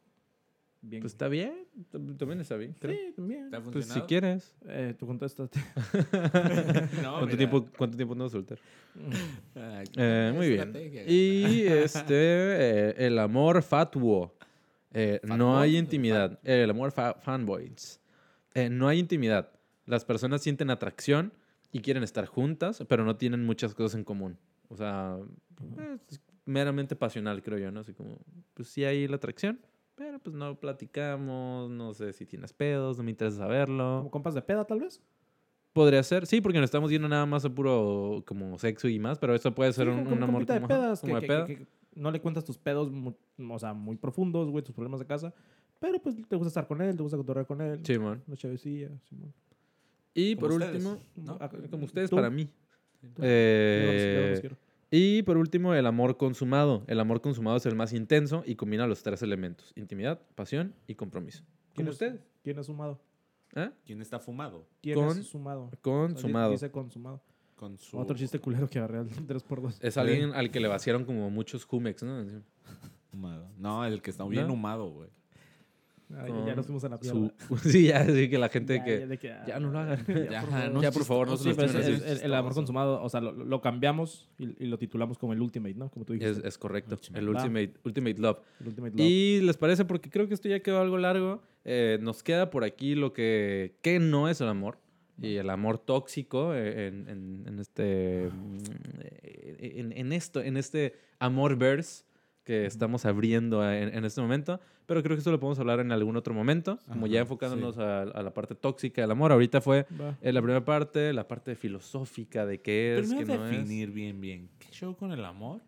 bien. 0.81 1.01
Pues 1.01 1.11
está 1.13 1.27
bien, 1.27 1.65
tam- 1.91 2.15
también 2.17 2.39
está 2.39 2.55
bien, 2.55 2.73
creo. 2.79 2.95
sí, 2.95 3.13
también. 3.13 3.49
¿Te 3.49 3.57
ha 3.57 3.59
Pues 3.59 3.73
si 3.75 3.81
funcionado? 3.81 4.07
quieres. 4.07 4.55
Eh, 4.67 4.95
tú 4.97 5.05
contestaste. 5.05 5.59
No, 7.03 7.13
¿Cuánto 7.19 7.25
mira. 7.25 7.37
tiempo, 7.37 7.67
¿Cuánto 7.77 7.97
tiempo 7.97 8.15
no 8.15 8.29
soltar? 8.29 8.57
Ah, 9.55 9.83
Eh, 9.97 10.31
muy 10.33 10.47
bien. 10.49 10.59
estrategia. 10.61 11.03
Y 11.07 11.65
este, 11.67 12.13
eh, 12.15 12.95
el 12.97 13.19
amor 13.19 13.61
fatuo. 13.63 14.33
Eh, 14.93 15.19
no 15.23 15.27
¿Fatboy? 15.29 15.63
hay 15.63 15.77
intimidad. 15.77 16.39
El 16.43 16.69
amor 16.69 16.91
fa- 16.91 17.15
fanboys. 17.15 17.99
Eh, 18.53 18.69
no 18.69 18.87
hay 18.87 18.99
intimidad. 18.99 19.49
Las 19.85 20.05
personas 20.05 20.41
sienten 20.41 20.69
atracción 20.69 21.33
y 21.71 21.79
quieren 21.81 22.03
estar 22.03 22.25
juntas, 22.25 22.83
pero 22.87 23.03
no 23.05 23.15
tienen 23.17 23.45
muchas 23.45 23.73
cosas 23.75 23.97
en 23.97 24.03
común. 24.03 24.37
O 24.69 24.75
sea, 24.75 25.17
es 26.09 26.21
meramente 26.45 26.95
pasional, 26.95 27.41
creo 27.41 27.57
yo, 27.57 27.71
¿no? 27.71 27.81
Así 27.81 27.93
como, 27.93 28.17
pues 28.53 28.67
sí 28.69 28.83
hay 28.85 29.07
la 29.07 29.17
atracción, 29.17 29.59
pero 29.95 30.19
pues 30.19 30.35
no 30.35 30.59
platicamos, 30.59 31.69
no 31.69 31.93
sé 31.93 32.13
si 32.13 32.25
tienes 32.25 32.53
pedos, 32.53 32.97
no 32.97 33.03
me 33.03 33.11
interesa 33.11 33.37
saberlo. 33.37 33.97
Como 33.99 34.11
compas 34.11 34.33
de 34.33 34.41
peda, 34.41 34.65
tal 34.65 34.79
vez. 34.79 35.01
Podría 35.73 36.01
ser, 36.01 36.25
sí, 36.25 36.41
porque 36.41 36.57
nos 36.57 36.65
estamos 36.65 36.89
yendo 36.89 37.07
nada 37.07 37.25
más 37.25 37.45
a 37.45 37.49
puro 37.53 38.23
como 38.25 38.57
sexo 38.57 38.87
y 38.87 38.97
más, 38.97 39.19
pero 39.19 39.35
eso 39.35 39.53
puede 39.53 39.71
ser 39.73 39.85
Sí, 39.87 39.91
un, 39.93 40.07
un 40.07 40.23
amor 40.23 40.45
de 40.45 40.53
como, 40.55 40.65
ajá, 40.65 40.67
pedas, 40.67 41.01
como 41.01 41.13
que, 41.15 41.21
de 41.21 41.27
peda. 41.27 41.45
que- 41.45 41.57
que 41.57 41.67
no 41.95 42.11
le 42.11 42.19
cuentas 42.19 42.43
tus 42.45 42.57
pedos, 42.57 42.91
mu- 42.91 43.13
o 43.49 43.59
sea, 43.59 43.73
muy 43.73 43.95
profundos, 43.95 44.49
güey, 44.49 44.63
tus 44.63 44.73
problemas 44.73 44.99
de 44.99 45.05
casa. 45.05 45.33
Pero 45.79 45.99
pues 46.01 46.15
te 46.27 46.35
gusta 46.35 46.47
estar 46.47 46.67
con 46.67 46.81
él, 46.81 46.95
te 46.97 47.03
gusta 47.03 47.17
cotorrear 47.17 47.45
con 47.45 47.61
él. 47.61 47.79
Sí, 47.83 47.99
man. 47.99 48.23
Una 48.27 48.35
chavecilla, 48.37 48.89
Simón. 49.07 49.31
Y 50.19 50.33
Como 50.35 50.47
por 50.47 50.51
ustedes, 50.53 50.83
último, 50.83 51.03
¿no? 51.15 51.37
Ah, 51.39 51.47
como 51.69 51.85
ustedes 51.85 52.09
¿tú? 52.09 52.15
para 52.15 52.31
mí. 52.31 52.49
Eh, 53.21 54.49
y 54.89 55.21
por 55.21 55.37
último, 55.37 55.75
el 55.75 55.85
amor 55.85 56.17
consumado. 56.17 56.83
El 56.87 56.99
amor 56.99 57.21
consumado 57.21 57.57
es 57.57 57.65
el 57.67 57.75
más 57.75 57.93
intenso 57.93 58.41
y 58.43 58.55
combina 58.55 58.87
los 58.87 59.03
tres 59.03 59.21
elementos: 59.21 59.73
intimidad, 59.75 60.19
pasión 60.33 60.73
y 60.87 60.95
compromiso. 60.95 61.43
¿Quién 61.75 61.87
ustedes. 61.89 62.19
¿Quién 62.43 62.57
es 62.57 62.65
sumado? 62.65 62.99
¿Eh? 63.55 63.69
¿Quién 63.85 64.01
está 64.01 64.17
fumado? 64.19 64.67
¿Quién 64.81 64.95
Con- 64.95 65.19
es 65.19 65.27
sumado? 65.27 65.69
Consumado. 65.81 66.51
Dice 66.51 66.71
consumado. 66.71 67.21
Con 67.55 67.77
su... 67.77 67.97
Otro 67.99 68.15
chiste 68.17 68.39
culero 68.39 68.67
que 68.67 68.79
agarré 68.79 68.99
al 68.99 69.09
3x2. 69.09 69.77
Es 69.81 69.97
alguien 69.97 70.31
al 70.33 70.49
que 70.51 70.59
le 70.59 70.67
vaciaron 70.67 71.05
como 71.05 71.29
muchos 71.29 71.63
Jumex, 71.65 72.01
¿no? 72.03 72.23
Humado. 73.13 73.49
No, 73.57 73.85
el 73.85 74.01
que 74.01 74.11
está 74.11 74.25
bien 74.25 74.47
¿No? 74.47 74.53
humado, 74.53 74.89
güey. 74.89 75.09
Ah, 76.15 76.25
ya- 76.45 76.55
nos 76.55 76.65
fuimos 76.65 76.83
a 76.85 76.89
la 76.89 76.97
Su- 76.99 77.31
sí, 77.63 77.87
ya, 77.87 78.05
sí, 78.05 78.29
que 78.29 78.37
la 78.37 78.47
gente 78.47 78.75
Ya, 78.77 78.83
que. 78.85 79.07
ya 79.09 79.17
que, 79.17 79.31
ah, 79.33 79.43
ya 79.45 79.59
no 79.59 79.71
lo 79.71 79.79
hagan. 79.79 80.05
Ya, 80.31 80.41
por 80.41 80.49
favor. 80.51 80.71
no 80.73 80.81
Ya, 80.81 80.87
es 80.89 80.93
por 80.95 81.03
favor, 81.05 81.27
no 81.27 81.35
se 81.37 81.51
Sí, 81.53 81.57
lo 81.59 81.65
es- 81.65 81.75
es- 81.75 82.19
el, 82.21 82.25
el 82.27 82.33
amor 82.33 82.53
consumado, 82.53 83.03
o 83.03 83.09
sea, 83.09 83.19
lo, 83.19 83.31
lo 83.33 83.61
cambiamos 83.61 84.29
y, 84.37 84.63
y 84.63 84.67
lo 84.67 84.77
titulamos 84.77 85.17
como 85.17 85.33
el 85.33 85.41
Ultimate, 85.41 85.75
¿no? 85.75 85.89
Como 85.89 86.05
tú 86.05 86.13
Es, 86.13 86.19
dijiste. 86.19 86.47
es 86.47 86.57
correcto. 86.57 86.95
Ultimate. 86.95 87.19
El 87.19 87.29
ultimate, 87.29 87.73
ultimate 87.83 88.17
Love. 88.21 88.39
el 88.61 88.67
Ultimate 88.67 88.91
Love. 88.97 89.05
Y 89.05 89.41
les 89.41 89.57
parece, 89.57 89.83
porque 89.83 90.09
creo 90.09 90.27
que 90.29 90.33
esto 90.33 90.47
ya 90.47 90.61
quedó 90.61 90.79
algo 90.79 90.97
largo, 90.97 91.41
eh, 91.65 91.97
nos 92.01 92.23
queda 92.23 92.49
por 92.49 92.63
aquí 92.63 92.95
lo 92.95 93.11
que, 93.11 93.75
que 93.81 93.99
no 93.99 94.29
es 94.29 94.39
el 94.39 94.47
amor. 94.47 94.77
Y 95.19 95.37
el 95.37 95.49
amor 95.49 95.79
tóxico 95.79 96.53
eh, 96.53 96.87
en, 96.87 97.09
en- 97.09 97.43
en 97.47 97.59
este 97.59 98.29
mm, 98.31 98.57
eh, 99.01 99.73
en, 99.77 99.91
en 99.91 100.13
esto, 100.13 100.41
en 100.41 100.57
este 100.57 100.93
amor 101.19 101.57
verse 101.57 102.05
que 102.47 102.65
estamos 102.65 103.05
abriendo 103.05 103.69
en, 103.69 103.93
en 103.93 104.05
este 104.05 104.21
momento. 104.21 104.61
Pero 104.85 105.03
creo 105.03 105.17
que 105.17 105.19
esto 105.19 105.31
lo 105.31 105.39
podemos 105.39 105.59
hablar 105.59 105.81
en 105.81 105.91
algún 105.91 106.15
otro 106.15 106.33
momento, 106.33 106.79
como 106.87 107.07
ya 107.07 107.19
Ajá, 107.19 107.23
enfocándonos 107.23 107.75
sí. 107.75 107.81
a, 107.81 108.03
a 108.03 108.23
la 108.23 108.33
parte 108.33 108.55
tóxica 108.55 109.01
del 109.01 109.11
amor. 109.11 109.33
Ahorita 109.33 109.59
fue 109.59 109.85
eh, 110.21 110.31
la 110.31 110.41
primera 110.41 110.63
parte, 110.63 111.11
la 111.11 111.27
parte 111.27 111.55
filosófica 111.55 112.45
de 112.45 112.61
qué 112.61 112.97
es, 112.99 113.07
Primero 113.09 113.27
qué 113.27 113.37
no 113.37 113.45
es. 113.45 113.51
definir 113.51 113.91
bien, 113.91 114.21
bien. 114.21 114.49
¿Qué 114.59 114.69
show 114.71 114.95
con 114.95 115.11
el 115.11 115.25
amor? 115.25 115.61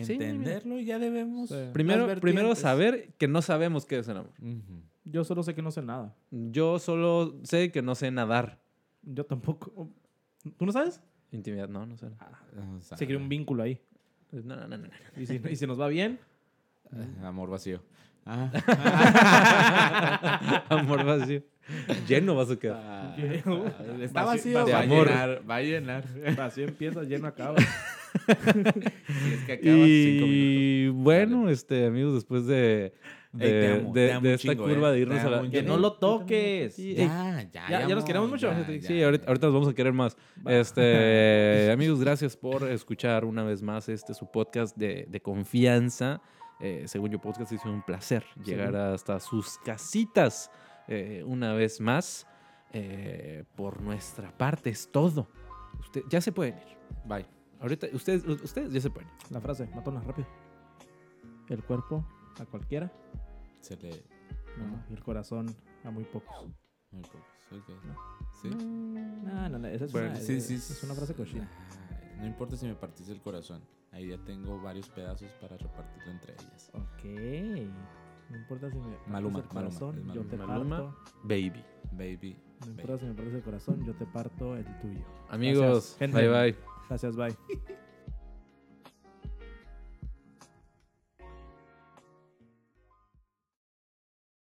Sí, 0.00 0.14
Entenderlo 0.14 0.78
y 0.78 0.86
ya 0.86 0.98
debemos... 0.98 1.50
Sí. 1.50 1.54
Primero, 1.74 2.06
primero 2.06 2.48
vertientes. 2.48 2.58
saber 2.60 3.12
que 3.18 3.28
no 3.28 3.42
sabemos 3.42 3.84
qué 3.84 3.98
es 3.98 4.08
el 4.08 4.16
amor. 4.16 4.32
Ujú. 4.40 4.82
Yo 5.04 5.24
solo 5.24 5.42
sé 5.42 5.54
que 5.54 5.60
no 5.60 5.70
sé 5.70 5.82
nada. 5.82 6.16
Yo 6.30 6.78
solo 6.78 7.34
sé 7.42 7.70
que 7.70 7.82
no 7.82 7.94
sé 7.94 8.10
nadar. 8.10 8.62
Yo 9.02 9.24
tampoco. 9.26 9.90
¿Tú 10.56 10.64
no 10.64 10.72
sabes? 10.72 11.02
Intimidad, 11.30 11.68
no, 11.68 11.84
no 11.84 11.96
sé. 11.98 12.06
O 12.06 12.80
sea, 12.80 12.96
Se 12.96 13.06
crea 13.06 13.18
un 13.18 13.28
vínculo 13.28 13.62
ahí. 13.64 13.78
No, 14.32 14.56
no, 14.56 14.66
no, 14.68 14.76
no. 14.78 14.88
Y 15.16 15.26
si, 15.26 15.40
y 15.48 15.56
si 15.56 15.66
nos 15.66 15.78
va 15.80 15.88
bien, 15.88 16.18
eh, 16.92 17.06
Amor 17.24 17.50
vacío. 17.50 17.82
Ah. 18.24 18.50
Amor 20.68 21.04
vacío. 21.04 21.42
Lleno 22.08 22.34
vas 22.34 22.50
a 22.50 22.56
quedar. 22.58 22.80
Ah, 22.84 23.14
Vacío- 23.16 24.02
Está 24.02 24.24
vacío, 24.24 24.64
de 24.64 24.72
va 24.72 24.78
a 24.80 24.82
amor. 24.82 25.06
llenar, 25.08 25.42
va 25.48 25.56
a 25.56 25.62
llenar. 25.62 26.04
así 26.40 26.62
empieza, 26.62 27.02
lleno 27.02 27.26
acaba. 27.28 27.56
Si 28.12 29.32
es 29.32 29.44
que 29.46 29.52
acabas 29.54 29.86
cinco 29.88 30.26
minutos. 30.26 30.28
Y 30.28 30.88
bueno, 30.88 31.48
este, 31.48 31.86
amigos, 31.86 32.12
después 32.14 32.44
de, 32.46 32.92
de, 33.32 33.44
Ey, 33.46 33.50
te 33.76 33.80
amo, 33.80 33.92
de- 33.94 34.06
te 34.06 34.12
amo 34.12 34.22
de 34.22 34.28
un 34.28 34.34
esta 34.34 34.48
chingo, 34.52 34.64
curva 34.64 34.88
eh. 34.88 34.92
de 34.92 34.98
irnos 35.00 35.20
Te 35.20 35.26
a 35.26 35.30
la... 35.30 35.36
amo 35.38 35.46
un 35.46 35.50
Que 35.50 35.60
chingo. 35.60 35.72
no 35.74 35.78
lo 35.80 35.92
toques. 35.94 36.74
Sí, 36.74 36.94
Ya, 36.94 37.42
ya, 37.52 37.68
Ya- 37.70 37.88
ya 37.88 37.94
los 37.94 38.04
queremos 38.04 38.28
mucho. 38.30 38.50
ya, 38.50 38.64
Sí, 38.80 38.98
ya. 38.98 39.06
ahorita, 39.06 39.26
ahorita 39.26 39.46
nos 39.46 39.54
vamos 39.54 39.68
a 39.68 39.74
querer 39.74 39.92
más. 39.92 40.16
Este, 40.46 41.70
amigos, 41.72 42.00
gracias 42.00 42.36
por 42.36 42.68
escuchar 42.68 43.24
una 43.24 43.42
vez 43.42 43.62
más 43.62 43.88
este 43.88 44.14
su 44.14 44.30
podcast 44.30 44.76
de, 44.76 45.06
de 45.08 45.20
confianza. 45.22 46.20
Eh, 46.60 46.84
según 46.86 47.10
yo 47.10 47.18
podcast, 47.20 47.50
es 47.52 47.64
un 47.64 47.82
placer 47.82 48.22
llegar 48.44 48.76
hasta 48.76 49.18
sus 49.18 49.58
casitas 49.58 50.50
eh, 50.88 51.22
una 51.26 51.54
vez 51.54 51.80
más. 51.80 52.26
Eh, 52.74 53.44
por 53.54 53.82
nuestra 53.82 54.30
parte 54.36 54.70
es 54.70 54.90
todo. 54.90 55.28
Usted, 55.80 56.02
ya 56.08 56.20
se 56.20 56.32
pueden 56.32 56.56
ir. 56.58 56.64
Bye. 57.04 57.26
Ahorita, 57.60 57.86
ustedes, 57.92 58.24
ustedes 58.26 58.72
ya 58.72 58.80
se 58.80 58.90
pueden 58.90 59.08
ir. 59.10 59.32
La 59.32 59.40
frase, 59.40 59.68
matona, 59.74 60.00
rápido. 60.00 60.26
El 61.48 61.62
cuerpo 61.64 62.06
a 62.40 62.46
cualquiera, 62.46 62.90
Se 63.62 63.76
le... 63.76 63.90
no, 64.58 64.84
y 64.90 64.92
el 64.92 65.02
corazón 65.02 65.46
a 65.84 65.90
muy 65.90 66.04
pocos. 66.04 66.48
Muy 66.90 67.02
pocos. 67.02 67.20
ok. 67.50 67.70
Sí. 68.42 68.48
No, 68.50 69.48
no, 69.48 69.58
no, 69.58 69.68
esa 69.68 69.84
es, 69.86 69.92
Bueno, 69.92 70.10
una, 70.10 70.16
Sí, 70.20 70.34
es, 70.34 70.46
sí, 70.46 70.54
es 70.54 70.82
una 70.82 70.94
frase 70.94 71.14
cochina. 71.14 71.48
No 72.18 72.26
importa 72.26 72.56
si 72.56 72.66
me 72.66 72.74
partís 72.74 73.08
el 73.08 73.20
corazón. 73.20 73.62
Ahí 73.92 74.08
ya 74.08 74.18
tengo 74.18 74.60
varios 74.60 74.88
pedazos 74.88 75.30
para 75.40 75.56
repartirlo 75.56 76.12
entre 76.12 76.34
ellas. 76.34 76.70
Ok. 76.74 77.04
No 78.30 78.36
importa 78.38 78.70
si 78.70 78.78
me 78.78 78.96
Maluma, 79.06 79.40
el 79.40 79.44
corazón, 79.46 80.12
yo 80.12 80.24
te 80.24 80.36
Maluma. 80.36 80.76
parto. 80.78 80.96
Baby. 81.24 81.64
Baby. 81.92 82.36
No 82.60 82.70
importa 82.70 82.98
si 82.98 83.06
me 83.06 83.14
partes 83.14 83.34
el 83.34 83.42
corazón, 83.42 83.84
yo 83.84 83.94
te 83.94 84.06
parto 84.06 84.56
el 84.56 84.64
tuyo. 84.80 85.04
Amigos, 85.28 85.96
bye 85.98 86.28
bye. 86.28 86.56
Gracias, 86.88 87.16
bye. 87.16 87.36